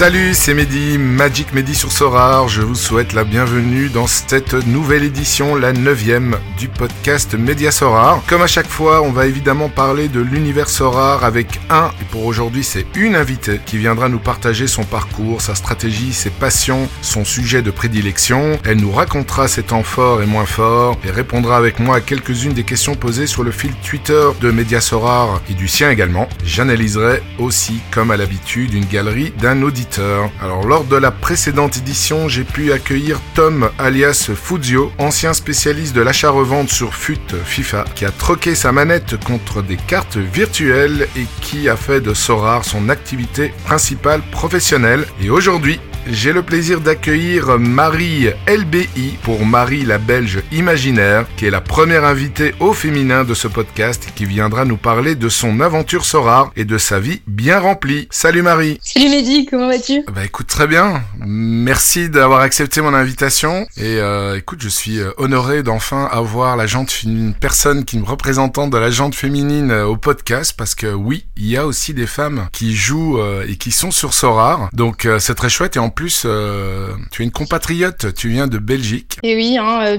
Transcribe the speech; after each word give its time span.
Salut, 0.00 0.32
c'est 0.32 0.54
Mehdi, 0.54 0.96
Magic 0.96 1.52
Mehdi 1.52 1.74
sur 1.74 1.92
Sorar. 1.92 2.48
Je 2.48 2.62
vous 2.62 2.74
souhaite 2.74 3.12
la 3.12 3.22
bienvenue 3.22 3.90
dans 3.90 4.06
cette 4.06 4.54
nouvelle 4.54 5.04
édition, 5.04 5.56
la 5.56 5.74
neuvième 5.74 6.38
du 6.56 6.68
podcast 6.68 7.34
Média 7.34 7.70
Sorar. 7.70 8.22
Comme 8.26 8.40
à 8.40 8.46
chaque 8.46 8.70
fois, 8.70 9.02
on 9.02 9.12
va 9.12 9.26
évidemment 9.26 9.68
parler 9.68 10.08
de 10.08 10.20
l'univers 10.20 10.70
Sorar 10.70 11.22
avec 11.22 11.60
un, 11.68 11.90
et 12.00 12.04
pour 12.06 12.24
aujourd'hui 12.24 12.64
c'est 12.64 12.86
une 12.96 13.14
invitée 13.14 13.60
qui 13.66 13.76
viendra 13.76 14.08
nous 14.08 14.18
partager 14.18 14.66
son 14.66 14.84
parcours, 14.84 15.42
sa 15.42 15.54
stratégie, 15.54 16.14
ses 16.14 16.30
passions, 16.30 16.88
son 17.02 17.26
sujet 17.26 17.60
de 17.60 17.70
prédilection. 17.70 18.58
Elle 18.64 18.80
nous 18.80 18.92
racontera 18.92 19.48
ses 19.48 19.64
temps 19.64 19.82
forts 19.82 20.22
et 20.22 20.26
moins 20.26 20.46
forts 20.46 20.96
et 21.04 21.10
répondra 21.10 21.58
avec 21.58 21.78
moi 21.78 21.96
à 21.96 22.00
quelques-unes 22.00 22.54
des 22.54 22.64
questions 22.64 22.94
posées 22.94 23.26
sur 23.26 23.42
le 23.42 23.50
fil 23.50 23.74
Twitter 23.86 24.28
de 24.40 24.50
Média 24.50 24.80
Sorar 24.80 25.42
et 25.50 25.52
du 25.52 25.68
sien 25.68 25.90
également. 25.90 26.26
J'analyserai 26.42 27.22
aussi, 27.38 27.80
comme 27.90 28.10
à 28.10 28.16
l'habitude, 28.16 28.72
une 28.72 28.86
galerie 28.86 29.34
d'un 29.38 29.60
auditeur 29.60 29.89
alors 29.98 30.66
lors 30.66 30.84
de 30.84 30.96
la 30.96 31.10
précédente 31.10 31.78
édition, 31.78 32.28
j'ai 32.28 32.44
pu 32.44 32.72
accueillir 32.72 33.20
Tom 33.34 33.70
alias 33.78 34.30
Fuzio, 34.34 34.92
ancien 34.98 35.32
spécialiste 35.32 35.94
de 35.94 36.00
l'achat-revente 36.00 36.70
sur 36.70 36.94
FUT 36.94 37.18
FIFA, 37.44 37.84
qui 37.94 38.04
a 38.04 38.10
troqué 38.10 38.54
sa 38.54 38.72
manette 38.72 39.22
contre 39.24 39.62
des 39.62 39.76
cartes 39.76 40.16
virtuelles 40.16 41.08
et 41.16 41.26
qui 41.40 41.68
a 41.68 41.76
fait 41.76 42.00
de 42.00 42.14
Sorar 42.14 42.64
son 42.64 42.88
activité 42.88 43.52
principale 43.64 44.22
professionnelle. 44.30 45.06
Et 45.22 45.30
aujourd'hui, 45.30 45.80
j'ai 46.12 46.32
le 46.32 46.42
plaisir 46.42 46.80
d'accueillir 46.80 47.58
Marie 47.58 48.30
LBI 48.48 49.18
pour 49.22 49.46
Marie 49.46 49.84
la 49.84 49.98
Belge 49.98 50.42
Imaginaire, 50.50 51.26
qui 51.36 51.46
est 51.46 51.50
la 51.50 51.60
première 51.60 52.04
invitée 52.04 52.54
au 52.58 52.72
féminin 52.72 53.24
de 53.24 53.34
ce 53.34 53.46
podcast 53.46 54.06
et 54.08 54.12
qui 54.12 54.24
viendra 54.24 54.64
nous 54.64 54.76
parler 54.76 55.14
de 55.14 55.28
son 55.28 55.60
aventure 55.60 56.04
Sorar 56.04 56.50
et 56.56 56.64
de 56.64 56.78
sa 56.78 56.98
vie 56.98 57.22
bien 57.26 57.60
remplie. 57.60 58.08
Salut 58.10 58.42
Marie. 58.42 58.80
Salut 58.82 59.08
Mehdi, 59.08 59.46
comment 59.46 59.68
vas-tu? 59.68 60.02
Bah 60.12 60.24
écoute 60.24 60.48
très 60.48 60.66
bien, 60.66 61.02
merci 61.18 62.08
d'avoir 62.08 62.40
accepté 62.40 62.80
mon 62.80 62.94
invitation. 62.94 63.66
Et 63.76 63.98
euh, 63.98 64.36
écoute 64.36 64.60
je 64.62 64.68
suis 64.68 64.98
euh, 64.98 65.12
honoré 65.16 65.62
d'enfin 65.62 66.08
avoir 66.10 66.56
la 66.56 66.66
jante 66.66 67.02
une 67.02 67.34
personne 67.34 67.84
qui 67.84 67.98
me 67.98 68.04
représentante 68.04 68.70
de 68.70 68.78
la 68.78 68.90
jante 68.90 69.14
féminine 69.14 69.70
euh, 69.70 69.86
au 69.86 69.96
podcast 69.96 70.54
parce 70.56 70.74
que 70.74 70.92
oui, 70.92 71.26
il 71.36 71.46
y 71.46 71.56
a 71.56 71.66
aussi 71.66 71.94
des 71.94 72.06
femmes 72.06 72.48
qui 72.52 72.74
jouent 72.74 73.20
et 73.46 73.56
qui 73.56 73.70
sont 73.70 73.90
sur 73.90 74.12
Sorar, 74.12 74.68
donc 74.72 75.08
c'est 75.18 75.34
très 75.34 75.48
chouette. 75.48 75.76
Et 75.76 75.78
en 75.78 75.90
plus, 76.00 76.22
euh, 76.24 76.94
tu 77.10 77.20
es 77.20 77.26
une 77.26 77.30
compatriote, 77.30 78.14
tu 78.14 78.30
viens 78.30 78.46
de 78.46 78.56
Belgique. 78.56 79.18
Et 79.22 79.36
oui, 79.36 79.58
hein, 79.58 79.98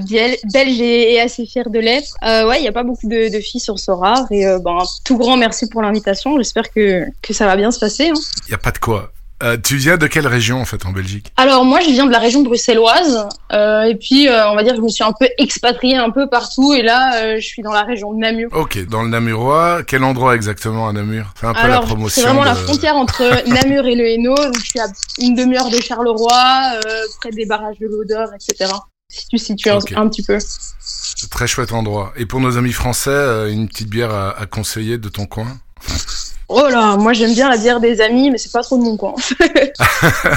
belge 0.52 0.80
et, 0.80 1.20
assez 1.20 1.46
fière 1.46 1.70
de 1.70 1.78
l'être. 1.78 2.16
Euh, 2.24 2.48
ouais, 2.48 2.58
il 2.58 2.62
n'y 2.62 2.66
a 2.66 2.72
pas 2.72 2.82
beaucoup 2.82 3.06
de, 3.06 3.38
filles 3.38 3.60
sur 3.60 3.78
Sorar. 3.78 4.26
Et 4.32 4.44
ben, 4.64 4.78
tout 5.04 5.16
grand 5.16 5.36
merci 5.36 5.68
pour 5.68 5.80
l'invitation. 5.80 6.36
J'espère 6.38 6.72
que, 6.72 7.04
que 7.22 7.32
ça 7.32 7.46
va 7.46 7.54
bien 7.54 7.70
se 7.70 7.78
passer. 7.78 8.08
Hein. 8.08 8.20
Il 8.46 8.50
n'y 8.50 8.54
a 8.54 8.58
pas 8.58 8.72
de 8.72 8.78
quoi. 8.78 9.12
Euh, 9.42 9.56
tu 9.60 9.76
viens 9.76 9.96
de 9.96 10.06
quelle 10.06 10.26
région 10.26 10.60
en 10.60 10.64
fait 10.64 10.86
en 10.86 10.92
Belgique 10.92 11.32
Alors 11.36 11.64
moi 11.64 11.80
je 11.80 11.90
viens 11.90 12.06
de 12.06 12.12
la 12.12 12.20
région 12.20 12.42
bruxelloise 12.42 13.26
euh, 13.52 13.82
et 13.82 13.96
puis 13.96 14.28
euh, 14.28 14.48
on 14.48 14.54
va 14.54 14.62
dire 14.62 14.72
que 14.72 14.78
je 14.78 14.82
me 14.82 14.88
suis 14.88 15.02
un 15.02 15.12
peu 15.12 15.28
expatriée 15.36 15.96
un 15.96 16.10
peu 16.10 16.28
partout 16.28 16.72
et 16.74 16.82
là 16.82 17.36
je 17.38 17.44
suis 17.44 17.60
dans 17.62 17.72
la 17.72 17.82
région 17.82 18.12
de 18.12 18.18
Namur. 18.18 18.50
Ok, 18.52 18.86
dans 18.86 19.02
le 19.02 19.08
Namurois, 19.08 19.82
quel 19.84 20.04
endroit 20.04 20.36
exactement 20.36 20.88
à 20.88 20.92
Namur 20.92 21.32
Fais 21.34 21.48
un 21.48 21.54
peu 21.54 21.66
la 21.66 21.80
promotion. 21.80 22.22
C'est 22.22 22.28
vraiment 22.28 22.44
la 22.44 22.54
frontière 22.54 22.94
entre 22.94 23.22
Namur 23.48 23.86
et 23.86 23.96
le 23.96 24.06
Hainaut, 24.06 24.36
donc 24.36 24.58
je 24.58 24.70
suis 24.70 24.80
à 24.80 24.86
une 25.18 25.34
demi-heure 25.34 25.70
de 25.70 25.80
Charleroi, 25.80 26.78
près 27.20 27.30
des 27.30 27.46
barrages 27.46 27.78
de 27.80 27.86
l'Odeur, 27.86 28.28
etc. 28.34 28.70
Si 29.08 29.26
tu 29.26 29.38
situes 29.38 29.70
un, 29.70 30.08
petit 30.08 30.22
peu. 30.22 30.38
Très 31.30 31.46
chouette 31.46 31.72
endroit. 31.72 32.12
Et 32.16 32.26
pour 32.26 32.40
nos 32.40 32.56
amis 32.56 32.72
français, 32.72 33.52
une 33.52 33.68
petite 33.68 33.88
bière 33.88 34.14
à 34.14 34.46
conseiller 34.46 34.98
de 34.98 35.08
ton 35.08 35.26
coin 35.26 35.48
Oh 36.54 36.68
là, 36.68 36.96
moi 36.96 37.12
j'aime 37.14 37.32
bien 37.32 37.48
la 37.48 37.56
bière 37.56 37.80
des 37.80 38.00
amis, 38.00 38.30
mais 38.30 38.38
c'est 38.38 38.52
pas 38.52 38.62
trop 38.62 38.76
de 38.76 38.82
mon 38.82 38.96
coin. 38.96 39.14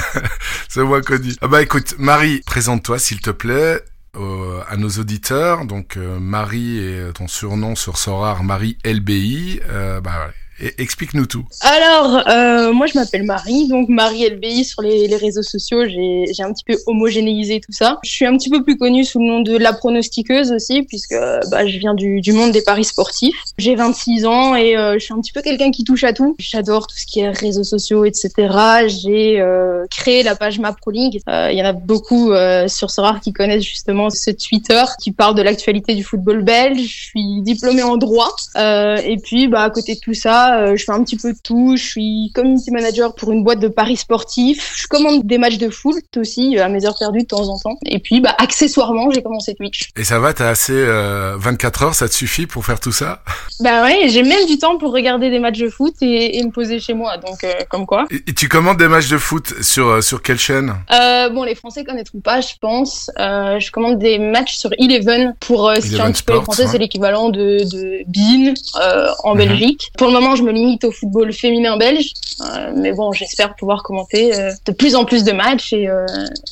c'est 0.68 0.82
moi 0.82 1.00
dit. 1.00 1.36
Ah 1.42 1.48
bah 1.48 1.62
écoute, 1.62 1.94
Marie, 1.98 2.40
présente-toi 2.46 2.98
s'il 2.98 3.20
te 3.20 3.30
plaît. 3.30 3.82
Euh, 4.18 4.62
à 4.66 4.78
nos 4.78 4.88
auditeurs, 4.88 5.66
donc 5.66 5.98
euh, 5.98 6.18
Marie 6.18 6.78
et 6.78 7.10
ton 7.12 7.28
surnom 7.28 7.76
sur 7.76 7.98
Sorar, 7.98 8.44
Marie 8.44 8.78
LBI, 8.82 9.60
euh, 9.68 10.00
bah 10.00 10.30
Explique-nous 10.78 11.26
tout. 11.26 11.44
Alors, 11.60 12.28
euh, 12.28 12.72
moi 12.72 12.86
je 12.86 12.98
m'appelle 12.98 13.24
Marie, 13.24 13.68
donc 13.68 13.88
Marie 13.88 14.28
LBI 14.28 14.64
sur 14.64 14.82
les, 14.82 15.14
réseaux 15.16 15.42
sociaux, 15.42 15.86
j'ai 15.86 16.42
un 16.42 16.52
petit 16.52 16.64
peu 16.64 16.76
homogénéisé 16.86 17.60
tout 17.60 17.72
ça. 17.72 17.98
Je 18.04 18.10
suis 18.10 18.26
un 18.26 18.36
petit 18.36 18.50
peu 18.50 18.62
plus 18.62 18.76
connue 18.76 19.04
sous 19.04 19.18
le 19.18 19.26
nom 19.26 19.40
de 19.40 19.56
la 19.56 19.72
pronostiqueuse 19.72 20.52
aussi, 20.52 20.82
puisque 20.82 21.14
bah, 21.50 21.66
je 21.66 21.78
viens 21.78 21.94
du, 21.94 22.22
monde 22.32 22.52
des 22.52 22.62
paris 22.62 22.84
sportifs. 22.84 23.36
J'ai 23.58 23.74
26 23.74 24.26
ans 24.26 24.54
et 24.54 24.76
euh, 24.76 24.94
je 24.94 24.98
suis 24.98 25.14
un 25.14 25.20
petit 25.20 25.32
peu 25.32 25.42
quelqu'un 25.42 25.70
qui 25.70 25.84
touche 25.84 26.04
à 26.04 26.12
tout. 26.12 26.36
J'adore 26.38 26.86
tout 26.86 26.96
ce 26.96 27.06
qui 27.06 27.20
est 27.20 27.30
réseaux 27.30 27.64
sociaux, 27.64 28.04
etc. 28.04 28.30
J'ai 28.86 29.40
euh, 29.40 29.86
créé 29.90 30.22
la 30.22 30.36
page 30.36 30.58
Ma 30.58 30.72
Pro 30.72 30.90
League. 30.90 31.20
Euh, 31.28 31.50
il 31.52 31.58
y 31.58 31.62
en 31.62 31.66
a 31.66 31.72
beaucoup 31.72 32.32
sur 32.68 32.90
Sorar 32.90 33.20
qui 33.20 33.32
connaissent 33.32 33.64
justement 33.64 34.10
ce 34.10 34.30
Twitter 34.30 34.82
qui 35.00 35.12
parle 35.12 35.34
de 35.34 35.42
l'actualité 35.42 35.94
du 35.94 36.04
football 36.04 36.42
belge. 36.42 36.80
Je 36.80 37.04
suis 37.06 37.42
diplômée 37.42 37.82
en 37.82 37.96
droit 37.96 38.34
et 38.56 39.16
puis 39.22 39.48
bah, 39.48 39.62
à 39.62 39.70
côté 39.70 39.94
de 39.94 40.00
tout 40.00 40.14
ça, 40.14 40.45
euh, 40.54 40.76
je 40.76 40.84
fais 40.84 40.92
un 40.92 41.02
petit 41.02 41.16
peu 41.16 41.32
de 41.32 41.38
tout. 41.42 41.76
Je 41.76 41.84
suis 41.84 42.32
community 42.34 42.70
manager 42.70 43.14
pour 43.14 43.32
une 43.32 43.42
boîte 43.42 43.60
de 43.60 43.68
paris 43.68 43.96
sportifs. 43.96 44.74
Je 44.76 44.86
commande 44.86 45.24
des 45.24 45.38
matchs 45.38 45.58
de 45.58 45.70
foot 45.70 46.04
aussi 46.16 46.58
euh, 46.58 46.64
à 46.64 46.68
mes 46.68 46.84
heures 46.86 46.96
perdues 46.98 47.22
de 47.22 47.26
temps 47.26 47.48
en 47.48 47.58
temps. 47.58 47.78
Et 47.84 47.98
puis, 47.98 48.20
bah, 48.20 48.34
accessoirement, 48.38 49.10
j'ai 49.10 49.22
commencé 49.22 49.54
Twitch. 49.54 49.88
Et 49.96 50.04
ça 50.04 50.18
va, 50.18 50.32
t'as 50.32 50.48
assez 50.48 50.74
24 50.74 51.82
euh, 51.82 51.86
heures, 51.86 51.94
ça 51.94 52.08
te 52.08 52.14
suffit 52.14 52.46
pour 52.46 52.64
faire 52.64 52.80
tout 52.80 52.92
ça? 52.92 53.22
Bah 53.60 53.82
ouais, 53.82 54.08
j'ai 54.08 54.22
même 54.22 54.46
du 54.46 54.58
temps 54.58 54.78
pour 54.78 54.92
regarder 54.92 55.30
des 55.30 55.38
matchs 55.38 55.58
de 55.58 55.68
foot 55.68 55.94
et, 56.02 56.42
me 56.44 56.50
poser 56.50 56.78
chez 56.78 56.94
moi. 56.94 57.16
Donc, 57.16 57.44
comme 57.68 57.86
quoi. 57.86 58.04
Et, 58.10 58.32
tu 58.32 58.48
commandes 58.48 58.76
des 58.76 58.88
matchs 58.88 59.08
de 59.08 59.18
foot 59.18 59.62
sur 59.62 60.02
sur 60.02 60.22
quelle 60.22 60.38
chaîne? 60.38 60.74
Bon, 61.32 61.42
les 61.42 61.54
Français 61.54 61.84
connaîtront 61.84 62.20
pas, 62.20 62.40
je 62.40 62.54
pense. 62.60 63.10
je 63.16 63.70
commande 63.70 63.98
des 63.98 64.18
matchs 64.18 64.56
sur 64.56 64.70
Eleven 64.78 65.34
pour 65.40 65.72
si 65.80 66.00
un 66.00 66.12
petit 66.12 66.22
peu 66.22 66.40
français, 66.40 66.66
c'est 66.66 66.78
l'équivalent 66.78 67.30
de 67.30 67.64
de 67.64 68.02
Bean 68.06 68.54
en 69.24 69.32
mhm. 69.34 69.38
Belgique. 69.38 69.90
Pour 69.96 70.08
le 70.08 70.12
moment, 70.12 70.35
je 70.36 70.42
me 70.42 70.52
limite 70.52 70.84
au 70.84 70.92
football 70.92 71.32
féminin 71.32 71.76
belge. 71.76 72.12
Euh, 72.40 72.72
mais 72.76 72.92
bon, 72.92 73.12
j'espère 73.12 73.54
pouvoir 73.54 73.82
commenter 73.82 74.34
euh, 74.34 74.52
de 74.66 74.72
plus 74.72 74.94
en 74.94 75.04
plus 75.04 75.24
de 75.24 75.32
matchs 75.32 75.72
et, 75.72 75.88
euh, 75.88 76.04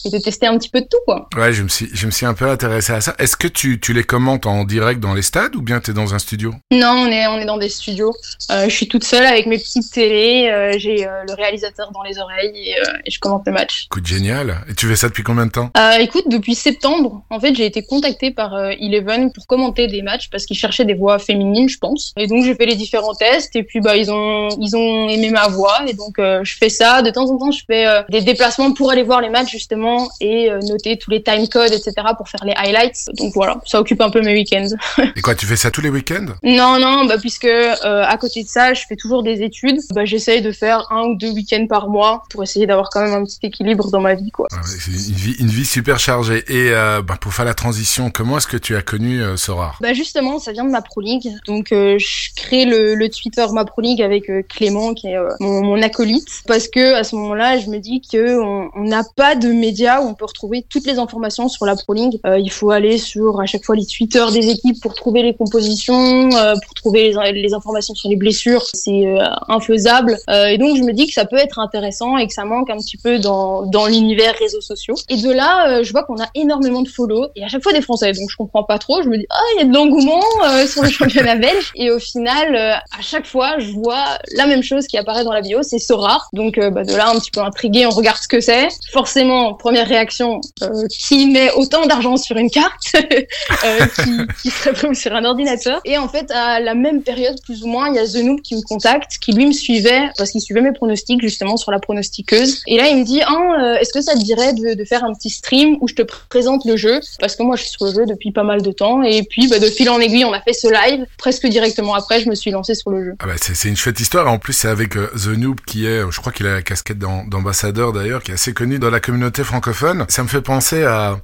et, 0.04 0.10
de 0.10 0.18
tester 0.18 0.46
un 0.46 0.56
petit 0.56 0.70
peu 0.70 0.80
de 0.80 0.86
tout, 0.86 0.98
quoi. 1.06 1.28
Ouais, 1.36 1.52
je 1.52 1.62
me 1.62 1.68
suis, 1.68 1.88
je 1.92 2.06
me 2.06 2.10
suis 2.10 2.26
un 2.26 2.34
peu 2.34 2.48
intéressé 2.48 2.92
à 2.92 3.00
ça. 3.00 3.14
Est-ce 3.18 3.36
que 3.36 3.48
tu, 3.48 3.80
tu 3.80 3.92
les 3.92 4.04
commentes 4.04 4.46
en 4.46 4.64
direct 4.64 5.00
dans 5.00 5.14
les 5.14 5.22
stades 5.22 5.54
ou 5.56 5.62
bien 5.62 5.80
tu 5.80 5.90
es 5.90 5.94
dans 5.94 6.14
un 6.14 6.18
studio? 6.18 6.54
Non, 6.72 7.04
on 7.06 7.06
est, 7.08 7.26
on 7.26 7.38
est 7.38 7.44
dans 7.44 7.58
des 7.58 7.68
studios. 7.68 8.14
je 8.50 8.70
suis 8.70 8.88
toute 8.88 9.04
seule 9.04 9.26
avec 9.26 9.46
mes 9.46 9.58
petites 9.58 9.92
télés. 9.92 10.72
J'ai 10.78 11.04
le 11.04 11.34
réalisateur 11.34 11.90
dans 11.92 12.02
les 12.02 12.18
oreilles 12.18 12.52
et, 12.54 12.76
et 13.04 13.10
je 13.10 13.18
commente 13.18 13.42
le 13.46 13.52
match. 13.52 13.84
Écoute, 13.86 14.06
génial. 14.06 14.64
Et 14.70 14.74
tu 14.74 14.86
fais 14.86 14.96
ça 14.96 15.08
depuis 15.08 15.22
combien 15.22 15.46
de 15.46 15.50
temps? 15.50 15.70
Écoute, 15.98 16.24
depuis 16.28 16.54
septembre. 16.54 17.22
En 17.30 17.40
fait, 17.40 17.54
j'ai 17.54 17.66
été 17.66 17.82
contactée 17.82 18.30
par 18.30 18.58
Eleven 18.58 19.32
pour 19.32 19.46
commenter 19.46 19.86
des 19.86 20.02
matchs 20.02 20.30
parce 20.30 20.46
qu'ils 20.46 20.58
cherchaient 20.58 20.84
des 20.84 20.94
voix 20.94 21.18
féminines, 21.18 21.68
je 21.68 21.78
pense. 21.78 22.12
Et 22.16 22.26
donc, 22.26 22.44
j'ai 22.44 22.54
fait 22.54 22.66
les 22.66 22.76
différents 22.76 23.14
tests 23.14 23.54
et 23.56 23.62
puis 23.62 23.73
bah, 23.80 23.96
ils 23.96 24.10
ont, 24.10 24.48
ils 24.60 24.76
ont 24.76 25.08
aimé 25.08 25.30
ma 25.30 25.48
voix 25.48 25.82
et 25.86 25.94
donc 25.94 26.18
euh, 26.18 26.40
je 26.44 26.56
fais 26.56 26.68
ça. 26.68 27.02
De 27.02 27.10
temps 27.10 27.30
en 27.30 27.38
temps, 27.38 27.50
je 27.50 27.62
fais 27.66 27.86
euh, 27.86 28.02
des 28.08 28.20
déplacements 28.20 28.72
pour 28.72 28.90
aller 28.90 29.02
voir 29.02 29.20
les 29.20 29.30
matchs 29.30 29.50
justement 29.50 30.10
et 30.20 30.50
euh, 30.50 30.60
noter 30.60 30.98
tous 30.98 31.10
les 31.10 31.22
time 31.22 31.48
codes, 31.48 31.72
etc. 31.72 31.92
pour 32.16 32.28
faire 32.28 32.44
les 32.44 32.54
highlights. 32.56 33.10
Donc 33.18 33.32
voilà, 33.34 33.60
ça 33.66 33.80
occupe 33.80 34.00
un 34.00 34.10
peu 34.10 34.20
mes 34.20 34.32
week-ends. 34.32 34.68
et 35.16 35.20
quoi, 35.20 35.34
tu 35.34 35.46
fais 35.46 35.56
ça 35.56 35.70
tous 35.70 35.80
les 35.80 35.88
week-ends? 35.88 36.26
Non, 36.42 36.78
non, 36.78 37.04
bah 37.06 37.18
puisque 37.18 37.46
à 37.46 38.16
côté 38.16 38.42
de 38.42 38.48
ça, 38.48 38.74
je 38.74 38.82
fais 38.88 38.96
toujours 38.96 39.22
des 39.22 39.42
études. 39.42 39.80
Bah 39.90 40.04
j'essaye 40.04 40.42
de 40.42 40.52
faire 40.52 40.86
un 40.90 41.08
ou 41.08 41.14
deux 41.14 41.30
week-ends 41.30 41.66
par 41.68 41.88
mois 41.88 42.24
pour 42.30 42.42
essayer 42.42 42.66
d'avoir 42.66 42.90
quand 42.90 43.02
même 43.02 43.14
un 43.14 43.24
petit 43.24 43.38
équilibre 43.42 43.90
dans 43.90 44.00
ma 44.00 44.14
vie, 44.14 44.30
quoi. 44.30 44.48
Ah 44.52 44.60
une 44.86 45.14
vie, 45.14 45.34
une 45.38 45.48
vie 45.48 45.64
super 45.64 45.98
chargée. 45.98 46.44
Et 46.48 46.70
bah, 46.70 47.16
pour 47.20 47.32
faire 47.32 47.44
la 47.44 47.54
transition, 47.54 48.10
comment 48.10 48.38
est-ce 48.38 48.46
que 48.46 48.56
tu 48.56 48.76
as 48.76 48.82
connu 48.82 49.22
Sora? 49.36 49.74
Bah 49.80 49.92
justement, 49.92 50.38
ça 50.38 50.52
vient 50.52 50.64
de 50.64 50.70
ma 50.70 50.82
Pro 50.82 51.00
League. 51.00 51.30
Donc 51.46 51.68
je 51.70 52.34
crée 52.36 52.64
le, 52.64 52.94
le 52.94 53.08
Twitter 53.08 53.44
ma 53.52 53.63
Pro 53.64 53.82
League 53.82 54.02
avec 54.02 54.30
euh, 54.30 54.42
Clément 54.42 54.94
qui 54.94 55.08
est 55.08 55.16
euh, 55.16 55.28
mon, 55.40 55.80
acolyte 55.82 56.28
parce 56.46 56.68
que 56.68 56.94
à 56.94 57.04
ce 57.04 57.16
moment-là 57.16 57.58
je 57.58 57.68
me 57.68 57.78
dis 57.78 58.00
que 58.00 58.40
on 58.40 58.84
n'a 58.84 59.02
pas 59.16 59.34
de 59.34 59.48
médias 59.48 60.00
où 60.00 60.08
on 60.08 60.14
peut 60.14 60.24
retrouver 60.24 60.64
toutes 60.68 60.86
les 60.86 60.98
informations 60.98 61.48
sur 61.48 61.66
la 61.66 61.76
Pro 61.76 61.92
League. 61.92 62.20
Euh, 62.26 62.38
il 62.38 62.50
faut 62.50 62.70
aller 62.70 62.98
sur 62.98 63.40
à 63.40 63.46
chaque 63.46 63.64
fois 63.64 63.76
les 63.76 63.86
Twitter 63.86 64.24
des 64.32 64.48
équipes 64.48 64.80
pour 64.80 64.94
trouver 64.94 65.22
les 65.22 65.34
compositions, 65.34 66.30
pour 66.30 66.74
trouver 66.74 67.12
les, 67.32 67.54
informations 67.54 67.94
sur 67.94 68.08
les 68.08 68.16
blessures. 68.16 68.64
C'est 68.72 69.04
infaisable 69.48 70.16
et 70.28 70.58
donc 70.58 70.76
je 70.76 70.82
me 70.82 70.92
dis 70.92 71.06
que 71.06 71.12
ça 71.12 71.24
peut 71.24 71.36
être 71.36 71.58
intéressant 71.58 72.16
et 72.16 72.26
que 72.26 72.32
ça 72.32 72.44
manque 72.44 72.70
un 72.70 72.76
petit 72.76 72.96
peu 72.96 73.18
dans, 73.18 73.62
dans 73.62 73.86
l'univers 73.86 74.34
réseaux 74.38 74.60
sociaux. 74.60 74.94
Et 75.08 75.16
de 75.16 75.30
là 75.30 75.82
je 75.82 75.90
vois 75.92 76.04
qu'on 76.04 76.20
a 76.20 76.28
énormément 76.34 76.82
de 76.82 76.88
follow 76.88 77.26
et 77.36 77.44
à 77.44 77.48
chaque 77.48 77.62
fois 77.62 77.72
des 77.72 77.82
Français 77.82 78.12
donc 78.12 78.30
je 78.30 78.36
comprends 78.36 78.64
pas 78.64 78.78
trop. 78.78 79.02
Je 79.02 79.08
me 79.08 79.18
dis 79.18 79.26
ah 79.30 79.40
il 79.54 79.58
y 79.60 79.62
a 79.62 79.64
de 79.66 79.74
l'engouement 79.74 80.22
sur 80.66 80.82
le 80.82 80.88
championnat 80.98 81.36
belge 81.36 81.72
et 81.74 81.90
au 81.90 81.98
final 81.98 82.56
à 82.56 83.02
chaque 83.02 83.26
fois 83.26 83.53
je 83.58 83.72
vois 83.72 84.18
la 84.32 84.46
même 84.46 84.62
chose 84.62 84.86
qui 84.86 84.96
apparaît 84.98 85.24
dans 85.24 85.32
la 85.32 85.40
bio, 85.40 85.62
c'est 85.62 85.78
Sora. 85.78 86.22
Donc 86.32 86.58
euh, 86.58 86.70
bah, 86.70 86.84
de 86.84 86.94
là, 86.94 87.10
un 87.10 87.18
petit 87.18 87.30
peu 87.30 87.40
intrigué, 87.40 87.86
on 87.86 87.90
regarde 87.90 88.18
ce 88.18 88.28
que 88.28 88.40
c'est. 88.40 88.68
Forcément, 88.92 89.54
première 89.54 89.86
réaction, 89.86 90.40
euh, 90.62 90.86
qui 90.88 91.26
met 91.26 91.50
autant 91.52 91.86
d'argent 91.86 92.16
sur 92.16 92.36
une 92.36 92.50
carte, 92.50 92.92
euh, 92.94 93.86
qui, 94.02 94.10
qui 94.42 94.50
se 94.50 94.68
retrouve 94.68 94.94
sur 94.94 95.14
un 95.14 95.24
ordinateur. 95.24 95.80
Et 95.84 95.98
en 95.98 96.08
fait, 96.08 96.30
à 96.30 96.60
la 96.60 96.74
même 96.74 97.02
période, 97.02 97.40
plus 97.42 97.62
ou 97.62 97.66
moins, 97.66 97.88
il 97.88 97.96
y 97.96 97.98
a 97.98 98.06
The 98.06 98.24
Noob 98.24 98.40
qui 98.40 98.56
me 98.56 98.62
contacte, 98.62 99.18
qui 99.20 99.32
lui 99.32 99.46
me 99.46 99.52
suivait, 99.52 100.10
parce 100.16 100.30
qu'il 100.30 100.40
suivait 100.40 100.60
mes 100.60 100.72
pronostics 100.72 101.20
justement 101.20 101.56
sur 101.56 101.70
la 101.70 101.78
pronostiqueuse. 101.78 102.62
Et 102.66 102.76
là, 102.76 102.88
il 102.88 102.98
me 102.98 103.04
dit, 103.04 103.20
ah, 103.22 103.76
est-ce 103.80 103.92
que 103.92 104.00
ça 104.00 104.14
te 104.14 104.22
dirait 104.22 104.52
de, 104.52 104.74
de, 104.74 104.84
faire 104.84 105.04
un 105.04 105.12
petit 105.14 105.30
stream 105.30 105.78
où 105.80 105.88
je 105.88 105.94
te 105.94 106.02
présente 106.02 106.64
le 106.64 106.76
jeu? 106.76 107.00
Parce 107.20 107.36
que 107.36 107.42
moi, 107.42 107.56
je 107.56 107.62
suis 107.62 107.70
sur 107.70 107.86
le 107.86 107.92
jeu 107.92 108.06
depuis 108.06 108.32
pas 108.32 108.42
mal 108.42 108.62
de 108.62 108.72
temps. 108.72 109.02
Et 109.02 109.22
puis, 109.22 109.48
bah, 109.48 109.58
de 109.58 109.66
fil 109.66 109.88
en 109.90 110.00
aiguille, 110.00 110.24
on 110.24 110.32
a 110.32 110.40
fait 110.40 110.52
ce 110.52 110.68
live. 110.68 111.06
Presque 111.18 111.46
directement 111.46 111.94
après, 111.94 112.20
je 112.20 112.28
me 112.28 112.34
suis 112.34 112.50
lancé 112.50 112.74
sur 112.74 112.90
le 112.90 113.04
jeu. 113.04 113.14
Ah 113.20 113.26
bah, 113.26 113.36
c'est 113.52 113.68
une 113.68 113.76
chouette 113.76 114.00
histoire. 114.00 114.26
En 114.28 114.38
plus, 114.38 114.54
c'est 114.54 114.68
avec 114.68 114.92
The 114.92 115.26
Noob 115.26 115.60
qui 115.66 115.86
est, 115.86 116.00
je 116.10 116.20
crois 116.20 116.32
qu'il 116.32 116.46
a 116.46 116.54
la 116.54 116.62
casquette 116.62 116.98
d'ambassadeur 116.98 117.92
d'ailleurs, 117.92 118.22
qui 118.22 118.30
est 118.30 118.34
assez 118.34 118.54
connu 118.54 118.78
dans 118.78 118.90
la 118.90 119.00
communauté 119.00 119.44
francophone. 119.44 120.06
Ça 120.08 120.22
me 120.22 120.28
fait 120.28 120.40
penser 120.40 120.84
à, 120.84 121.20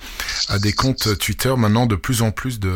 à 0.48 0.58
des 0.58 0.72
comptes 0.72 1.18
Twitter 1.18 1.52
maintenant 1.56 1.86
de 1.86 1.96
plus 1.96 2.22
en 2.22 2.30
plus 2.30 2.60
de. 2.60 2.72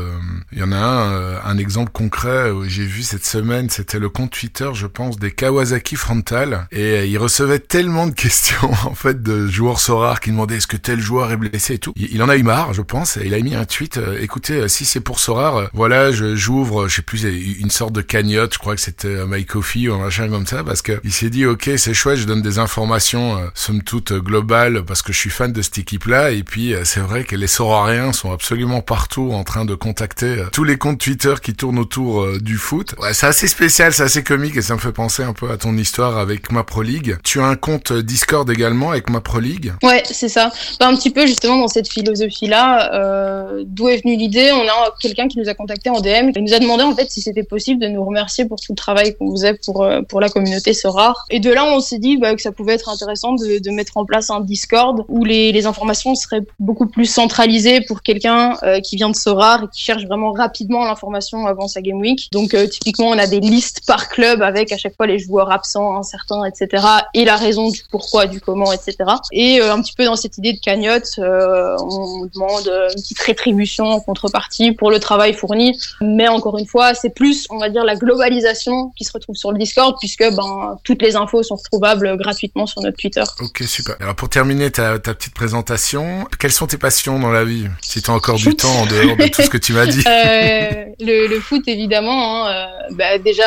Il 0.53 0.59
y 0.59 0.63
en 0.63 0.73
a 0.73 0.77
un, 0.77 1.13
euh, 1.13 1.39
un 1.45 1.59
exemple 1.59 1.91
concret 1.93 2.51
où 2.51 2.65
j'ai 2.65 2.85
vu 2.85 3.03
cette 3.03 3.25
semaine, 3.25 3.69
c'était 3.71 3.99
le 3.99 4.09
compte 4.09 4.31
Twitter, 4.31 4.71
je 4.75 4.87
pense, 4.87 5.19
des 5.19 5.31
Kawasaki 5.31 5.97
Frontal, 5.97 6.67
et 6.73 7.07
il 7.07 7.19
recevait 7.19 7.59
tellement 7.59 8.07
de 8.07 8.13
questions 8.25 8.71
en 8.85 8.95
fait 8.95 9.23
de 9.23 9.47
joueurs 9.47 9.81
so 9.81 9.99
rares 9.99 10.21
qui 10.21 10.31
demandaient 10.31 10.57
est-ce 10.57 10.67
que 10.67 10.77
tel 10.77 11.01
joueur 11.01 11.33
est 11.33 11.37
blessé 11.37 11.75
et 11.75 11.79
tout. 11.79 11.93
Il 11.97 12.23
en 12.23 12.29
a 12.29 12.37
eu 12.37 12.43
marre, 12.43 12.73
je 12.73 12.83
pense, 12.83 13.17
et 13.17 13.23
il 13.27 13.35
a 13.35 13.41
mis 13.41 13.55
un 13.55 13.65
tweet. 13.65 13.99
Euh, 13.99 14.19
écoutez, 14.21 14.55
euh, 14.55 14.69
si 14.69 14.85
c'est 14.85 15.01
pour 15.01 15.19
so 15.21 15.35
rare, 15.35 15.71
voilà, 15.73 16.13
je 16.13 16.35
j'ouvre, 16.35 16.89
je 16.89 16.97
sais 16.97 17.03
plus, 17.03 17.25
une 17.25 17.71
sorte 17.71 17.93
de 17.93 18.01
cagnotte. 18.01 18.55
Je 18.55 18.59
crois 18.59 18.75
que 18.75 18.81
c'était 18.81 19.25
My 19.35 19.45
Coffee 19.45 19.89
ou 19.89 19.95
un 19.95 19.99
machin 19.99 20.29
comme 20.29 20.47
ça, 20.47 20.63
parce 20.65 20.83
que 20.83 21.01
il 21.05 21.13
s'est 21.13 21.31
dit 21.31 21.47
ok, 21.47 21.71
c'est 21.77 21.95
chouette, 21.95 22.19
je 22.19 22.27
donne 22.27 22.43
des 22.43 22.59
informations 22.59 23.39
somme 23.55 23.83
toute 23.83 24.13
globales 24.13 24.85
parce 24.85 25.03
que 25.03 25.13
je 25.13 25.19
suis 25.19 25.31
fan 25.31 25.53
de 25.53 25.63
cette 25.63 25.79
équipe-là, 25.79 26.31
et 26.31 26.43
puis 26.43 26.75
c'est 26.85 27.01
vrai 27.01 27.25
que 27.25 27.37
les 27.37 27.47
sorariens 27.47 28.13
sont 28.13 28.33
absolument 28.33 28.81
partout 28.81 29.33
en 29.33 29.45
train 29.45 29.65
de 29.65 29.75
contacter 29.75 30.45
tous 30.53 30.65
les 30.65 30.77
comptes 30.77 31.01
Twitter 31.01 31.35
qui 31.43 31.55
tournent 31.55 31.79
autour 31.79 32.39
du 32.41 32.57
foot. 32.57 32.95
Ouais, 32.99 33.13
c'est 33.13 33.27
assez 33.27 33.49
spécial, 33.49 33.93
c'est 33.93 34.03
assez 34.03 34.23
comique 34.23 34.57
et 34.57 34.63
ça 34.63 34.75
me 34.75 34.81
fait 34.81 34.93
penser 34.93 35.23
un 35.23 35.33
peu 35.33 35.51
à 35.51 35.57
ton 35.57 35.77
histoire 35.77 36.19
avec 36.19 36.53
ma 36.53 36.65
Pro 36.65 36.83
League. 36.83 37.17
Tu 37.25 37.41
as 37.41 37.47
un 37.47 37.57
compte 37.57 37.93
Discord 37.93 38.49
également 38.51 38.91
avec 38.91 39.11
ma 39.11 39.21
Pro 39.21 39.41
League? 39.41 39.73
Ouais, 39.83 40.03
c'est 40.11 40.29
ça. 40.29 40.53
Bah, 40.81 40.89
un 40.89 40.97
petit 40.97 41.11
peu 41.11 41.27
justement 41.27 41.59
dans 41.59 41.69
cette 41.69 41.89
philosophie-là, 41.89 42.95
euh, 42.95 43.65
d'où 43.67 43.89
est 43.89 44.03
venue 44.03 44.17
l'idée? 44.17 44.51
On 44.53 44.63
a 44.63 44.95
quelqu'un 45.01 45.29
qui 45.29 45.39
nous 45.39 45.49
a 45.49 45.55
contacté 45.55 45.91
en 45.91 46.01
DM 46.01 46.31
et 46.35 46.41
nous 46.41 46.55
a 46.55 46.59
demandé 46.59 46.83
en 46.83 46.95
fait 46.95 47.11
si 47.11 47.21
c'était 47.21 47.43
possible 47.43 47.81
de 47.81 47.89
nous 47.89 48.05
remercier 48.05 48.45
pour 48.47 48.61
tout 48.61 48.73
le 48.73 48.77
travail 48.77 49.14
qu'on 49.15 49.31
faisait 49.33 49.55
pour 49.65 49.83
euh, 49.83 50.03
pour 50.03 50.21
la 50.21 50.29
communauté 50.29 50.73
rare. 50.85 51.25
Et 51.31 51.41
de 51.41 51.51
là, 51.51 51.65
on 51.65 51.81
s'est 51.81 51.99
dit 51.99 52.17
bah, 52.17 52.35
que 52.35 52.43
ça 52.43 52.53
pouvait 52.53 52.75
être 52.75 52.89
intéressant 52.89 53.33
de, 53.33 53.59
de, 53.59 53.71
mettre 53.71 53.97
en 53.97 54.05
place 54.05 54.31
un 54.31 54.41
Discord 54.41 55.05
où 55.09 55.25
les, 55.25 55.53
les 55.53 55.67
informations 55.67 56.15
seraient 56.15 56.43
beaucoup 56.59 56.87
plus 56.87 57.07
centralisées 57.07 57.81
pour 57.81 58.03
quelqu'un 58.03 58.57
euh, 58.63 58.81
qui 58.81 58.97
vient 58.97 59.09
de 59.09 59.17
Sorare 59.17 59.65
et 59.65 59.67
qui 59.73 59.83
cherche 59.83 60.05
vraiment 60.05 60.33
rapidement 60.33 60.85
l'information 60.85 61.47
avant 61.47 61.69
sa 61.69 61.81
Game 61.81 61.99
Week. 61.99 62.29
Donc 62.33 62.55
euh, 62.55 62.67
typiquement, 62.67 63.09
on 63.09 63.19
a 63.19 63.27
des 63.27 63.41
listes 63.41 63.83
par 63.87 64.09
club 64.09 64.43
avec 64.43 64.73
à 64.73 64.77
chaque 64.77 64.97
fois 64.97 65.07
les 65.07 65.19
joueurs 65.19 65.51
absents, 65.51 65.97
incertains, 65.97 66.45
etc. 66.45 66.85
et 67.15 67.25
la 67.25 67.37
raison 67.37 67.71
du 67.71 67.83
pourquoi, 67.91 68.27
du 68.27 68.41
comment, 68.41 68.73
etc. 68.73 68.97
Et 69.33 69.61
euh, 69.61 69.73
un 69.73 69.81
petit 69.81 69.95
peu 69.95 70.05
dans 70.05 70.17
cette 70.17 70.39
idée 70.39 70.53
de 70.53 70.61
cagnotte, 70.61 71.19
euh, 71.19 71.77
on 71.81 72.27
demande 72.27 72.67
une 72.67 73.03
petite 73.03 73.21
rétribution 73.21 73.87
en 73.87 74.01
contrepartie 74.01 74.73
pour 74.73 74.91
le 74.91 74.99
travail 74.99 75.33
fourni. 75.33 75.79
Mais 76.01 76.29
encore 76.29 76.59
une 76.59 76.67
fois, 76.67 76.95
c'est 76.95 77.11
plus, 77.11 77.47
on 77.51 77.59
va 77.59 77.69
dire, 77.69 77.85
la 77.85 77.97
globalisation 77.97 78.93
se 79.05 79.13
retrouve 79.13 79.37
sur 79.37 79.53
le 79.53 79.59
Discord 79.59 79.97
puisque 79.99 80.25
ben 80.35 80.77
toutes 80.85 81.03
les 81.03 81.17
infos 81.17 81.43
sont 81.43 81.57
retrouvables 81.57 82.17
gratuitement 82.17 82.67
sur 82.67 82.83
notre 82.83 82.97
Twitter. 82.97 83.23
Ok, 83.41 83.63
super. 83.67 83.97
Alors 84.01 84.15
pour 84.15 84.29
terminer 84.29 84.71
ta, 84.71 84.99
ta 84.99 85.15
petite 85.15 85.35
présentation, 85.35 86.27
quelles 86.39 86.53
sont 86.53 86.67
tes 86.67 86.79
passions 86.79 87.19
dans 87.19 87.31
la 87.31 87.45
vie? 87.45 87.67
Si 87.83 88.03
tu 88.03 88.11
as 88.11 88.15
encore 88.15 88.37
du 88.37 88.55
temps 88.57 88.69
en 88.69 88.87
dehors 88.87 89.17
de 89.17 89.29
tout 89.29 89.43
ce 89.43 89.51
que 89.51 89.59
tu 89.59 89.73
m'as 89.73 89.87
dit. 89.87 90.03
Euh, 90.15 90.85
le, 91.01 91.27
le, 91.27 91.41
foot, 91.41 91.63
évidemment. 91.67 92.47
Hein, 92.47 92.69
bah, 92.93 93.19
déjà, 93.19 93.45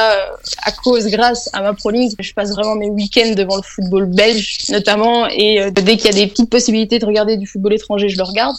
à 0.64 0.72
cause, 0.72 1.08
grâce 1.08 1.50
à 1.54 1.62
ma 1.62 1.74
Pro 1.74 1.92
League, 1.92 2.14
je 2.20 2.34
passe 2.34 2.52
vraiment 2.52 2.76
mes 2.76 2.90
week-ends 2.90 3.34
devant 3.36 3.56
le 3.58 3.62
football 3.62 4.06
belge, 4.06 4.60
notamment. 4.70 5.28
Et 5.28 5.62
euh, 5.62 5.72
dès 5.72 5.98
qu'il 5.98 6.06
y 6.06 6.10
a 6.10 6.26
des 6.26 6.28
petites 6.28 6.50
possibilités 6.50 7.00
de 7.00 7.06
regarder 7.06 7.38
du 7.38 7.48
football 7.48 7.74
étranger, 7.74 8.10
je 8.10 8.18
le 8.18 8.24
regarde. 8.24 8.56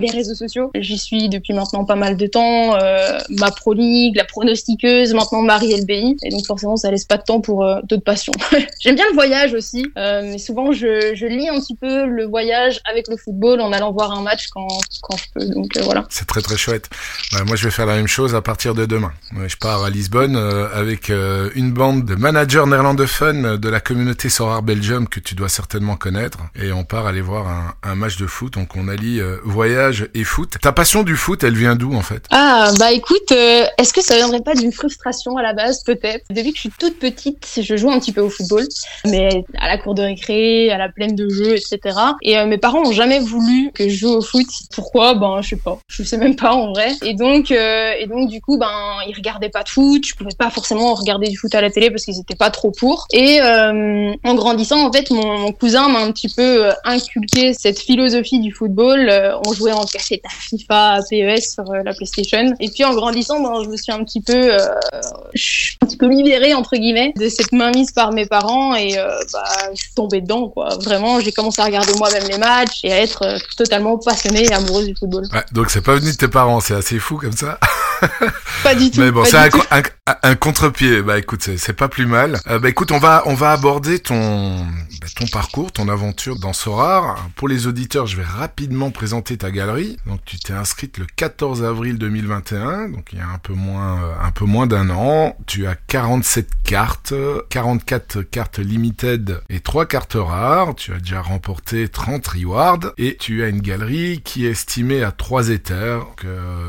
Les 0.00 0.10
réseaux 0.10 0.34
sociaux, 0.34 0.70
j'y 0.74 0.98
suis 0.98 1.28
depuis 1.28 1.54
maintenant 1.54 1.84
pas 1.84 1.94
mal 1.94 2.16
de 2.16 2.26
temps. 2.26 2.74
Euh, 2.76 3.18
ma 3.30 3.50
Pro 3.50 3.74
League, 3.74 4.16
la 4.16 4.24
pronostiqueuse, 4.24 5.14
maintenant 5.14 5.42
Marie 5.42 5.74
LBI. 5.80 6.16
Et 6.22 6.30
donc 6.30 6.41
forcément, 6.46 6.76
ça 6.76 6.90
laisse 6.90 7.04
pas 7.04 7.16
de 7.16 7.22
temps 7.22 7.40
pour 7.40 7.64
euh, 7.64 7.80
d'autres 7.84 8.04
passions. 8.04 8.32
J'aime 8.80 8.96
bien 8.96 9.06
le 9.08 9.14
voyage 9.14 9.54
aussi, 9.54 9.86
euh, 9.96 10.22
mais 10.22 10.38
souvent 10.38 10.72
je, 10.72 11.12
je 11.14 11.26
lis 11.26 11.48
un 11.48 11.58
petit 11.60 11.76
peu 11.76 12.06
le 12.06 12.24
voyage 12.24 12.80
avec 12.84 13.08
le 13.08 13.16
football 13.16 13.60
en 13.60 13.72
allant 13.72 13.92
voir 13.92 14.12
un 14.12 14.22
match 14.22 14.48
quand, 14.48 14.68
quand 15.02 15.16
je 15.16 15.24
peux. 15.34 15.46
Donc 15.46 15.76
voilà. 15.78 16.04
C'est 16.10 16.26
très 16.26 16.42
très 16.42 16.56
chouette. 16.56 16.88
Bah, 17.32 17.44
moi, 17.46 17.56
je 17.56 17.64
vais 17.64 17.70
faire 17.70 17.86
la 17.86 17.96
même 17.96 18.06
chose 18.08 18.34
à 18.34 18.42
partir 18.42 18.74
de 18.74 18.86
demain. 18.86 19.12
je 19.46 19.56
pars 19.56 19.84
à 19.84 19.90
Lisbonne 19.90 20.36
avec 20.36 21.10
une 21.10 21.72
bande 21.72 22.04
de 22.04 22.14
managers 22.14 22.64
néerlandophones 22.66 23.56
de 23.56 23.68
la 23.68 23.80
communauté 23.80 24.28
Sorar 24.28 24.62
Belgium 24.62 25.08
que 25.08 25.20
tu 25.20 25.34
dois 25.34 25.48
certainement 25.48 25.96
connaître. 25.96 26.38
Et 26.60 26.72
on 26.72 26.84
part 26.84 27.06
aller 27.06 27.20
voir 27.20 27.48
un, 27.48 27.74
un 27.82 27.94
match 27.94 28.16
de 28.16 28.26
foot. 28.26 28.54
Donc 28.54 28.76
on 28.76 28.88
allie 28.88 29.20
euh, 29.20 29.38
voyage 29.44 30.08
et 30.14 30.24
foot. 30.24 30.56
Ta 30.60 30.72
passion 30.72 31.02
du 31.02 31.16
foot, 31.16 31.44
elle 31.44 31.56
vient 31.56 31.76
d'où 31.76 31.94
en 31.94 32.02
fait? 32.02 32.24
Ah 32.30 32.70
bah 32.78 32.92
écoute, 32.92 33.32
euh, 33.32 33.64
est-ce 33.78 33.92
que 33.92 34.02
ça 34.02 34.16
viendrait 34.16 34.42
pas 34.42 34.54
d'une 34.54 34.72
frustration 34.72 35.36
à 35.36 35.42
la 35.42 35.52
base 35.52 35.82
Peut-être? 35.84 36.24
Depuis 36.32 36.50
que 36.50 36.56
je 36.56 36.60
suis 36.62 36.70
toute 36.78 36.98
petite, 36.98 37.60
je 37.60 37.76
joue 37.76 37.90
un 37.90 37.98
petit 37.98 38.12
peu 38.12 38.20
au 38.20 38.30
football, 38.30 38.66
mais 39.06 39.44
à 39.58 39.68
la 39.68 39.78
cour 39.78 39.94
de 39.94 40.02
récré, 40.02 40.70
à 40.70 40.78
la 40.78 40.88
plaine 40.88 41.14
de 41.14 41.28
jeux, 41.28 41.54
etc. 41.54 41.78
Et 42.22 42.38
euh, 42.38 42.46
mes 42.46 42.58
parents 42.58 42.82
ont 42.86 42.92
jamais 42.92 43.20
voulu 43.20 43.70
que 43.72 43.88
je 43.88 43.96
joue 43.96 44.10
au 44.10 44.22
foot. 44.22 44.46
Pourquoi? 44.74 45.14
Ben 45.14 45.40
je 45.42 45.50
sais 45.50 45.56
pas. 45.56 45.78
Je 45.88 46.02
sais 46.02 46.16
même 46.16 46.36
pas 46.36 46.52
en 46.52 46.72
vrai. 46.72 46.92
Et 47.04 47.14
donc 47.14 47.50
et 47.50 48.06
donc 48.06 48.28
du 48.28 48.40
coup 48.40 48.58
ben 48.58 48.98
ils 49.08 49.14
regardaient 49.14 49.48
pas 49.48 49.62
de 49.62 49.68
foot. 49.68 50.04
Je 50.06 50.14
pouvais 50.14 50.34
pas 50.36 50.50
forcément 50.50 50.94
regarder 50.94 51.28
du 51.28 51.36
foot 51.36 51.54
à 51.54 51.60
la 51.60 51.70
télé 51.70 51.90
parce 51.90 52.04
qu'ils 52.04 52.18
étaient 52.18 52.34
pas 52.34 52.50
trop 52.50 52.70
pour. 52.70 53.06
Et 53.12 53.40
euh, 53.40 54.14
en 54.24 54.34
grandissant, 54.34 54.86
en 54.86 54.92
fait, 54.92 55.10
mon, 55.10 55.52
cousin 55.52 55.88
m'a 55.88 56.00
un 56.00 56.12
petit 56.12 56.28
peu 56.28 56.66
euh, 56.66 56.72
inculqué 56.84 57.54
cette 57.54 57.78
philosophie 57.78 58.40
du 58.40 58.52
football. 58.52 59.08
Euh, 59.08 59.36
on 59.46 59.52
jouait 59.52 59.72
en 59.72 59.84
cassette 59.84 60.22
à 60.24 60.30
FIFA, 60.30 60.92
à 60.94 61.00
PES 61.02 61.40
sur 61.40 61.64
la 61.72 61.92
PlayStation. 61.92 62.54
Et 62.60 62.68
puis 62.68 62.84
en 62.84 62.94
grandissant, 62.94 63.40
ben, 63.40 63.62
je 63.64 63.68
me 63.68 63.76
suis 63.76 63.92
un 63.92 64.02
petit 64.04 64.20
peu, 64.20 64.54
un 64.54 65.86
petit 65.86 65.96
peu 65.96 66.06
libérée 66.22 66.54
entre 66.54 66.76
guillemets 66.76 67.12
de 67.16 67.28
cette 67.28 67.52
mainmise 67.52 67.92
par 67.92 68.12
mes 68.12 68.26
parents 68.26 68.74
et 68.74 68.96
bah, 69.32 69.44
je 69.74 69.80
suis 69.80 69.94
tombée 69.94 70.20
dedans 70.20 70.48
quoi. 70.48 70.76
Vraiment, 70.80 71.20
j'ai 71.20 71.32
commencé 71.32 71.60
à 71.60 71.64
regarder 71.64 71.92
moi-même 71.94 72.24
les 72.28 72.38
matchs 72.38 72.80
et 72.84 72.92
à 72.92 73.00
être 73.00 73.38
totalement 73.56 73.98
passionnée 73.98 74.44
et 74.44 74.52
amoureuse 74.52 74.86
du 74.86 74.94
football. 74.94 75.24
Ouais, 75.32 75.44
donc 75.52 75.70
c'est 75.70 75.82
pas 75.82 75.94
venu 75.94 76.12
de 76.12 76.16
tes 76.16 76.28
parents, 76.28 76.60
c'est 76.60 76.74
assez 76.74 76.98
fou 76.98 77.16
comme 77.16 77.32
ça. 77.32 77.58
pas 78.62 78.74
du 78.74 78.90
tout. 78.90 79.00
Mais 79.00 79.10
bon, 79.10 79.24
c'est 79.24 79.36
un, 79.36 79.48
un, 79.70 79.82
un 80.22 80.34
contre-pied. 80.34 81.02
Bah 81.02 81.18
écoute, 81.18 81.48
c'est 81.56 81.72
pas 81.72 81.88
plus 81.88 82.06
mal. 82.06 82.40
Euh, 82.48 82.58
bah 82.58 82.68
écoute, 82.68 82.92
on 82.92 82.98
va 82.98 83.22
on 83.26 83.34
va 83.34 83.52
aborder 83.52 83.98
ton 83.98 84.56
bah, 84.56 85.06
ton 85.16 85.26
parcours, 85.26 85.72
ton 85.72 85.88
aventure 85.88 86.38
dans 86.38 86.52
Sorar. 86.52 87.28
Pour 87.36 87.48
les 87.48 87.66
auditeurs, 87.66 88.06
je 88.06 88.16
vais 88.16 88.24
rapidement 88.24 88.90
présenter 88.90 89.36
ta 89.36 89.50
galerie. 89.50 89.96
Donc 90.06 90.20
tu 90.24 90.38
t'es 90.38 90.52
inscrite 90.52 90.98
le 90.98 91.06
14 91.16 91.64
avril 91.64 91.98
2021, 91.98 92.88
donc 92.88 93.08
il 93.12 93.18
y 93.18 93.22
a 93.22 93.28
un 93.28 93.38
peu 93.38 93.54
moins 93.54 94.02
euh, 94.02 94.14
un 94.22 94.30
peu 94.30 94.44
moins 94.44 94.66
d'un 94.66 94.90
an. 94.90 95.36
Tu 95.46 95.66
as 95.66 95.76
47 96.12 96.48
cartes, 96.62 97.14
44 97.48 98.20
cartes 98.20 98.58
limited 98.58 99.40
et 99.48 99.60
3 99.60 99.86
cartes 99.86 100.16
rares. 100.18 100.74
Tu 100.74 100.92
as 100.92 100.98
déjà 100.98 101.22
remporté 101.22 101.88
30 101.88 102.26
rewards 102.26 102.92
et 102.98 103.16
tu 103.18 103.42
as 103.42 103.48
une 103.48 103.62
galerie 103.62 104.20
qui 104.22 104.44
est 104.44 104.50
estimée 104.50 105.02
à 105.02 105.10
3 105.10 105.48
éthers 105.48 106.06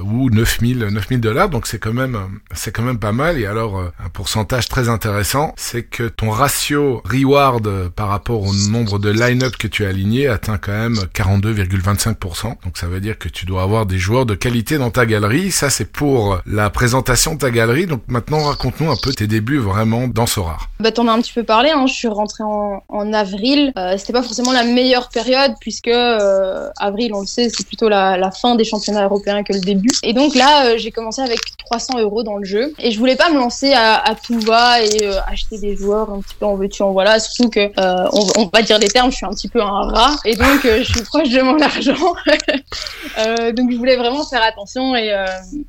ou 0.05 0.29
9000 0.29 0.77
9000 0.79 1.19
dollars. 1.19 1.49
Donc 1.49 1.67
c'est 1.67 1.77
quand 1.77 1.91
même 1.91 2.39
c'est 2.53 2.71
quand 2.71 2.83
même 2.83 2.99
pas 2.99 3.11
mal 3.11 3.37
et 3.37 3.45
alors, 3.45 3.79
euh, 3.79 3.91
un 4.03 4.07
pourcentage 4.07 4.69
très 4.69 4.87
intéressant, 4.87 5.53
c'est 5.57 5.83
que 5.83 6.07
ton 6.07 6.29
ratio 6.29 7.01
reward 7.03 7.89
par 7.89 8.07
rapport 8.07 8.43
au 8.43 8.53
nombre 8.69 8.97
de 8.97 9.09
line-up 9.09 9.57
que 9.57 9.67
tu 9.67 9.85
as 9.85 9.89
aligné 9.89 10.27
atteint 10.27 10.57
quand 10.57 10.71
même 10.71 10.95
42,25%. 11.13 12.63
Donc 12.63 12.77
ça 12.77 12.87
veut 12.87 13.01
dire 13.01 13.17
que 13.17 13.27
tu 13.27 13.45
dois 13.45 13.63
avoir 13.63 13.85
des 13.85 13.97
joueurs 13.97 14.25
de 14.25 14.35
qualité 14.35 14.77
dans 14.77 14.91
ta 14.91 15.05
galerie. 15.05 15.51
Ça, 15.51 15.69
c'est 15.69 15.91
pour 15.91 16.39
la 16.45 16.69
présentation 16.69 17.33
de 17.33 17.39
ta 17.39 17.51
galerie. 17.51 17.87
Donc 17.87 18.03
maintenant, 18.07 18.43
raconte-nous 18.43 18.89
un 18.89 18.95
peu 18.95 19.11
tes 19.11 19.27
débuts 19.33 19.57
vraiment 19.57 20.07
dans 20.07 20.27
Sorar. 20.27 20.69
Bah, 20.79 20.91
t'en 20.91 21.07
as 21.07 21.11
un 21.11 21.21
petit 21.21 21.33
peu 21.33 21.43
parlé. 21.43 21.71
Hein. 21.71 21.87
Je 21.87 21.93
suis 21.93 22.07
rentrée 22.07 22.43
en, 22.43 23.13
avril. 23.13 23.73
Euh, 23.77 23.95
C'était 23.97 24.13
pas 24.13 24.23
forcément 24.23 24.51
la 24.51 24.63
meilleure 24.63 25.09
période 25.09 25.53
puisque 25.59 25.87
euh, 25.87 26.69
avril, 26.79 27.13
on 27.13 27.21
le 27.21 27.25
sait, 27.25 27.49
c'est 27.49 27.65
plutôt 27.65 27.89
la, 27.89 28.31
fin 28.31 28.55
des 28.55 28.63
championnats 28.63 29.03
européens 29.05 29.43
que 29.43 29.53
le 29.53 29.59
début. 29.59 29.89
Et 30.03 30.13
donc 30.13 30.35
là, 30.35 30.77
j'ai 30.77 30.91
commencé 30.91 31.21
avec 31.21 31.39
300 31.65 31.99
euros 31.99 32.23
dans 32.23 32.37
le 32.37 32.45
jeu 32.45 32.73
et 32.79 32.91
je 32.91 32.99
voulais 32.99 33.15
pas 33.15 33.29
me 33.29 33.37
lancer 33.37 33.73
à, 33.73 33.97
à 33.97 34.15
tout 34.15 34.39
va 34.39 34.81
et 34.81 35.03
euh, 35.03 35.19
acheter 35.27 35.57
des 35.57 35.75
joueurs 35.75 36.11
un 36.11 36.19
petit 36.21 36.35
peu 36.39 36.45
en 36.45 36.55
veux-tu 36.55 36.83
en 36.83 36.91
voilà. 36.91 37.19
Surtout 37.19 37.49
que 37.49 37.59
euh, 37.59 38.09
on, 38.13 38.41
on, 38.41 38.49
va 38.53 38.61
dire 38.61 38.79
les 38.79 38.87
termes, 38.87 39.11
je 39.11 39.17
suis 39.17 39.25
un 39.25 39.31
petit 39.31 39.47
peu 39.47 39.61
un 39.61 39.87
rat 39.89 40.15
et 40.25 40.35
donc 40.35 40.65
euh, 40.65 40.83
je 40.83 40.91
suis 40.91 41.01
proche 41.01 41.29
de 41.29 41.41
mon 41.41 41.59
argent. 41.59 41.93
donc 43.53 43.71
je 43.71 43.77
voulais 43.77 43.95
vraiment 43.95 44.25
faire 44.25 44.43
attention 44.43 44.95
et 44.95 45.13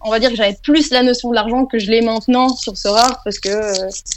on 0.03 0.11
va 0.11 0.19
dire 0.19 0.31
que 0.31 0.37
j'avais 0.37 0.57
plus 0.63 0.91
la 0.91 1.03
notion 1.03 1.31
de 1.31 1.35
l'argent 1.35 1.67
que 1.67 1.79
je 1.79 1.91
l'ai 1.91 2.01
maintenant 2.01 2.49
sur 2.49 2.77
ce 2.77 2.89
parce 3.25 3.39
que 3.39 3.49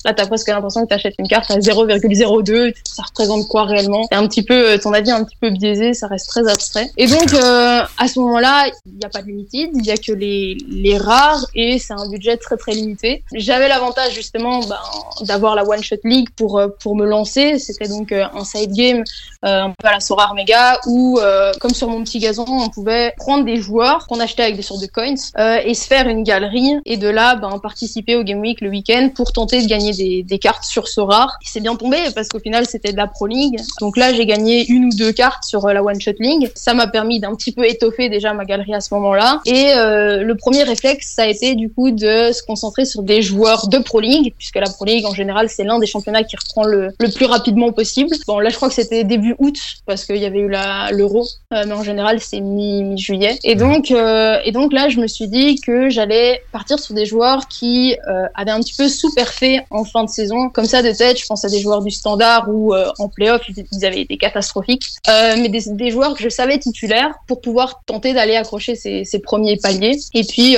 là 0.06 0.14
t'as 0.14 0.26
presque 0.26 0.48
l'impression 0.48 0.84
que 0.84 0.90
t'achètes 0.90 1.16
une 1.20 1.28
carte 1.28 1.50
à 1.52 1.60
0,02. 1.60 2.74
Ça 2.86 3.04
représente 3.04 3.48
quoi 3.48 3.66
réellement? 3.66 4.08
C'est 4.12 4.18
un 4.18 4.28
petit 4.28 4.44
peu 4.44 4.78
ton 4.80 4.94
avis 4.94 5.12
un 5.12 5.24
petit 5.24 5.38
peu 5.40 5.50
biaisé, 5.50 5.94
ça 5.94 6.08
reste 6.08 6.28
très 6.28 6.48
abstrait. 6.48 6.90
Et 6.98 7.08
donc 7.08 7.34
à 7.34 8.08
ce 8.08 8.20
moment-là, 8.20 8.68
il 8.86 8.98
n'y 8.98 9.06
a 9.06 9.10
pas 9.10 9.22
de 9.22 9.28
limited, 9.28 9.70
il 9.74 9.86
y 9.86 9.92
a 9.92 9.98
que 9.98 10.12
les 10.12 10.98
rares 10.98 11.46
et 11.56 11.80
c'est 11.80 11.94
un 11.94 12.08
budget 12.10 12.38
très 12.38 12.58
très 12.58 12.74
limité. 12.74 13.24
J'avais 13.34 13.68
l'avantage 13.68 14.14
justement 14.14 14.60
ben, 14.62 14.80
d'avoir 15.22 15.56
la 15.56 15.64
One 15.68 15.84
Shot 15.84 15.98
League 16.04 16.30
pour 16.36 16.60
euh, 16.60 16.68
pour 16.68 16.96
me 16.96 17.06
lancer. 17.06 17.60
C'était 17.60 17.88
donc 17.88 18.12
euh, 18.12 18.26
un 18.34 18.44
side 18.44 18.72
game 18.72 19.04
euh, 19.46 19.64
un 19.64 19.74
peu 19.78 19.88
à 19.88 19.94
la 19.94 20.00
Sorar 20.00 20.34
Mega 20.34 20.80
où 20.86 21.20
comme 21.60 21.74
sur 21.74 21.90
mon 21.90 22.04
petit 22.04 22.20
gazon, 22.20 22.46
on 22.48 22.70
pouvait 22.70 23.14
prendre 23.18 23.46
des 23.46 23.58
joueurs 23.58 24.08
qu'on 24.08 24.20
achetait 24.20 24.44
avec 24.44 24.56
des 24.56 24.62
sortes 24.62 24.82
de 24.82 24.88
coins 24.88 25.16
et 25.64 25.74
se 25.74 25.88
faire 25.88 26.08
une 26.08 26.24
galerie 26.24 26.76
et 26.86 26.98
de 26.98 27.08
là 27.08 27.36
ben, 27.36 27.60
participer 27.60 28.16
au 28.16 28.24
Game 28.24 28.40
Week 28.40 28.62
le 28.62 28.70
week-end 28.70 29.10
pour 29.18 29.34
tenter 29.34 29.62
de 29.62 29.68
gagner 29.68 30.24
des, 30.24 30.40
cartes 30.40 30.64
sur 30.64 30.88
Sorar. 30.88 31.38
C'est 31.44 31.60
bien 31.60 31.76
tombé 31.76 31.98
parce 32.16 32.30
qu'au 32.30 32.40
final 32.40 32.66
c'était 32.66 32.92
de 32.92 32.98
la 32.98 33.08
Pro 33.08 33.28
League. 33.28 33.58
Donc 33.82 33.98
là 33.98 34.14
j'ai 34.14 34.26
gagné 34.26 34.66
une 34.68 34.86
ou 34.86 34.90
deux 34.96 35.12
cartes 35.12 35.44
sur 35.44 35.68
la 35.68 35.84
One 35.84 36.00
Shot 36.00 36.12
League. 36.20 36.52
Ça 36.54 36.74
m'a 36.74 36.88
permis 36.88 37.20
d'un 37.20 37.36
petit 37.36 37.52
peu 37.52 37.68
étoffer 37.68 38.10
déjà 38.10 38.34
ma 38.34 38.46
galerie 38.46 38.76
à 38.76 38.82
ce 38.82 38.94
moment-là. 38.94 39.42
Et 39.46 39.74
le 39.76 40.34
premier 40.36 40.64
réflexe 40.64 41.14
ça 41.16 41.24
a 41.24 41.28
été 41.28 41.56
du 41.56 41.70
coup 41.70 41.92
de 41.92 42.32
se 42.32 42.44
concentrer 42.44 42.86
sur 42.86 43.02
des 43.02 43.22
joueurs 43.22 43.68
de 43.68 43.80
Pro 43.80 44.00
League, 44.00 44.34
puisque 44.38 44.58
la 44.58 44.70
Pro 44.70 44.86
League 44.86 45.06
en 45.06 45.14
général 45.14 45.50
c'est 45.50 45.64
l'un 45.64 45.80
des 45.80 45.88
championnats 45.88 46.24
qui 46.24 46.36
reprend 46.36 46.64
le, 46.64 46.90
le, 47.00 47.10
plus 47.10 47.26
rapidement 47.26 47.72
possible. 47.72 48.16
Bon 48.28 48.40
là 48.40 48.50
je 48.50 48.56
crois 48.56 48.70
que 48.70 48.76
c'était 48.76 49.04
début 49.04 49.36
août 49.40 49.58
parce 49.86 50.06
qu'il 50.06 50.18
y 50.18 50.26
avait 50.26 50.40
eu 50.40 50.50
l'Euro, 50.92 51.26
euh, 51.54 51.64
mais 51.66 51.74
en 51.74 51.84
général 51.84 52.20
c'est 52.20 52.40
mi-juillet. 52.40 53.40
et 53.44 53.56
donc 53.56 53.92
euh, 53.92 54.38
et 54.46 54.52
donc 54.52 54.74
là 54.74 54.90
je 54.90 55.00
me 55.00 55.08
suis 55.08 55.28
dit 55.28 55.60
que 55.60 55.90
j'allais 55.90 56.42
partir 56.52 56.80
sur 56.80 56.94
des 56.94 57.06
joueurs 57.06 57.48
qui 57.48 57.96
euh, 58.08 58.28
avaient 58.36 58.52
un 58.52 58.60
petit 58.60 58.76
peu 58.76 58.88
sous-perfait 59.08 59.66
en 59.70 59.84
fin 59.84 60.04
de 60.04 60.10
saison. 60.10 60.50
Comme 60.50 60.66
ça 60.66 60.82
de 60.82 60.92
tête, 60.92 61.20
je 61.20 61.26
pense 61.26 61.46
à 61.46 61.50
des 61.50 61.60
joueurs 61.60 61.82
du 61.82 61.92
standard 61.92 62.48
ou 62.50 62.74
en 62.76 63.10
playoff 63.10 63.42
ils 63.50 63.86
avaient 63.86 64.02
été 64.02 64.18
catastrophiques, 64.18 64.90
mais 65.08 65.50
des, 65.50 65.92
joueurs 65.92 66.16
que 66.16 66.24
je 66.24 66.30
savais 66.30 66.58
titulaires 66.60 67.14
pour 67.28 67.42
pouvoir 67.42 67.82
tenter 67.86 68.14
d'aller 68.14 68.36
accrocher 68.36 68.76
ces, 68.76 69.20
premiers 69.20 69.58
paliers. 69.58 69.98
Et 70.14 70.24
puis 70.24 70.56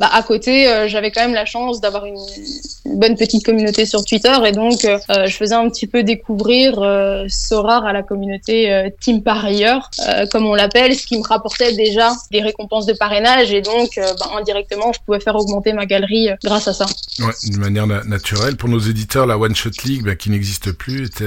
bah, 0.00 0.10
à 0.12 0.22
côté 0.22 0.86
j'avais 0.88 1.10
quand 1.10 1.22
même 1.22 1.34
la 1.34 1.46
chance 1.46 1.80
d'avoir 1.80 2.06
une, 2.06 2.18
bonne 2.84 3.16
petite 3.16 3.44
communauté 3.44 3.86
sur 3.86 4.04
Twitter 4.04 4.34
et 4.44 4.52
donc 4.52 4.84
euh, 4.84 4.98
je 5.26 5.36
faisais 5.36 5.54
un 5.54 5.68
petit 5.68 5.86
peu 5.86 6.02
découvrir 6.02 6.80
euh, 6.80 7.26
Sorar 7.28 7.86
à 7.86 7.92
la 7.92 8.02
communauté 8.02 8.72
euh, 8.72 8.88
Team 9.00 9.22
Parieur, 9.22 9.90
euh, 10.08 10.26
comme 10.26 10.46
on 10.46 10.54
l'appelle, 10.54 10.94
ce 10.94 11.06
qui 11.06 11.16
me 11.18 11.26
rapportait 11.26 11.72
déjà 11.74 12.12
des 12.30 12.40
récompenses 12.40 12.86
de 12.86 12.92
parrainage 12.92 13.52
et 13.52 13.62
donc 13.62 13.90
bah, 13.96 14.30
indirectement 14.36 14.92
je 14.92 15.00
pouvais 15.04 15.20
faire 15.20 15.36
augmenter 15.36 15.72
ma 15.72 15.86
galerie 15.86 16.28
grâce 16.44 16.68
à 16.68 16.72
ça. 16.72 16.86
Ouais, 17.20 17.32
d'une 17.44 17.60
manière 17.60 17.81
naturelle. 17.86 18.56
Pour 18.56 18.68
nos 18.68 18.78
éditeurs, 18.78 19.26
la 19.26 19.38
One 19.38 19.54
Shot 19.54 19.70
League, 19.84 20.04
bah, 20.04 20.16
qui 20.16 20.30
n'existe 20.30 20.72
plus, 20.72 21.06
était 21.06 21.24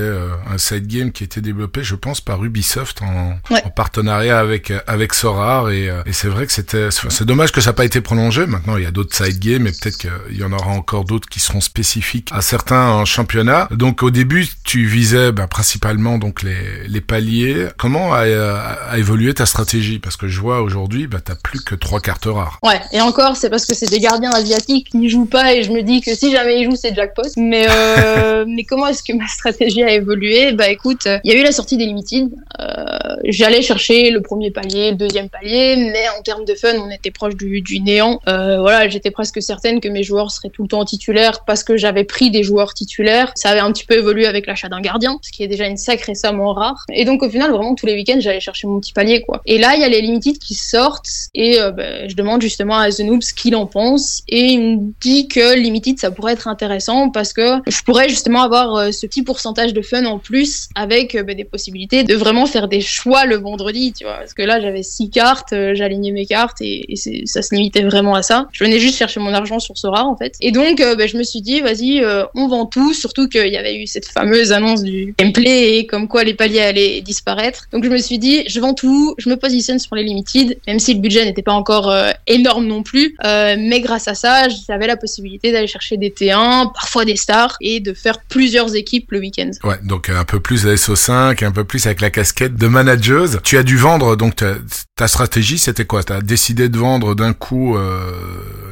un 0.49 0.57
side 0.57 0.87
game 0.87 1.11
qui 1.11 1.23
a 1.23 1.25
été 1.25 1.41
développé, 1.41 1.83
je 1.83 1.95
pense, 1.95 2.21
par 2.21 2.43
Ubisoft 2.43 3.01
en, 3.01 3.39
en 3.51 3.69
partenariat 3.69 4.39
avec 4.39 4.71
avec 4.87 5.13
Sorar 5.13 5.69
et, 5.69 5.91
et 6.05 6.13
c'est 6.13 6.27
vrai 6.27 6.45
que 6.45 6.51
c'était 6.51 6.89
c'est 6.91 7.25
dommage 7.25 7.51
que 7.51 7.61
ça 7.61 7.69
n'a 7.69 7.73
pas 7.73 7.85
été 7.85 8.01
prolongé. 8.01 8.45
Maintenant, 8.45 8.77
il 8.77 8.83
y 8.83 8.87
a 8.87 8.91
d'autres 8.91 9.15
side 9.15 9.39
games 9.39 9.67
et 9.67 9.71
peut-être 9.71 9.97
qu'il 9.97 10.37
y 10.37 10.43
en 10.43 10.51
aura 10.51 10.71
encore 10.71 11.05
d'autres 11.05 11.27
qui 11.29 11.39
seront 11.39 11.61
spécifiques 11.61 12.29
à 12.31 12.41
certains 12.41 12.89
en 12.89 13.05
championnat. 13.05 13.67
Donc 13.71 14.03
au 14.03 14.11
début, 14.11 14.47
tu 14.63 14.85
visais 14.85 15.31
bah, 15.31 15.47
principalement 15.47 16.17
donc 16.17 16.43
les, 16.43 16.87
les 16.87 17.01
paliers. 17.01 17.67
Comment 17.77 18.13
a, 18.13 18.21
a, 18.21 18.97
évolué 18.97 19.33
ta 19.33 19.45
stratégie? 19.45 19.99
Parce 19.99 20.17
que 20.17 20.27
je 20.27 20.39
vois 20.39 20.61
aujourd'hui, 20.61 21.07
bah, 21.07 21.19
t'as 21.23 21.35
plus 21.35 21.61
que 21.61 21.75
trois 21.75 21.99
cartes 21.99 22.25
rares. 22.25 22.59
Ouais, 22.63 22.81
et 22.91 23.01
encore, 23.01 23.37
c'est 23.37 23.49
parce 23.49 23.65
que 23.65 23.73
c'est 23.73 23.89
des 23.89 23.99
gardiens 23.99 24.31
asiatiques 24.31 24.89
qui 24.91 25.09
jouent 25.09 25.25
pas 25.25 25.53
et 25.53 25.63
je 25.63 25.71
me 25.71 25.81
dis 25.81 26.01
que 26.01 26.15
si 26.15 26.31
jamais 26.45 26.61
ils 26.61 26.65
jouent, 26.65 26.75
c'est 26.75 26.93
jackpot. 26.93 27.23
Mais 27.37 27.65
euh, 27.69 28.45
mais 28.47 28.63
comment 28.63 28.87
est-ce 28.87 29.03
que 29.03 29.13
ma 29.13 29.27
stratégie 29.27 29.83
a 29.83 29.91
évolué? 29.91 30.53
Bah 30.53 30.69
écoute, 30.69 31.07
il 31.23 31.31
y 31.31 31.35
a 31.35 31.39
eu 31.39 31.43
la 31.43 31.51
sortie 31.51 31.77
des 31.77 31.85
limited. 31.85 32.29
Euh, 32.59 32.95
J'allais 33.25 33.61
chercher 33.61 34.11
le 34.11 34.21
premier 34.21 34.51
palier, 34.51 34.91
le 34.91 34.97
deuxième 34.97 35.29
palier, 35.29 35.75
mais 35.91 36.07
en 36.17 36.21
termes 36.21 36.45
de 36.45 36.53
fun, 36.55 36.73
on 36.77 36.89
était 36.89 37.11
proche 37.11 37.35
du, 37.35 37.61
du 37.61 37.79
néant. 37.79 38.19
Euh, 38.27 38.59
voilà, 38.59 38.87
j'étais 38.87 39.11
presque 39.11 39.41
certaine 39.41 39.79
que 39.79 39.87
mes 39.87 40.03
joueurs 40.03 40.31
seraient 40.31 40.49
tout 40.49 40.63
le 40.63 40.67
temps 40.67 40.85
titulaires 40.85 41.43
parce 41.45 41.63
que 41.63 41.77
j'avais 41.77 42.03
pris 42.03 42.31
des 42.31 42.43
joueurs 42.43 42.73
titulaires. 42.73 43.31
Ça 43.35 43.49
avait 43.49 43.59
un 43.59 43.71
petit 43.71 43.85
peu 43.85 43.95
évolué 43.95 44.27
avec 44.27 44.45
l'achat 44.45 44.69
d'un 44.69 44.81
gardien, 44.81 45.17
ce 45.21 45.31
qui 45.31 45.43
est 45.43 45.47
déjà 45.47 45.65
une 45.65 45.77
sacrée 45.77 46.15
somme 46.15 46.39
en 46.39 46.53
rare. 46.53 46.85
Et 46.93 47.05
donc 47.05 47.23
au 47.23 47.29
final, 47.29 47.51
vraiment 47.51 47.75
tous 47.75 47.85
les 47.85 47.95
week-ends, 47.95 48.19
j'allais 48.19 48.39
chercher 48.39 48.67
mon 48.67 48.79
petit 48.79 48.93
palier, 48.93 49.21
quoi. 49.21 49.41
Et 49.45 49.57
là, 49.57 49.75
il 49.75 49.81
y 49.81 49.83
a 49.83 49.89
les 49.89 50.01
limited 50.01 50.37
qui 50.37 50.53
sortent 50.53 51.09
et 51.33 51.59
euh, 51.59 51.71
ben, 51.71 52.09
je 52.09 52.15
demande 52.15 52.41
justement 52.41 52.77
à 52.77 52.89
The 52.91 52.99
Noob 52.99 53.21
ce 53.21 53.33
qu'il 53.33 53.55
en 53.55 53.65
pense 53.65 54.21
et 54.27 54.41
il 54.41 54.59
me 54.59 54.93
dit 55.01 55.27
que 55.27 55.55
limited 55.55 55.99
ça 55.99 56.11
pourrait 56.11 56.34
intéressant 56.47 57.09
parce 57.09 57.33
que 57.33 57.61
je 57.67 57.81
pourrais 57.81 58.09
justement 58.09 58.43
avoir 58.43 58.75
euh, 58.75 58.91
ce 58.91 59.05
petit 59.05 59.23
pourcentage 59.23 59.73
de 59.73 59.81
fun 59.81 60.05
en 60.05 60.19
plus 60.19 60.69
avec 60.75 61.15
euh, 61.15 61.23
ben, 61.23 61.35
des 61.35 61.43
possibilités 61.43 62.03
de 62.03 62.15
vraiment 62.15 62.45
faire 62.45 62.67
des 62.67 62.81
choix 62.81 63.25
le 63.25 63.37
vendredi, 63.37 63.93
tu 63.93 64.03
vois. 64.03 64.17
Parce 64.17 64.33
que 64.33 64.41
là, 64.41 64.59
j'avais 64.59 64.83
six 64.83 65.09
cartes, 65.09 65.53
j'alignais 65.73 66.11
mes 66.11 66.25
cartes 66.25 66.57
et, 66.61 66.85
ça 67.25 67.41
se 67.41 67.53
limitait 67.53 67.83
vraiment 67.83 68.15
à 68.15 68.21
ça. 68.21 68.47
Je 68.51 68.63
venais 68.63 68.79
juste 68.79 68.97
chercher 68.97 69.19
mon 69.19 69.33
argent 69.33 69.59
sur 69.59 69.75
rare 69.83 70.07
en 70.07 70.15
fait. 70.15 70.35
Et 70.41 70.51
donc, 70.51 70.77
ben, 70.77 71.07
je 71.07 71.17
me 71.17 71.23
suis 71.23 71.41
dit, 71.41 71.61
vas-y, 71.61 72.01
euh, 72.01 72.25
on 72.35 72.47
vend 72.47 72.65
tout, 72.65 72.93
surtout 72.93 73.27
qu'il 73.27 73.47
y 73.47 73.57
avait 73.57 73.77
eu 73.77 73.87
cette 73.87 74.07
fameuse 74.07 74.51
annonce 74.51 74.83
du 74.83 75.13
gameplay 75.17 75.77
et 75.77 75.85
comme 75.85 76.07
quoi 76.07 76.23
les 76.23 76.33
paliers 76.33 76.61
allaient 76.61 77.01
disparaître. 77.01 77.67
Donc 77.71 77.83
je 77.83 77.89
me 77.89 77.97
suis 77.97 78.19
dit, 78.19 78.43
je 78.47 78.59
vends 78.59 78.73
tout, 78.73 79.15
je 79.17 79.29
me 79.29 79.35
positionne 79.35 79.79
sur 79.79 79.95
les 79.95 80.03
limited, 80.03 80.57
même 80.67 80.79
si 80.79 80.93
le 80.93 80.99
budget 80.99 81.25
n'était 81.25 81.41
pas 81.41 81.53
encore 81.53 81.89
euh, 81.89 82.11
énorme 82.27 82.65
non 82.65 82.83
plus. 82.83 83.15
Euh, 83.25 83.55
mais 83.57 83.81
grâce 83.81 84.07
à 84.07 84.15
ça, 84.15 84.47
j'avais 84.49 84.87
la 84.87 84.97
possibilité 84.97 85.51
d'aller 85.51 85.67
chercher 85.67 85.97
des 85.97 86.09
T1, 86.25 86.73
parfois 86.73 87.05
des 87.05 87.15
stars, 87.15 87.55
et 87.61 87.79
de 87.79 87.93
faire 87.93 88.19
plusieurs 88.29 88.75
équipes 88.75 89.11
le 89.11 89.19
week-end. 89.19 89.51
Ouais, 89.63 89.79
donc 89.83 90.09
un 90.09 90.25
peu 90.25 90.39
plus 90.39 90.67
à 90.67 90.73
SO5, 90.73 91.43
un 91.43 91.51
peu 91.51 91.63
plus 91.63 91.85
avec 91.85 92.01
la 92.01 92.09
casquette 92.09 92.55
de 92.55 92.67
manageuse. 92.67 93.39
Tu 93.43 93.57
as 93.57 93.63
dû 93.63 93.77
vendre, 93.77 94.15
donc 94.15 94.35
ta, 94.37 94.55
ta 94.95 95.07
stratégie 95.07 95.57
c'était 95.57 95.85
quoi? 95.85 96.03
Tu 96.03 96.13
as 96.13 96.21
décidé 96.21 96.69
de 96.69 96.77
vendre 96.77 97.15
d'un 97.15 97.33
coup 97.33 97.77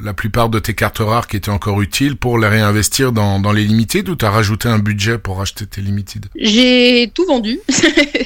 la 0.04 0.14
plupart 0.14 0.50
de 0.50 0.60
tes 0.60 0.74
cartes 0.74 1.00
rares 1.00 1.28
qui 1.28 1.38
étaient 1.38 1.50
encore 1.50 1.82
utiles 1.82 2.18
pour 2.18 2.38
les 2.38 2.48
réinvestir 2.48 3.12
dans, 3.12 3.40
dans 3.40 3.52
les 3.52 3.64
limited 3.64 4.10
ou 4.10 4.16
t'as 4.16 4.30
rajouté 4.30 4.68
un 4.68 4.80
budget 4.80 5.18
pour 5.18 5.42
acheter 5.42 5.66
tes 5.66 5.82
limited? 5.82 6.26
J'ai 6.36 7.10
tout 7.14 7.26
vendu. 7.26 7.60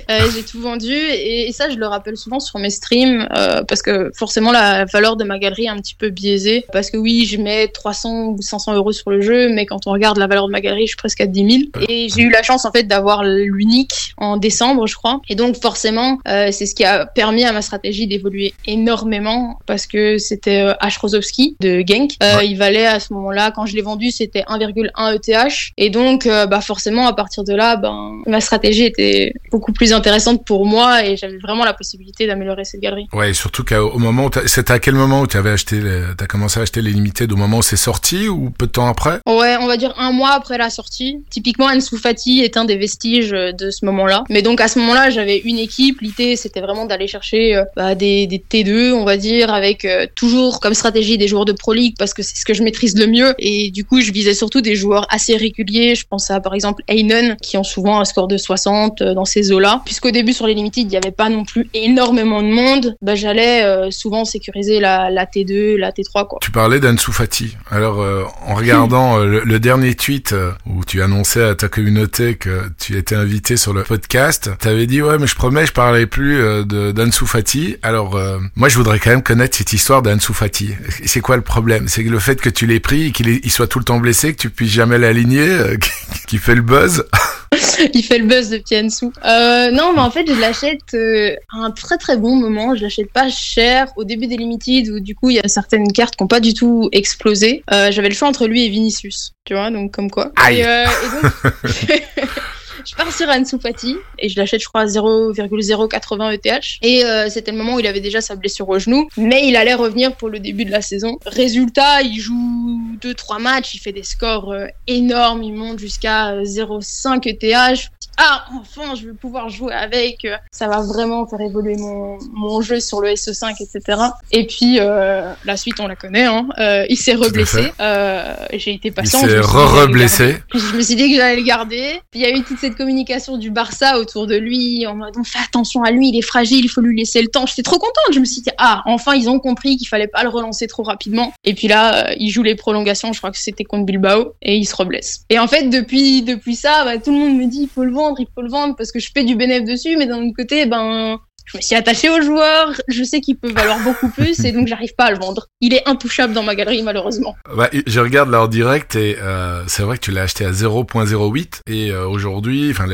euh, 0.09 0.19
j'ai 0.33 0.43
tout 0.43 0.59
vendu 0.59 0.91
et, 0.91 1.47
et, 1.47 1.51
ça 1.51 1.69
je 1.69 1.77
le 1.77 1.85
rappelle 1.85 2.17
souvent 2.17 2.39
sur 2.39 2.59
mes 2.59 2.69
streams 2.69 3.27
euh, 3.35 3.63
parce 3.63 3.81
que 3.81 4.11
forcément 4.15 4.51
la 4.51 4.85
valeur 4.85 5.15
de 5.15 5.23
ma 5.23 5.37
galerie 5.37 5.65
est 5.65 5.69
un 5.69 5.77
petit 5.77 5.95
peu 5.95 6.09
biaisée 6.09 6.65
parce 6.71 6.89
que 6.89 6.97
oui 6.97 7.25
je 7.25 7.37
mets 7.37 7.67
300 7.67 8.25
ou 8.29 8.41
500 8.41 8.75
euros 8.75 8.91
sur 8.91 9.11
le 9.11 9.16
jeu 9.21 9.49
mais 9.49 9.65
quand 9.65 9.87
on 9.87 9.91
regarde 9.91 10.17
la 10.17 10.27
valeur 10.27 10.47
de 10.47 10.51
ma 10.51 10.61
galerie 10.61 10.83
je 10.83 10.91
suis 10.91 10.97
presque 10.97 11.21
à 11.21 11.25
10 11.25 11.69
000 11.73 11.85
et 11.89 12.07
j'ai 12.09 12.21
eu 12.21 12.29
la 12.29 12.43
chance 12.43 12.65
en 12.65 12.71
fait 12.71 12.83
d'avoir 12.83 13.23
l'unique 13.23 14.13
en 14.17 14.37
décembre 14.37 14.87
je 14.87 14.95
crois 14.95 15.21
et 15.29 15.35
donc 15.35 15.59
forcément 15.61 16.19
euh, 16.27 16.49
c'est 16.51 16.65
ce 16.65 16.75
qui 16.75 16.85
a 16.85 17.05
permis 17.05 17.43
à 17.43 17.51
ma 17.51 17.61
stratégie 17.61 18.07
d'évoluer 18.07 18.53
énormément 18.65 19.59
parce 19.65 19.87
que 19.87 20.17
c'était 20.17 20.61
euh, 20.61 20.73
H. 20.81 20.99
Rozowski 20.99 21.55
de 21.59 21.83
Genk. 21.85 22.11
Euh, 22.21 22.37
ouais. 22.37 22.47
Il 22.47 22.57
valait 22.57 22.85
à 22.85 22.99
ce 22.99 23.13
moment-là, 23.13 23.51
quand 23.51 23.65
je 23.65 23.75
l'ai 23.75 23.81
vendu, 23.81 24.11
c'était 24.11 24.43
1,1 24.47 25.15
ETH. 25.15 25.73
Et 25.77 25.89
donc, 25.89 26.25
euh, 26.25 26.45
bah 26.45 26.61
forcément, 26.61 27.07
à 27.07 27.13
partir 27.13 27.43
de 27.43 27.53
là, 27.53 27.75
ben, 27.75 28.21
ma 28.25 28.41
stratégie 28.41 28.83
était 28.83 29.33
beaucoup 29.51 29.73
plus 29.73 29.93
intéressante 29.93 30.45
pour 30.45 30.65
moi 30.65 31.05
et 31.05 31.17
j'avais 31.17 31.37
vraiment 31.37 31.65
la 31.65 31.73
possibilité 31.73 32.27
d'améliorer 32.27 32.65
cette 32.65 32.81
galerie. 32.81 33.07
Ouais, 33.13 33.33
surtout 33.33 33.63
qu'au 33.63 33.97
moment 33.97 34.29
c'était 34.45 34.73
à 34.73 34.79
quel 34.79 34.95
moment 34.95 35.21
où 35.21 35.27
tu 35.27 35.37
avais 35.37 35.51
acheté, 35.51 35.79
t'as 36.17 36.25
commencé 36.25 36.59
à 36.59 36.63
acheter 36.63 36.81
les 36.81 36.91
limited 36.91 37.31
au 37.31 37.35
moment 37.35 37.59
où 37.59 37.61
c'est 37.61 37.77
sorti 37.77 38.27
ou 38.27 38.49
peu 38.49 38.67
de 38.67 38.71
temps 38.71 38.87
après? 38.87 39.06
Ouais, 39.25 39.57
on 39.59 39.67
va 39.67 39.77
dire 39.77 39.93
un 39.97 40.11
mois 40.11 40.31
après 40.31 40.57
la 40.57 40.69
sortie. 40.69 41.23
Typiquement, 41.29 41.65
Ansu 41.65 41.97
Fati 41.97 42.41
est 42.41 42.57
un 42.57 42.65
des 42.65 42.77
vestiges 42.77 43.31
de 43.31 43.71
ce 43.71 43.85
moment-là. 43.85 44.23
Mais 44.29 44.41
donc 44.41 44.61
à 44.61 44.67
ce 44.67 44.79
moment-là, 44.79 45.09
j'avais 45.09 45.37
une 45.37 45.59
équipe. 45.59 46.01
L'idée, 46.01 46.35
c'était 46.35 46.61
vraiment 46.61 46.85
d'aller 46.85 47.07
chercher 47.07 47.55
euh, 47.55 47.63
bah, 47.75 47.95
des, 47.95 48.27
des, 48.27 48.37
T2, 48.37 48.93
on 48.93 49.05
va 49.05 49.17
dire, 49.17 49.53
avec 49.53 49.85
euh, 49.85 50.05
toujours 50.15 50.59
comme 50.59 50.73
stratégie 50.73 51.17
des 51.17 51.27
joueurs 51.27 51.45
de 51.45 51.51
Pro 51.51 51.73
League 51.73 51.95
parce 51.97 52.13
que 52.13 52.23
c'est 52.23 52.37
ce 52.37 52.45
que 52.45 52.53
je 52.53 52.63
maîtrise 52.63 52.97
le 52.97 53.07
mieux. 53.07 53.33
Et 53.39 53.71
du 53.71 53.85
coup, 53.85 54.01
je 54.01 54.11
visais 54.11 54.33
surtout 54.33 54.61
des 54.61 54.75
joueurs 54.75 55.05
assez 55.09 55.35
réguliers. 55.35 55.95
Je 55.95 56.05
pense 56.09 56.29
à 56.31 56.39
par 56.39 56.53
exemple 56.53 56.83
Einen 56.89 57.35
qui 57.41 57.57
ont 57.57 57.63
souvent 57.63 57.99
un 57.99 58.05
score 58.05 58.27
de 58.27 58.37
60 58.37 59.01
euh, 59.01 59.13
dans 59.13 59.25
ces 59.25 59.51
eaux-là. 59.51 59.81
Puisqu'au 59.85 60.11
début 60.11 60.33
sur 60.33 60.47
les 60.47 60.53
limited, 60.53 60.85
il 60.85 60.89
n'y 60.89 60.97
avait 60.97 61.11
pas 61.11 61.29
non 61.29 61.43
plus 61.43 61.69
énormément 61.73 62.41
de 62.41 62.47
monde. 62.47 62.95
Bah, 63.01 63.15
j'allais 63.15 63.63
euh, 63.63 63.91
souvent 63.91 64.25
sécuriser 64.25 64.79
la, 64.79 65.09
la, 65.09 65.25
T2, 65.25 65.75
la 65.75 65.91
T3. 65.91 66.27
Quoi. 66.27 66.39
Tu 66.41 66.51
parlais 66.51 66.79
d'Ansu 66.79 67.11
Fati. 67.11 67.55
Alors, 67.69 68.01
euh, 68.01 68.23
en 68.45 68.55
regardant 68.55 68.96
le, 68.97 69.41
le, 69.43 69.59
dernier 69.59 69.95
tweet 69.95 70.33
où 70.65 70.83
tu 70.85 71.01
annonçais 71.01 71.43
à 71.43 71.55
ta 71.55 71.67
communauté 71.67 72.35
que 72.35 72.69
tu 72.79 72.97
étais 72.97 73.15
invité 73.15 73.57
sur 73.57 73.73
le 73.73 73.83
podcast, 73.83 74.49
tu 74.61 74.67
avais 74.67 74.87
dit 74.87 75.01
ouais 75.01 75.17
mais 75.17 75.27
je 75.27 75.35
promets 75.35 75.65
je 75.65 75.73
parlais 75.73 76.07
plus 76.07 76.41
euh, 76.41 76.63
d'Ansu 76.93 77.25
Fati. 77.25 77.77
Alors, 77.83 78.15
euh, 78.15 78.39
moi, 78.55 78.69
je 78.69 78.77
voudrais 78.77 78.99
quand 78.99 79.09
même 79.09 79.23
connaître 79.23 79.57
cette 79.57 79.73
histoire 79.73 80.01
d'Ansu 80.01 80.33
Fati. 80.33 80.71
C'est 81.05 81.21
quoi 81.21 81.35
le 81.35 81.41
problème? 81.41 81.87
C'est 81.87 82.03
le 82.03 82.19
fait 82.19 82.39
que 82.39 82.49
tu 82.49 82.65
l'aies 82.65 82.79
pris, 82.79 83.11
qu'il 83.11 83.27
il 83.27 83.51
soit 83.51 83.67
tout 83.67 83.79
le 83.79 83.85
temps 83.85 83.99
blessé, 83.99 84.33
que 84.33 84.41
tu 84.41 84.49
puisses 84.49 84.71
jamais 84.71 84.97
l'aligner, 84.97 85.47
euh, 85.47 85.77
qui 86.27 86.37
fait 86.37 86.55
le 86.55 86.61
buzz? 86.61 87.03
il 87.93 88.03
fait 88.03 88.17
le 88.17 88.25
buzz 88.25 88.49
de 88.49 88.57
Piansu. 88.57 89.05
Euh, 89.25 89.71
non, 89.71 89.93
mais 89.93 90.01
en 90.01 90.11
fait, 90.11 90.25
je 90.27 90.39
l'achète 90.39 90.93
euh, 90.93 91.35
à 91.53 91.57
un 91.65 91.71
très 91.71 91.97
très 91.97 92.17
bon 92.17 92.35
moment. 92.35 92.75
Je 92.75 92.81
l'achète 92.81 93.11
pas 93.11 93.29
cher 93.29 93.87
au 93.95 94.03
début 94.03 94.27
des 94.27 94.37
Limited 94.37 94.89
où 94.89 94.99
du 94.99 95.15
coup 95.15 95.29
il 95.29 95.35
y 95.35 95.39
a 95.39 95.47
certaines 95.47 95.91
cartes 95.91 96.15
qui 96.15 96.23
n'ont 96.23 96.27
pas 96.27 96.39
du 96.39 96.53
tout 96.53 96.89
explosé. 96.91 97.63
Euh, 97.71 97.91
J'avais 97.91 98.09
le 98.09 98.15
choix 98.15 98.27
entre 98.27 98.47
lui 98.47 98.65
et 98.65 98.69
Vinicius, 98.77 99.33
tu 99.43 99.55
vois, 99.55 99.71
donc 99.71 99.91
comme 99.91 100.11
quoi. 100.11 100.31
Aïe. 100.35 100.59
Et, 100.59 100.65
euh, 100.67 100.85
et 100.85 101.09
donc, 101.09 102.03
je 102.87 102.95
pars 102.95 103.11
sur 103.13 103.27
Ansu 103.29 103.59
Fati 103.59 103.95
et 104.19 104.29
je 104.29 104.39
l'achète, 104.39 104.61
je 104.61 104.67
crois, 104.67 104.81
à 104.81 104.85
0,080 104.87 106.31
ETH. 106.31 106.47
Et 106.81 107.03
euh, 107.05 107.29
c'était 107.29 107.51
le 107.51 107.57
moment 107.57 107.75
où 107.75 107.79
il 107.79 107.87
avait 107.87 107.99
déjà 107.99 108.21
sa 108.21 108.35
blessure 108.35 108.67
au 108.69 108.79
genou, 108.79 109.07
mais 109.17 109.47
il 109.47 109.55
allait 109.55 109.73
revenir 109.73 110.15
pour 110.15 110.29
le 110.29 110.39
début 110.39 110.65
de 110.65 110.71
la 110.71 110.81
saison. 110.81 111.17
Résultat, 111.25 112.01
il 112.03 112.19
joue 112.19 112.79
2-3 113.01 113.41
matchs, 113.41 113.75
il 113.75 113.79
fait 113.79 113.91
des 113.91 114.03
scores 114.03 114.51
euh, 114.51 114.67
énormes, 114.87 115.43
il 115.43 115.53
monte 115.53 115.79
jusqu'à 115.79 116.29
euh, 116.31 116.43
0,5 116.43 117.27
ETH. 117.27 117.89
Ah, 118.19 118.45
enfin, 118.59 118.95
je 118.95 119.05
vais 119.09 119.13
pouvoir 119.13 119.47
jouer 119.49 119.73
avec. 119.73 120.25
euh, 120.25 120.35
Ça 120.51 120.67
va 120.67 120.81
vraiment 120.81 121.27
faire 121.27 121.39
évoluer 121.39 121.75
mon, 121.75 122.17
mon 122.33 122.61
jeu 122.61 122.79
sur 122.79 122.99
le 122.99 123.09
SE5, 123.09 123.51
etc. 123.61 124.01
Et 124.31 124.47
puis, 124.47 124.77
euh, 124.79 125.31
la 125.45 125.55
suite, 125.55 125.79
on 125.79 125.87
la 125.87 125.95
connaît. 125.95 126.25
Hein. 126.25 126.47
Euh, 126.57 126.83
il 126.89 126.97
s'est 126.97 127.13
reblessé. 127.13 127.71
Euh, 127.79 128.33
J'ai 128.53 128.73
été 128.73 128.87
Il 128.87 128.93
patient. 128.95 129.19
s'est 129.19 129.39
re-reblessé. 129.39 130.37
Je 130.51 130.75
me 130.75 130.81
suis 130.81 130.95
dit 130.95 131.11
que 131.11 131.17
j'allais 131.17 131.35
le 131.35 131.43
garder. 131.43 132.01
Puis 132.09 132.21
il 132.21 132.21
y 132.21 132.25
a 132.25 132.31
eu 132.35 132.41
toute 132.41 132.57
cette 132.57 132.75
communication 132.77 133.37
du 133.37 133.51
Barça 133.51 133.99
autour 133.99 134.27
de 134.27 134.35
lui, 134.35 134.85
en 134.87 134.95
mode 134.95 135.15
on 135.17 135.23
fait 135.23 135.39
attention 135.43 135.83
à 135.83 135.91
lui, 135.91 136.09
il 136.09 136.17
est 136.17 136.21
fragile, 136.21 136.63
il 136.63 136.69
faut 136.69 136.81
lui 136.81 136.97
laisser 136.97 137.21
le 137.21 137.27
temps. 137.27 137.45
J'étais 137.45 137.63
trop 137.63 137.77
contente. 137.77 138.13
Je 138.13 138.19
me 138.19 138.25
suis 138.25 138.41
dit 138.41 138.51
ah 138.57 138.83
enfin 138.85 139.15
ils 139.15 139.29
ont 139.29 139.39
compris 139.39 139.77
qu'il 139.77 139.87
fallait 139.87 140.07
pas 140.07 140.23
le 140.23 140.29
relancer 140.29 140.67
trop 140.67 140.83
rapidement. 140.83 141.33
Et 141.43 141.53
puis 141.53 141.67
là 141.67 142.09
euh, 142.09 142.15
il 142.17 142.29
joue 142.29 142.43
les 142.43 142.55
prolongations. 142.55 143.11
Je 143.13 143.17
crois 143.19 143.31
que 143.31 143.37
c'était 143.37 143.63
contre 143.63 143.85
Bilbao 143.85 144.33
et 144.41 144.55
il 144.55 144.65
se 144.65 144.75
reblesse. 144.75 145.25
Et 145.29 145.39
en 145.39 145.47
fait 145.47 145.69
depuis 145.69 146.21
depuis 146.21 146.55
ça, 146.55 146.85
bah, 146.85 146.97
tout 146.97 147.11
le 147.11 147.17
monde 147.17 147.37
me 147.37 147.45
dit 147.45 147.63
il 147.63 147.69
faut 147.69 147.83
le 147.83 147.91
vendre, 147.91 148.17
il 148.19 148.27
faut 148.33 148.41
le 148.41 148.49
vendre 148.49 148.75
parce 148.75 148.91
que 148.91 148.99
je 148.99 149.09
fais 149.13 149.23
du 149.23 149.35
bénéfice 149.35 149.67
dessus, 149.67 149.97
mais 149.97 150.05
d'un 150.05 150.23
autre 150.23 150.35
côté 150.35 150.65
ben 150.65 151.19
je 151.47 151.57
me 151.57 151.61
suis 151.61 151.75
attachée 151.75 152.09
au 152.09 152.21
joueur, 152.21 152.73
je 152.87 153.03
sais 153.03 153.21
qu'il 153.21 153.37
peut 153.37 153.51
valoir 153.51 153.79
beaucoup 153.79 154.09
plus 154.09 154.39
et 154.45 154.51
donc 154.51 154.67
j'arrive 154.67 154.93
pas 154.95 155.05
à 155.05 155.11
le 155.11 155.17
vendre. 155.17 155.47
Il 155.61 155.73
est 155.73 155.87
intouchable 155.87 156.33
dans 156.33 156.43
ma 156.43 156.55
galerie 156.55 156.83
malheureusement. 156.83 157.35
Ouais, 157.55 157.69
je 157.87 157.99
regarde 157.99 158.29
là 158.29 158.41
en 158.43 158.47
direct 158.47 158.95
et 158.95 159.17
euh, 159.21 159.63
c'est 159.67 159.83
vrai 159.83 159.97
que 159.97 160.03
tu 160.03 160.11
l'as 160.11 160.23
acheté 160.23 160.45
à 160.45 160.51
0.08 160.51 161.61
et 161.67 161.91
euh, 161.91 162.05
aujourd'hui, 162.07 162.69
enfin 162.71 162.85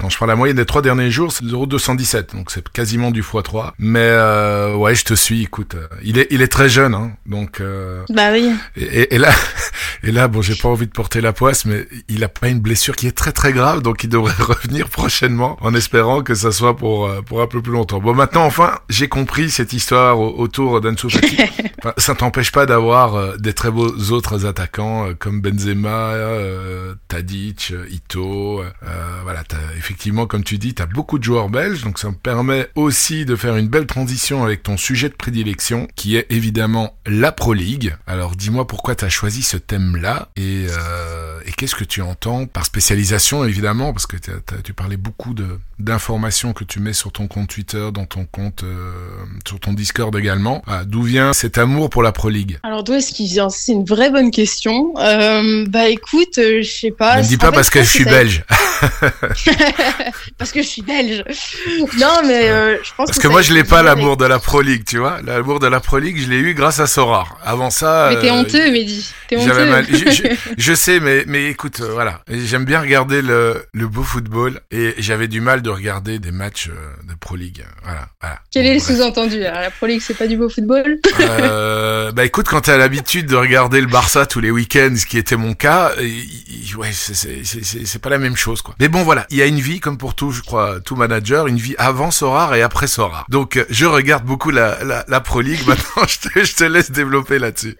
quand 0.00 0.08
je 0.08 0.16
prends 0.16 0.26
la 0.26 0.36
moyenne 0.36 0.56
des 0.56 0.64
trois 0.66 0.82
derniers 0.82 1.10
jours, 1.10 1.32
c'est 1.32 1.44
0.217, 1.44 2.34
donc 2.36 2.50
c'est 2.50 2.68
quasiment 2.68 3.10
du 3.10 3.22
x3. 3.22 3.72
Mais 3.78 3.98
euh, 4.02 4.74
ouais, 4.74 4.94
je 4.94 5.04
te 5.04 5.14
suis. 5.14 5.42
Écoute, 5.42 5.74
euh, 5.74 5.86
il 6.02 6.18
est 6.18 6.26
il 6.30 6.42
est 6.42 6.48
très 6.48 6.68
jeune, 6.68 6.94
hein, 6.94 7.12
donc 7.26 7.60
euh, 7.60 8.02
Bah 8.08 8.30
oui. 8.32 8.50
et, 8.76 8.82
et- 8.84 9.14
et 9.14 9.18
là 9.18 9.30
et 10.02 10.12
là 10.12 10.28
bon, 10.28 10.42
j'ai 10.42 10.54
pas 10.54 10.68
envie 10.68 10.86
de 10.86 10.92
porter 10.92 11.20
la 11.20 11.32
poisse, 11.32 11.64
mais 11.64 11.86
il 12.08 12.22
a 12.24 12.28
pas 12.28 12.48
une 12.48 12.60
blessure 12.60 12.96
qui 12.96 13.06
est 13.06 13.16
très 13.16 13.32
très 13.32 13.52
grave, 13.52 13.82
donc 13.82 14.04
il 14.04 14.08
devrait 14.10 14.32
revenir 14.38 14.88
prochainement, 14.88 15.56
en 15.60 15.74
espérant 15.74 16.22
que 16.22 16.34
ça 16.34 16.52
soit 16.52 16.76
pour 16.76 17.06
euh, 17.06 17.20
pour 17.22 17.42
un 17.42 17.46
peu 17.46 17.60
plus 17.62 17.72
longtemps. 17.72 17.95
Bon, 18.00 18.14
maintenant 18.14 18.44
enfin, 18.44 18.78
j'ai 18.88 19.08
compris 19.08 19.50
cette 19.50 19.72
histoire 19.72 20.18
au- 20.18 20.34
autour 20.38 20.80
d'Ansu 20.80 21.10
Fati. 21.10 21.36
Enfin, 21.78 21.92
ça 21.98 22.14
t'empêche 22.14 22.52
pas 22.52 22.64
d'avoir 22.64 23.14
euh, 23.16 23.36
des 23.36 23.52
très 23.52 23.70
beaux 23.70 23.94
autres 24.10 24.46
attaquants 24.46 25.08
euh, 25.08 25.14
comme 25.14 25.42
Benzema, 25.42 26.14
euh, 26.14 26.94
Tadic, 27.06 27.72
Ito. 27.90 28.62
euh, 28.62 28.70
voilà, 29.22 29.44
t'as, 29.44 29.58
effectivement, 29.76 30.26
comme 30.26 30.42
tu 30.42 30.56
dis, 30.56 30.74
tu 30.74 30.80
as 30.82 30.86
beaucoup 30.86 31.18
de 31.18 31.24
joueurs 31.24 31.50
belges, 31.50 31.82
donc 31.84 31.98
ça 31.98 32.08
me 32.08 32.14
permet 32.14 32.68
aussi 32.76 33.26
de 33.26 33.36
faire 33.36 33.56
une 33.56 33.68
belle 33.68 33.86
transition 33.86 34.42
avec 34.42 34.62
ton 34.62 34.78
sujet 34.78 35.10
de 35.10 35.14
prédilection, 35.14 35.86
qui 35.96 36.16
est 36.16 36.26
évidemment 36.30 36.96
la 37.06 37.30
Pro 37.30 37.52
League. 37.52 37.94
Alors 38.06 38.34
dis-moi 38.36 38.66
pourquoi 38.66 38.94
tu 38.96 39.04
as 39.04 39.10
choisi 39.10 39.42
ce 39.42 39.58
thème-là 39.58 40.30
et, 40.36 40.66
euh, 40.70 41.40
et 41.44 41.52
qu'est-ce 41.52 41.74
que 41.74 41.84
tu 41.84 42.00
entends 42.00 42.46
par 42.46 42.64
spécialisation, 42.64 43.44
évidemment, 43.44 43.92
parce 43.92 44.06
que 44.06 44.16
tu 44.64 44.72
parlais 44.72 44.96
beaucoup 44.96 45.34
d'informations 45.78 46.52
que 46.54 46.64
tu 46.64 46.80
mets 46.80 46.94
sur 46.94 47.12
ton 47.12 47.28
compte 47.28 47.48
Twitter, 47.50 47.85
dans 47.92 48.06
ton 48.06 48.24
compte, 48.24 48.62
euh, 48.64 48.92
sur 49.46 49.58
ton 49.60 49.72
Discord 49.72 50.14
également. 50.16 50.62
Ah, 50.66 50.84
D'où 50.84 51.02
vient 51.02 51.32
cet 51.32 51.58
amour 51.58 51.90
pour 51.90 52.02
la 52.02 52.12
Pro 52.12 52.28
League 52.28 52.58
Alors 52.62 52.84
d'où 52.84 52.94
est-ce 52.94 53.12
qu'il 53.12 53.26
vient? 53.26 53.48
C'est 53.50 53.72
une 53.72 53.84
vraie 53.84 54.10
bonne 54.10 54.30
question. 54.30 54.94
Euh, 54.98 55.64
bah 55.68 55.88
écoute, 55.88 56.38
euh, 56.38 56.62
je 56.62 56.70
sais 56.70 56.90
pas. 56.90 57.16
Ne 57.16 57.22
me 57.22 57.26
dis 57.28 57.34
En 57.36 57.38
pas 57.38 57.46
fait, 57.48 57.52
parce 57.54 57.70
que 57.70 57.82
je 57.82 57.88
suis 57.88 58.04
ça- 58.04 58.10
belge. 58.10 58.44
parce 60.38 60.52
que 60.52 60.62
je 60.62 60.66
suis 60.68 60.82
belge. 60.82 61.24
Non 61.98 62.20
mais 62.26 62.48
euh, 62.50 62.76
je 62.82 62.90
pense 62.96 63.06
Parce 63.08 63.18
que, 63.18 63.28
moi, 63.28 63.42
je 63.42 63.52
l'ai 63.52 63.64
pas 63.64 63.82
l'amour 63.82 64.16
de 64.16 64.24
la 64.26 64.38
Pro 64.38 64.60
League, 64.60 64.84
tu 64.86 64.98
vois. 64.98 65.18
L'amour 65.24 65.60
de 65.60 65.66
la 65.66 65.80
Pro 65.80 65.98
League, 65.98 66.18
je 66.18 66.28
l'ai 66.28 66.38
eu 66.38 66.54
grâce 66.54 66.80
à 66.80 66.86
Sorar. 66.86 67.38
Avant 67.44 67.70
ça, 67.70 68.10
Mais 68.12 68.20
t'es 68.20 68.30
euh, 68.30 68.34
honteux, 68.34 68.70
Mehdi. 68.70 69.10
T'es 69.28 69.36
honteux. 69.36 69.66
mal. 69.70 69.86
Je, 69.90 70.10
je- 70.10 70.22
je 70.58 70.74
sais, 70.74 71.00
mais 71.00 71.24
mais 71.26 71.46
écoute, 71.46 71.80
euh, 71.80 71.90
voilà. 71.92 72.20
J'aime 72.28 72.64
bien 72.64 72.80
regarder 72.80 73.22
le 73.22 73.64
le 73.72 73.88
beau 73.88 74.02
football 74.02 74.60
et 74.70 74.94
j'avais 74.98 75.28
du 75.28 75.40
mal 75.40 75.62
de 75.62 75.70
regarder 75.70 76.18
des 76.18 76.32
matchs 76.32 76.68
de 76.68 77.14
Pro 77.18 77.36
League. 77.36 77.64
Voilà, 77.84 78.06
voilà. 78.20 78.38
Quel 78.52 78.66
est 78.66 78.74
le 78.74 78.80
sous-entendu 78.80 79.38
La 79.40 79.70
Pro 79.70 79.86
League, 79.86 80.00
c'est 80.04 80.14
pas 80.16 80.26
du 80.26 80.36
beau 80.36 80.48
football 80.48 80.98
Euh, 81.20 82.10
Bah 82.12 82.24
écoute, 82.24 82.46
quand 82.48 82.62
t'as 82.62 82.76
l'habitude 82.76 83.26
de 83.26 83.36
regarder 83.36 83.80
le 83.80 83.86
Barça 83.86 84.26
tous 84.26 84.40
les 84.40 84.50
week-ends, 84.50 84.94
ce 84.96 85.06
qui 85.06 85.18
était 85.18 85.36
mon 85.36 85.54
cas, 85.54 85.92
ouais, 86.78 86.90
c'est 86.92 88.00
pas 88.02 88.10
la 88.10 88.18
même 88.18 88.36
chose 88.36 88.62
quoi. 88.62 88.74
Mais 88.80 88.88
bon 88.88 89.02
voilà, 89.02 89.26
il 89.30 89.36
y 89.36 89.42
a 89.42 89.46
une 89.46 89.60
vie 89.60 89.80
comme 89.80 89.98
pour 89.98 90.14
tout, 90.14 90.30
je 90.30 90.42
crois, 90.42 90.80
tout 90.84 90.96
manager, 90.96 91.46
une 91.46 91.56
vie 91.58 91.74
avant 91.78 92.10
Sorar 92.10 92.54
et 92.54 92.62
après 92.62 92.86
Sorar. 92.86 93.26
Donc 93.28 93.64
je 93.70 93.86
regarde 93.86 94.24
beaucoup 94.24 94.50
la 94.50 94.82
la, 94.84 95.04
la 95.08 95.20
Pro 95.20 95.40
League. 95.40 95.60
Maintenant, 95.66 96.02
je 96.08 96.28
te 96.28 96.44
je 96.44 96.54
te 96.56 96.64
laisse 96.64 96.90
développer 96.90 97.38
là-dessus. 97.38 97.76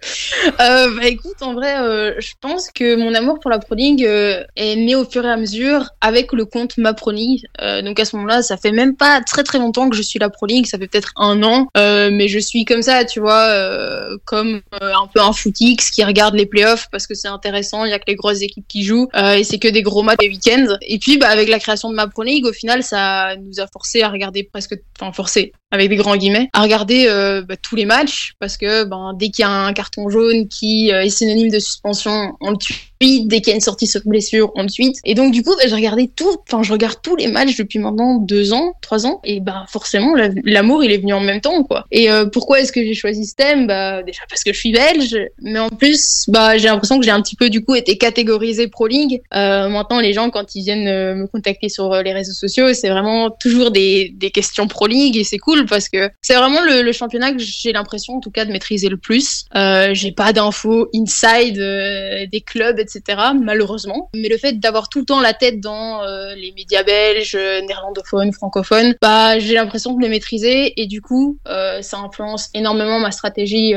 euh, 0.59 0.95
Bah 0.95 1.05
écoute, 1.07 1.41
en 1.41 1.53
vrai, 1.53 1.77
euh, 1.79 2.13
je 2.19 2.33
pense 2.41 2.69
que 2.73 2.95
mon 2.97 3.13
amour 3.13 3.39
pour 3.39 3.51
la 3.51 3.59
Pro 3.59 3.75
League 3.75 4.01
est 4.03 4.75
né 4.75 4.95
au 4.95 5.05
fur 5.05 5.25
et 5.25 5.31
à 5.31 5.37
mesure 5.37 5.89
avec 6.01 6.31
le 6.33 6.45
compte 6.45 6.77
Ma 6.77 6.93
Pro 6.93 7.11
League. 7.11 7.43
Donc 7.83 7.99
à 7.99 8.05
ce 8.05 8.15
moment-là, 8.17 8.41
ça 8.43 8.57
fait 8.57 8.71
même 8.71 8.95
pas 8.95 9.21
très 9.21 9.43
très 9.43 9.57
longtemps 9.59 9.86
que 9.89 9.95
je 9.95 10.01
suis 10.01 10.19
la 10.19 10.29
Pro 10.29 10.45
League, 10.45 10.65
ça 10.65 10.77
fait 10.77 10.87
peut-être 10.87 11.11
un 11.15 11.43
an, 11.43 11.67
euh, 11.77 12.09
mais 12.11 12.27
je 12.27 12.39
suis 12.39 12.65
comme 12.65 12.81
ça, 12.81 13.05
tu 13.05 13.19
vois, 13.19 13.47
euh, 13.49 14.17
comme 14.25 14.61
euh, 14.81 14.93
un 14.93 15.07
peu 15.07 15.21
un 15.21 15.33
footix 15.33 15.91
qui 15.91 16.03
regarde 16.03 16.35
les 16.35 16.45
playoffs 16.45 16.87
parce 16.91 17.07
que 17.07 17.15
c'est 17.15 17.27
intéressant, 17.27 17.85
il 17.85 17.91
y 17.91 17.93
a 17.93 17.99
que 17.99 18.05
les 18.07 18.15
grosses 18.15 18.41
équipes 18.41 18.67
qui 18.67 18.83
jouent 18.83 19.07
et 19.15 19.43
c'est 19.43 19.59
que 19.59 19.67
des 19.67 19.81
gros 19.81 20.03
matchs 20.03 20.17
les 20.21 20.29
week-ends. 20.29 20.77
Et 20.81 20.99
puis 20.99 21.17
bah, 21.17 21.29
avec 21.29 21.49
la 21.49 21.59
création 21.59 21.89
de 21.89 21.95
ma 21.95 22.07
Pro 22.07 22.23
League, 22.23 22.45
au 22.45 22.53
final, 22.53 22.83
ça 22.83 23.35
nous 23.37 23.59
a 23.59 23.67
forcé 23.67 24.01
à 24.01 24.09
regarder 24.09 24.43
presque, 24.43 24.75
enfin 24.99 25.11
forcé 25.11 25.51
avec 25.71 25.89
des 25.89 25.95
grands 25.95 26.15
guillemets, 26.15 26.49
à 26.53 26.61
regarder 26.61 27.07
bah, 27.47 27.55
tous 27.57 27.75
les 27.75 27.85
matchs 27.85 28.33
parce 28.39 28.57
que 28.57 28.83
ben, 28.83 29.13
dès 29.13 29.29
qu'il 29.29 29.43
y 29.43 29.45
a 29.45 29.51
un 29.51 29.73
carton 29.73 30.09
jaune 30.09 30.47
qui 30.47 30.89
est 30.89 31.09
synonyme 31.09 31.49
de 31.49 31.59
suspension, 31.59 32.35
on 32.41 32.51
le 32.51 32.57
tweet. 32.57 32.86
Dès 32.99 33.41
qu'il 33.41 33.47
y 33.47 33.51
a 33.51 33.55
une 33.55 33.61
sortie 33.61 33.87
sur 33.87 34.01
blessure, 34.05 34.51
on. 34.55 34.67
Et 35.05 35.15
donc 35.15 35.31
du 35.31 35.43
coup, 35.43 35.55
bah, 35.55 35.63
j'ai 35.67 35.75
regardé 35.75 36.07
tout, 36.07 36.37
enfin 36.47 36.61
je 36.61 36.71
regarde 36.71 36.97
tous 37.01 37.15
les 37.15 37.27
matchs 37.27 37.55
depuis 37.57 37.79
maintenant 37.79 38.15
deux 38.19 38.53
ans, 38.53 38.73
trois 38.81 39.05
ans, 39.07 39.21
et 39.23 39.39
bah 39.39 39.65
forcément 39.69 40.13
la- 40.13 40.29
l'amour 40.43 40.83
il 40.83 40.91
est 40.91 40.97
venu 40.97 41.13
en 41.13 41.19
même 41.19 41.41
temps 41.41 41.63
quoi. 41.63 41.85
Et 41.91 42.11
euh, 42.11 42.25
pourquoi 42.25 42.59
est-ce 42.59 42.71
que 42.71 42.83
j'ai 42.83 42.93
choisi 42.93 43.25
ce 43.25 43.35
thème? 43.35 43.65
Bah 43.65 44.03
déjà 44.03 44.21
parce 44.29 44.43
que 44.43 44.53
je 44.53 44.59
suis 44.59 44.71
belge, 44.71 45.17
mais 45.41 45.59
en 45.59 45.69
plus 45.69 46.25
bah 46.27 46.57
j'ai 46.57 46.67
l'impression 46.67 46.99
que 46.99 47.05
j'ai 47.05 47.11
un 47.11 47.21
petit 47.21 47.35
peu 47.35 47.49
du 47.49 47.63
coup 47.63 47.75
été 47.75 47.97
catégorisé 47.97 48.67
pro 48.67 48.87
league. 48.87 49.21
Euh, 49.33 49.69
maintenant 49.69 49.99
les 49.99 50.13
gens 50.13 50.29
quand 50.29 50.53
ils 50.55 50.63
viennent 50.63 50.87
euh, 50.87 51.15
me 51.15 51.27
contacter 51.27 51.69
sur 51.69 51.93
euh, 51.93 52.03
les 52.03 52.13
réseaux 52.13 52.33
sociaux, 52.33 52.73
c'est 52.73 52.89
vraiment 52.89 53.29
toujours 53.31 53.71
des, 53.71 54.11
des 54.15 54.31
questions 54.31 54.67
pro 54.67 54.87
league 54.87 55.17
et 55.17 55.23
c'est 55.23 55.37
cool 55.39 55.65
parce 55.65 55.89
que 55.89 56.09
c'est 56.21 56.35
vraiment 56.35 56.61
le, 56.61 56.81
le 56.81 56.91
championnat 56.91 57.31
que 57.31 57.39
j'ai 57.39 57.71
l'impression 57.71 58.17
en 58.17 58.19
tout 58.19 58.31
cas 58.31 58.45
de 58.45 58.51
maîtriser 58.51 58.89
le 58.89 58.97
plus. 58.97 59.45
Euh, 59.55 59.93
j'ai 59.93 60.11
pas 60.11 60.33
d'infos 60.33 60.89
inside 60.93 61.57
euh, 61.59 62.25
des 62.31 62.41
clubs 62.41 62.79
etc. 62.87 63.21
malheureusement, 63.35 64.09
mais 64.15 64.29
le 64.29 64.37
fait 64.37 64.53
d'avoir 64.53 64.89
tout 64.89 64.99
le 64.99 65.05
temps 65.05 65.19
la 65.19 65.33
tête 65.33 65.59
dans 65.59 66.03
euh, 66.03 66.33
les 66.35 66.51
médias 66.53 66.83
belges, 66.83 67.35
euh, 67.35 67.61
néerlandophones, 67.61 68.33
francophones, 68.33 68.95
bah 69.01 69.39
j'ai 69.39 69.55
l'impression 69.55 69.93
de 69.93 70.01
les 70.01 70.09
maîtriser. 70.09 70.79
Et 70.79 70.87
du 70.87 71.01
coup 71.01 71.37
euh, 71.47 71.81
ça 71.81 71.97
influence 71.97 72.49
énormément 72.53 72.99
ma 72.99 73.11
stratégie 73.11 73.73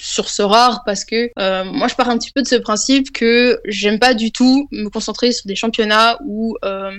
sur 0.00 0.30
ce 0.30 0.40
rare 0.40 0.82
parce 0.86 1.04
que 1.04 1.30
moi 1.64 1.88
je 1.88 1.94
pars 1.94 2.08
un 2.08 2.18
petit 2.18 2.32
peu 2.32 2.42
de 2.42 2.48
ce 2.48 2.56
principe 2.56 3.12
que 3.12 3.60
j'aime 3.66 3.98
pas 3.98 4.14
du 4.14 4.32
tout 4.32 4.66
me 4.72 4.88
concentrer 4.88 5.32
sur 5.32 5.46
des 5.46 5.54
championnats 5.54 6.18
où 6.26 6.56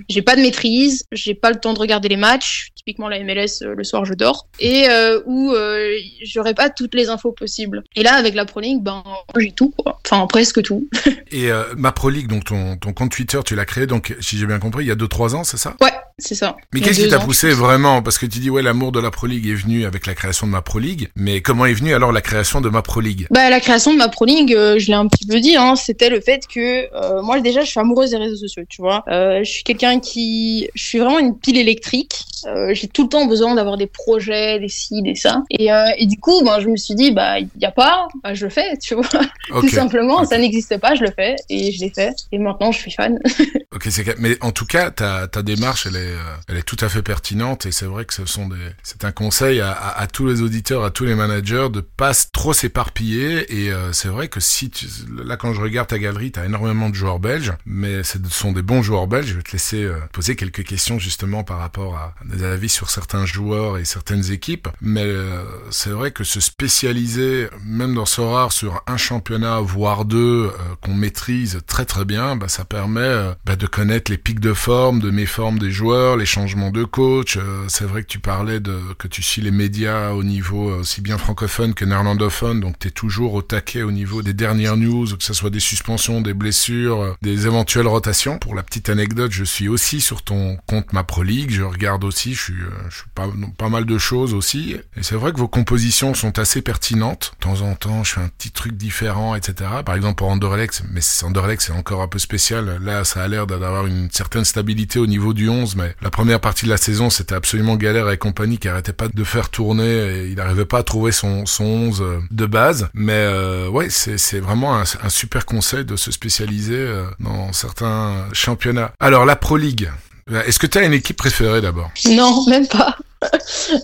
j'ai 0.09 0.21
pas 0.21 0.35
de 0.35 0.41
maîtrise, 0.41 1.03
j'ai 1.11 1.33
pas 1.33 1.49
le 1.49 1.59
temps 1.59 1.73
de 1.73 1.79
regarder 1.79 2.09
les 2.09 2.17
matchs, 2.17 2.69
typiquement 2.81 3.09
la 3.09 3.19
MLS 3.23 3.61
euh, 3.61 3.75
le 3.75 3.83
soir 3.83 4.05
je 4.05 4.13
dors 4.13 4.47
et 4.59 4.89
euh, 4.89 5.21
où 5.25 5.53
euh, 5.53 5.95
j'aurais 6.23 6.55
pas 6.55 6.69
toutes 6.69 6.95
les 6.95 7.09
infos 7.09 7.31
possibles. 7.31 7.83
Et 7.95 8.01
là 8.01 8.13
avec 8.15 8.33
la 8.33 8.45
Pro 8.45 8.59
League 8.59 8.81
ben 8.81 9.03
j'ai 9.37 9.51
tout 9.51 9.71
quoi, 9.77 9.99
enfin 10.05 10.25
presque 10.27 10.61
tout. 10.63 10.87
Et 11.31 11.49
ma 11.77 11.91
Pro 11.91 12.09
League, 12.09 12.27
donc 12.27 12.45
ton 12.45 12.75
ton 12.77 12.93
compte 12.93 13.11
Twitter, 13.11 13.39
tu 13.45 13.55
l'as 13.55 13.65
créé 13.65 13.87
donc 13.87 14.15
si 14.19 14.37
j'ai 14.37 14.45
bien 14.45 14.59
compris 14.59 14.83
il 14.83 14.87
y 14.87 14.91
a 14.91 14.95
deux 14.95 15.07
trois 15.07 15.35
ans, 15.35 15.43
c'est 15.43 15.57
ça? 15.57 15.75
Ouais, 15.79 15.93
c'est 16.21 16.35
ça. 16.35 16.55
Mais 16.73 16.81
qu'est-ce 16.81 17.01
qui 17.01 17.09
t'a 17.09 17.19
poussé 17.19 17.49
vraiment? 17.49 18.01
Parce 18.01 18.17
que 18.17 18.25
tu 18.25 18.39
dis, 18.39 18.49
ouais, 18.49 18.61
l'amour 18.61 18.91
de 18.91 18.99
la 18.99 19.11
Pro 19.11 19.27
League 19.27 19.47
est 19.47 19.55
venu 19.55 19.85
avec 19.85 20.05
la 20.05 20.13
création 20.13 20.45
de 20.45 20.51
ma 20.51 20.61
Pro 20.61 20.79
League. 20.79 21.09
Mais 21.15 21.41
comment 21.41 21.65
est 21.65 21.73
venue 21.73 21.93
alors 21.93 22.11
la 22.11 22.21
création 22.21 22.61
de 22.61 22.69
ma 22.69 22.81
Pro 22.81 23.01
League? 23.01 23.27
Bah, 23.31 23.49
la 23.49 23.59
création 23.59 23.91
de 23.91 23.97
ma 23.97 24.07
Pro 24.07 24.25
League, 24.25 24.53
euh, 24.53 24.77
je 24.77 24.87
l'ai 24.87 24.93
un 24.93 25.07
petit 25.07 25.25
peu 25.25 25.39
dit, 25.39 25.55
hein, 25.55 25.75
c'était 25.75 26.09
le 26.09 26.21
fait 26.21 26.45
que 26.47 26.93
euh, 26.93 27.21
moi 27.21 27.39
déjà 27.39 27.61
je 27.61 27.69
suis 27.69 27.79
amoureuse 27.79 28.11
des 28.11 28.17
réseaux 28.17 28.35
sociaux, 28.35 28.63
tu 28.69 28.81
vois. 28.81 29.03
Euh, 29.07 29.43
je 29.43 29.51
suis 29.51 29.63
quelqu'un 29.63 29.99
qui, 29.99 30.69
je 30.75 30.83
suis 30.83 30.99
vraiment 30.99 31.19
une 31.19 31.37
pile 31.37 31.57
électrique. 31.57 32.25
J'ai 32.73 32.87
tout 32.87 33.03
le 33.03 33.09
temps 33.09 33.25
besoin 33.25 33.55
d'avoir 33.55 33.77
des 33.77 33.87
projets, 33.87 34.59
des 34.59 34.69
ci, 34.69 35.01
des 35.01 35.15
ça. 35.15 35.43
Et, 35.49 35.71
euh, 35.71 35.85
et 35.97 36.05
du 36.05 36.17
coup, 36.17 36.43
ben 36.43 36.59
je 36.59 36.67
me 36.67 36.77
suis 36.77 36.95
dit, 36.95 37.11
bah 37.11 37.39
il 37.39 37.49
y 37.59 37.65
a 37.65 37.71
pas, 37.71 38.07
bah, 38.23 38.33
je 38.33 38.45
le 38.45 38.49
fais, 38.49 38.77
tu 38.77 38.95
vois. 38.95 39.05
Tout 39.61 39.69
simplement, 39.69 40.23
ça 40.25 40.37
n'existe 40.37 40.77
pas, 40.77 40.95
je 40.95 41.03
le 41.03 41.11
fais 41.11 41.35
et 41.49 41.71
je 41.71 41.81
l'ai 41.81 41.89
fait. 41.89 42.15
Et 42.31 42.39
maintenant, 42.39 42.71
je 42.71 42.79
suis 42.79 42.91
fan. 42.91 43.19
Ok, 43.73 43.87
c'est 43.89 44.19
mais 44.19 44.37
en 44.41 44.51
tout 44.51 44.65
cas, 44.65 44.91
ta, 44.91 45.29
ta 45.29 45.43
démarche, 45.43 45.85
elle 45.85 45.95
est, 45.95 45.99
euh, 45.99 46.35
elle 46.49 46.57
est 46.57 46.63
tout 46.63 46.75
à 46.81 46.89
fait 46.89 47.01
pertinente 47.01 47.65
et 47.65 47.71
c'est 47.71 47.85
vrai 47.85 48.03
que 48.03 48.13
ce 48.13 48.25
sont 48.25 48.49
des, 48.49 48.57
c'est 48.83 49.05
un 49.05 49.13
conseil 49.13 49.61
à, 49.61 49.71
à, 49.71 50.01
à 50.01 50.07
tous 50.07 50.27
les 50.27 50.41
auditeurs, 50.41 50.83
à 50.83 50.91
tous 50.91 51.05
les 51.05 51.15
managers 51.15 51.67
de 51.71 51.79
pas 51.79 52.11
trop 52.33 52.51
s'éparpiller 52.51 53.45
et 53.49 53.71
euh, 53.71 53.93
c'est 53.93 54.09
vrai 54.09 54.27
que 54.27 54.41
si 54.41 54.69
tu, 54.69 54.87
là 55.23 55.37
quand 55.37 55.53
je 55.53 55.61
regarde 55.61 55.87
ta 55.87 55.99
galerie, 55.99 56.33
t'as 56.33 56.45
énormément 56.45 56.89
de 56.89 56.95
joueurs 56.95 57.19
belges, 57.19 57.53
mais 57.65 58.03
ce 58.03 58.17
sont 58.29 58.51
des 58.51 58.61
bons 58.61 58.81
joueurs 58.81 59.07
belges. 59.07 59.27
Je 59.27 59.35
vais 59.35 59.41
te 59.43 59.53
laisser 59.53 59.83
euh, 59.83 59.99
poser 60.11 60.35
quelques 60.35 60.63
questions 60.63 60.99
justement 60.99 61.43
par 61.43 61.59
rapport 61.59 61.95
à 61.95 62.13
des 62.25 62.43
sur 62.67 62.89
certains 62.89 63.25
joueurs 63.25 63.77
et 63.77 63.85
certaines 63.85 64.31
équipes, 64.31 64.67
mais 64.81 65.03
euh, 65.05 65.43
c'est 65.69 65.89
vrai 65.89 66.11
que 66.11 66.23
se 66.23 66.39
spécialiser, 66.39 67.47
même 67.65 67.95
dans 67.95 68.05
ce 68.05 68.21
rare, 68.21 68.51
sur 68.51 68.81
un 68.87 68.97
championnat 68.97 69.59
voire 69.59 70.05
deux 70.05 70.45
euh, 70.45 70.51
qu'on 70.81 70.93
maîtrise 70.93 71.59
très 71.67 71.85
très 71.85 72.05
bien, 72.05 72.35
bah, 72.35 72.47
ça 72.47 72.65
permet 72.65 72.99
euh, 73.01 73.33
bah, 73.45 73.55
de 73.55 73.67
connaître 73.67 74.11
les 74.11 74.17
pics 74.17 74.39
de 74.39 74.53
forme, 74.53 74.99
de 74.99 75.11
méforme 75.11 75.59
des 75.59 75.71
joueurs, 75.71 76.17
les 76.17 76.25
changements 76.25 76.71
de 76.71 76.83
coach. 76.83 77.37
C'est 77.67 77.85
vrai 77.85 78.03
que 78.03 78.07
tu 78.07 78.19
parlais 78.19 78.59
de 78.59 78.79
que 78.97 79.07
tu 79.07 79.21
suis 79.21 79.41
les 79.41 79.51
médias 79.51 80.11
au 80.11 80.23
niveau 80.23 80.73
aussi 80.75 81.01
bien 81.01 81.17
francophone 81.17 81.73
que 81.73 81.85
néerlandophone, 81.85 82.59
donc 82.59 82.79
tu 82.79 82.87
es 82.87 82.91
toujours 82.91 83.33
au 83.33 83.41
taquet 83.41 83.83
au 83.83 83.91
niveau 83.91 84.21
des 84.21 84.33
dernières 84.33 84.77
news, 84.77 85.05
que 85.05 85.23
ce 85.23 85.33
soit 85.33 85.49
des 85.49 85.59
suspensions, 85.59 86.21
des 86.21 86.33
blessures, 86.33 87.15
des 87.21 87.45
éventuelles 87.45 87.87
rotations. 87.87 88.37
Pour 88.37 88.55
la 88.55 88.63
petite 88.63 88.89
anecdote, 88.89 89.31
je 89.31 89.43
suis 89.43 89.67
aussi 89.67 90.01
sur 90.01 90.21
ton 90.21 90.57
compte 90.67 90.93
Ma 90.93 91.03
Pro 91.03 91.23
League, 91.23 91.51
je 91.51 91.63
regarde 91.63 92.03
aussi, 92.03 92.33
je 92.33 92.43
suis, 92.43 92.50
euh, 92.61 92.89
pas, 93.15 93.27
pas 93.57 93.69
mal 93.69 93.85
de 93.85 93.97
choses 93.97 94.33
aussi. 94.33 94.75
Et 94.95 95.03
c'est 95.03 95.15
vrai 95.15 95.31
que 95.31 95.37
vos 95.37 95.47
compositions 95.47 96.13
sont 96.13 96.39
assez 96.39 96.61
pertinentes. 96.61 97.33
De 97.39 97.43
temps 97.43 97.61
en 97.61 97.75
temps, 97.75 98.03
je 98.03 98.13
fais 98.13 98.21
un 98.21 98.27
petit 98.27 98.51
truc 98.51 98.73
différent, 98.73 99.35
etc. 99.35 99.69
Par 99.85 99.95
exemple, 99.95 100.15
pour 100.15 100.29
Anderlecht, 100.29 100.83
mais 100.91 101.01
Anderlecht, 101.23 101.61
c'est 101.61 101.73
encore 101.73 102.01
un 102.01 102.07
peu 102.07 102.19
spécial. 102.19 102.79
Là, 102.81 103.03
ça 103.03 103.23
a 103.23 103.27
l'air 103.27 103.47
d'avoir 103.47 103.85
une 103.85 104.09
certaine 104.11 104.45
stabilité 104.45 104.99
au 104.99 105.07
niveau 105.07 105.33
du 105.33 105.49
11, 105.49 105.75
mais 105.75 105.95
la 106.01 106.09
première 106.09 106.39
partie 106.39 106.65
de 106.65 106.69
la 106.69 106.77
saison, 106.77 107.09
c'était 107.09 107.35
absolument 107.35 107.75
galère 107.75 108.07
avec 108.07 108.19
compagnie 108.19 108.57
qui 108.57 108.67
arrêtait 108.67 108.93
pas 108.93 109.07
de 109.07 109.23
faire 109.23 109.49
tourner 109.49 109.83
et 109.83 110.27
il 110.27 110.35
n'arrivait 110.35 110.65
pas 110.65 110.79
à 110.79 110.83
trouver 110.83 111.11
son, 111.11 111.45
son 111.45 111.63
11 111.63 112.01
euh, 112.01 112.19
de 112.31 112.45
base. 112.45 112.89
Mais 112.93 113.13
euh, 113.13 113.69
ouais, 113.69 113.89
c'est 113.89 114.39
vraiment 114.39 114.77
un, 114.77 114.83
un 115.03 115.09
super 115.09 115.45
conseil 115.45 115.85
de 115.85 115.95
se 115.95 116.11
spécialiser 116.11 116.87
dans 117.19 117.53
certains 117.53 118.27
championnats. 118.33 118.93
Alors, 118.99 119.25
la 119.25 119.35
Pro 119.35 119.57
League. 119.57 119.89
Est-ce 120.39 120.59
que 120.59 120.67
tu 120.67 120.77
as 120.77 120.83
une 120.83 120.93
équipe 120.93 121.17
préférée 121.17 121.61
d'abord? 121.61 121.91
Non, 122.09 122.45
même 122.47 122.67
pas. 122.67 122.97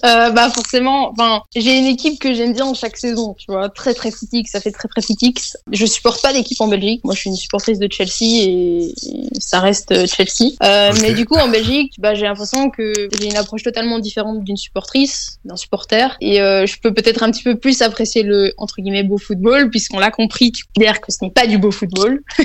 Euh, 0.03 0.31
bah 0.31 0.49
forcément, 0.49 1.11
enfin, 1.11 1.43
j'ai 1.55 1.77
une 1.77 1.85
équipe 1.85 2.19
que 2.19 2.33
j'aime 2.33 2.53
bien 2.53 2.73
chaque 2.73 2.97
saison, 2.97 3.35
tu 3.37 3.45
vois, 3.47 3.69
très 3.69 3.93
très 3.93 4.11
critique, 4.11 4.47
ça 4.47 4.59
fait 4.59 4.71
très 4.71 4.87
très 4.87 5.01
critique. 5.01 5.39
Je 5.71 5.85
supporte 5.85 6.21
pas 6.21 6.33
d'équipe 6.33 6.59
en 6.59 6.67
Belgique, 6.67 7.01
moi 7.03 7.13
je 7.13 7.21
suis 7.21 7.29
une 7.29 7.35
supportrice 7.35 7.79
de 7.79 7.87
Chelsea 7.91 8.43
et, 8.43 8.93
ça 9.39 9.59
reste 9.59 9.91
euh, 9.91 10.05
Chelsea. 10.05 10.51
Euh. 10.63 10.91
Mais 11.01 11.13
du 11.13 11.25
coup 11.25 11.35
en 11.35 11.47
Belgique, 11.47 11.93
bah 11.99 12.15
j'ai 12.15 12.25
l'impression 12.25 12.69
que 12.69 12.91
j'ai 13.17 13.27
une 13.27 13.37
approche 13.37 13.63
totalement 13.63 13.99
différente 13.99 14.43
d'une 14.43 14.57
supportrice, 14.57 15.39
d'un 15.45 15.55
supporter, 15.55 16.17
et 16.21 16.41
euh, 16.41 16.65
je 16.65 16.77
peux 16.79 16.93
peut-être 16.93 17.23
un 17.23 17.31
petit 17.31 17.43
peu 17.43 17.55
plus 17.55 17.81
apprécier 17.81 18.23
le 18.23 18.53
entre 18.57 18.81
guillemets 18.81 19.03
beau 19.03 19.17
football, 19.17 19.69
puisqu'on 19.69 19.99
l'a 19.99 20.11
compris, 20.11 20.51
tu 20.51 20.65
considères 20.65 20.99
que 21.01 21.11
ce 21.11 21.19
n'est 21.21 21.31
pas 21.31 21.47
du 21.47 21.57
beau 21.57 21.71
football. 21.71 22.23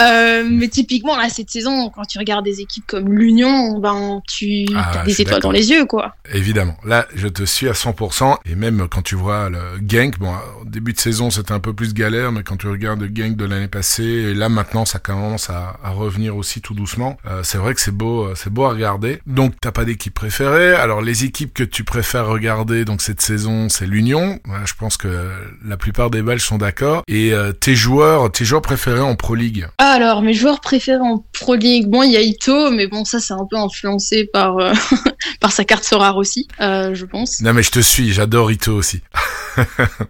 euh, 0.00 0.44
mais 0.48 0.68
typiquement 0.68 1.16
là 1.16 1.28
cette 1.28 1.50
saison, 1.50 1.90
quand 1.90 2.04
tu 2.04 2.18
regardes 2.18 2.44
des 2.44 2.60
équipes 2.60 2.86
comme 2.86 3.12
l'Union, 3.12 3.78
ben 3.78 4.22
tu 4.26 4.66
Ah, 4.74 5.00
as 5.00 5.04
des 5.04 5.20
étoiles 5.20 5.42
dans 5.42 5.50
les 5.50 5.70
yeux, 5.70 5.84
quoi. 5.84 6.03
Évidemment. 6.32 6.76
Là, 6.84 7.06
je 7.14 7.28
te 7.28 7.44
suis 7.44 7.68
à 7.68 7.72
100%. 7.72 8.38
Et 8.46 8.54
même 8.54 8.88
quand 8.88 9.02
tu 9.02 9.14
vois 9.14 9.50
le 9.50 9.58
Genk, 9.86 10.18
bon, 10.18 10.32
au 10.60 10.64
début 10.64 10.92
de 10.92 10.98
saison, 10.98 11.30
c'était 11.30 11.52
un 11.52 11.60
peu 11.60 11.72
plus 11.72 11.94
galère, 11.94 12.32
mais 12.32 12.42
quand 12.42 12.56
tu 12.56 12.68
regardes 12.68 13.00
le 13.00 13.10
Genk 13.14 13.36
de 13.36 13.44
l'année 13.44 13.68
passée, 13.68 14.04
et 14.04 14.34
là, 14.34 14.48
maintenant, 14.48 14.84
ça 14.84 14.98
commence 14.98 15.50
à, 15.50 15.78
à 15.82 15.90
revenir 15.90 16.36
aussi 16.36 16.60
tout 16.60 16.74
doucement. 16.74 17.16
Euh, 17.26 17.42
c'est 17.42 17.58
vrai 17.58 17.74
que 17.74 17.80
c'est 17.80 17.94
beau, 17.94 18.24
euh, 18.24 18.34
c'est 18.34 18.50
beau 18.50 18.64
à 18.64 18.70
regarder. 18.70 19.20
Donc, 19.26 19.54
t'as 19.60 19.72
pas 19.72 19.84
d'équipe 19.84 20.14
préférée. 20.14 20.74
Alors, 20.74 21.02
les 21.02 21.24
équipes 21.24 21.52
que 21.54 21.64
tu 21.64 21.84
préfères 21.84 22.26
regarder, 22.26 22.84
donc, 22.84 23.02
cette 23.02 23.20
saison, 23.20 23.68
c'est 23.68 23.86
l'Union. 23.86 24.38
Voilà, 24.44 24.64
je 24.64 24.74
pense 24.74 24.96
que 24.96 25.30
la 25.64 25.76
plupart 25.76 26.10
des 26.10 26.22
Belges 26.22 26.44
sont 26.44 26.58
d'accord. 26.58 27.02
Et 27.08 27.32
euh, 27.32 27.52
tes 27.52 27.74
joueurs, 27.74 28.30
tes 28.32 28.44
joueurs 28.44 28.62
préférés 28.62 29.00
en 29.00 29.16
Pro 29.16 29.34
League? 29.34 29.66
Alors, 29.78 30.22
mes 30.22 30.34
joueurs 30.34 30.60
préférés 30.60 31.00
en 31.00 31.24
Pro 31.32 31.54
League, 31.54 31.88
bon, 31.88 32.02
il 32.02 32.12
y 32.12 32.16
a 32.16 32.22
Ito, 32.22 32.70
mais 32.70 32.86
bon, 32.86 33.04
ça, 33.04 33.20
c'est 33.20 33.34
un 33.34 33.46
peu 33.48 33.56
influencé 33.56 34.28
par, 34.32 34.58
euh, 34.58 34.72
par 35.40 35.52
sa 35.52 35.64
carte 35.64 35.84
Sorare 35.94 36.16
aussi, 36.16 36.48
euh, 36.60 36.92
je 36.94 37.04
pense. 37.04 37.40
Non, 37.40 37.52
mais 37.52 37.62
je 37.62 37.70
te 37.70 37.78
suis. 37.78 38.12
J'adore 38.12 38.50
Ito 38.50 38.72
aussi. 38.74 39.00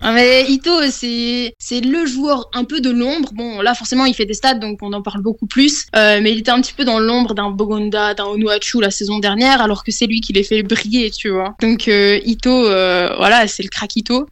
Ah, 0.00 0.12
mais 0.14 0.46
Ito, 0.48 0.70
c'est, 0.90 1.54
c'est 1.58 1.80
le 1.82 2.06
joueur 2.06 2.48
un 2.54 2.64
peu 2.64 2.80
de 2.80 2.88
l'ombre. 2.88 3.28
Bon, 3.34 3.60
là, 3.60 3.74
forcément, 3.74 4.06
il 4.06 4.14
fait 4.14 4.24
des 4.24 4.32
stats, 4.32 4.54
donc 4.54 4.78
on 4.80 4.90
en 4.94 5.02
parle 5.02 5.20
beaucoup 5.20 5.46
plus. 5.46 5.84
Euh, 5.94 6.20
mais 6.22 6.32
il 6.32 6.38
était 6.38 6.50
un 6.50 6.62
petit 6.62 6.72
peu 6.72 6.86
dans 6.86 6.98
l'ombre 6.98 7.34
d'un 7.34 7.50
Bogonda, 7.50 8.14
d'un 8.14 8.24
Onuachu 8.24 8.80
la 8.80 8.90
saison 8.90 9.18
dernière, 9.18 9.60
alors 9.60 9.84
que 9.84 9.92
c'est 9.92 10.06
lui 10.06 10.22
qui 10.22 10.32
les 10.32 10.44
fait 10.44 10.62
briller, 10.62 11.10
tu 11.10 11.28
vois. 11.28 11.54
Donc, 11.60 11.88
euh, 11.88 12.18
Ito, 12.24 12.62
voilà, 12.62 13.46
c'est 13.46 13.62
le 13.62 13.68
crack 13.68 13.94
Ito. 13.96 14.26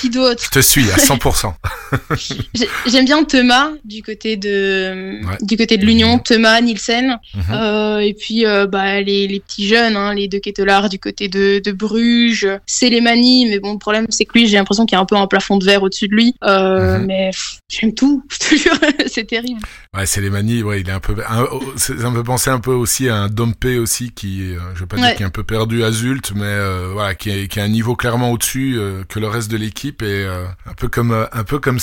Qui 0.00 0.08
d'autre 0.08 0.42
Je 0.44 0.50
te 0.50 0.60
suis 0.60 0.90
à 0.92 0.96
100%. 0.96 1.52
J'ai- 2.54 2.68
J'aime 2.86 3.04
bien 3.04 3.22
Thomas 3.24 3.68
du 3.84 4.02
côté 4.02 4.36
de 4.38 5.20
Ouais. 5.26 5.36
du 5.42 5.56
côté 5.58 5.76
de 5.76 5.84
l'Union, 5.84 6.18
Thomas 6.18 6.58
Nielsen, 6.62 7.18
Mhm. 7.34 7.42
Euh, 7.52 7.98
et 7.98 8.14
puis 8.14 8.44
bah 8.70 9.00
les, 9.02 9.26
les 9.28 9.40
petits 9.40 9.68
jeunes, 9.68 9.96
hein, 9.96 10.14
les 10.14 10.26
deux 10.28 10.38
Kettelard 10.46 10.88
du 10.88 10.98
côté 10.98 11.28
de, 11.28 11.60
de 11.64 11.72
Bruges, 11.72 12.48
Selemani, 12.66 13.46
mais 13.48 13.58
bon 13.58 13.72
le 13.72 13.78
problème 13.78 14.06
c'est 14.10 14.24
que 14.24 14.38
lui 14.38 14.46
j'ai 14.46 14.56
l'impression 14.56 14.86
qu'il 14.86 14.94
y 14.96 14.98
a 14.98 15.02
un 15.02 15.04
peu 15.04 15.16
un 15.16 15.26
plafond 15.26 15.56
de 15.58 15.64
verre 15.64 15.82
au-dessus 15.82 16.08
de 16.08 16.14
lui, 16.14 16.34
Euh, 16.44 16.98
Mhm. 16.98 17.06
mais 17.06 17.30
j'aime 17.68 17.94
tout, 17.94 18.24
je 18.30 18.38
te 18.38 18.54
jure, 18.54 18.78
c'est 19.06 19.24
terrible. 19.26 19.60
Ouais, 19.96 20.06
c'est 20.06 20.20
les 20.20 20.30
manies, 20.30 20.62
ouais, 20.62 20.80
il 20.82 20.88
est 20.88 20.92
un 20.92 21.00
peu, 21.00 21.16
un- 21.28 21.46
c'est- 21.76 21.98
ça 21.98 22.10
me 22.10 22.16
fait 22.18 22.24
penser 22.24 22.50
un 22.50 22.60
peu 22.60 22.72
aussi 22.72 23.08
à 23.08 23.16
un 23.16 23.28
Dompe 23.28 23.64
aussi 23.80 24.12
qui, 24.12 24.54
euh, 24.54 24.58
je 24.74 24.80
veux 24.80 24.86
pas 24.86 24.96
dire 24.96 25.06
Ouais. 25.06 25.14
qui 25.16 25.22
est 25.22 25.26
un 25.26 25.30
peu 25.30 25.42
perdu 25.44 25.82
à 25.82 25.90
Zult, 25.90 26.32
mais 26.34 26.42
euh, 26.44 26.90
voilà, 26.92 27.14
qui, 27.14 27.30
est, 27.30 27.48
qui 27.48 27.58
a 27.58 27.64
un 27.64 27.68
niveau 27.68 27.96
clairement 27.96 28.30
au-dessus 28.30 28.74
euh, 28.78 29.02
que 29.08 29.18
le 29.18 29.26
reste 29.28 29.50
de 29.50 29.56
l'équipe 29.56 30.02
et 30.02 30.26
un 30.26 30.74
peu 30.74 30.88
comme, 30.88 31.26
un 31.32 31.44
peu 31.44 31.58
comme 31.58 31.78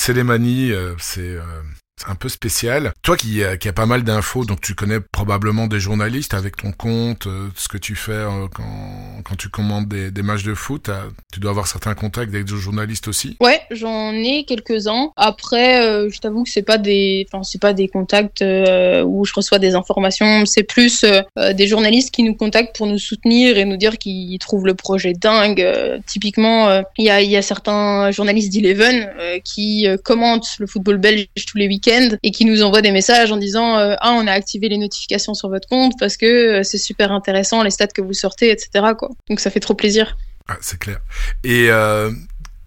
euh, 0.72 0.94
c'est 1.00 1.36
un 2.08 2.16
peu 2.16 2.30
spécial. 2.30 2.94
Toi 3.02 3.18
qui, 3.18 3.44
euh, 3.44 3.56
qui 3.56 3.68
a 3.68 3.74
pas 3.74 3.86
mal 3.86 4.04
d'infos, 4.04 4.46
donc 4.46 4.62
tu 4.62 4.76
connais 4.76 5.00
probablement 5.00 5.68
des 5.68 5.80
journalistes 5.80 6.34
avec 6.34 6.58
ton 6.58 6.72
compte, 6.72 7.28
euh, 7.28 7.50
ce 7.56 7.68
que 7.68 7.78
tu 7.78 7.96
fais 7.96 8.12
euh, 8.12 8.48
quand, 8.52 9.36
tu 9.38 9.50
commandes 9.50 9.88
des, 9.88 10.22
matchs 10.22 10.44
de 10.44 10.54
foot, 10.54 10.90
tu 11.32 11.40
dois 11.40 11.52
avoir 11.52 11.68
certains 11.68 11.96
contacts 11.96 12.34
avec 12.34 12.46
des 12.46 12.56
journalistes 12.56 13.08
aussi. 13.08 13.36
Ouais, 13.42 13.62
j'en 13.72 14.12
ai 14.14 14.46
quelques-uns. 14.46 15.12
Après, 15.16 16.10
je 16.10 16.20
t'avoue 16.20 16.44
que 16.44 16.50
c'est 16.50 16.62
pas 16.62 16.78
pas 16.78 17.74
des 17.74 17.88
contacts 17.88 18.42
où 18.42 19.26
je 19.26 19.34
reçois 19.34 19.60
des 19.60 19.76
informations. 19.76 20.46
C'est 20.46 20.64
plus 20.64 21.06
des 21.54 21.68
journalistes 21.68 22.14
qui 22.14 22.24
nous 22.24 22.36
contactent 22.36 22.76
pour 22.76 22.88
nous 22.88 22.98
soutenir 22.98 23.58
et 23.58 23.66
nous 23.66 23.78
dire 23.78 23.98
qu'ils 23.98 24.38
trouvent 24.40 24.66
le 24.66 24.74
projet 24.74 25.14
dingue. 25.14 25.66
Typiquement, 26.06 26.84
il 26.98 27.06
y 27.06 27.10
a 27.10 27.22
y 27.22 27.36
a 27.36 27.42
certains 27.42 28.12
journalistes 28.12 28.52
d'Eleven 28.52 29.10
qui 29.44 29.88
commentent 30.04 30.56
le 30.60 30.68
football 30.68 30.98
belge 30.98 31.28
tous 31.48 31.58
les 31.58 31.68
week-ends 31.68 31.93
et 32.24 32.32
qui 32.32 32.46
nous 32.46 32.64
envoient 32.64 32.82
des 32.82 32.92
messages 32.92 33.32
en 33.32 33.38
disant 33.38 33.78
euh, 33.78 33.96
ah 34.00 34.12
on 34.12 34.28
a 34.28 34.32
activé 34.32 34.70
les 34.70 34.78
notifications 34.78 35.34
sur 35.34 35.50
votre 35.50 35.68
compte 35.68 35.94
parce 36.00 36.18
que 36.18 36.60
euh, 36.60 36.64
c'est 36.64 36.78
super 36.78 37.12
intéressant 37.12 37.64
les 37.64 37.70
stats 37.70 37.88
que 37.88 38.02
vous 38.02 38.14
sortez, 38.14 38.52
etc. 38.52 38.94
Quoi. 38.98 39.10
Donc 39.30 39.40
ça 39.40 39.50
fait 39.50 39.60
trop 39.60 39.76
plaisir. 39.76 40.18
Ah, 40.48 40.58
c'est 40.62 40.78
clair. 40.78 41.00
Et 41.44 41.68
euh, 41.70 42.12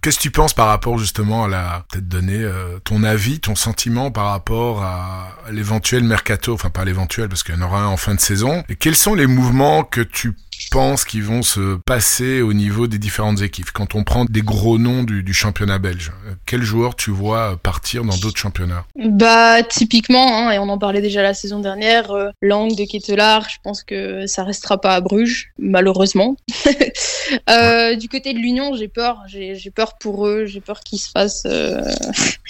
qu'est-ce 0.00 0.16
que 0.16 0.22
tu 0.22 0.30
penses 0.30 0.54
par 0.54 0.68
rapport 0.68 0.98
justement 0.98 1.44
à 1.44 1.48
la 1.48 1.84
peut-être 1.90 2.08
donner 2.08 2.48
ton 2.84 3.02
avis, 3.02 3.40
ton 3.40 3.54
sentiment 3.54 4.10
par 4.10 4.26
rapport 4.26 4.82
à 4.82 5.36
l'éventuel 5.50 6.04
mercato, 6.04 6.54
enfin 6.54 6.70
pas 6.70 6.84
l'éventuel 6.84 7.28
parce 7.28 7.42
qu'il 7.42 7.54
y 7.54 7.58
en 7.58 7.62
aura 7.62 7.80
un 7.80 7.88
en 7.88 7.96
fin 7.96 8.14
de 8.14 8.20
saison. 8.20 8.64
Quels 8.78 8.96
sont 8.96 9.14
les 9.14 9.26
mouvements 9.26 9.84
que 9.84 10.00
tu 10.00 10.34
penses 10.70 11.04
qu'ils 11.04 11.24
vont 11.24 11.42
se 11.42 11.76
passer 11.76 12.40
au 12.42 12.52
niveau 12.52 12.86
des 12.86 12.98
différentes 12.98 13.42
équipes 13.42 13.70
Quand 13.72 13.94
on 13.94 14.04
prend 14.04 14.24
des 14.24 14.42
gros 14.42 14.78
noms 14.78 15.02
du, 15.02 15.22
du 15.22 15.34
championnat 15.34 15.78
belge, 15.78 16.12
quels 16.46 16.62
joueurs 16.62 16.96
tu 16.96 17.10
vois 17.10 17.56
partir 17.62 18.04
dans 18.04 18.16
d'autres 18.16 18.38
championnats? 18.38 18.84
Bah 18.96 19.62
typiquement, 19.62 20.38
hein, 20.38 20.50
et 20.52 20.58
on 20.58 20.68
en 20.68 20.78
parlait 20.78 21.00
déjà 21.00 21.22
la 21.22 21.34
saison 21.34 21.60
dernière, 21.60 22.10
euh, 22.10 22.30
Lang 22.42 22.74
de 22.74 22.84
Ketelaar, 22.84 23.48
je 23.48 23.56
pense 23.62 23.82
que 23.82 24.26
ça 24.26 24.44
restera 24.44 24.80
pas 24.80 24.94
à 24.94 25.00
Bruges, 25.00 25.50
malheureusement. 25.58 26.36
euh, 27.50 27.96
du 27.96 28.08
côté 28.08 28.32
de 28.32 28.38
l'Union, 28.38 28.74
j'ai 28.74 28.88
peur, 28.88 29.22
j'ai 29.26 29.70
peur 29.74 29.98
pour 29.98 30.26
eux, 30.26 30.46
j'ai 30.46 30.60
peur 30.60 30.80
qu'ils 30.80 30.98
se 30.98 31.10
fassent 31.10 31.46
euh, 31.46 31.82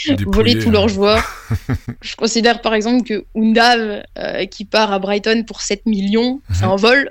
voler 0.27 0.59
tous 0.59 0.71
leurs 0.71 0.85
hein. 0.85 0.89
joueurs. 0.89 1.47
je 2.03 2.17
considère 2.17 2.61
par 2.61 2.75
exemple 2.75 3.05
que 3.05 3.25
Undav, 3.37 4.03
qui 4.51 4.65
part 4.65 4.93
à 4.93 4.99
Brighton 4.99 5.45
pour 5.47 5.61
7 5.61 5.87
millions, 5.87 6.41
c'est 6.53 6.65
un 6.65 6.77
vol. 6.77 7.09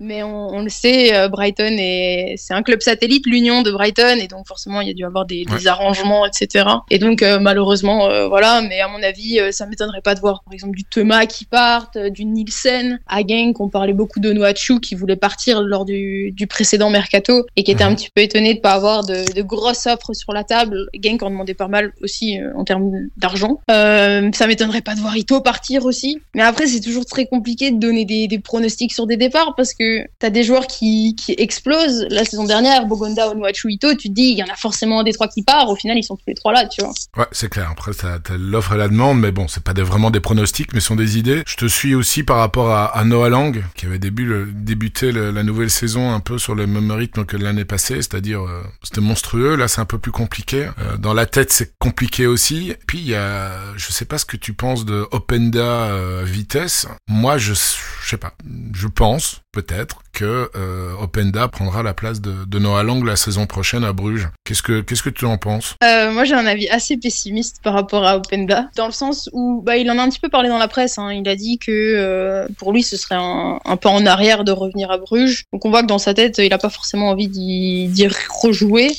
Mais 0.00 0.21
on, 0.22 0.48
on, 0.48 0.62
le 0.62 0.68
sait, 0.68 1.14
euh, 1.14 1.28
Brighton 1.28 1.76
est 1.78 2.34
c'est 2.36 2.54
un 2.54 2.62
club 2.62 2.80
satellite, 2.80 3.26
l'Union 3.26 3.62
de 3.62 3.70
Brighton, 3.70 4.18
et 4.20 4.28
donc 4.28 4.46
forcément 4.46 4.80
il 4.80 4.88
y 4.88 4.90
a 4.90 4.94
dû 4.94 5.04
avoir 5.04 5.26
des, 5.26 5.44
des 5.44 5.66
arrangements, 5.66 6.26
etc. 6.26 6.66
Et 6.90 6.98
donc 6.98 7.22
euh, 7.22 7.38
malheureusement, 7.38 8.28
voilà. 8.28 8.62
Mais 8.62 8.80
à 8.80 8.88
mon 8.88 9.02
avis, 9.02 9.40
ça 9.50 9.66
m'étonnerait 9.66 10.02
pas 10.02 10.14
de 10.14 10.20
voir 10.20 10.42
par 10.44 10.54
exemple 10.54 10.76
du 10.76 10.84
Thomas 10.84 11.26
qui 11.26 11.44
parte, 11.44 11.98
du 11.98 12.24
Nielsen, 12.24 13.00
à 13.06 13.20
Genk, 13.26 13.60
on 13.60 13.68
parlait 13.68 13.92
beaucoup 13.92 14.20
de 14.20 14.32
Noachu 14.32 14.80
qui 14.80 14.94
voulait 14.94 15.16
partir 15.16 15.62
lors 15.62 15.84
du, 15.84 16.32
du 16.32 16.46
précédent 16.46 16.90
mercato 16.90 17.46
et 17.56 17.64
qui 17.64 17.70
était 17.70 17.84
un 17.84 17.90
mhm. 17.90 17.96
petit 17.96 18.10
peu 18.14 18.22
étonné 18.22 18.54
de 18.54 18.60
pas 18.60 18.72
avoir 18.72 19.04
de, 19.04 19.32
de 19.32 19.42
grosses 19.42 19.86
offres 19.86 20.12
sur 20.12 20.32
la 20.32 20.44
table. 20.44 20.88
Genk 21.02 21.22
en 21.22 21.30
demandait 21.30 21.54
pas 21.54 21.68
mal 21.68 21.92
aussi 22.02 22.38
en 22.54 22.64
termes 22.64 23.08
d'argent. 23.16 23.60
Euh, 23.70 24.30
ça 24.32 24.46
m'étonnerait 24.46 24.82
pas 24.82 24.94
de 24.94 25.00
voir 25.00 25.16
Ito 25.16 25.40
partir 25.40 25.84
aussi. 25.84 26.20
Mais 26.34 26.42
après, 26.42 26.66
c'est 26.66 26.80
toujours 26.80 27.06
très 27.06 27.26
compliqué 27.26 27.70
de 27.70 27.78
donner 27.78 28.04
des, 28.04 28.28
des, 28.28 28.38
pronostics 28.38 28.92
sur 28.92 29.06
des 29.06 29.16
départs 29.16 29.54
parce 29.56 29.74
que 29.74 30.06
t'as 30.22 30.30
des 30.30 30.44
joueurs 30.44 30.68
qui, 30.68 31.16
qui 31.16 31.34
explosent. 31.36 32.06
La 32.08 32.24
saison 32.24 32.44
dernière, 32.44 32.86
Bogonda, 32.86 33.28
Onuachu, 33.30 33.72
Ito, 33.72 33.96
tu 33.96 34.08
te 34.08 34.14
dis, 34.14 34.30
il 34.30 34.38
y 34.38 34.42
en 34.44 34.46
a 34.46 34.54
forcément 34.54 35.02
des 35.02 35.12
trois 35.12 35.26
qui 35.26 35.42
part. 35.42 35.68
Au 35.68 35.74
final, 35.74 35.98
ils 35.98 36.04
sont 36.04 36.14
tous 36.14 36.22
les 36.28 36.34
trois 36.34 36.52
là, 36.52 36.66
tu 36.66 36.80
vois. 36.80 36.92
Ouais, 37.16 37.26
c'est 37.32 37.48
clair. 37.48 37.68
Après, 37.72 37.90
t'as 37.92 38.36
l'offre 38.38 38.74
et 38.74 38.78
la 38.78 38.86
demande, 38.86 39.18
mais 39.18 39.32
bon, 39.32 39.48
c'est 39.48 39.64
pas 39.64 39.72
vraiment 39.72 40.12
des 40.12 40.20
pronostics, 40.20 40.72
mais 40.74 40.80
ce 40.80 40.86
sont 40.86 40.96
des 40.96 41.18
idées. 41.18 41.42
Je 41.44 41.56
te 41.56 41.66
suis 41.66 41.96
aussi 41.96 42.22
par 42.22 42.36
rapport 42.36 42.70
à, 42.70 43.04
Noah 43.04 43.30
Lang, 43.30 43.64
qui 43.74 43.86
avait 43.86 43.98
débuté 43.98 45.10
la 45.10 45.42
nouvelle 45.42 45.70
saison 45.70 46.12
un 46.12 46.20
peu 46.20 46.38
sur 46.38 46.54
le 46.54 46.68
même 46.68 46.92
rythme 46.92 47.24
que 47.24 47.36
l'année 47.36 47.64
passée, 47.64 47.96
c'est-à-dire 47.96 48.42
euh, 48.42 48.62
c'était 48.84 49.00
monstrueux. 49.00 49.56
Là, 49.56 49.66
c'est 49.66 49.80
un 49.80 49.86
peu 49.86 49.98
plus 49.98 50.12
compliqué. 50.12 50.68
Euh, 50.78 50.96
dans 50.98 51.14
la 51.14 51.26
tête, 51.26 51.52
c'est 51.52 51.76
compliqué 51.80 52.28
aussi. 52.28 52.74
Puis 52.86 52.98
il 52.98 53.08
y 53.08 53.16
a, 53.16 53.50
je 53.76 53.90
sais 53.90 54.04
pas 54.04 54.18
ce 54.18 54.24
que 54.24 54.36
tu 54.36 54.52
penses 54.52 54.84
de 54.84 55.04
Openda 55.10 55.58
euh, 55.60 56.22
vitesse. 56.24 56.86
Moi, 57.08 57.38
je, 57.38 57.54
je 57.54 58.08
sais 58.08 58.16
pas. 58.16 58.34
Je 58.72 58.86
pense 58.86 59.41
peut-être 59.52 60.02
que 60.12 60.50
euh, 60.56 60.92
Openda 61.00 61.46
prendra 61.48 61.82
la 61.82 61.94
place 61.94 62.20
de, 62.20 62.44
de 62.46 62.58
Noah 62.58 62.82
Lang 62.82 63.04
la 63.04 63.16
saison 63.16 63.46
prochaine 63.46 63.84
à 63.84 63.92
Bruges. 63.92 64.28
Qu'est-ce 64.44 64.62
que 64.62 64.80
qu'est-ce 64.80 65.02
que 65.02 65.10
tu 65.10 65.26
en 65.26 65.38
penses? 65.38 65.76
Euh, 65.84 66.10
Moi, 66.10 66.24
j'ai 66.24 66.34
un 66.34 66.46
avis 66.46 66.68
assez 66.68 66.96
pessimiste 66.96 67.58
par 67.62 67.74
rapport 67.74 68.04
à 68.06 68.16
Openda, 68.16 68.68
dans 68.76 68.86
le 68.86 68.92
sens 68.92 69.28
où 69.32 69.62
bah, 69.64 69.76
il 69.76 69.90
en 69.90 69.98
a 69.98 70.02
un 70.02 70.08
petit 70.08 70.20
peu 70.20 70.28
parlé 70.28 70.48
dans 70.48 70.58
la 70.58 70.68
presse. 70.68 70.98
Hein. 70.98 71.12
Il 71.12 71.28
a 71.28 71.36
dit 71.36 71.58
que 71.58 71.70
euh, 71.70 72.48
pour 72.58 72.72
lui, 72.72 72.82
ce 72.82 72.96
serait 72.96 73.16
un, 73.18 73.60
un 73.64 73.76
peu 73.76 73.88
en 73.88 74.04
arrière 74.06 74.44
de 74.44 74.52
revenir 74.52 74.90
à 74.90 74.98
Bruges. 74.98 75.44
Donc 75.52 75.64
on 75.64 75.70
voit 75.70 75.82
que 75.82 75.88
dans 75.88 75.98
sa 75.98 76.14
tête, 76.14 76.38
il 76.38 76.52
a 76.52 76.58
pas 76.58 76.70
forcément 76.70 77.10
envie 77.10 77.28
d'y 77.28 78.08
rejouer. 78.42 78.96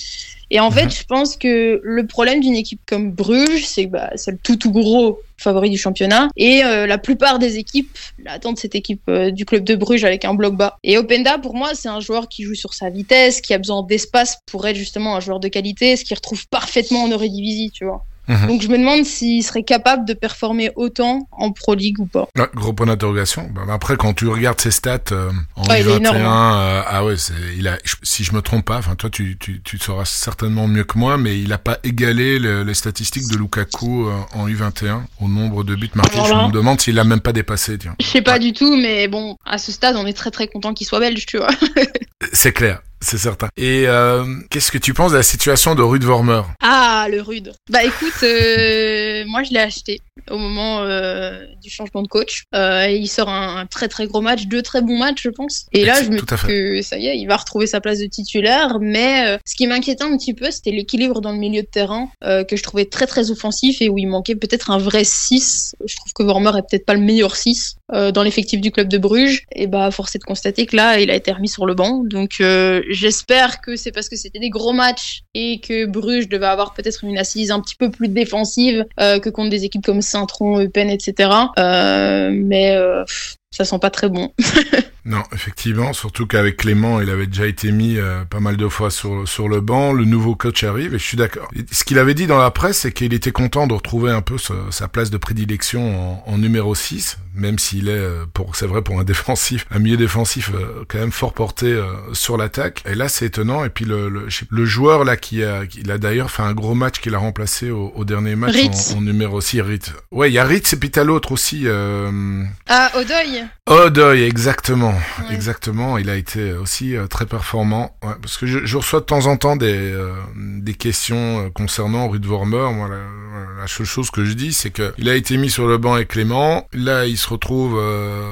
Et 0.54 0.60
en 0.60 0.70
fait, 0.70 0.86
mhm. 0.86 0.92
je 0.92 1.04
pense 1.06 1.36
que 1.36 1.82
le 1.84 2.06
problème 2.06 2.40
d'une 2.40 2.54
équipe 2.54 2.80
comme 2.86 3.12
Bruges, 3.12 3.66
c'est 3.66 3.86
que 3.86 3.90
bah, 3.90 4.12
c'est 4.16 4.30
le 4.30 4.38
tout 4.38 4.56
tout 4.56 4.72
gros 4.72 5.20
favori 5.36 5.72
du 5.72 5.80
championnat. 5.80 6.30
Et 6.38 6.64
euh, 6.64 6.86
la 6.86 7.00
plupart 7.00 7.40
des 7.40 7.58
équipes 7.58 7.98
attendent 8.28 8.60
cette 8.60 8.76
équipe 8.76 9.02
euh, 9.10 9.32
du 9.32 9.46
club 9.46 9.64
de 9.64 9.74
Bruges 9.74 10.04
avec 10.04 10.26
un 10.26 10.36
bloc 10.36 10.56
bas. 10.56 10.78
Et 10.84 10.96
Openda, 11.00 11.40
pour 11.40 11.56
moi, 11.56 11.72
c'est 11.74 11.90
un 11.90 12.00
joueur 12.00 12.30
qui 12.30 12.44
joue 12.44 12.54
sur 12.54 12.76
sa 12.76 12.92
vitesse, 12.92 13.42
qui 13.42 13.56
a 13.56 13.58
besoin 13.58 13.82
d'espace 13.82 14.38
pour 14.46 14.68
être 14.68 14.76
justement 14.76 15.16
un 15.16 15.20
joueur 15.20 15.40
de 15.40 15.48
qualité, 15.48 15.96
ce 15.96 16.06
qui 16.06 16.14
retrouve 16.14 16.48
parfaitement 16.48 17.02
en 17.02 17.08
Eurodivisie, 17.10 17.72
tu 17.72 17.86
vois. 17.86 18.06
Mhm. 18.28 18.48
Donc 18.48 18.62
je 18.62 18.68
me 18.68 18.78
demande 18.78 19.04
s'il 19.06 19.44
serait 19.44 19.64
capable 19.64 20.06
de 20.06 20.14
performer 20.14 20.72
autant 20.76 21.28
en 21.32 21.52
Pro 21.52 21.76
League 21.76 22.00
ou 22.00 22.06
pas. 22.06 22.28
gros 22.56 22.74
point 22.74 22.86
d'interrogation. 22.86 23.50
Bah, 23.54 23.62
après, 23.70 23.98
quand 23.98 24.14
tu 24.14 24.28
regardes 24.28 24.62
ses 24.62 24.72
stats 24.72 25.00
euh, 25.12 25.32
en 25.56 25.66
ouais, 25.68 25.82
21 25.82 26.16
euh, 26.16 26.82
ah 26.86 27.06
ouais, 27.06 27.16
il 27.58 27.68
a, 27.68 27.78
si 28.02 28.24
je 28.24 28.34
me 28.34 28.42
trompe 28.42 28.66
pas, 28.66 28.78
enfin 28.78 28.96
toi 28.96 29.10
tu, 29.10 29.38
tu, 29.40 29.62
tu 29.62 29.78
sauras 29.78 30.06
certainement 30.06 30.68
mieux 30.68 30.84
que 30.84 30.98
moi, 30.98 31.18
mais 31.18 31.40
il 31.40 31.52
a 31.52 31.58
pas 31.58 31.80
égalé 31.84 32.40
les 32.40 32.74
statistiques 32.74 33.28
de 33.30 33.38
Lukaku 33.38 34.08
euh, 34.08 34.14
en 34.34 34.48
U21 34.48 35.02
au 35.20 35.28
nombre 35.28 35.64
de 35.64 35.76
buts 35.76 35.90
marqués. 35.96 36.20
je 36.26 36.34
me 36.34 36.52
demande 36.52 36.80
s'il 36.82 36.98
a 37.00 37.04
même 37.04 37.22
pas 37.22 37.34
dépassé. 37.34 37.78
Tiens. 37.78 37.96
Je 38.00 38.06
sais 38.06 38.22
pas 38.22 38.40
du 38.40 38.54
tout, 38.54 38.76
mais 38.76 39.08
bon, 39.08 39.38
à 39.46 39.58
ce 39.58 39.72
stade, 39.72 39.96
on 39.96 40.06
est 40.06 40.14
très 40.14 40.32
très 40.32 40.48
content 40.48 40.74
qu'il 40.74 40.88
soit 40.88 41.00
belge, 41.00 41.26
tu 41.26 41.38
vois. 41.38 41.50
C'est 42.34 42.54
clair. 42.54 42.82
C'est 43.04 43.18
certain. 43.18 43.50
Et 43.58 43.84
euh, 43.88 44.24
qu'est-ce 44.50 44.72
que 44.72 44.78
tu 44.78 44.94
penses 44.94 45.12
de 45.12 45.18
la 45.18 45.24
situation 45.24 45.76
de 45.76 45.82
Rude 45.82 46.06
Vormer? 46.06 46.42
Ah, 46.62 47.08
le 47.12 47.22
Rude. 47.22 47.52
Bah 47.70 47.84
écoute, 47.84 48.24
euh, 48.24 49.26
moi 49.28 49.44
je 49.44 49.52
l'ai 49.52 49.60
acheté 49.60 50.00
au 50.30 50.38
moment 50.38 50.82
euh, 50.82 51.46
du 51.62 51.70
changement 51.70 52.02
de 52.02 52.08
coach. 52.08 52.44
Euh, 52.56 52.88
il 52.88 53.08
sort 53.08 53.30
un, 53.30 53.66
très 53.66 53.88
très 53.88 54.08
gros 54.08 54.22
match, 54.22 54.46
deux 54.46 54.62
très 54.62 54.82
bons 54.82 54.98
matchs, 54.98 55.24
je 55.24 55.30
pense. 55.30 55.66
Et 55.74 55.86
là, 55.86 56.02
je 56.04 56.10
me 56.10 56.20
dis 56.20 56.26
que 56.26 56.82
ça 56.82 56.98
y 56.98 57.08
est, 57.08 57.18
il 57.18 57.26
va 57.28 57.38
retrouver 57.38 57.68
sa 57.68 57.82
place 57.82 58.00
de 58.00 58.06
titulaire. 58.06 58.78
Mais 58.80 59.28
euh, 59.28 59.38
ce 59.46 59.56
qui 59.56 59.68
m'inquiétait 59.68 60.04
un 60.04 60.16
petit 60.18 60.34
peu, 60.34 60.52
c'était 60.52 60.72
l'équilibre 60.72 61.22
dans 61.22 61.32
le 61.32 61.38
milieu 61.38 61.62
de 61.62 61.68
terrain 61.68 62.10
que 62.22 62.56
je 62.56 62.64
trouvais 62.64 62.86
très 62.86 63.08
très 63.08 63.32
offensif 63.32 63.82
et 63.82 63.90
où 63.90 63.98
il 63.98 64.08
manquait 64.08 64.36
peut-être 64.36 64.72
un 64.72 64.78
vrai 64.78 65.04
6. 65.04 65.76
Je 65.86 65.96
trouve 65.96 66.14
que 66.14 66.24
Vormer 66.24 66.52
est 66.58 66.62
peut-être 66.62 66.86
pas 66.86 66.94
le 66.94 67.02
meilleur 67.02 67.36
6 67.36 67.78
dans 67.90 68.24
l'effectif 68.24 68.62
du 68.62 68.72
club 68.72 68.88
de 68.88 68.98
Bruges. 68.98 69.44
Et 69.54 69.68
bah, 69.68 69.92
force 69.92 70.16
est 70.16 70.20
de 70.20 70.24
constater 70.24 70.66
que 70.66 70.76
là, 70.76 71.00
il 71.00 71.12
a 71.12 71.16
été 71.16 71.32
remis 71.32 71.50
sur 71.50 71.66
le 71.66 71.74
banc. 71.74 72.04
Donc 72.04 72.42
j'espère 72.90 73.62
que 73.62 73.76
c'est 73.76 73.92
parce 73.92 74.10
que 74.10 74.16
c'était 74.16 74.40
des 74.40 74.50
gros 74.50 74.74
matchs 74.74 75.22
et 75.34 75.60
que 75.60 75.86
Bruges 75.86 76.28
devait 76.28 76.46
avoir 76.46 76.74
peut-être 76.74 77.04
une 77.04 77.18
assise 77.18 77.52
un 77.52 77.60
petit 77.60 77.76
peu 77.76 77.92
plus 77.92 78.08
défensive 78.08 78.86
que 78.98 79.30
contre 79.30 79.50
des 79.50 79.66
équipes 79.66 79.86
comme 79.86 80.02
Saint-Tron, 80.04 80.60
Eupen, 80.60 80.90
etc. 80.90 81.30
Euh, 81.58 82.30
mais 82.32 82.76
euh, 82.76 83.04
ça 83.52 83.66
sent 83.66 83.80
pas 83.80 83.90
très 83.90 84.10
bon. 84.10 84.34
Non, 85.06 85.24
effectivement, 85.34 85.92
surtout 85.92 86.26
qu'avec 86.26 86.58
Clément, 86.58 87.02
il 87.02 87.10
avait 87.10 87.28
déjà 87.28 87.46
été 87.46 87.74
mis 87.74 87.98
euh, 87.98 88.24
pas 88.24 88.40
mal 88.40 88.56
de 88.56 88.68
fois 88.70 88.90
sur, 88.90 89.28
sur 89.28 89.50
le 89.50 89.60
banc. 89.60 89.92
Le 89.92 90.06
nouveau 90.06 90.36
coach 90.36 90.64
arrive 90.64 90.96
et 90.96 91.00
je 91.00 91.04
suis 91.04 91.18
d'accord. 91.18 91.50
Ce 91.72 91.84
qu'il 91.84 92.00
avait 92.00 92.14
dit 92.14 92.26
dans 92.26 92.38
la 92.38 92.52
presse, 92.52 92.80
c'est 92.80 92.94
qu'il 92.94 93.14
était 93.14 93.34
content 93.34 93.68
de 93.68 93.74
retrouver 93.74 94.12
un 94.12 94.22
peu 94.22 94.38
sa, 94.38 94.88
place 94.88 95.10
de 95.10 95.18
prédilection 95.18 96.24
en, 96.26 96.32
en 96.32 96.38
numéro 96.38 96.74
6, 96.74 97.18
même 97.36 97.60
s'il 97.60 97.90
est, 97.90 97.92
euh, 97.92 98.26
pour 98.34 98.56
c'est 98.56 98.66
vrai, 98.66 98.82
pour 98.82 98.98
un 98.98 99.04
défensif, 99.14 99.66
un 99.72 99.80
milieu 99.80 99.98
défensif 99.98 100.52
euh, 100.54 100.86
quand 100.88 101.00
même 101.00 101.12
fort 101.12 101.34
porté 101.34 101.78
sur 102.14 102.38
l'attaque. 102.38 102.82
Et 102.86 102.96
là, 102.96 103.10
c'est 103.10 103.26
étonnant. 103.26 103.66
Et 103.66 103.70
puis 103.70 103.84
le, 103.84 104.08
le, 104.08 104.28
le, 104.50 104.66
joueur 104.66 105.04
là 105.04 105.18
qui 105.18 105.44
a, 105.44 105.64
il 105.78 105.92
a 105.92 105.98
d'ailleurs 105.98 106.32
fait 106.32 106.44
un 106.44 106.54
gros 106.54 106.76
match 106.76 107.02
qu'il 107.02 107.14
a 107.16 107.18
remplacé 107.18 107.72
au, 107.72 107.92
au 107.96 108.06
dernier 108.06 108.36
match 108.36 108.56
en, 108.94 108.98
en, 108.98 109.02
numéro 109.02 109.42
6, 109.42 109.62
Ritz. 109.62 109.92
Ouais, 110.12 110.30
il 110.30 110.34
y 110.34 110.40
a 110.40 110.46
Ritz 110.46 110.72
et 110.72 110.78
puis 110.78 110.92
t'as 110.92 111.04
l'autre 111.04 111.34
aussi. 111.34 111.66
Ah, 111.68 112.92
Odoy. 112.96 113.44
Odoy, 113.68 114.24
exactement. 114.24 114.93
Exactement, 115.32 115.98
Il 115.98 116.10
a 116.10 116.16
été 116.16 116.54
aussi 116.54 116.96
euh, 116.96 117.08
très 117.08 117.26
performant. 117.26 117.96
Ouais, 118.04 118.14
parce 118.22 118.38
que 118.38 118.46
je, 118.46 118.66
je, 118.66 118.78
reçois 118.78 119.00
de 119.00 119.06
temps 119.06 119.26
en 119.26 119.38
temps 119.38 119.56
des, 119.56 119.74
euh, 119.74 120.14
des 120.36 120.74
questions 120.74 121.46
euh, 121.46 121.50
concernant 121.50 122.10
Ruud 122.10 122.26
Vormer. 122.26 122.74
Moi, 122.74 122.90
la, 122.90 123.62
la, 123.62 123.68
seule 123.68 123.86
chose 123.86 124.12
que 124.12 124.26
je 124.26 124.34
dis, 124.34 124.54
c'est 124.54 124.70
que 124.70 124.94
il 124.98 125.10
a 125.10 125.16
été 125.16 125.38
mis 125.38 125.50
sur 125.50 125.68
le 125.68 125.78
banc 125.78 125.94
avec 125.94 126.10
Clément. 126.10 126.68
Là, 126.74 127.06
il 127.06 127.18
se 127.18 127.30
retrouve 127.30 127.82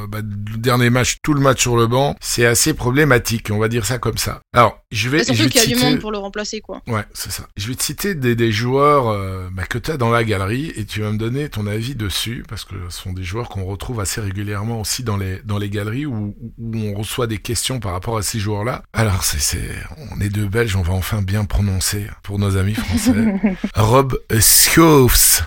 bah, 0.09 0.19
le 0.19 0.57
dernier 0.57 0.89
match, 0.89 1.17
tout 1.23 1.33
le 1.33 1.41
match 1.41 1.61
sur 1.61 1.77
le 1.77 1.87
banc. 1.87 2.15
C'est 2.19 2.45
assez 2.45 2.73
problématique, 2.73 3.49
on 3.51 3.57
va 3.57 3.67
dire 3.67 3.85
ça 3.85 3.97
comme 3.97 4.17
ça. 4.17 4.41
Alors, 4.53 4.79
je 4.91 5.09
vais. 5.09 5.23
surtout 5.23 5.49
qu'il 5.49 5.61
y 5.61 5.73
a 5.73 5.75
du 5.75 5.83
monde 5.83 5.99
pour 5.99 6.11
le 6.11 6.17
remplacer, 6.17 6.61
quoi. 6.61 6.81
Ouais, 6.87 7.03
c'est 7.13 7.31
ça. 7.31 7.43
Je 7.57 7.67
vais 7.67 7.75
te 7.75 7.83
citer 7.83 8.15
des, 8.15 8.35
des 8.35 8.51
joueurs 8.51 9.05
bah, 9.51 9.63
que 9.63 9.77
tu 9.77 9.91
as 9.91 9.97
dans 9.97 10.09
la 10.09 10.23
galerie 10.23 10.71
et 10.75 10.85
tu 10.85 11.01
vas 11.01 11.11
me 11.11 11.17
donner 11.17 11.49
ton 11.49 11.67
avis 11.67 11.95
dessus 11.95 12.43
parce 12.47 12.65
que 12.65 12.75
ce 12.89 13.01
sont 13.01 13.13
des 13.13 13.23
joueurs 13.23 13.49
qu'on 13.49 13.65
retrouve 13.65 13.99
assez 13.99 14.21
régulièrement 14.21 14.79
aussi 14.79 15.03
dans 15.03 15.17
les 15.17 15.41
dans 15.45 15.57
les 15.57 15.69
galeries 15.69 16.05
où, 16.05 16.35
où 16.57 16.77
on 16.77 16.93
reçoit 16.93 17.27
des 17.27 17.37
questions 17.37 17.79
par 17.79 17.93
rapport 17.93 18.17
à 18.17 18.21
ces 18.21 18.39
joueurs-là. 18.39 18.83
Alors, 18.93 19.23
c'est, 19.23 19.39
c'est, 19.39 19.69
on 20.11 20.19
est 20.21 20.29
deux 20.29 20.47
Belges, 20.47 20.75
on 20.75 20.81
va 20.81 20.93
enfin 20.93 21.21
bien 21.21 21.45
prononcer 21.45 22.07
pour 22.23 22.39
nos 22.39 22.57
amis 22.57 22.75
français. 22.75 23.35
Rob 23.75 24.17
Schoofs. 24.31 25.43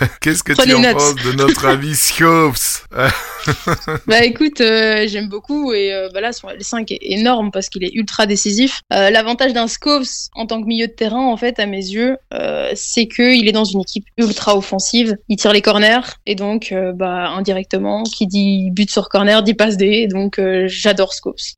Qu'est-ce 0.20 0.42
que 0.42 0.52
tu 0.52 0.74
en 0.74 0.92
penses 0.92 1.14
de 1.16 1.32
notre 1.32 1.66
ami 1.68 1.94
Schoofs 1.94 2.86
Bah 4.06 4.24
écoute, 4.24 4.60
euh, 4.60 5.06
j'aime 5.06 5.28
beaucoup 5.28 5.72
et 5.72 5.92
euh, 5.92 6.08
bah 6.12 6.20
là 6.20 6.32
son 6.32 6.48
L5 6.48 6.92
est 6.92 6.98
énorme 7.00 7.50
parce 7.50 7.68
qu'il 7.68 7.84
est 7.84 7.92
ultra 7.94 8.26
décisif. 8.26 8.82
Euh, 8.92 9.10
l'avantage 9.10 9.52
d'un 9.52 9.66
Schoofs 9.66 10.28
en 10.34 10.46
tant 10.46 10.60
que 10.60 10.66
milieu 10.66 10.86
de 10.86 10.92
terrain, 10.92 11.26
en 11.26 11.36
fait, 11.36 11.58
à 11.58 11.66
mes 11.66 11.78
yeux, 11.78 12.16
euh, 12.34 12.70
c'est 12.74 13.06
qu'il 13.06 13.48
est 13.48 13.52
dans 13.52 13.64
une 13.64 13.80
équipe 13.80 14.06
ultra 14.16 14.56
offensive. 14.56 15.16
Il 15.28 15.36
tire 15.36 15.52
les 15.52 15.62
corners 15.62 16.00
et 16.26 16.34
donc, 16.34 16.74
bah 16.94 17.28
indirectement, 17.30 18.02
qui 18.04 18.26
dit 18.26 18.70
but 18.70 18.90
sur 18.90 19.08
corner 19.08 19.42
dit 19.42 19.54
passe 19.54 19.76
D. 19.76 20.06
Donc 20.06 20.40
j'adore 20.66 21.12
Schoofs. 21.12 21.54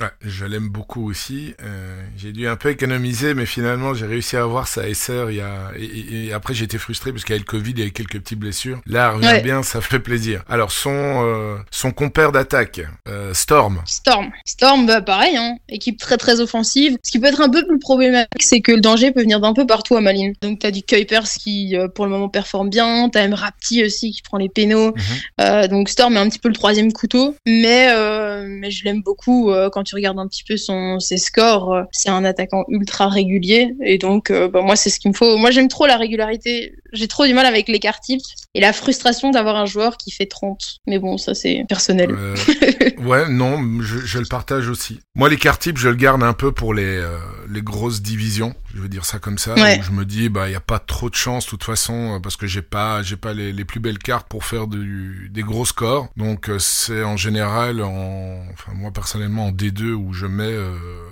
Ouais, 0.00 0.08
je 0.22 0.46
l'aime 0.46 0.68
beaucoup 0.68 1.10
aussi. 1.10 1.54
Euh, 1.62 2.02
j'ai 2.16 2.32
dû 2.32 2.48
un 2.48 2.56
peu 2.56 2.70
économiser, 2.70 3.34
mais 3.34 3.44
finalement, 3.44 3.92
j'ai 3.92 4.06
réussi 4.06 4.36
à 4.36 4.42
avoir 4.42 4.66
sa 4.66 4.82
SR. 4.92 5.30
Il 5.30 5.36
y 5.36 5.40
a... 5.40 5.72
et, 5.76 6.28
et, 6.28 6.32
après, 6.32 6.54
j'ai 6.54 6.64
été 6.64 6.78
frustré 6.78 7.12
parce 7.12 7.24
qu'il 7.24 7.34
y 7.34 7.36
a 7.36 7.38
le 7.38 7.44
Covid, 7.44 7.72
il 7.72 7.84
y 7.84 7.86
a 7.86 7.90
quelques 7.90 8.18
petites 8.18 8.38
blessures. 8.38 8.80
Là, 8.86 9.10
revient 9.10 9.26
ouais. 9.26 9.42
bien, 9.42 9.62
ça 9.62 9.82
fait 9.82 9.98
plaisir. 9.98 10.42
Alors, 10.48 10.72
son 10.72 10.90
son 11.70 11.90
son 11.90 11.92
compère 11.92 12.30
d'attaque, 12.30 12.82
Storm. 13.32 13.82
Storm. 13.84 14.30
Storm, 14.44 14.86
bah 14.86 15.00
pareil, 15.00 15.36
hein. 15.36 15.56
équipe 15.68 15.98
très 15.98 16.16
très 16.16 16.40
offensive. 16.40 16.96
Ce 17.02 17.10
qui 17.10 17.18
peut 17.18 17.26
être 17.26 17.40
un 17.40 17.48
peu 17.48 17.66
plus 17.66 17.78
problématique, 17.78 18.42
c'est 18.42 18.60
que 18.60 18.72
le 18.72 18.80
danger 18.80 19.10
peut 19.10 19.22
venir 19.22 19.40
d'un 19.40 19.54
peu 19.54 19.66
partout 19.66 19.96
à 19.96 20.00
Malines. 20.00 20.34
Donc 20.40 20.60
t'as 20.60 20.70
du 20.70 20.82
Kuipers 20.82 21.24
qui 21.24 21.74
pour 21.94 22.04
le 22.04 22.10
moment 22.10 22.28
performe 22.28 22.70
bien, 22.70 23.08
t'as 23.08 23.22
même 23.22 23.34
Rapti 23.34 23.82
aussi 23.82 24.12
qui 24.12 24.22
prend 24.22 24.36
les 24.36 24.48
pénaux. 24.48 24.94
Mhm. 25.38 25.66
donc 25.68 25.88
Storm 25.88 26.16
est 26.16 26.20
un 26.20 26.28
petit 26.28 26.38
peu 26.38 26.48
le 26.48 26.54
troisième 26.54 26.92
couteau, 26.92 27.34
mais 27.46 27.88
mais 28.46 28.70
je 28.70 28.84
l'aime 28.84 29.02
beaucoup 29.02 29.50
quand 29.72 29.89
tu 29.90 29.96
regardes 29.96 30.20
un 30.20 30.28
petit 30.28 30.44
peu 30.44 30.56
son 30.56 31.00
ses 31.00 31.18
scores. 31.18 31.84
c'est 31.90 32.10
un 32.10 32.24
attaquant 32.24 32.64
ultra 32.68 33.08
régulier 33.08 33.74
et 33.82 33.98
donc 33.98 34.30
bah, 34.30 34.62
moi 34.62 34.76
c'est 34.76 34.88
ce 34.88 35.00
qu'il 35.00 35.10
me 35.10 35.16
faut. 35.16 35.36
Moi 35.36 35.50
j'aime 35.50 35.68
trop 35.68 35.86
la 35.86 35.96
régularité. 35.96 36.74
J'ai 36.92 37.08
trop 37.08 37.26
du 37.26 37.34
mal 37.34 37.46
avec 37.46 37.68
l'écart 37.68 38.00
type 38.00 38.20
et 38.54 38.60
la 38.60 38.72
frustration 38.72 39.30
d'avoir 39.30 39.56
un 39.56 39.66
joueur 39.66 39.96
qui 39.96 40.10
fait 40.10 40.26
30. 40.26 40.78
Mais 40.86 40.98
bon, 40.98 41.18
ça 41.18 41.34
c'est 41.34 41.64
personnel. 41.68 42.10
Euh, 42.10 42.34
ouais, 43.04 43.28
non, 43.28 43.58
je, 43.80 44.18
le 44.18 44.26
partage 44.26 44.68
aussi. 44.68 45.00
Moi 45.14 45.28
l'écart 45.28 45.58
type, 45.58 45.78
je 45.78 45.88
le 45.88 45.96
garde 45.96 46.22
un 46.22 46.32
peu 46.32 46.52
pour 46.52 46.74
les, 46.74 46.84
euh, 46.84 47.18
les 47.48 47.62
grosses 47.62 48.02
divisions, 48.02 48.54
je 48.74 48.80
veux 48.80 48.88
dire 48.88 49.04
ça 49.04 49.18
comme 49.18 49.38
ça. 49.38 49.54
Où 49.54 49.82
je 49.82 49.90
me 49.90 50.04
dis, 50.04 50.28
bah 50.28 50.48
il 50.48 50.52
y 50.52 50.56
a 50.56 50.60
pas 50.60 50.78
trop 50.78 51.10
de 51.10 51.14
chance 51.14 51.44
de 51.44 51.50
toute 51.50 51.64
façon 51.64 52.16
euh, 52.16 52.20
parce 52.20 52.36
que 52.36 52.46
j'ai 52.46 52.62
pas 52.62 53.02
j'ai 53.02 53.16
pas 53.16 53.32
les, 53.32 53.52
les, 53.52 53.64
plus 53.64 53.80
belles 53.80 53.98
cartes 53.98 54.28
pour 54.28 54.44
faire 54.44 54.66
du, 54.66 55.30
des 55.32 55.42
gros 55.42 55.64
scores. 55.64 56.08
Donc 56.16 56.50
c'est 56.58 57.02
en 57.02 57.16
général 57.16 57.82
en, 57.82 58.44
enfin 58.52 58.72
moi 58.74 58.90
personnellement 58.90 59.46
en 59.46 59.52
D2 59.52 59.92
où 59.92 60.12
je 60.12 60.26
mets 60.26 60.56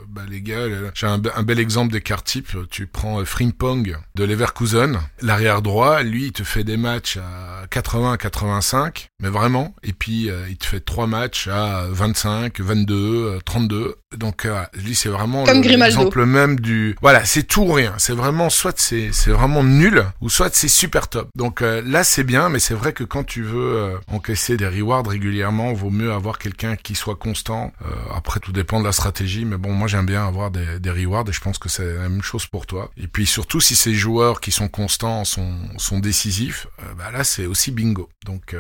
bah 0.08 0.22
les 0.28 0.40
gars, 0.40 0.66
j'ai 0.94 1.06
un, 1.06 1.20
un, 1.34 1.42
bel 1.42 1.58
exemple 1.58 1.92
d'écart 1.92 2.22
type. 2.22 2.56
Tu 2.70 2.86
prends 2.86 3.24
Frimpong 3.24 3.96
de 4.14 4.24
Leverkusen, 4.24 4.98
l'arrière 5.20 5.62
droit, 5.62 6.02
lui, 6.02 6.26
il 6.26 6.32
te 6.32 6.42
fait 6.42 6.64
des 6.64 6.76
matchs 6.76 7.18
à 7.18 7.66
80, 7.68 8.16
85, 8.16 9.08
mais 9.20 9.28
vraiment. 9.28 9.74
Et 9.82 9.92
puis, 9.92 10.30
euh, 10.30 10.48
il 10.48 10.56
te 10.56 10.66
fait 10.66 10.80
trois 10.80 11.06
matchs 11.06 11.48
à 11.48 11.86
25, 11.88 12.60
22, 12.60 13.38
32. 13.44 13.96
Donc, 14.16 14.46
euh, 14.46 14.62
lui, 14.72 14.94
c'est 14.94 15.10
vraiment 15.10 15.44
l'exemple 15.44 16.24
même 16.24 16.58
du... 16.60 16.96
Voilà, 17.02 17.24
c'est 17.26 17.42
tout 17.42 17.62
ou 17.62 17.72
rien. 17.72 17.94
C'est 17.98 18.14
vraiment, 18.14 18.48
soit 18.48 18.78
c'est, 18.78 19.10
c'est 19.12 19.30
vraiment 19.30 19.62
nul, 19.62 20.04
ou 20.22 20.30
soit 20.30 20.54
c'est 20.54 20.68
super 20.68 21.08
top. 21.08 21.28
Donc 21.34 21.60
euh, 21.60 21.82
là, 21.84 22.04
c'est 22.04 22.24
bien, 22.24 22.48
mais 22.48 22.58
c'est 22.58 22.74
vrai 22.74 22.94
que 22.94 23.04
quand 23.04 23.24
tu 23.24 23.42
veux 23.42 23.98
encaisser 24.10 24.56
des 24.56 24.66
rewards 24.66 25.06
régulièrement, 25.06 25.72
vaut 25.74 25.90
mieux 25.90 26.12
avoir 26.12 26.38
quelqu'un 26.38 26.76
qui 26.76 26.94
soit 26.94 27.16
constant. 27.16 27.72
après, 28.14 28.40
tout 28.40 28.52
dépend 28.52 28.80
de 28.80 28.86
la 28.86 28.92
stratégie, 28.92 29.44
mais 29.44 29.58
bon, 29.58 29.72
moi, 29.72 29.88
j'aime 29.88 30.06
bien 30.06 30.26
avoir 30.26 30.50
des, 30.50 30.80
des 30.80 30.90
rewards, 30.90 31.28
et 31.28 31.32
je 31.32 31.40
pense 31.40 31.58
que 31.58 31.68
c'est 31.68 31.94
la 31.94 32.08
même 32.08 32.22
chose 32.22 32.46
pour 32.46 32.66
toi. 32.66 32.90
Et 32.96 33.08
puis, 33.08 33.26
surtout, 33.26 33.60
si 33.60 33.76
ces 33.76 33.92
joueurs 33.92 34.40
qui 34.40 34.52
sont 34.52 34.68
constants 34.68 35.24
sont, 35.24 35.54
sont 35.76 35.98
décisifs, 35.98 36.66
bah 36.96 37.10
là, 37.12 37.24
c'est 37.24 37.46
aussi 37.46 37.70
bingo. 37.72 38.08
Donc, 38.24 38.56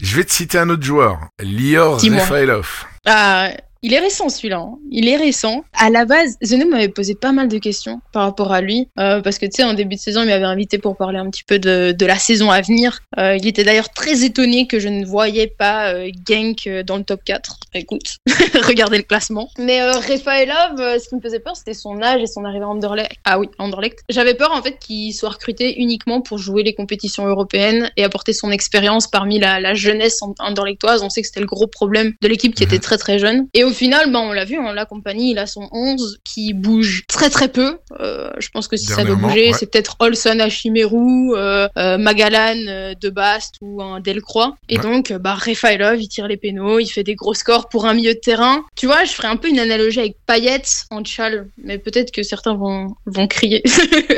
je 0.00 0.16
vais 0.16 0.24
te 0.24 0.32
citer 0.32 0.58
un 0.58 0.68
autre 0.68 0.84
joueur, 0.84 1.18
Lior 1.40 2.00
Refailov. 2.00 2.84
Ah, 3.06 3.50
il 3.82 3.92
est 3.94 3.98
récent 3.98 4.28
celui-là. 4.28 4.58
Hein. 4.58 4.78
Il 4.90 5.08
est 5.08 5.16
récent. 5.16 5.64
À 5.72 5.90
la 5.90 6.04
base, 6.04 6.36
Zeno 6.42 6.66
m'avait 6.66 6.88
posé 6.88 7.14
pas 7.14 7.32
mal 7.32 7.48
de 7.48 7.58
questions 7.58 8.00
par 8.12 8.22
rapport 8.22 8.52
à 8.52 8.60
lui, 8.60 8.88
euh, 8.98 9.20
parce 9.20 9.38
que 9.38 9.46
tu 9.46 9.56
sais, 9.56 9.64
en 9.64 9.74
début 9.74 9.96
de 9.96 10.00
saison, 10.00 10.22
il 10.22 10.28
m'avait 10.28 10.44
invité 10.44 10.78
pour 10.78 10.96
parler 10.96 11.18
un 11.18 11.28
petit 11.28 11.42
peu 11.44 11.58
de, 11.58 11.92
de 11.96 12.06
la 12.06 12.16
saison 12.16 12.50
à 12.50 12.60
venir. 12.60 13.00
Euh, 13.18 13.36
il 13.36 13.46
était 13.46 13.64
d'ailleurs 13.64 13.88
très 13.90 14.24
étonné 14.24 14.66
que 14.66 14.78
je 14.78 14.88
ne 14.88 15.04
voyais 15.04 15.48
pas 15.48 15.92
euh, 15.92 16.10
Genk 16.28 16.66
euh, 16.66 16.82
dans 16.82 16.96
le 16.96 17.04
top 17.04 17.24
4. 17.24 17.58
Écoute, 17.74 18.18
regardez 18.66 18.98
le 18.98 19.02
classement. 19.02 19.48
Mais 19.58 19.80
euh, 19.80 19.92
Rafaelov, 19.92 20.78
euh, 20.78 20.98
ce 20.98 21.08
qui 21.08 21.16
me 21.16 21.20
faisait 21.20 21.40
peur, 21.40 21.56
c'était 21.56 21.74
son 21.74 22.00
âge 22.02 22.22
et 22.22 22.26
son 22.26 22.44
arrivée 22.44 22.64
à 22.64 22.68
Anderlecht. 22.68 23.12
Ah 23.24 23.38
oui, 23.40 23.48
Anderlecht. 23.58 24.00
J'avais 24.08 24.34
peur 24.34 24.52
en 24.52 24.62
fait 24.62 24.78
qu'il 24.78 25.12
soit 25.12 25.30
recruté 25.30 25.80
uniquement 25.80 26.20
pour 26.20 26.38
jouer 26.38 26.62
les 26.62 26.74
compétitions 26.74 27.26
européennes 27.26 27.90
et 27.96 28.04
apporter 28.04 28.32
son 28.32 28.50
expérience 28.50 29.08
parmi 29.08 29.40
la, 29.40 29.58
la 29.58 29.74
jeunesse 29.74 30.20
anderlechtoise. 30.38 31.02
On 31.02 31.10
sait 31.10 31.22
que 31.22 31.26
c'était 31.26 31.40
le 31.40 31.46
gros 31.46 31.66
problème 31.66 32.12
de 32.20 32.28
l'équipe 32.28 32.54
qui 32.54 32.62
était 32.62 32.78
très 32.78 32.98
très 32.98 33.18
jeune. 33.18 33.48
Et 33.54 33.64
au 33.64 33.71
final, 33.72 34.10
bah, 34.12 34.20
on 34.20 34.32
l'a 34.32 34.44
vu, 34.44 34.56
hein, 34.56 34.72
la 34.72 34.86
compagnie, 34.86 35.32
il 35.32 35.38
a 35.38 35.46
son 35.46 35.68
11 35.72 36.20
qui 36.24 36.52
bouge 36.54 37.04
très 37.08 37.30
très 37.30 37.48
peu. 37.48 37.78
Euh, 38.00 38.30
je 38.38 38.48
pense 38.50 38.68
que 38.68 38.76
si 38.76 38.86
ça 38.86 39.04
doit 39.04 39.16
bouger, 39.16 39.52
c'est 39.52 39.70
peut-être 39.70 39.96
Olson 39.98 40.38
à 40.40 40.48
Chimeru, 40.48 41.34
euh, 41.34 41.68
euh, 41.76 41.98
Magalan 41.98 42.66
euh, 42.68 42.94
de 43.00 43.10
Bast 43.10 43.56
ou 43.60 43.82
un 43.82 44.00
Delcroix. 44.00 44.56
Et 44.68 44.78
donc, 44.78 45.12
bah, 45.12 45.34
Refailov, 45.34 46.00
il 46.00 46.08
tire 46.08 46.28
les 46.28 46.36
pénaux, 46.36 46.78
il 46.78 46.86
fait 46.86 47.04
des 47.04 47.14
gros 47.14 47.34
scores 47.34 47.68
pour 47.68 47.86
un 47.86 47.94
milieu 47.94 48.14
de 48.14 48.18
terrain. 48.18 48.64
Tu 48.76 48.86
vois, 48.86 49.04
je 49.04 49.12
ferais 49.12 49.28
un 49.28 49.36
peu 49.36 49.48
une 49.48 49.58
analogie 49.58 50.00
avec 50.00 50.16
Payet 50.26 50.62
en 50.90 51.02
Tchal, 51.02 51.48
mais 51.62 51.78
peut-être 51.78 52.12
que 52.12 52.22
certains 52.22 52.54
vont, 52.54 52.94
vont 53.06 53.26
crier. 53.26 53.62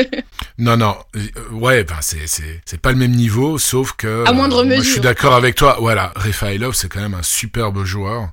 non, 0.59 0.77
non, 0.77 0.97
ouais, 1.53 1.85
ben 1.85 1.97
c'est, 2.01 2.81
pas 2.81 2.93
le 2.93 2.99
même 2.99 3.13
niveau, 3.13 3.59
sauf 3.59 3.93
que. 3.93 4.25
À 4.27 4.33
moindre 4.33 4.65
mesure. 4.65 4.83
je 4.83 4.91
suis 4.91 5.01
d'accord 5.01 5.35
avec 5.35 5.55
toi. 5.55 5.77
Voilà, 5.81 6.13
Refailov, 6.17 6.75
c'est 6.75 6.89
quand 6.89 7.01
même 7.01 7.15
un 7.15 7.23
superbe 7.23 7.85
joueur. 7.85 8.31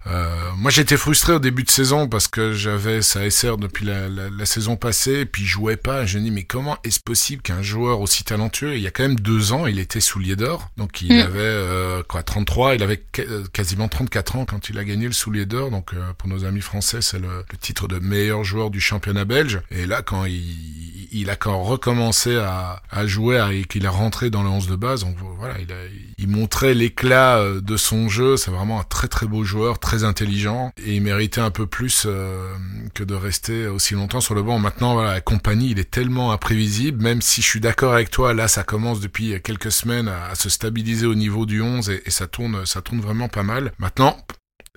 moi, 0.57 0.71
j'étais 0.71 0.97
frustré 0.97 1.10
frustré 1.11 1.33
au 1.33 1.39
début 1.39 1.63
de 1.63 1.69
saison 1.69 2.07
parce 2.07 2.29
que 2.29 2.53
j'avais 2.53 3.01
sa 3.01 3.29
SR 3.29 3.57
depuis 3.57 3.85
la, 3.85 4.07
la, 4.07 4.29
la, 4.29 4.45
saison 4.45 4.77
passée 4.77 5.19
et 5.19 5.25
puis 5.25 5.43
je 5.43 5.49
jouais 5.49 5.75
pas. 5.75 6.05
Je 6.05 6.17
me 6.17 6.23
dis 6.23 6.31
mais 6.31 6.43
comment 6.43 6.77
est-ce 6.85 7.01
possible 7.01 7.41
qu'un 7.41 7.61
joueur 7.61 7.99
aussi 7.99 8.23
talentueux, 8.23 8.77
il 8.77 8.81
y 8.81 8.87
a 8.87 8.91
quand 8.91 9.03
même 9.03 9.19
deux 9.19 9.51
ans, 9.51 9.67
il 9.67 9.77
était 9.77 9.99
soulier 9.99 10.37
d'or, 10.37 10.69
donc 10.77 11.01
il 11.01 11.13
mm. 11.13 11.19
avait 11.19 11.39
euh, 11.39 12.01
quoi 12.07 12.23
33, 12.23 12.75
il 12.75 12.83
avait 12.83 13.03
euh, 13.19 13.43
quasiment 13.51 13.89
34 13.89 14.37
ans 14.37 14.45
quand 14.45 14.69
il 14.69 14.77
a 14.77 14.85
gagné 14.85 15.05
le 15.07 15.11
soulier 15.11 15.45
d'or. 15.45 15.69
Donc 15.69 15.93
euh, 15.93 15.99
pour 16.17 16.29
nos 16.29 16.45
amis 16.45 16.61
français, 16.61 17.01
c'est 17.01 17.19
le, 17.19 17.43
le, 17.51 17.57
titre 17.57 17.89
de 17.89 17.99
meilleur 17.99 18.45
joueur 18.45 18.69
du 18.69 18.79
championnat 18.79 19.25
belge. 19.25 19.59
Et 19.69 19.85
là 19.85 20.03
quand 20.03 20.23
il, 20.23 21.09
il 21.11 21.29
a 21.29 21.35
quand 21.35 21.61
recommencé 21.61 22.37
à, 22.37 22.81
à 22.89 23.05
jouer 23.05 23.45
et 23.51 23.65
qu'il 23.65 23.83
est 23.83 23.89
rentré 23.89 24.29
dans 24.29 24.43
le 24.43 24.49
11 24.49 24.67
de 24.67 24.77
base, 24.77 25.01
donc 25.01 25.17
voilà, 25.37 25.55
il, 25.59 25.73
a, 25.73 25.75
il 26.17 26.29
montrait 26.29 26.73
l'éclat 26.73 27.43
de 27.61 27.75
son 27.75 28.07
jeu. 28.07 28.37
C'est 28.37 28.51
vraiment 28.51 28.79
un 28.79 28.85
très 28.85 29.09
très 29.09 29.25
beau 29.25 29.43
joueur, 29.43 29.77
très 29.77 30.05
intelligent 30.05 30.71
et 30.85 31.00
il 31.01 31.05
méritait 31.05 31.41
un 31.41 31.49
peu 31.49 31.65
plus 31.65 32.03
euh, 32.05 32.53
que 32.93 33.03
de 33.03 33.15
rester 33.15 33.65
aussi 33.65 33.95
longtemps 33.95 34.21
sur 34.21 34.35
le 34.35 34.43
banc. 34.43 34.59
Maintenant, 34.59 35.01
la 35.01 35.19
compagnie, 35.19 35.71
il 35.71 35.79
est 35.79 35.89
tellement 35.89 36.31
imprévisible, 36.31 37.01
même 37.01 37.21
si 37.21 37.41
je 37.41 37.47
suis 37.47 37.59
d'accord 37.59 37.93
avec 37.93 38.11
toi, 38.11 38.35
là, 38.35 38.47
ça 38.47 38.63
commence 38.63 38.99
depuis 38.99 39.41
quelques 39.41 39.71
semaines 39.71 40.07
à, 40.07 40.35
se 40.35 40.49
stabiliser 40.49 41.07
au 41.07 41.15
niveau 41.15 41.47
du 41.47 41.61
11 41.61 41.89
et, 41.89 42.03
et, 42.05 42.11
ça 42.11 42.27
tourne, 42.27 42.65
ça 42.67 42.81
tourne 42.81 43.01
vraiment 43.01 43.29
pas 43.29 43.41
mal. 43.41 43.71
Maintenant, 43.79 44.15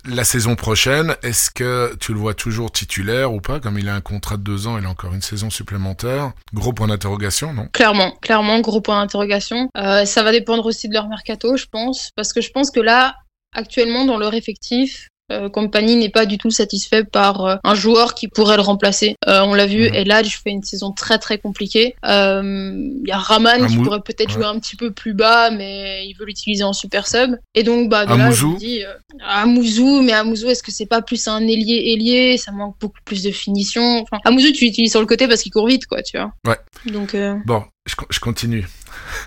la 0.05 0.23
saison 0.23 0.55
prochaine, 0.55 1.15
est-ce 1.21 1.51
que 1.51 1.95
tu 1.99 2.13
le 2.13 2.19
vois 2.19 2.33
toujours 2.33 2.71
titulaire 2.71 3.31
ou 3.31 3.39
pas? 3.39 3.59
Comme 3.59 3.77
il 3.77 3.87
a 3.87 3.93
un 3.95 4.01
contrat 4.01 4.37
de 4.37 4.43
deux 4.43 4.65
ans, 4.65 4.79
il 4.79 4.85
a 4.85 4.89
encore 4.89 5.13
une 5.13 5.21
saison 5.21 5.51
supplémentaire. 5.51 6.31
Gros 6.53 6.73
point 6.73 6.87
d'interrogation, 6.87 7.53
non? 7.53 7.67
Clairement, 7.71 8.11
clairement, 8.21 8.59
gros 8.61 8.81
point 8.81 8.99
d'interrogation. 8.99 9.69
Euh, 9.77 10.05
ça 10.05 10.23
va 10.23 10.31
dépendre 10.31 10.65
aussi 10.65 10.89
de 10.89 10.93
leur 10.93 11.07
mercato, 11.07 11.55
je 11.55 11.65
pense, 11.71 12.09
parce 12.15 12.33
que 12.33 12.41
je 12.41 12.49
pense 12.49 12.71
que 12.71 12.79
là, 12.79 13.15
actuellement, 13.53 14.05
dans 14.05 14.17
leur 14.17 14.33
effectif, 14.33 15.09
euh, 15.31 15.49
Compagnie 15.49 15.95
n'est 15.95 16.09
pas 16.09 16.25
du 16.25 16.37
tout 16.37 16.51
satisfait 16.51 17.03
par 17.03 17.45
euh, 17.45 17.55
un 17.63 17.73
joueur 17.75 18.13
qui 18.13 18.27
pourrait 18.27 18.57
le 18.57 18.61
remplacer. 18.61 19.15
Euh, 19.27 19.41
on 19.41 19.53
l'a 19.53 19.65
vu, 19.65 19.89
mmh. 19.89 20.23
je 20.23 20.37
fais 20.43 20.51
une 20.51 20.63
saison 20.63 20.91
très 20.91 21.17
très 21.17 21.37
compliquée. 21.39 21.95
Il 22.03 22.09
euh, 22.09 22.89
y 23.05 23.11
a 23.11 23.17
Raman 23.17 23.67
qui 23.67 23.77
pourrait 23.77 24.01
peut-être 24.01 24.29
jouer 24.29 24.45
un 24.45 24.59
petit 24.59 24.75
peu 24.75 24.91
plus 24.91 25.13
bas, 25.13 25.49
mais 25.49 26.07
il 26.07 26.13
veut 26.13 26.25
l'utiliser 26.25 26.63
en 26.63 26.73
super 26.73 27.07
sub. 27.07 27.35
Et 27.55 27.63
donc 27.63 27.89
bah 27.89 28.05
de 28.05 28.13
là, 28.13 28.31
je 28.31 28.45
me 28.45 28.57
dis 28.57 28.83
Amouzou, 29.27 30.01
mais 30.01 30.13
Amouzou, 30.13 30.47
est-ce 30.49 30.63
que 30.63 30.71
c'est 30.71 30.85
pas 30.85 31.01
plus 31.01 31.27
un 31.27 31.41
ailier 31.41 31.93
ailier? 31.93 32.37
Ça 32.37 32.51
manque 32.51 32.75
beaucoup 32.79 32.99
plus 33.03 33.23
de 33.23 33.31
finition. 33.31 34.01
Enfin, 34.01 34.19
Amouzou, 34.25 34.51
tu 34.51 34.65
l'utilises 34.65 34.91
sur 34.91 35.01
le 35.01 35.07
côté 35.07 35.27
parce 35.27 35.41
qu'il 35.41 35.51
court 35.51 35.67
vite, 35.67 35.87
quoi, 35.87 36.03
tu 36.03 36.17
vois. 36.17 36.31
Ouais. 36.47 36.59
Donc 36.91 37.15
bon, 37.45 37.63
je, 37.87 37.95
je 38.09 38.19
continue. 38.19 38.67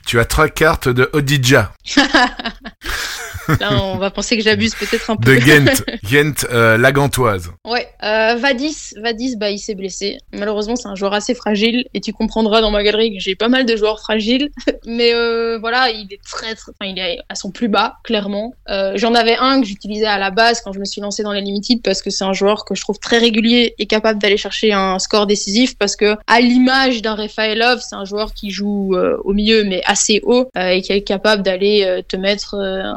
Tu 0.07 0.19
as 0.19 0.25
trois 0.25 0.49
cartes 0.49 0.89
de 0.89 1.11
Odidja. 1.13 1.73
Là, 3.61 3.83
on 3.83 3.97
va 3.97 4.11
penser 4.11 4.37
que 4.37 4.43
j'abuse 4.43 4.75
peut-être 4.75 5.11
un 5.11 5.17
peu. 5.17 5.35
De 5.35 5.39
Ghent, 5.39 5.83
Ghent, 6.05 6.47
euh, 6.51 6.77
la 6.77 6.93
gantoise. 6.93 7.51
Ouais, 7.65 7.89
euh, 8.03 8.37
Vadis, 8.37 8.95
Vadis, 9.03 9.37
bah, 9.37 9.51
il 9.51 9.59
s'est 9.59 9.75
blessé. 9.75 10.19
Malheureusement, 10.33 10.77
c'est 10.77 10.89
un 10.89 10.95
joueur 10.95 11.15
assez 11.15 11.35
fragile 11.35 11.87
et 11.95 12.01
tu 12.01 12.13
comprendras 12.13 12.61
dans 12.61 12.71
ma 12.71 12.83
galerie 12.83 13.15
que 13.17 13.21
j'ai 13.21 13.35
pas 13.35 13.49
mal 13.49 13.67
de 13.67 13.77
joueurs 13.77 14.01
fragiles. 14.01 14.51
Mais 14.87 15.15
euh, 15.15 15.59
voilà, 15.59 15.91
il 15.91 16.13
est 16.13 16.23
très, 16.23 16.55
très, 16.55 16.73
enfin, 16.73 16.91
il 16.91 16.99
est 16.99 17.19
à 17.29 17.35
son 17.35 17.51
plus 17.51 17.69
bas, 17.69 17.97
clairement. 18.05 18.55
Euh, 18.69 18.93
J'en 18.97 19.15
avais 19.15 19.37
un 19.37 19.61
que 19.61 19.67
j'utilisais 19.67 20.07
à 20.07 20.19
la 20.19 20.31
base 20.31 20.61
quand 20.61 20.73
je 20.73 20.81
me 20.81 20.85
suis 20.85 21.01
lancé 21.01 21.23
dans 21.23 21.33
les 21.33 21.41
limited 21.41 21.83
parce 21.83 22.03
que 22.03 22.11
c'est 22.11 22.25
un 22.25 22.33
joueur 22.33 22.65
que 22.65 22.75
je 22.75 22.81
trouve 22.81 22.99
très 22.99 23.19
régulier 23.19 23.75
et 23.79 23.87
capable 23.87 24.21
d'aller 24.21 24.37
chercher 24.37 24.73
un 24.73 24.99
score 24.99 25.27
décisif 25.27 25.77
parce 25.77 25.97
que 25.97 26.17
à 26.27 26.41
l'image 26.41 27.03
d'un 27.03 27.15
Rafaelov, 27.15 27.81
c'est 27.81 27.97
un 27.97 28.05
joueur 28.05 28.33
qui 28.35 28.51
joue 28.51 28.95
euh, 28.95 29.17
au 29.25 29.33
milieu 29.33 29.65
mais 29.65 29.83
assez 29.85 30.21
haut 30.25 30.49
euh, 30.57 30.69
et 30.69 30.83
qui 30.83 30.93
est 30.93 31.03
capable 31.03 31.43
d'aller 31.43 32.03
te 32.09 32.17
mettre 32.17 32.55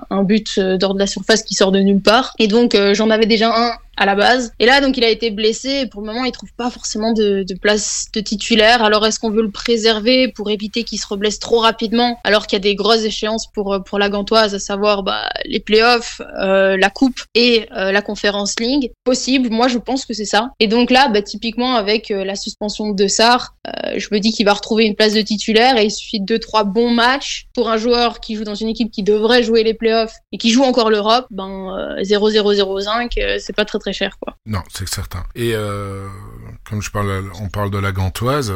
un 0.09 0.23
but 0.23 0.40
euh, 0.57 0.77
d'ordre 0.77 0.95
de 0.95 0.99
la 0.99 1.07
surface 1.07 1.43
qui 1.43 1.55
sort 1.55 1.71
de 1.71 1.79
nulle 1.79 2.01
part. 2.01 2.33
Et 2.39 2.47
donc 2.47 2.75
euh, 2.75 2.93
j'en 2.93 3.09
avais 3.09 3.25
déjà 3.25 3.49
un 3.55 3.73
à 3.97 4.05
la 4.05 4.15
base. 4.15 4.51
Et 4.59 4.65
là, 4.65 4.81
donc, 4.81 4.97
il 4.97 5.03
a 5.03 5.09
été 5.09 5.31
blessé. 5.31 5.87
Pour 5.87 6.01
le 6.01 6.07
moment, 6.07 6.23
il 6.25 6.31
trouve 6.31 6.53
pas 6.55 6.69
forcément 6.69 7.13
de, 7.13 7.45
place 7.61 8.07
de 8.13 8.21
titulaire. 8.21 8.83
Alors, 8.83 9.05
est-ce 9.05 9.19
qu'on 9.19 9.29
veut 9.29 9.43
le 9.43 9.51
préserver 9.51 10.29
pour 10.29 10.49
éviter 10.49 10.83
qu'il 10.83 10.99
se 10.99 11.07
reblesse 11.07 11.39
trop 11.39 11.59
rapidement 11.59 12.19
alors 12.23 12.47
qu'il 12.47 12.57
y 12.57 12.61
a 12.61 12.63
des 12.63 12.75
grosses 12.75 13.03
échéances 13.03 13.47
pour 13.53 13.81
pour 13.85 13.99
la 13.99 14.09
Gantoise, 14.09 14.55
à 14.55 14.59
savoir 14.59 15.03
bah, 15.03 15.29
les 15.45 15.59
playoffs, 15.59 16.21
euh, 16.41 16.77
la 16.77 16.89
coupe 16.89 17.19
et 17.35 17.67
euh, 17.75 17.91
la 17.91 18.01
conférence 18.01 18.59
League? 18.59 18.91
Possible. 19.03 19.49
Moi, 19.49 19.67
je 19.67 19.77
pense 19.77 20.05
que 20.05 20.13
c'est 20.13 20.25
ça. 20.25 20.51
Et 20.59 20.67
donc 20.67 20.91
là, 20.91 21.09
bah, 21.09 21.21
typiquement 21.21 21.75
avec 21.75 22.11
euh, 22.11 22.23
la 22.23 22.35
suspension 22.35 22.91
de 22.91 23.07
Sar, 23.07 23.55
euh, 23.67 23.93
je 23.97 24.07
me 24.11 24.19
dis 24.19 24.31
qu'il 24.31 24.45
va 24.45 24.53
retrouver 24.53 24.85
une 24.85 24.95
place 24.95 25.13
de 25.13 25.21
titulaire 25.21 25.77
et 25.77 25.85
il 25.85 25.91
suffit 25.91 26.19
de 26.19 26.25
deux 26.25 26.39
trois 26.39 26.63
bons 26.63 26.91
matchs 26.91 27.47
pour 27.53 27.69
un 27.69 27.77
joueur 27.77 28.19
qui 28.19 28.35
joue 28.35 28.43
dans 28.43 28.55
une 28.55 28.69
équipe 28.69 28.91
qui 28.91 29.03
devrait 29.03 29.43
jouer 29.43 29.63
les 29.63 29.73
playoffs 29.73 30.15
et 30.31 30.37
qui 30.37 30.51
joue 30.51 30.63
encore 30.63 30.89
l'Europe. 30.89 31.25
Ben 31.31 31.95
0-0-0-5, 32.01 33.39
c'est 33.39 33.55
pas 33.55 33.65
très 33.65 33.79
très 33.81 33.93
cher 33.93 34.17
quoi. 34.19 34.35
Non, 34.45 34.61
c'est 34.73 34.87
certain. 34.87 35.23
Et 35.35 35.53
comme 36.63 36.81
je 36.81 36.89
parle, 36.91 37.29
on 37.41 37.49
parle 37.49 37.71
de 37.71 37.77
la 37.77 37.91
Gantoise, 37.91 38.53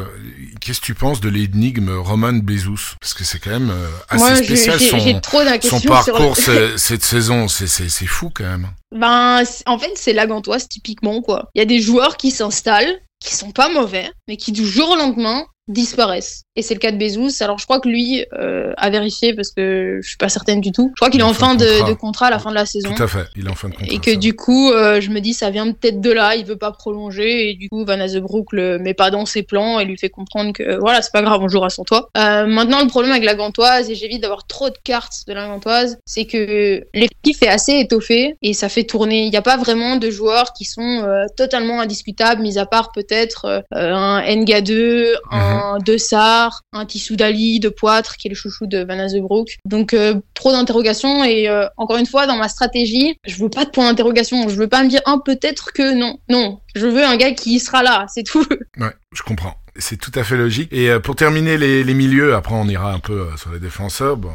qu'est-ce 0.60 0.80
que 0.80 0.86
tu 0.86 0.94
penses 0.94 1.20
de 1.20 1.28
l'énigme 1.28 1.90
Roman 1.90 2.32
Bezous 2.32 2.94
Parce 3.00 3.14
que 3.14 3.24
c'est 3.24 3.38
quand 3.38 3.50
même 3.50 3.72
assez 4.08 4.24
Moi, 4.24 4.36
spécial 4.36 4.78
j'ai- 4.78 4.88
son, 4.90 4.98
j'ai 4.98 5.20
trop 5.20 5.40
son 5.62 5.80
parcours 5.80 6.36
sur- 6.36 6.52
cette 6.78 7.02
saison. 7.02 7.48
C'est 7.48 7.66
c'est- 7.66 7.88
c'est 7.88 8.06
fou 8.06 8.30
quand 8.34 8.44
même. 8.44 8.68
Ben, 8.92 9.42
en 9.66 9.78
fait, 9.78 9.92
c'est 9.96 10.12
la 10.12 10.26
gantoise 10.26 10.68
typiquement, 10.68 11.20
quoi. 11.22 11.50
Il 11.54 11.58
y 11.58 11.62
a 11.62 11.66
des 11.66 11.80
joueurs 11.80 12.16
qui 12.16 12.30
s'installent, 12.30 13.00
qui 13.26 13.34
sont 13.34 13.50
pas 13.50 13.68
mauvais, 13.68 14.10
mais 14.28 14.36
qui 14.36 14.52
du 14.52 14.64
jour 14.64 14.90
au 14.90 14.96
lendemain 14.96 15.44
disparaissent. 15.68 16.44
Et 16.54 16.62
c'est 16.62 16.74
le 16.74 16.80
cas 16.80 16.92
de 16.92 16.96
Bezos. 16.96 17.42
Alors, 17.42 17.58
je 17.58 17.64
crois 17.64 17.80
que 17.80 17.88
lui 17.88 18.24
euh, 18.32 18.72
a 18.76 18.88
vérifié 18.88 19.34
parce 19.34 19.50
que 19.50 19.98
je 20.00 20.08
suis 20.08 20.16
pas 20.16 20.28
certaine 20.28 20.60
du 20.60 20.70
tout. 20.70 20.90
Je 20.94 21.00
crois 21.00 21.10
qu'il 21.10 21.20
est 21.20 21.24
en 21.24 21.34
fin 21.34 21.54
de, 21.54 21.66
contrat. 21.66 21.88
de 21.88 21.94
contrat 21.94 22.26
à 22.28 22.30
la 22.30 22.38
fin 22.38 22.50
de 22.50 22.54
la 22.54 22.66
saison. 22.66 22.94
Tout 22.94 23.02
à 23.02 23.08
fait. 23.08 23.26
Il 23.34 23.46
est 23.46 23.50
en 23.50 23.54
fin 23.54 23.68
de 23.68 23.74
contrat. 23.74 23.92
Et 23.92 23.98
que 23.98 24.14
du 24.14 24.34
coup, 24.34 24.70
euh, 24.70 25.00
je 25.00 25.10
me 25.10 25.20
dis, 25.20 25.34
ça 25.34 25.50
vient 25.50 25.70
peut-être 25.72 26.00
de 26.00 26.10
là, 26.10 26.36
il 26.36 26.46
veut 26.46 26.56
pas 26.56 26.70
prolonger, 26.70 27.50
et 27.50 27.54
du 27.54 27.68
coup, 27.68 27.84
Van 27.84 27.98
Azebroek 27.98 28.52
le 28.52 28.78
met 28.78 28.94
pas 28.94 29.10
dans 29.10 29.26
ses 29.26 29.42
plans 29.42 29.80
et 29.80 29.84
lui 29.84 29.98
fait 29.98 30.08
comprendre 30.08 30.52
que 30.52 30.62
euh, 30.62 30.78
voilà, 30.78 31.02
c'est 31.02 31.12
pas 31.12 31.22
grave, 31.22 31.40
on 31.42 31.48
jouera 31.48 31.68
sans 31.68 31.82
toi. 31.82 32.08
Euh, 32.16 32.46
maintenant, 32.46 32.80
le 32.80 32.88
problème 32.88 33.10
avec 33.10 33.24
la 33.24 33.34
Gantoise, 33.34 33.90
et 33.90 33.96
j'évite 33.96 34.22
d'avoir 34.22 34.46
trop 34.46 34.70
de 34.70 34.78
cartes 34.84 35.24
de 35.26 35.32
la 35.32 35.48
Gantoise, 35.48 35.98
c'est 36.06 36.26
que 36.26 36.84
l'effectif 36.94 37.42
est 37.42 37.48
assez 37.48 37.72
étoffé 37.80 38.36
et 38.40 38.54
ça 38.54 38.68
fait 38.68 38.84
tourner. 38.84 39.24
Il 39.24 39.30
n'y 39.30 39.36
a 39.36 39.42
pas 39.42 39.56
vraiment 39.56 39.96
de 39.96 40.10
joueurs 40.10 40.52
qui 40.52 40.64
sont 40.64 41.02
euh, 41.02 41.24
totalement 41.36 41.80
indiscutables, 41.80 42.40
mis 42.40 42.58
à 42.58 42.66
part 42.66 42.92
peut-être 42.92 43.15
euh, 43.44 43.62
un 43.72 44.20
Nga2, 44.22 45.14
un 45.30 45.78
Dessart, 45.84 46.62
un 46.72 46.84
Tissoudali 46.84 47.60
de 47.60 47.68
Poitre, 47.68 48.16
qui 48.16 48.28
est 48.28 48.30
le 48.30 48.36
chouchou 48.36 48.66
de 48.66 48.84
Van 48.84 48.98
Azebroek. 48.98 49.58
Donc, 49.64 49.94
euh, 49.94 50.14
trop 50.34 50.52
d'interrogations 50.52 51.24
et 51.24 51.48
euh, 51.48 51.66
encore 51.76 51.96
une 51.96 52.06
fois, 52.06 52.26
dans 52.26 52.36
ma 52.36 52.48
stratégie, 52.48 53.18
je 53.26 53.36
veux 53.36 53.50
pas 53.50 53.64
de 53.64 53.70
point 53.70 53.88
d'interrogation. 53.88 54.48
Je 54.48 54.56
veux 54.56 54.68
pas 54.68 54.82
me 54.82 54.88
dire, 54.88 55.00
ah, 55.06 55.16
peut-être 55.24 55.72
que 55.72 55.94
non. 55.94 56.18
Non. 56.28 56.60
Je 56.74 56.86
veux 56.86 57.04
un 57.04 57.16
gars 57.16 57.32
qui 57.32 57.58
sera 57.60 57.82
là, 57.82 58.06
c'est 58.08 58.24
tout. 58.24 58.44
Ouais, 58.78 58.92
je 59.14 59.22
comprends. 59.22 59.54
C'est 59.78 59.96
tout 59.96 60.12
à 60.14 60.24
fait 60.24 60.36
logique. 60.36 60.72
Et 60.72 60.90
euh, 60.90 61.00
pour 61.00 61.16
terminer 61.16 61.58
les, 61.58 61.84
les 61.84 61.94
milieux, 61.94 62.34
après 62.34 62.54
on 62.54 62.66
ira 62.68 62.92
un 62.92 62.98
peu 62.98 63.12
euh, 63.20 63.36
sur 63.36 63.52
les 63.52 63.58
défenseurs. 63.60 64.16
Bon, 64.16 64.32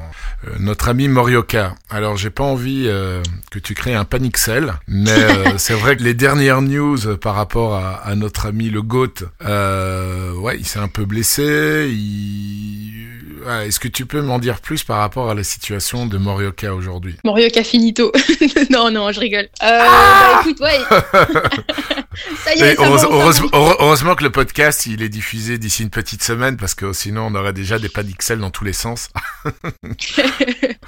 euh, 0.48 0.52
notre 0.60 0.90
ami 0.90 1.08
Morioka. 1.08 1.76
Alors 1.90 2.18
j'ai 2.18 2.30
pas 2.30 2.44
envie 2.44 2.86
euh, 2.88 3.22
que 3.52 3.60
tu 3.60 3.74
crées 3.74 3.96
un 3.96 4.06
panixel, 4.06 4.74
mais 4.88 5.12
euh, 5.12 5.54
c'est 5.58 5.74
vrai 5.74 5.96
que 5.98 6.04
les 6.04 6.14
dernières 6.14 6.62
news 6.62 7.08
euh, 7.08 7.18
par 7.18 7.36
rapport 7.36 7.76
à, 7.76 7.96
à 7.96 8.16
notre 8.16 8.46
ami 8.46 8.70
le 8.70 8.82
Goat, 8.82 9.26
euh, 9.46 10.34
ouais, 10.36 10.58
il 10.60 10.66
s'est 10.66 10.80
un 10.80 10.88
peu 10.88 11.06
blessé. 11.06 11.90
Il... 11.92 13.21
Est-ce 13.66 13.80
que 13.80 13.88
tu 13.88 14.06
peux 14.06 14.22
m'en 14.22 14.40
dire 14.40 14.60
plus 14.62 14.84
par 14.84 14.98
rapport 15.00 15.30
à 15.30 15.34
la 15.36 15.44
situation 15.44 16.06
de 16.06 16.18
Morioka 16.18 16.74
aujourd'hui? 16.76 17.16
Morioka 17.24 17.64
finito. 17.64 18.12
non, 18.70 18.92
non, 18.92 19.12
je 19.12 19.20
rigole. 19.20 19.50
Euh, 19.64 19.80
bah 19.80 20.42
écoute, 20.42 20.60
ouais. 20.60 20.80
ça 22.44 22.56
y 22.56 22.60
est, 22.62 22.76
ça 22.76 22.84
heureuse- 22.84 23.04
heureuse- 23.06 23.42
heureusement 23.54 24.16
que 24.16 24.24
le 24.24 24.32
podcast 24.32 24.86
il 24.86 25.02
est 25.02 25.10
diffusé 25.10 25.58
d'ici 25.58 25.84
une 25.84 25.90
petite 25.90 26.24
semaine 26.24 26.58
parce 26.58 26.76
que 26.76 26.92
sinon 26.94 27.28
on 27.32 27.36
aurait 27.36 27.54
déjà 27.54 27.80
des 27.80 27.90
panixels 27.90 28.40
dans 28.40 28.50
tous 28.52 28.64
les 28.66 28.74
sens. 28.74 29.10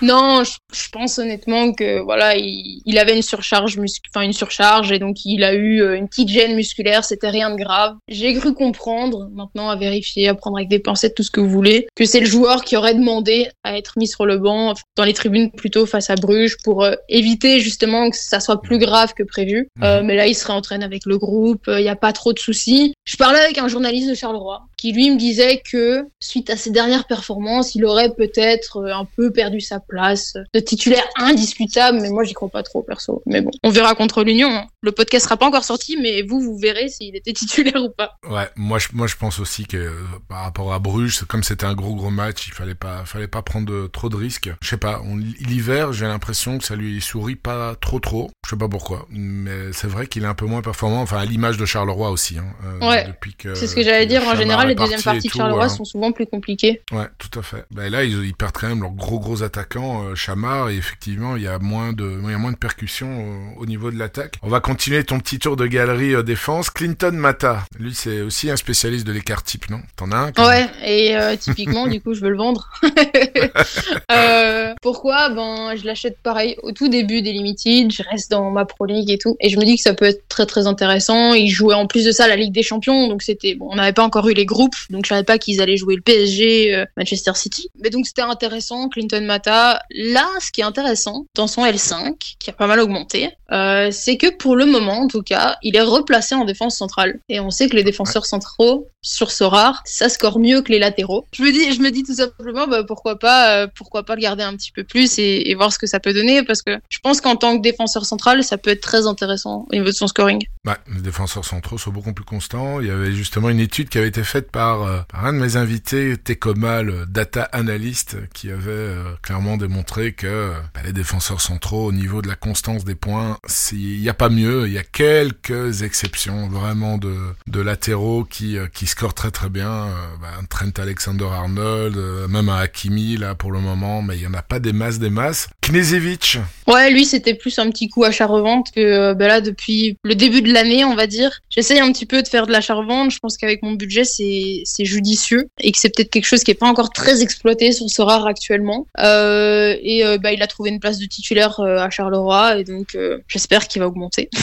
non, 0.01 0.43
je, 0.43 0.51
je 0.73 0.89
pense 0.89 1.17
honnêtement 1.19 1.73
que 1.73 2.01
voilà, 2.01 2.35
il, 2.35 2.81
il 2.85 2.97
avait 2.97 3.15
une 3.15 3.21
surcharge 3.21 3.77
enfin 4.13 4.25
une 4.25 4.33
surcharge 4.33 4.91
et 4.91 4.99
donc 4.99 5.17
il 5.25 5.43
a 5.43 5.53
eu 5.53 5.81
euh, 5.81 5.95
une 5.95 6.07
petite 6.07 6.29
gêne 6.29 6.55
musculaire, 6.55 7.03
c'était 7.05 7.29
rien 7.29 7.49
de 7.51 7.55
grave. 7.55 7.95
J'ai 8.07 8.33
cru 8.35 8.53
comprendre, 8.53 9.29
maintenant 9.33 9.69
à 9.69 9.75
vérifier, 9.75 10.27
à 10.27 10.35
prendre 10.35 10.57
avec 10.57 10.69
des 10.69 10.79
pincettes 10.79 11.15
tout 11.15 11.23
ce 11.23 11.31
que 11.31 11.39
vous 11.39 11.49
voulez, 11.49 11.87
que 11.95 12.05
c'est 12.05 12.19
le 12.19 12.25
joueur 12.25 12.42
qui 12.63 12.77
aurait 12.77 12.93
demandé 12.93 13.49
à 13.63 13.77
être 13.77 13.97
mis 13.97 14.07
sur 14.07 14.25
le 14.25 14.37
banc 14.37 14.73
dans 14.95 15.03
les 15.03 15.13
tribunes 15.13 15.51
plutôt 15.51 15.85
face 15.85 16.09
à 16.09 16.15
Bruges 16.15 16.57
pour 16.63 16.83
euh, 16.83 16.93
éviter 17.09 17.59
justement 17.59 18.09
que 18.09 18.17
ça 18.17 18.39
soit 18.39 18.61
plus 18.61 18.77
grave 18.77 19.13
que 19.13 19.23
prévu. 19.23 19.67
Euh, 19.81 20.01
mais 20.03 20.15
là, 20.15 20.27
il 20.27 20.35
se 20.35 20.45
réentraîne 20.45 20.83
avec 20.83 21.05
le 21.05 21.17
groupe, 21.17 21.65
il 21.67 21.81
n'y 21.81 21.89
a 21.89 21.95
pas 21.95 22.13
trop 22.13 22.33
de 22.33 22.39
soucis. 22.39 22.93
Je 23.05 23.17
parlais 23.17 23.39
avec 23.39 23.57
un 23.57 23.67
journaliste 23.67 24.09
de 24.09 24.15
Charleroi 24.15 24.61
qui 24.83 24.91
lui 24.91 25.09
me 25.11 25.17
disait 25.17 25.61
que 25.63 26.05
suite 26.19 26.49
à 26.49 26.57
ses 26.57 26.69
dernières 26.69 27.07
performances, 27.07 27.73
il 27.73 27.85
aurait 27.85 28.13
peut-être 28.13 28.77
euh, 28.81 28.93
un 28.93 29.05
peu 29.05 29.31
perdu 29.31 29.61
sa 29.61 29.79
place 29.79 30.33
de 30.53 30.59
titulaire 30.59 31.05
indiscutable, 31.15 31.99
mais 32.01 32.09
moi 32.09 32.25
j'y 32.25 32.33
crois 32.33 32.49
pas 32.49 32.63
trop 32.63 32.81
perso. 32.81 33.21
Mais 33.25 33.39
bon, 33.39 33.51
on 33.63 33.69
verra 33.69 33.95
contre 33.95 34.25
l'Union. 34.25 34.49
hein. 34.49 34.65
Le 34.81 34.91
podcast 34.91 35.23
sera 35.23 35.37
pas 35.37 35.45
encore 35.47 35.63
sorti, 35.63 35.95
mais 36.01 36.21
vous, 36.21 36.41
vous 36.41 36.57
verrez 36.57 36.89
s'il 36.89 37.15
était 37.15 37.31
titulaire 37.31 37.81
ou 37.81 37.91
pas. 37.91 38.17
Ouais, 38.29 38.49
moi 38.57 38.77
je, 38.77 38.89
moi 38.91 39.07
je 39.07 39.15
pense 39.15 39.39
aussi 39.39 39.65
que 39.65 39.77
euh, 39.77 39.91
par 40.27 40.41
rapport 40.43 40.73
à 40.73 40.79
Bruges, 40.79 41.23
comme 41.29 41.43
c'était 41.43 41.65
un 41.65 41.75
gros 41.75 41.95
gros 41.95 42.09
match, 42.09 42.47
il 42.47 42.53
fallait 42.53 42.75
pas 42.75 43.05
fallait 43.05 43.29
pas 43.29 43.41
prendre 43.41 43.65
de- 43.67 43.87
trop 43.87 44.09
de 44.09 44.17
risques. 44.17 44.49
Je 44.61 44.67
sais 44.67 44.75
pas, 44.75 45.01
l'hiver, 45.39 45.93
j'ai 45.93 46.07
l'impression 46.07 46.57
que 46.57 46.65
ça 46.65 46.75
lui 46.75 46.99
sourit 46.99 47.37
pas 47.37 47.75
trop 47.79 47.99
trop. 48.01 48.31
Je 48.45 48.49
sais 48.49 48.57
pas 48.57 48.67
pourquoi, 48.67 49.05
mais 49.09 49.71
c'est 49.71 49.87
vrai 49.87 50.07
qu'il 50.07 50.23
est 50.23 50.27
un 50.27 50.33
peu 50.33 50.45
moins 50.45 50.61
performant. 50.61 51.01
Enfin, 51.01 51.19
à 51.19 51.25
l'image 51.25 51.55
de 51.55 51.65
Charleroi 51.65 52.09
aussi. 52.11 52.37
Hein, 52.37 52.45
euh, 52.65 52.89
Ouais, 52.89 53.05
depuis 53.07 53.33
que. 53.35 53.55
C'est 53.55 53.67
ce 53.67 53.75
que 53.75 53.83
j'allais 53.83 54.05
dire. 54.05 54.27
En 54.27 54.35
général, 54.35 54.72
les 54.73 54.79
deuxièmes 54.79 55.01
parti 55.01 55.17
parties 55.17 55.27
de 55.29 55.33
Charleroi 55.33 55.65
hein. 55.65 55.69
sont 55.69 55.85
souvent 55.85 56.11
plus 56.11 56.25
compliquées. 56.25 56.81
Ouais, 56.91 57.07
tout 57.17 57.39
à 57.39 57.43
fait. 57.43 57.65
Ben 57.71 57.89
là, 57.91 58.03
ils, 58.03 58.25
ils 58.25 58.33
perdent 58.33 58.53
quand 58.53 58.67
même 58.67 58.81
leurs 58.81 58.91
gros 58.91 59.19
gros 59.19 59.43
attaquants, 59.43 60.03
euh, 60.03 60.15
Chamard, 60.15 60.69
et 60.69 60.75
effectivement, 60.75 61.35
il 61.35 61.43
y 61.43 61.47
a 61.47 61.59
moins 61.59 61.93
de, 61.93 62.19
il 62.23 62.31
y 62.31 62.33
a 62.33 62.37
moins 62.37 62.51
de 62.51 62.57
percussions 62.57 63.07
euh, 63.09 63.59
au 63.59 63.65
niveau 63.65 63.91
de 63.91 63.97
l'attaque. 63.97 64.35
On 64.41 64.49
va 64.49 64.59
continuer 64.59 65.03
ton 65.03 65.19
petit 65.19 65.39
tour 65.39 65.55
de 65.55 65.65
galerie 65.65 66.15
euh, 66.15 66.23
défense. 66.23 66.69
Clinton 66.69 67.11
Mata, 67.13 67.63
lui, 67.79 67.93
c'est 67.93 68.21
aussi 68.21 68.49
un 68.49 68.55
spécialiste 68.55 69.05
de 69.05 69.11
l'écart 69.11 69.43
type, 69.43 69.69
non? 69.69 69.81
T'en 69.95 70.11
as 70.11 70.17
un 70.17 70.31
Ouais, 70.37 70.67
et 70.85 71.15
euh, 71.15 71.35
typiquement, 71.35 71.87
du 71.93 72.01
coup, 72.01 72.13
je 72.13 72.21
veux 72.21 72.29
le 72.29 72.37
vendre. 72.37 72.69
Pourquoi? 74.81 75.29
Ben, 75.29 75.75
je 75.75 75.85
l'achète 75.85 76.17
pareil 76.21 76.57
au 76.63 76.71
tout 76.71 76.89
début 76.89 77.21
des 77.21 77.31
Limited, 77.31 77.91
je 77.91 78.03
reste 78.03 78.31
dans 78.31 78.51
ma 78.51 78.65
Pro 78.65 78.85
League 78.85 79.09
et 79.09 79.17
tout, 79.17 79.35
et 79.39 79.49
je 79.49 79.57
me 79.57 79.65
dis 79.65 79.75
que 79.77 79.81
ça 79.81 79.93
peut 79.93 80.05
être 80.05 80.27
très 80.27 80.45
très 80.45 80.67
intéressant. 80.67 81.33
Il 81.33 81.49
jouait 81.49 81.75
en 81.75 81.87
plus 81.87 82.05
de 82.05 82.11
ça 82.11 82.27
la 82.27 82.35
Ligue 82.35 82.53
des 82.53 82.63
Champions, 82.63 83.07
donc 83.07 83.21
c'était 83.21 83.55
bon, 83.55 83.69
on 83.71 83.75
n'avait 83.75 83.93
pas 83.93 84.03
encore 84.03 84.27
eu 84.27 84.33
les 84.33 84.45
donc 84.89 85.05
je 85.05 85.09
savais 85.09 85.23
pas 85.23 85.37
qu'ils 85.37 85.61
allaient 85.61 85.77
jouer 85.77 85.95
le 85.95 86.01
PSG, 86.01 86.75
euh, 86.75 86.85
Manchester 86.97 87.33
City. 87.35 87.69
Mais 87.81 87.89
donc 87.89 88.05
c'était 88.05 88.21
intéressant, 88.21 88.89
Clinton 88.89 89.23
Mata. 89.25 89.81
Là, 89.91 90.27
ce 90.39 90.51
qui 90.51 90.61
est 90.61 90.65
intéressant 90.65 91.25
dans 91.35 91.47
son 91.47 91.65
L5, 91.65 92.15
qui 92.39 92.49
a 92.49 92.53
pas 92.53 92.67
mal 92.67 92.79
augmenté, 92.79 93.29
euh, 93.51 93.89
c'est 93.91 94.17
que 94.17 94.35
pour 94.35 94.55
le 94.55 94.65
moment, 94.65 95.01
en 95.01 95.07
tout 95.07 95.21
cas, 95.21 95.57
il 95.61 95.75
est 95.75 95.81
replacé 95.81 96.35
en 96.35 96.45
défense 96.45 96.77
centrale. 96.77 97.19
Et 97.29 97.39
on 97.39 97.51
sait 97.51 97.69
que 97.69 97.75
les 97.75 97.83
défenseurs 97.83 98.25
centraux 98.25 98.87
sur 99.01 99.31
ce 99.31 99.43
rare, 99.43 99.81
ça 99.85 100.09
score 100.09 100.39
mieux 100.39 100.61
que 100.61 100.71
les 100.71 100.79
latéraux. 100.79 101.25
Je 101.33 101.43
me 101.43 101.51
dis, 101.51 101.73
je 101.73 101.81
me 101.81 101.91
dis 101.91 102.03
tout 102.03 102.15
simplement, 102.15 102.67
bah, 102.67 102.83
pourquoi 102.83 103.19
pas, 103.19 103.57
euh, 103.57 103.67
pourquoi 103.75 104.03
pas 104.03 104.15
le 104.15 104.21
garder 104.21 104.43
un 104.43 104.55
petit 104.55 104.71
peu 104.71 104.83
plus 104.83 105.19
et, 105.19 105.49
et 105.49 105.55
voir 105.55 105.73
ce 105.73 105.77
que 105.77 105.87
ça 105.87 105.99
peut 105.99 106.13
donner, 106.13 106.43
parce 106.43 106.61
que 106.61 106.79
je 106.89 106.99
pense 107.03 107.21
qu'en 107.21 107.35
tant 107.35 107.57
que 107.57 107.61
défenseur 107.61 108.05
central, 108.05 108.43
ça 108.43 108.57
peut 108.57 108.71
être 108.71 108.81
très 108.81 109.05
intéressant 109.05 109.65
au 109.69 109.75
niveau 109.75 109.87
de 109.87 109.91
son 109.91 110.07
scoring. 110.07 110.43
Ouais, 110.65 110.75
les 110.93 111.01
défenseurs 111.01 111.45
centraux 111.45 111.77
sont 111.77 111.91
beaucoup 111.91 112.13
plus 112.13 112.25
constants. 112.25 112.79
Il 112.79 112.87
y 112.87 112.91
avait 112.91 113.11
justement 113.11 113.49
une 113.49 113.59
étude 113.59 113.89
qui 113.89 113.97
avait 113.97 114.07
été 114.07 114.23
faite 114.23 114.42
par, 114.43 114.83
euh, 114.83 114.99
par 115.07 115.25
un 115.25 115.33
de 115.33 115.39
mes 115.39 115.55
invités, 115.55 116.17
Tekoma, 116.17 116.81
le 116.81 117.05
data 117.05 117.43
analyst, 117.43 118.17
qui 118.33 118.51
avait 118.51 118.69
euh, 118.69 119.03
clairement 119.21 119.57
démontré 119.57 120.13
que 120.13 120.51
bah, 120.73 120.81
les 120.85 120.93
défenseurs 120.93 121.41
centraux, 121.41 121.85
au 121.87 121.91
niveau 121.91 122.21
de 122.21 122.27
la 122.27 122.35
constance 122.35 122.83
des 122.83 122.95
points, 122.95 123.37
il 123.71 124.01
n'y 124.01 124.09
a 124.09 124.13
pas 124.13 124.29
mieux. 124.29 124.67
Il 124.67 124.73
y 124.73 124.77
a 124.77 124.83
quelques 124.83 125.81
exceptions 125.81 126.47
vraiment 126.47 126.97
de, 126.97 127.61
latéraux 127.61 128.23
qui, 128.23 128.57
euh, 128.57 128.67
qui 128.67 128.87
scorent 128.87 129.13
très 129.13 129.31
très 129.31 129.49
bien. 129.49 129.89
Bah, 130.21 130.29
Trent 130.49 130.71
Alexander-Arnold, 130.77 132.29
même 132.29 132.49
un 132.49 132.57
Hakimi 132.57 133.17
là 133.17 133.35
pour 133.35 133.51
le 133.51 133.59
moment, 133.59 134.01
mais 134.01 134.17
il 134.17 134.23
y 134.23 134.27
en 134.27 134.33
a 134.33 134.41
pas 134.41 134.59
des 134.59 134.73
masses 134.73 134.99
des 134.99 135.09
masses. 135.09 135.49
Knezevic, 135.61 136.39
Ouais, 136.67 136.91
lui, 136.91 137.05
c'était 137.05 137.33
plus 137.33 137.59
un 137.59 137.69
petit 137.69 137.89
coup 137.89 138.03
achat-revente 138.03 138.71
que 138.73 139.13
bah 139.13 139.27
là, 139.27 139.41
depuis 139.41 139.97
le 140.03 140.15
début 140.15 140.41
de 140.41 140.51
l'année, 140.51 140.85
on 140.85 140.95
va 140.95 141.07
dire. 141.07 141.41
J'essaye 141.49 141.79
un 141.79 141.91
petit 141.91 142.05
peu 142.05 142.21
de 142.21 142.27
faire 142.27 142.47
de 142.47 142.51
l'achat-revente. 142.51 143.11
Je 143.11 143.19
pense 143.19 143.37
qu'avec 143.37 143.61
mon 143.63 143.73
budget, 143.73 144.03
c'est 144.03 144.23
c'est 144.65 144.85
judicieux 144.85 145.47
et 145.59 145.71
que 145.71 145.77
c'est 145.77 145.89
peut-être 145.95 146.09
quelque 146.09 146.25
chose 146.25 146.43
qui 146.43 146.51
est 146.51 146.55
pas 146.55 146.67
encore 146.67 146.91
très 146.91 147.21
exploité 147.21 147.71
sur 147.71 147.89
ce 147.89 148.01
rare 148.01 148.25
actuellement. 148.27 148.87
Euh, 148.99 149.75
et 149.81 150.05
euh, 150.05 150.17
bah, 150.17 150.31
il 150.31 150.41
a 150.41 150.47
trouvé 150.47 150.69
une 150.69 150.79
place 150.79 150.99
de 150.99 151.05
titulaire 151.05 151.59
euh, 151.59 151.77
à 151.77 151.89
Charleroi 151.89 152.57
et 152.59 152.63
donc 152.63 152.97
j'espère 153.27 153.67
qu'il 153.67 153.81
va 153.81 153.87
augmenter. 153.87 154.29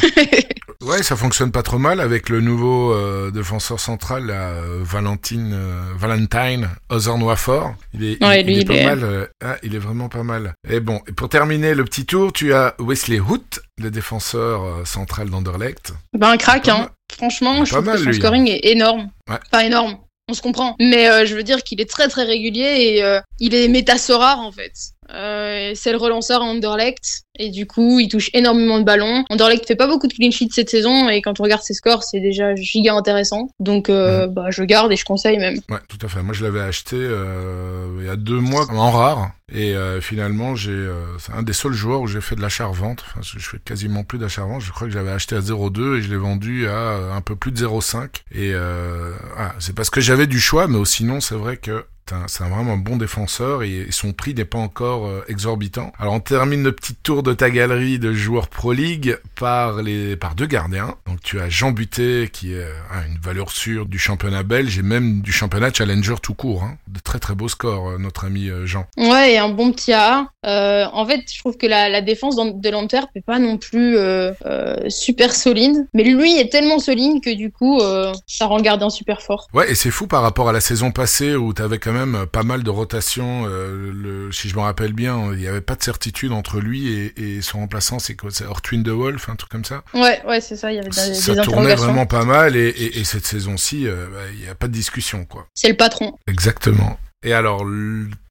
Ouais, 0.83 1.03
ça 1.03 1.15
fonctionne 1.15 1.53
pas 1.53 1.63
trop 1.63 1.77
mal 1.77 2.01
avec 2.01 2.31
le 2.31 2.41
nouveau 2.41 2.97
défenseur 3.33 3.79
central, 3.79 4.25
là, 4.29 4.55
Valentine, 4.81 5.55
Valentine 5.99 6.71
Ozornois-Fort. 6.89 7.75
Il 7.93 8.05
est, 8.05 8.25
Ouais, 8.25 8.41
il, 8.41 8.47
lui, 8.47 8.53
il 8.55 8.59
est 8.59 8.63
il 8.63 8.67
pas 8.67 8.75
est- 8.75 8.85
mal. 8.87 9.29
ah, 9.45 9.57
il 9.63 9.75
est 9.75 9.79
vraiment 9.79 10.09
pas 10.09 10.23
mal. 10.23 10.55
Et 10.67 10.81
bon, 10.81 11.03
et 11.07 11.13
pour 11.13 11.29
terminer 11.29 11.75
le 11.75 11.85
petit 11.85 12.07
tour, 12.07 12.33
tu 12.33 12.55
as 12.55 12.75
Wesley 12.79 13.21
Hoot, 13.21 13.61
le 13.77 13.91
défenseur 13.91 14.87
central 14.87 15.29
d'Anderlecht. 15.29 15.93
Ben, 16.17 16.31
un 16.31 16.37
crack, 16.39 16.69
hein. 16.69 16.89
Franchement, 17.17 17.65
je 17.65 17.73
trouve 17.73 17.85
mal, 17.85 17.97
que 17.97 18.03
son 18.03 18.11
lui, 18.11 18.17
hein. 18.17 18.21
scoring 18.21 18.49
est 18.49 18.71
énorme. 18.71 19.11
Ouais. 19.29 19.39
Pas 19.51 19.65
énorme. 19.65 19.99
On 20.29 20.35
se 20.35 20.43
comprend. 20.43 20.77
Mais 20.79 21.09
euh, 21.09 21.27
je 21.27 21.35
veux 21.35 21.43
dire 21.43 21.63
qu'il 21.63 21.81
est 21.81 21.91
très 21.91 22.09
très 22.09 22.23
régulier 22.23 22.95
et 22.95 23.03
euh, 23.03 23.21
il 23.41 23.55
est 23.55 23.69
méta-Sorare 23.69 24.39
en 24.39 24.53
fait. 24.53 24.73
Euh, 25.15 25.73
c'est 25.75 25.93
le 25.93 25.99
relanceur 25.99 26.43
à 26.43 26.45
Anderlecht 26.45 27.23
et 27.39 27.51
du 27.51 27.67
coup 27.67 27.99
il 28.01 28.09
touche 28.09 28.31
énormément 28.33 28.79
de 28.79 28.85
ballons. 28.85 29.25
Anderlecht 29.31 29.67
fait 29.67 29.77
pas 29.77 29.87
beaucoup 29.87 30.07
de 30.07 30.13
clean 30.13 30.31
sheets 30.31 30.53
cette 30.53 30.71
saison 30.71 31.09
et 31.09 31.23
quand 31.23 31.41
on 31.41 31.43
regarde 31.43 31.63
ses 31.63 31.75
scores 31.75 32.05
c'est 32.05 32.21
déjà 32.21 32.55
giga 32.55 32.95
intéressant. 32.95 33.49
Donc 33.59 33.89
euh, 33.89 34.27
bah, 34.27 34.47
je 34.51 34.63
garde 34.63 34.93
et 34.93 34.97
je 34.97 35.05
conseille 35.05 35.39
même. 35.39 35.57
Ouais, 35.69 35.79
tout 35.89 35.99
à 36.03 36.09
fait. 36.09 36.23
Moi, 36.23 36.35
je 36.35 36.45
l'avais 36.45 36.61
acheté 36.61 36.97
euh, 36.97 37.99
il 38.01 38.07
y 38.07 38.11
a 38.11 38.17
deux 38.17 38.41
mois 38.41 38.67
en 38.71 38.91
rare. 38.91 39.33
Et 39.53 39.75
euh, 39.75 40.01
finalement, 40.01 40.55
j'ai 40.55 40.71
euh, 40.71 41.19
c'est 41.19 41.33
un 41.33 41.43
des 41.43 41.53
seuls 41.53 41.73
joueurs 41.73 42.01
où 42.01 42.07
j'ai 42.07 42.21
fait 42.21 42.37
de 42.37 42.41
l'achat-revente. 42.41 43.05
Enfin, 43.07 43.21
je 43.23 43.39
fais 43.39 43.59
quasiment 43.59 44.05
plus 44.05 44.19
d'achat-revente. 44.19 44.63
Je 44.63 44.71
crois 44.71 44.87
que 44.87 44.93
j'avais 44.93 45.11
acheté 45.11 45.35
à 45.35 45.41
0,2 45.41 45.99
et 45.99 46.03
je 46.03 46.09
l'ai 46.09 46.17
vendu 46.17 46.69
à 46.69 47.15
un 47.15 47.21
peu 47.21 47.35
plus 47.35 47.51
de 47.51 47.67
0,5. 47.67 48.23
Et 48.33 48.53
euh, 48.55 49.13
ah, 49.37 49.53
c'est 49.59 49.75
parce 49.75 49.91
que 49.91 50.01
j'avais 50.01 50.29
du 50.29 50.39
choix, 50.39 50.69
mais 50.69 50.79
sinon, 50.85 51.21
c'est 51.21 51.35
vrai 51.35 51.57
que 51.57 51.85
c'est 52.27 52.43
un- 52.45 52.49
vraiment 52.49 52.77
bon 52.77 52.97
défenseur 52.97 53.63
et, 53.63 53.87
son 53.91 54.13
prix 54.13 54.35
n'est 54.35 54.45
pas 54.45 54.59
encore 54.59 55.07
euh, 55.07 55.25
exorbitant. 55.29 55.93
Alors 55.99 56.15
on 56.15 56.21
termine 56.21 56.63
le 56.63 56.73
petit 56.73 56.95
tour 56.95 57.23
de 57.23 57.33
ta 57.33 57.51
galerie 57.51 57.99
de 57.99 58.13
joueurs 58.13 58.49
Pro 58.49 58.73
League 58.73 59.19
par 59.37 59.83
les 59.83 60.17
par 60.17 60.35
deux 60.35 60.47
gardiens. 60.47 60.95
Donc 61.07 61.21
tu 61.23 61.41
as 61.41 61.49
Jean 61.49 61.73
Butet 61.73 62.29
qui 62.33 62.53
est 62.53 62.57
euh, 62.65 62.73
une 63.09 63.19
valeur 63.21 63.51
sûre 63.51 63.87
du 63.87 63.99
championnat 63.99 64.43
belge 64.43 64.79
et 64.79 64.83
même 64.83 65.21
du 65.23 65.33
championnat 65.33 65.73
challenger 65.73 66.15
tout 66.23 66.35
court. 66.35 66.63
Hein. 66.65 66.77
De 66.89 67.01
très 67.01 67.19
très 67.19 67.35
beaux 67.35 67.49
scores, 67.49 67.91
euh, 67.91 67.99
notre 67.99 68.25
ami 68.25 68.51
Jean. 68.65 68.87
Ouais, 68.97 69.33
et 69.35 69.39
un 69.39 69.49
bon 69.51 69.73
petit 69.73 69.93
AA. 69.93 70.27
Euh, 70.47 70.87
en 70.93 71.05
fait, 71.07 71.21
je 71.31 71.39
trouve 71.39 71.57
que 71.59 71.67
la, 71.67 71.89
la 71.89 72.01
défense 72.01 72.37
de 72.37 72.71
l'Antwerp 72.71 73.09
est 73.15 73.21
pas 73.25 73.39
non 73.39 73.59
plus 73.59 73.97
euh, 73.99 74.33
euh, 74.47 74.89
super 74.89 75.35
solide, 75.35 75.87
mais 75.93 76.03
lui 76.03 76.39
est 76.39 76.51
tellement 76.51 76.79
solide 76.79 77.23
que 77.23 77.35
du 77.35 77.51
coup, 77.53 77.81
ça 78.27 78.47
rend 78.47 78.57
le 78.57 78.63
gardien 78.63 78.91
super 78.91 79.21
fort. 79.23 79.49
Ouais, 79.53 79.71
et 79.71 79.75
c'est 79.75 79.91
fou 79.91 80.07
par 80.07 80.23
rapport 80.23 80.49
à 80.49 80.53
la 80.53 80.61
saison 80.61 80.91
passée 80.93 81.35
où 81.37 81.53
tu 81.53 81.61
avais 81.63 81.79
quand 81.79 81.93
même 81.93 82.27
pas 82.31 82.43
mal 82.43 82.63
de 82.63 82.71
rotations. 82.71 83.45
le, 83.47 84.31
si 84.33 84.49
je 84.49 84.57
me 84.57 84.61
rappelle 84.61 84.93
bien, 84.93 85.31
il 85.33 85.39
n'y 85.39 85.47
avait 85.47 85.61
pas 85.61 85.75
de 85.75 85.83
certitude 85.83 86.33
entre 86.33 86.59
lui 86.61 86.89
et, 86.93 87.37
et 87.37 87.43
son 87.43 87.59
remplaçant. 87.59 87.99
C'est 87.99 88.15
quoi 88.17 88.31
C'est 88.33 88.47
Ortwin 88.47 88.83
de 88.83 88.93
Wolf, 88.93 89.29
un 89.29 89.37
truc 89.37 89.51
comme 89.51 89.65
ça? 89.65 89.83
Ouais, 89.95 90.23
ouais, 90.27 90.41
c'est 90.41 90.57
ça. 90.57 90.73
Il 90.73 90.77
y 90.77 90.79
avait 90.79 90.89
des, 90.89 91.15
Ça 91.15 91.35
des 91.35 91.41
tournait 91.43 91.75
vraiment 91.75 92.07
pas 92.07 92.25
mal 92.25 92.57
et, 92.57 92.69
et- 92.69 92.99
et 93.01 93.05
cette 93.05 93.27
saison-ci, 93.27 93.85
bah, 93.87 94.21
il 94.35 94.41
n'y 94.41 94.49
a 94.49 94.55
pas 94.55 94.69
de 94.69 94.73
discussion, 94.73 95.25
quoi. 95.25 95.47
C'est 95.55 95.69
le 95.69 95.77
patron. 95.77 96.17
Exactement. 96.27 96.99
Et 97.23 97.35
alors, 97.35 97.65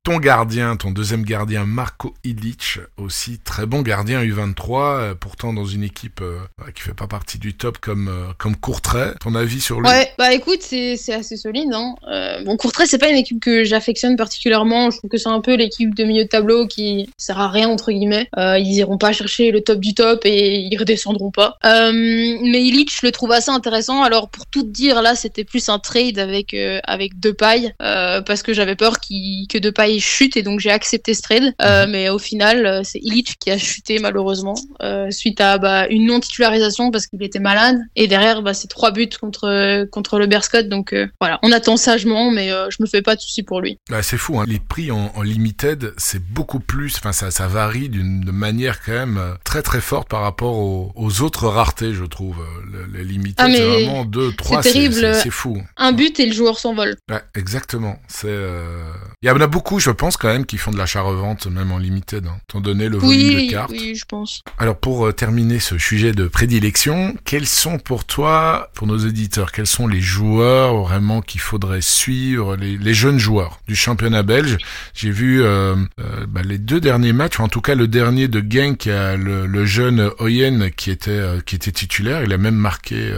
ton 0.04 0.18
gardien, 0.18 0.78
ton 0.78 0.92
deuxième 0.92 1.24
gardien, 1.24 1.66
Marco 1.66 2.14
Ilic, 2.24 2.80
aussi 2.98 3.38
très 3.40 3.66
bon 3.66 3.82
gardien 3.82 4.24
U23, 4.24 5.00
euh, 5.00 5.14
pourtant 5.14 5.52
dans 5.52 5.66
une 5.66 5.84
équipe 5.84 6.22
euh, 6.22 6.40
qui 6.74 6.84
fait 6.84 6.94
pas 6.94 7.08
partie 7.08 7.38
du 7.38 7.54
top 7.54 7.80
comme 7.80 8.08
euh, 8.08 8.32
comme 8.38 8.56
Courtrai. 8.56 9.12
Ton 9.20 9.36
avis 9.36 9.60
sur 9.60 9.82
lui? 9.82 9.90
Ouais, 9.90 10.10
bah 10.18 10.34
écoute, 10.34 10.62
c'est 10.62 10.96
assez 11.14 11.36
solide. 11.36 11.74
Hein. 11.74 11.96
Euh, 12.10 12.44
bon, 12.46 12.56
Courtrai, 12.56 12.86
c'est 12.86 12.98
pas 12.98 13.10
une 13.10 13.18
équipe 13.18 13.42
que 13.42 13.66
j'affectionne 13.66 14.16
particulièrement. 14.16 14.90
Je 14.90 15.00
trouve 15.00 15.10
que 15.10 15.18
c'est 15.18 15.30
un 15.30 15.42
peu 15.42 15.56
l'équipe 15.56 15.94
de 15.94 16.06
milieu 16.06 16.24
de 16.24 16.30
tableau 16.30 16.66
qui 16.66 17.10
sert 17.18 17.40
à 17.40 17.50
rien 17.50 17.68
entre 17.68 17.92
guillemets. 17.92 18.30
Ils 18.38 18.76
iront 18.76 18.98
pas 18.98 19.12
chercher 19.12 19.52
le 19.52 19.62
top 19.62 19.80
du 19.80 19.94
top 19.94 20.22
et 20.26 20.60
ils 20.60 20.78
redescendront 20.78 21.32
pas. 21.32 21.58
Mais 21.64 22.64
Illich, 22.64 23.00
je 23.02 23.06
le 23.06 23.12
trouve 23.12 23.34
assez 23.34 23.52
intéressant. 23.52 24.02
Alors 24.02 24.30
pour 24.30 24.46
tout 24.46 24.64
dire, 24.64 25.02
là, 25.02 25.16
c'était 25.16 25.44
plus 25.44 25.68
un 25.68 25.80
trade 25.80 26.20
avec 26.20 26.56
avec 26.86 27.20
Depay 27.20 27.74
parce 27.78 28.44
que 28.44 28.54
j'avais 28.54 28.76
peur 28.76 29.00
qu'il 29.00 29.48
que 29.48 29.58
Depay 29.58 29.89
chute 29.98 30.38
et 30.38 30.44
donc 30.44 30.60
j'ai 30.60 30.70
accepté 30.70 31.16
ce 31.16 31.24
trade. 31.24 31.54
Euh, 31.62 31.88
mais 31.90 32.10
au 32.10 32.20
final, 32.20 32.66
euh, 32.68 32.82
c'est 32.84 33.00
Illich 33.00 33.38
qui 33.40 33.50
a 33.50 33.58
chuté 33.58 33.98
malheureusement 33.98 34.54
euh, 34.84 35.10
suite 35.10 35.42
à 35.42 35.58
bah, 35.58 35.88
une 35.90 36.06
non 36.06 36.20
titularisation 36.20 36.92
parce 36.92 37.08
qu'il 37.08 37.24
était 37.24 37.40
malade 37.40 37.78
et 37.96 38.08
derrière 38.08 38.44
bah, 38.44 38.54
c'est 38.54 38.68
trois 38.68 38.92
buts 38.92 39.10
contre 39.20 39.86
contre 39.90 40.20
le 40.20 40.28
Berscott. 40.28 40.70
Donc 40.70 40.94
euh, 40.94 41.08
voilà, 41.20 41.40
on 41.42 41.52
attend 41.52 41.78
sagement, 41.78 42.30
mais 42.30 42.50
je 42.50 42.78
me 42.82 42.86
fais 42.88 43.02
pas 43.02 43.16
de 43.16 43.22
soucis 43.22 43.42
pour 43.44 43.62
lui. 43.62 43.80
Bah, 43.90 44.04
c'est 44.04 44.18
fou, 44.18 44.40
hein. 44.40 44.46
les 44.48 44.60
prix 44.60 44.92
en, 44.92 45.12
en 45.16 45.22
limited, 45.24 45.94
c'est 45.98 46.22
beaucoup 46.22 46.60
plus, 46.60 46.94
enfin 46.98 47.14
ça, 47.14 47.32
ça 47.32 47.48
varie 47.48 47.90
d'une 47.90 48.30
manière 48.32 48.82
quand 48.84 48.92
même 48.92 49.20
très 49.44 49.62
très 49.62 49.82
forte 49.82 50.10
par 50.10 50.22
rapport 50.22 50.56
aux, 50.58 50.92
aux 50.96 51.22
autres 51.22 51.48
raretés, 51.48 51.94
je 51.94 52.04
trouve. 52.04 52.38
Le, 52.72 52.86
les 52.98 53.04
limited, 53.06 53.36
Ah, 53.40 53.48
c'est 53.52 53.64
vraiment 53.64 54.04
deux, 54.06 54.34
trois, 54.34 54.62
c'est 54.62 54.74
terrible. 54.74 55.16
c'est- 55.16 55.30
fou. 55.30 55.62
Un 55.78 55.92
but 55.94 56.20
et 56.20 56.26
le 56.26 56.34
joueur 56.34 56.60
s'envole. 56.60 56.96
Ouais, 57.10 57.22
exactement. 57.36 57.98
C'est, 58.08 58.36
il 59.22 59.28
y 59.28 59.32
en 59.32 59.40
a 59.40 59.48
beaucoup, 59.48 59.79
je 59.80 59.92
pense 59.92 60.18
quand 60.18 60.28
même, 60.28 60.46
qui 60.46 60.58
font 60.58 60.72
de 60.72 60.78
l'achat-revente 60.78 61.48
même 61.48 61.72
en 61.72 61.78
limited, 61.78 62.26
hein, 62.28 62.38
étant 62.50 62.62
donné 62.62 62.90
le 62.90 62.98
volume 62.98 63.36
Oui, 63.36 63.48
de 63.48 63.52
cartes. 63.52 63.72
oui, 63.72 63.96
je 63.96 64.06
pense. 64.06 64.44
Alors 64.58 64.78
pour 64.78 65.08
euh, 65.08 65.12
terminer 65.14 65.60
ce 65.60 65.78
sujet 65.78 66.12
de 66.12 66.28
prédilection, 66.28 67.16
quels 67.26 67.48
sont 67.48 67.78
pour 67.80 68.06
toi, 68.06 68.70
pour 68.76 68.88
nos 68.88 68.98
éditeurs, 68.98 69.52
quels 69.52 69.68
sont 69.68 69.88
les 69.88 70.02
joueurs 70.02 70.76
vraiment 70.84 71.22
qu'il 71.22 71.42
faudrait 71.42 71.82
suivre, 71.82 72.56
les, 72.56 72.78
les 72.78 72.94
jeunes 72.94 73.20
joueurs 73.20 73.60
du 73.68 73.76
championnat 73.76 74.24
belge? 74.24 74.58
J'ai 74.94 75.12
vu 75.12 75.42
euh, 75.42 75.76
euh, 76.00 76.26
bah, 76.28 76.42
les 76.44 76.58
deux 76.58 76.80
derniers 76.82 77.14
matchs, 77.14 77.40
ou 77.40 77.44
en 77.44 77.48
tout 77.48 77.62
cas 77.62 77.76
le 77.76 77.88
dernier 77.88 78.28
de 78.28 78.44
Genk, 78.48 78.88
euh, 78.88 79.18
le, 79.18 79.46
le 79.46 79.66
jeune 79.66 80.10
Oyen 80.20 80.70
qui 80.70 80.92
était 80.92 81.12
euh, 81.12 81.40
qui 81.46 81.56
était 81.56 81.72
titulaire, 81.72 82.24
il 82.24 82.34
a 82.34 82.38
même 82.38 82.56
marqué, 82.56 83.14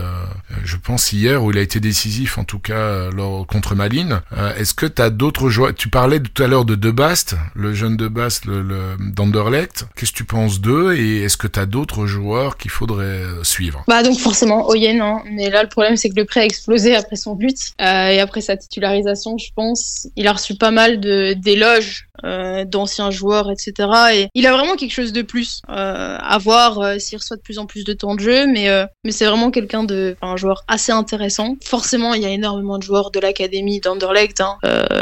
je 0.63 0.77
pense 0.77 1.11
hier, 1.13 1.43
où 1.43 1.51
il 1.51 1.57
a 1.57 1.61
été 1.61 1.79
décisif 1.79 2.37
en 2.37 2.43
tout 2.43 2.59
cas 2.59 3.09
lors, 3.09 3.45
contre 3.47 3.75
Malines. 3.75 4.21
Est-ce 4.57 4.73
que 4.73 4.85
tu 4.85 5.01
as 5.01 5.09
d'autres 5.09 5.49
joueurs? 5.49 5.73
Tu 5.73 5.89
parlais 5.89 6.19
tout 6.19 6.43
à 6.43 6.47
de 6.51 6.75
De 6.75 6.91
Bast, 6.91 7.35
le 7.55 7.73
jeune 7.73 7.95
De 7.95 8.09
Bast, 8.09 8.43
le, 8.45 8.61
le, 8.61 8.97
d'Anderlecht. 8.99 9.85
Qu'est-ce 9.95 10.11
que 10.11 10.17
tu 10.17 10.25
penses 10.25 10.59
d'eux 10.59 10.93
et 10.97 11.23
est-ce 11.23 11.37
que 11.37 11.47
tu 11.47 11.57
as 11.57 11.65
d'autres 11.65 12.07
joueurs 12.07 12.57
qu'il 12.57 12.69
faudrait 12.69 13.05
euh, 13.05 13.43
suivre? 13.43 13.85
Bah 13.87 14.03
donc 14.03 14.19
forcément 14.19 14.67
Oyen, 14.67 14.99
hein. 14.99 15.23
mais 15.31 15.49
là 15.49 15.63
le 15.63 15.69
problème 15.69 15.95
c'est 15.95 16.09
que 16.09 16.15
le 16.17 16.25
prêt 16.25 16.41
a 16.41 16.45
explosé 16.45 16.93
après 16.93 17.15
son 17.15 17.35
but 17.35 17.57
euh, 17.79 18.09
et 18.09 18.19
après 18.19 18.41
sa 18.41 18.57
titularisation, 18.57 19.37
je 19.37 19.49
pense. 19.55 20.07
Il 20.17 20.27
a 20.27 20.33
reçu 20.33 20.55
pas 20.55 20.71
mal 20.71 20.99
d'éloges 20.99 22.09
euh, 22.23 22.65
d'anciens 22.65 23.11
joueurs, 23.11 23.49
etc. 23.51 23.89
Et 24.13 24.27
il 24.33 24.45
a 24.47 24.51
vraiment 24.51 24.75
quelque 24.75 24.91
chose 24.91 25.13
de 25.13 25.21
plus 25.21 25.61
euh, 25.69 26.17
à 26.19 26.37
voir 26.37 26.79
euh, 26.79 26.99
s'il 26.99 27.17
reçoit 27.17 27.37
de 27.37 27.41
plus 27.41 27.59
en 27.59 27.65
plus 27.65 27.83
de 27.83 27.93
temps 27.93 28.15
de 28.15 28.19
jeu, 28.19 28.47
mais 28.47 28.69
euh, 28.69 28.85
mais 29.03 29.11
c'est 29.11 29.25
vraiment 29.25 29.51
quelqu'un 29.51 29.83
de, 29.83 30.15
un 30.21 30.35
joueur 30.37 30.63
assez 30.67 30.91
intéressant. 30.91 31.55
Forcément, 31.63 32.13
il 32.13 32.21
y 32.21 32.25
a 32.25 32.29
énormément 32.29 32.77
de 32.77 32.83
joueurs 32.83 33.11
de 33.11 33.19
l'académie 33.19 33.79
d'Anderlecht. 33.79 34.41
Hein. 34.41 34.57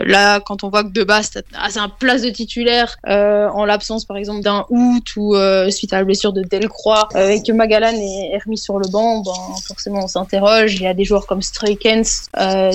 Là, 0.05 0.39
quand 0.39 0.63
on 0.63 0.69
voit 0.69 0.83
que 0.83 0.89
De 0.89 1.03
Bast 1.03 1.43
a 1.53 1.81
un 1.81 1.89
place 1.89 2.21
de 2.21 2.29
titulaire 2.29 2.95
en 3.05 3.65
l'absence 3.65 4.05
par 4.05 4.17
exemple 4.17 4.41
d'un 4.41 4.65
Hout 4.69 5.03
ou 5.17 5.35
suite 5.69 5.93
à 5.93 5.97
la 5.97 6.03
blessure 6.03 6.33
de 6.33 6.41
Delcroix 6.41 7.09
et 7.15 7.41
que 7.41 7.51
Magalan 7.51 7.93
est, 7.93 8.37
remis 8.43 8.57
sur 8.57 8.79
le 8.79 8.87
banc, 8.87 9.21
ben, 9.21 9.31
forcément 9.67 10.03
on 10.03 10.07
s'interroge. 10.07 10.75
Il 10.75 10.83
y 10.83 10.87
a 10.87 10.93
des 10.93 11.03
joueurs 11.03 11.27
comme 11.27 11.41
Streikens 11.41 12.29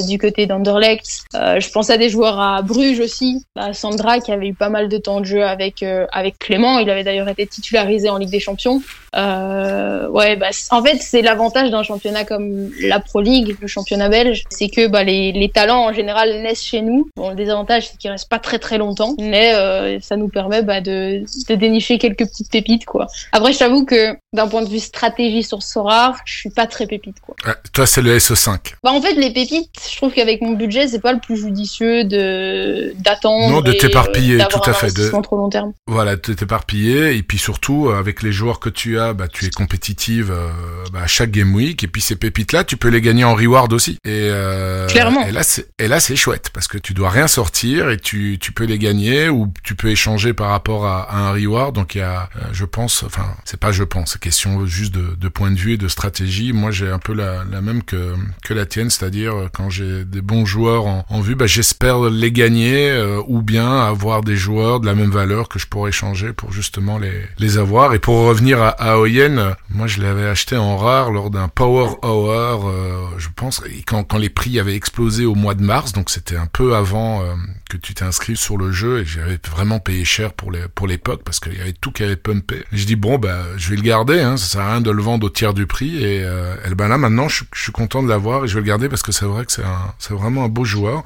du 0.06 0.18
côté 0.18 0.46
d'Anderlecht. 0.46 1.24
Je 1.32 1.70
pense 1.70 1.90
à 1.90 1.96
des 1.96 2.08
joueurs 2.08 2.38
à 2.38 2.62
Bruges 2.62 3.00
aussi, 3.00 3.44
à 3.56 3.72
Sandra 3.72 4.20
qui 4.20 4.32
avait 4.34 4.48
eu 4.48 4.54
pas 4.54 4.68
mal 4.68 4.88
de 4.88 4.98
temps 4.98 5.20
de 5.20 5.24
jeu 5.26 5.44
avec 5.44 5.82
euh, 5.82 6.06
avec 6.12 6.38
Clément. 6.38 6.78
Il 6.78 6.90
avait 6.90 7.04
d'ailleurs 7.04 7.28
été 7.28 7.46
titularisé 7.46 8.08
en 8.10 8.18
Ligue 8.18 8.30
des 8.30 8.40
Champions. 8.40 8.82
Euh, 9.16 10.08
ouais, 10.08 10.36
bah, 10.36 10.48
en 10.70 10.82
fait, 10.82 10.98
c'est 11.00 11.22
l'avantage 11.22 11.70
d'un 11.70 11.82
championnat 11.82 12.24
comme 12.24 12.70
la 12.80 13.00
Pro 13.00 13.20
League, 13.20 13.56
le 13.60 13.66
championnat 13.66 14.08
belge, 14.08 14.42
c'est 14.50 14.68
que 14.68 14.88
bah, 14.88 15.04
les, 15.04 15.32
les 15.32 15.48
talents 15.48 15.84
en 15.84 15.92
général 15.92 16.42
naissent 16.42 16.64
chez 16.64 16.82
nous. 16.82 17.08
Bon, 17.16 17.30
le 17.30 17.36
désavantage, 17.36 17.88
c'est 17.88 17.96
qu'ils 17.96 18.10
restent 18.10 18.28
pas 18.28 18.38
très 18.38 18.58
très 18.58 18.78
longtemps, 18.78 19.14
mais 19.18 19.54
euh, 19.54 19.98
ça 20.00 20.16
nous 20.16 20.28
permet 20.28 20.62
bah, 20.62 20.80
de, 20.80 21.22
de 21.48 21.54
dénicher 21.54 21.98
quelques 21.98 22.26
petites 22.26 22.50
pépites, 22.50 22.84
quoi. 22.84 23.06
Après, 23.32 23.52
je 23.52 23.58
t'avoue 23.58 23.84
que 23.84 24.16
d'un 24.32 24.48
point 24.48 24.62
de 24.62 24.68
vue 24.68 24.80
stratégie 24.80 25.42
sur 25.42 25.62
Sorare, 25.62 26.16
je 26.24 26.38
suis 26.38 26.50
pas 26.50 26.66
très 26.66 26.86
pépite, 26.86 27.20
quoi. 27.20 27.36
Ouais, 27.46 27.54
Toi, 27.72 27.86
c'est 27.86 28.02
le 28.02 28.18
SE5. 28.18 28.58
Bah, 28.82 28.90
en 28.90 29.00
fait, 29.00 29.14
les 29.14 29.30
pépites, 29.30 29.70
je 29.90 29.96
trouve 29.96 30.12
qu'avec 30.12 30.42
mon 30.42 30.52
budget, 30.52 30.88
c'est 30.88 31.00
pas 31.00 31.12
le 31.12 31.20
plus 31.20 31.36
judicieux 31.36 32.04
de 32.04 32.94
d'attendre. 32.98 33.50
Non, 33.50 33.60
de 33.60 33.72
t'éparpiller, 33.72 34.13
tout 34.48 34.60
à 34.64 34.70
un 34.70 34.72
fait, 34.72 34.94
de- 34.96 35.22
trop 35.22 35.36
long 35.36 35.48
terme. 35.48 35.72
Voilà, 35.86 36.16
tu 36.16 36.32
es 36.32 36.34
éparpillé 36.34 37.16
et 37.16 37.22
puis 37.22 37.38
surtout 37.38 37.88
euh, 37.88 37.98
avec 37.98 38.22
les 38.22 38.32
joueurs 38.32 38.60
que 38.60 38.68
tu 38.68 38.98
as, 38.98 39.12
bah, 39.12 39.28
tu 39.28 39.44
es 39.46 39.50
compétitive 39.50 40.30
euh, 40.30 40.48
bah, 40.92 41.00
à 41.04 41.06
chaque 41.06 41.30
game 41.30 41.54
week 41.54 41.84
et 41.84 41.88
puis 41.88 42.02
ces 42.02 42.16
pépites 42.16 42.52
là, 42.52 42.64
tu 42.64 42.76
peux 42.76 42.88
les 42.88 43.00
gagner 43.00 43.24
en 43.24 43.34
reward 43.34 43.72
aussi. 43.72 43.98
Et, 44.04 44.28
euh, 44.30 44.86
Clairement. 44.88 45.26
Et 45.26 45.32
là, 45.32 45.42
c'est 45.42 45.66
et 45.78 45.88
là 45.88 46.00
c'est 46.00 46.16
chouette 46.16 46.50
parce 46.52 46.68
que 46.68 46.78
tu 46.78 46.94
dois 46.94 47.10
rien 47.10 47.26
sortir 47.26 47.90
et 47.90 47.98
tu 47.98 48.38
tu 48.40 48.52
peux 48.52 48.64
les 48.64 48.78
gagner 48.78 49.28
ou 49.28 49.52
tu 49.62 49.74
peux 49.74 49.88
échanger 49.88 50.32
par 50.34 50.50
rapport 50.50 50.86
à, 50.86 51.14
un 51.16 51.32
reward. 51.32 51.74
Donc 51.74 51.94
il 51.94 51.98
y 51.98 52.02
a, 52.02 52.28
euh, 52.36 52.48
je 52.52 52.64
pense, 52.64 53.02
enfin 53.02 53.26
c'est 53.44 53.58
pas 53.60 53.72
je 53.72 53.84
pense, 53.84 54.12
c'est 54.12 54.20
question 54.20 54.66
juste 54.66 54.94
de, 54.94 55.14
de, 55.16 55.28
point 55.28 55.50
de 55.50 55.56
vue 55.58 55.72
et 55.74 55.78
de 55.78 55.88
stratégie. 55.88 56.52
Moi 56.52 56.70
j'ai 56.70 56.90
un 56.90 56.98
peu 56.98 57.14
la, 57.14 57.44
la, 57.50 57.60
même 57.60 57.82
que 57.82 58.14
que 58.44 58.54
la 58.54 58.66
tienne, 58.66 58.90
c'est-à-dire 58.90 59.48
quand 59.52 59.70
j'ai 59.70 60.04
des 60.04 60.22
bons 60.22 60.44
joueurs 60.44 60.86
en, 60.86 61.04
en 61.08 61.20
vue, 61.20 61.34
bah, 61.34 61.46
j'espère 61.46 62.00
les 62.10 62.32
gagner 62.32 62.90
euh, 62.90 63.20
ou 63.26 63.42
bien 63.42 63.80
avoir 63.80 64.03
des 64.24 64.36
joueurs 64.36 64.80
de 64.80 64.86
la 64.86 64.94
même 64.94 65.10
valeur 65.10 65.48
que 65.48 65.58
je 65.58 65.66
pourrais 65.66 65.90
échanger 65.90 66.32
pour 66.32 66.52
justement 66.52 66.98
les 66.98 67.22
les 67.38 67.58
avoir. 67.58 67.94
Et 67.94 67.98
pour 67.98 68.26
revenir 68.26 68.62
à, 68.62 68.68
à 68.68 68.98
Oyen, 68.98 69.56
moi 69.70 69.86
je 69.86 70.00
l'avais 70.00 70.26
acheté 70.26 70.56
en 70.56 70.76
rare 70.76 71.10
lors 71.10 71.30
d'un 71.30 71.48
Power 71.48 71.96
Hour, 72.02 72.72
je 73.18 73.28
pense, 73.34 73.62
quand 73.86 74.04
quand 74.04 74.18
les 74.18 74.30
prix 74.30 74.58
avaient 74.58 74.76
explosé 74.76 75.24
au 75.24 75.34
mois 75.34 75.54
de 75.54 75.62
mars, 75.62 75.92
donc 75.92 76.10
c'était 76.10 76.36
un 76.36 76.46
peu 76.46 76.74
avant 76.74 77.22
que 77.70 77.76
tu 77.76 77.94
t'inscrives 77.94 78.36
sur 78.36 78.56
le 78.56 78.72
jeu 78.72 79.00
et 79.00 79.04
j'avais 79.04 79.38
vraiment 79.50 79.78
payé 79.80 80.04
cher 80.04 80.32
pour 80.32 80.52
les 80.52 80.62
pour 80.74 80.86
l'époque 80.86 81.22
parce 81.24 81.40
qu'il 81.40 81.54
y 81.54 81.60
avait 81.60 81.72
tout 81.72 81.90
qui 81.90 82.02
avait 82.02 82.16
pumpé. 82.16 82.64
Je 82.72 82.84
dis 82.84 82.96
bon 82.96 83.18
bah 83.18 83.42
je 83.56 83.70
vais 83.70 83.76
le 83.76 83.82
garder, 83.82 84.20
hein, 84.20 84.36
ça 84.36 84.46
sert 84.46 84.60
à 84.60 84.72
rien 84.72 84.80
de 84.80 84.90
le 84.90 85.02
vendre 85.02 85.26
au 85.26 85.30
tiers 85.30 85.54
du 85.54 85.66
prix 85.66 86.02
et, 86.02 86.22
euh, 86.22 86.54
et 86.70 86.74
ben 86.74 86.88
là 86.88 86.98
maintenant 86.98 87.28
je, 87.28 87.44
je, 87.52 87.62
suis 87.62 87.72
content 87.72 88.02
de 88.02 88.08
l'avoir 88.08 88.44
et 88.44 88.48
je 88.48 88.54
vais 88.54 88.60
le 88.60 88.66
garder 88.66 88.88
parce 88.88 89.02
que 89.02 89.12
c'est 89.12 89.24
vrai 89.24 89.44
que 89.44 89.52
c'est 89.52 89.62
c'est 89.98 90.14
vraiment 90.14 90.44
un 90.44 90.48
beau 90.48 90.64
joueur. 90.64 91.02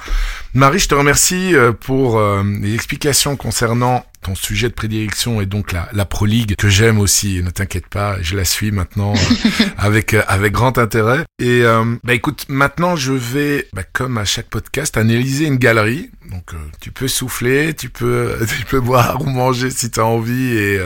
Marie, 0.54 0.78
je 0.78 0.88
te 0.88 0.94
remercie 0.94 1.54
euh, 1.54 1.72
pour 1.72 2.18
euh, 2.18 2.42
les 2.60 2.74
explications 2.74 2.87
concernant 3.36 4.04
ton 4.22 4.34
sujet 4.34 4.68
de 4.68 4.74
prédilection 4.74 5.40
est 5.40 5.46
donc 5.46 5.72
la, 5.72 5.88
la 5.92 6.04
Pro 6.04 6.26
League 6.26 6.54
que 6.56 6.68
j'aime 6.68 6.98
aussi. 6.98 7.42
Ne 7.42 7.50
t'inquiète 7.50 7.86
pas, 7.86 8.16
je 8.20 8.36
la 8.36 8.44
suis 8.44 8.70
maintenant 8.72 9.14
euh, 9.14 9.64
avec 9.78 10.14
euh, 10.14 10.22
avec 10.26 10.52
grand 10.52 10.78
intérêt. 10.78 11.24
Et 11.38 11.62
euh, 11.62 11.84
bah 12.02 12.14
écoute, 12.14 12.46
maintenant 12.48 12.96
je 12.96 13.12
vais, 13.12 13.68
bah, 13.72 13.82
comme 13.92 14.18
à 14.18 14.24
chaque 14.24 14.48
podcast, 14.48 14.96
analyser 14.96 15.46
une 15.46 15.56
galerie. 15.56 16.10
Donc 16.30 16.52
tu 16.80 16.90
peux 16.90 17.08
souffler, 17.08 17.74
tu 17.74 17.88
peux 17.90 18.38
tu 18.58 18.64
peux 18.66 18.80
boire 18.80 19.20
ou 19.22 19.26
manger 19.26 19.70
si 19.70 19.90
tu 19.90 20.00
as 20.00 20.06
envie 20.06 20.56
et 20.56 20.80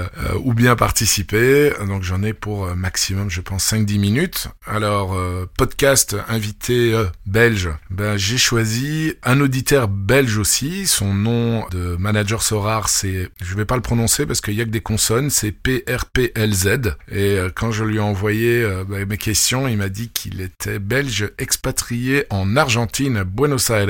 ou 0.45 0.55
bien 0.55 0.77
participer. 0.77 1.73
Donc 1.87 2.03
j'en 2.03 2.23
ai 2.23 2.33
pour 2.33 2.75
maximum, 2.77 3.31
je 3.31 3.41
pense 3.41 3.73
5-10 3.73 3.99
minutes. 3.99 4.49
Alors 4.67 5.17
podcast 5.57 6.17
invité 6.29 7.01
belge. 7.27 7.71
Ben 7.91 8.17
j'ai 8.17 8.39
choisi 8.39 9.15
un 9.23 9.41
auditeur 9.41 9.89
belge 9.89 10.39
aussi. 10.39 10.87
Son 10.87 11.15
nom 11.15 11.67
de 11.71 11.97
manager 11.99 12.43
Sorar 12.43 12.89
c'est 12.89 13.29
je 13.43 13.55
vais 13.55 13.65
pas 13.65 13.77
le 13.77 13.83
prononcer 13.83 14.27
parce 14.27 14.41
qu'il 14.41 14.55
y 14.55 14.61
a 14.61 14.65
que 14.65 14.71
des 14.71 14.81
consonnes, 14.81 15.31
c'est 15.31 15.53
PRPLZ. 15.53 16.95
Et 17.11 17.37
euh, 17.39 17.51
quand 17.55 17.73
je 17.73 17.85
lui 17.85 17.97
ai 17.97 18.01
envoyé 18.01 18.63
euh, 18.63 18.85
bah, 18.85 19.05
mes 19.05 19.19
questions, 19.19 19.69
il 19.69 19.77
m'a 19.77 19.89
dit 19.89 20.09
qu'il 20.09 20.41
était 20.41 20.79
belge 20.79 21.31
expatrié 21.39 22.25
en 22.31 22.57
Argentine, 22.57 23.23
Buenos 23.23 23.71
Aires. 23.71 23.83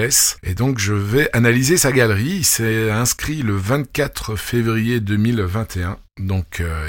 Et 0.42 0.55
donc 0.55 0.78
je 0.78 0.94
vais 0.94 1.28
analyser 1.43 1.76
sa 1.76 1.90
galerie. 1.90 2.36
Il 2.36 2.45
s'est 2.45 2.88
inscrit 2.93 3.43
le 3.43 3.57
24 3.57 4.36
février 4.36 5.01
2021. 5.01 5.99
Donc 6.20 6.61
euh, 6.61 6.88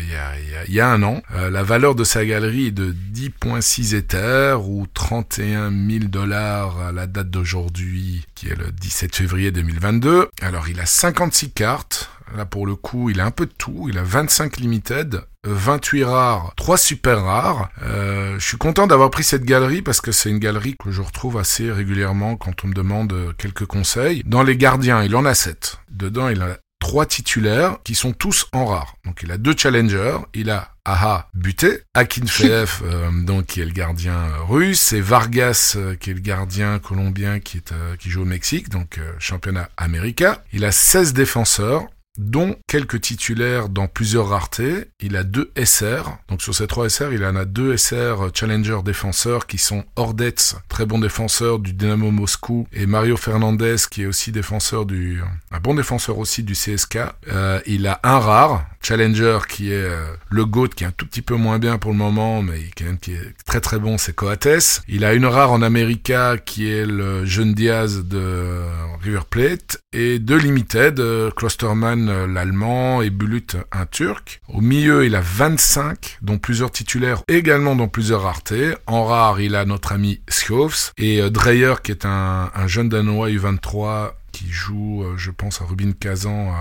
il 0.68 0.74
y, 0.76 0.80
a, 0.80 0.90
un 0.92 1.02
an, 1.02 1.24
la 1.34 1.64
valeur 1.64 1.96
de 1.96 2.04
sa 2.04 2.24
galerie 2.24 2.68
est 2.68 2.72
de 2.72 2.94
10.6 2.94 3.96
Ethers 3.96 4.70
ou 4.70 4.86
31 4.94 5.72
000 5.72 6.06
dollars 6.06 6.80
à 6.80 6.92
la 6.92 7.08
date 7.08 7.32
d'aujourd'hui, 7.32 8.26
qui 8.36 8.50
est 8.50 8.56
le 8.56 8.72
17 8.72 9.16
février 9.16 9.52
2022. 9.52 10.28
Alors 10.42 10.70
il 10.70 10.80
a 10.80 10.86
56 10.86 11.50
cartes, 11.50 12.12
Là, 12.36 12.46
pour 12.46 12.66
le 12.66 12.76
coup, 12.76 13.10
il 13.10 13.20
a 13.20 13.26
un 13.26 13.32
peu 13.32 13.46
de 13.46 13.54
tout. 13.58 13.88
Il 13.90 13.98
a 13.98 14.04
25 14.04 14.58
limited, 14.58 15.22
28 15.46 16.04
rares, 16.04 16.54
3 16.56 16.78
super 16.78 17.24
rares. 17.24 17.70
Euh, 17.84 18.40
je 18.40 18.46
suis 18.46 18.58
content 18.58 18.88
d'avoir 18.88 19.12
pris 19.12 19.24
cette 19.24 19.44
galerie 19.44 19.82
parce 19.82 20.02
que 20.02 20.12
c'est 20.12 20.30
une 20.30 20.40
galerie 20.40 20.76
que 20.78 20.92
je 20.92 21.02
retrouve 21.02 21.38
assez 21.38 21.72
régulièrement 21.72 22.36
quand 22.36 22.64
on 22.64 22.68
me 22.68 22.74
demande 22.74 23.34
quelques 23.38 23.66
conseils. 23.66 24.24
Dans 24.26 24.44
les 24.44 24.58
gardiens, 24.58 25.04
il 25.04 25.16
en 25.16 25.26
a 25.26 25.34
7. 25.34 25.80
Dedans, 25.92 26.30
il 26.30 26.42
a 26.42 26.58
trois 26.84 27.06
titulaires 27.06 27.78
qui 27.86 27.96
sont 27.96 28.12
tous 28.12 28.48
en 28.52 28.66
rare. 28.66 28.98
Donc 29.06 29.22
il 29.24 29.32
a 29.32 29.38
deux 29.38 29.56
challengers, 29.58 30.18
il 30.34 30.50
a 30.50 30.74
Aha 30.86 31.30
buté, 31.34 31.80
Akinfeev 31.94 32.82
euh, 32.84 33.10
donc 33.24 33.46
qui 33.46 33.62
est 33.62 33.66
le 33.66 33.72
gardien 33.72 34.18
russe 34.50 34.92
et 34.92 35.00
Vargas 35.00 35.76
euh, 35.78 35.96
qui 35.96 36.10
est 36.12 36.14
le 36.14 36.20
gardien 36.20 36.80
colombien 36.80 37.40
qui 37.40 37.56
est 37.56 37.72
euh, 37.72 37.96
qui 37.96 38.10
joue 38.10 38.24
au 38.24 38.26
Mexique 38.26 38.68
donc 38.68 39.00
championnat 39.18 39.70
américain. 39.78 40.38
Il 40.52 40.66
a 40.66 40.74
16 40.74 41.14
défenseurs 41.14 41.88
dont 42.18 42.56
quelques 42.68 43.02
titulaires 43.02 43.70
dans 43.70 43.88
plusieurs 43.88 44.30
raretés. 44.30 44.86
Il 45.00 45.16
a 45.16 45.24
deux 45.24 45.52
SR. 45.58 46.18
Donc 46.30 46.42
sur 46.42 46.54
ces 46.54 46.68
trois 46.68 46.90
SR, 46.90 47.12
il 47.14 47.26
en 47.26 47.36
a 47.36 47.46
deux 47.46 47.76
SR 47.76 48.30
Challenger 48.34 48.80
défenseurs 48.84 49.48
qui 49.48 49.58
sont 49.58 49.84
Ordetz, 49.96 50.56
très 50.70 50.86
bon 50.86 51.00
défenseur 51.00 51.60
du 51.60 51.74
Dynamo 51.74 52.12
Moscou, 52.12 52.68
et 52.72 52.86
Mario 52.86 53.18
Fernandez 53.18 53.76
qui 53.90 54.04
est 54.04 54.06
aussi 54.06 54.32
défenseur 54.32 54.86
du, 54.86 55.22
un 55.52 55.60
bon 55.60 55.74
défenseur 55.74 56.18
aussi 56.18 56.44
du 56.44 56.54
CSK. 56.54 57.00
Euh, 57.28 57.60
il 57.66 57.88
a 57.88 58.00
un 58.04 58.20
rare, 58.20 58.66
Challenger 58.84 59.40
qui 59.48 59.72
est 59.72 59.76
euh, 59.76 60.06
le 60.30 60.46
GOAT 60.46 60.70
qui 60.70 60.84
est 60.84 60.88
un 60.88 60.92
tout 60.92 61.06
petit 61.06 61.22
peu 61.22 61.36
moins 61.36 61.58
bien 61.58 61.78
pour 61.78 61.92
le 61.92 61.98
moment 61.98 62.42
mais 62.42 62.60
quand 62.78 62.86
même 62.86 63.00
qui 63.00 63.14
est 63.14 63.34
très 63.46 63.62
très 63.62 63.80
bon 63.80 63.98
c'est 63.98 64.14
Coates. 64.14 64.82
Il 64.88 65.06
a 65.06 65.14
une 65.14 65.26
rare 65.26 65.52
en 65.52 65.62
America 65.62 66.38
qui 66.38 66.70
est 66.70 66.86
le 66.86 67.26
jeune 67.26 67.54
Diaz 67.54 68.04
de 68.04 68.62
River 69.02 69.22
Plate 69.30 69.82
et 69.94 70.20
deux 70.20 70.38
limited 70.38 71.00
euh, 71.00 71.32
Klosterman 71.32 72.10
euh, 72.10 72.28
l'allemand 72.28 73.02
et 73.02 73.10
Bulut 73.10 73.56
un 73.72 73.86
turc. 73.86 74.42
Au 74.50 74.60
milieu 74.62 75.06
il 75.06 75.16
a 75.16 75.22
25 75.22 76.20
dont 76.22 76.38
plusieurs 76.38 76.72
titulaires 76.72 77.24
également 77.28 77.76
dans 77.76 77.88
plusieurs 77.88 78.24
raretés. 78.24 78.74
En 78.86 79.06
rare 79.06 79.40
il 79.40 79.56
a 79.56 79.66
notre 79.66 79.94
ami 79.94 80.22
Schofs 80.28 80.92
et 80.98 81.30
Dreyer 81.30 81.76
qui 81.82 81.92
est 81.92 82.06
un, 82.06 82.52
un 82.54 82.68
jeune 82.68 82.90
danois 82.90 83.30
U23 83.30 84.12
qui 84.34 84.50
joue, 84.50 85.04
euh, 85.04 85.16
je 85.16 85.32
pense, 85.32 85.62
à 85.62 85.66
Rubin 85.66 85.92
Kazan, 85.94 86.54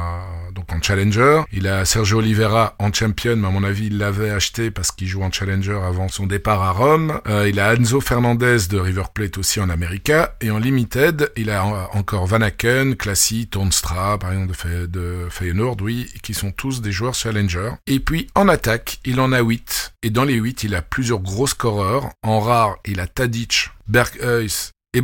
donc 0.54 0.70
en 0.72 0.80
Challenger. 0.80 1.42
Il 1.52 1.66
a 1.66 1.84
Sergio 1.84 2.18
Oliveira 2.18 2.76
en 2.78 2.92
Champion, 2.92 3.36
mais 3.36 3.48
à 3.48 3.50
mon 3.50 3.64
avis, 3.64 3.86
il 3.86 3.98
l'avait 3.98 4.30
acheté 4.30 4.70
parce 4.70 4.92
qu'il 4.92 5.08
joue 5.08 5.22
en 5.22 5.32
Challenger 5.32 5.80
avant 5.84 6.08
son 6.08 6.26
départ 6.26 6.62
à 6.62 6.70
Rome. 6.70 7.20
Euh, 7.26 7.48
il 7.48 7.58
a 7.58 7.74
Enzo 7.74 8.00
Fernandez 8.00 8.68
de 8.70 8.78
River 8.78 9.04
Plate 9.12 9.38
aussi 9.38 9.58
en 9.58 9.70
America. 9.70 10.36
Et 10.40 10.50
en 10.50 10.58
Limited, 10.58 11.32
il 11.36 11.50
a 11.50 11.88
encore 11.94 12.26
Van 12.26 12.42
Aken, 12.42 12.94
Classy, 12.94 13.48
Tornstra, 13.48 14.18
par 14.18 14.32
exemple, 14.32 14.54
de, 14.68 14.86
de 14.86 15.26
Feyenoord, 15.30 15.78
oui, 15.80 16.08
qui 16.22 16.34
sont 16.34 16.52
tous 16.52 16.82
des 16.82 16.92
joueurs 16.92 17.14
Challenger. 17.14 17.70
Et 17.86 17.98
puis, 17.98 18.28
en 18.34 18.48
attaque, 18.48 19.00
il 19.04 19.18
en 19.20 19.32
a 19.32 19.40
8. 19.40 19.94
Et 20.02 20.10
dans 20.10 20.24
les 20.24 20.34
8, 20.34 20.64
il 20.64 20.74
a 20.74 20.82
plusieurs 20.82 21.20
gros 21.20 21.46
scoreurs. 21.46 22.10
En 22.22 22.40
rare, 22.40 22.76
il 22.84 23.00
a 23.00 23.06
Tadic, 23.06 23.70
Berghuis 23.88 24.72
et 24.94 25.02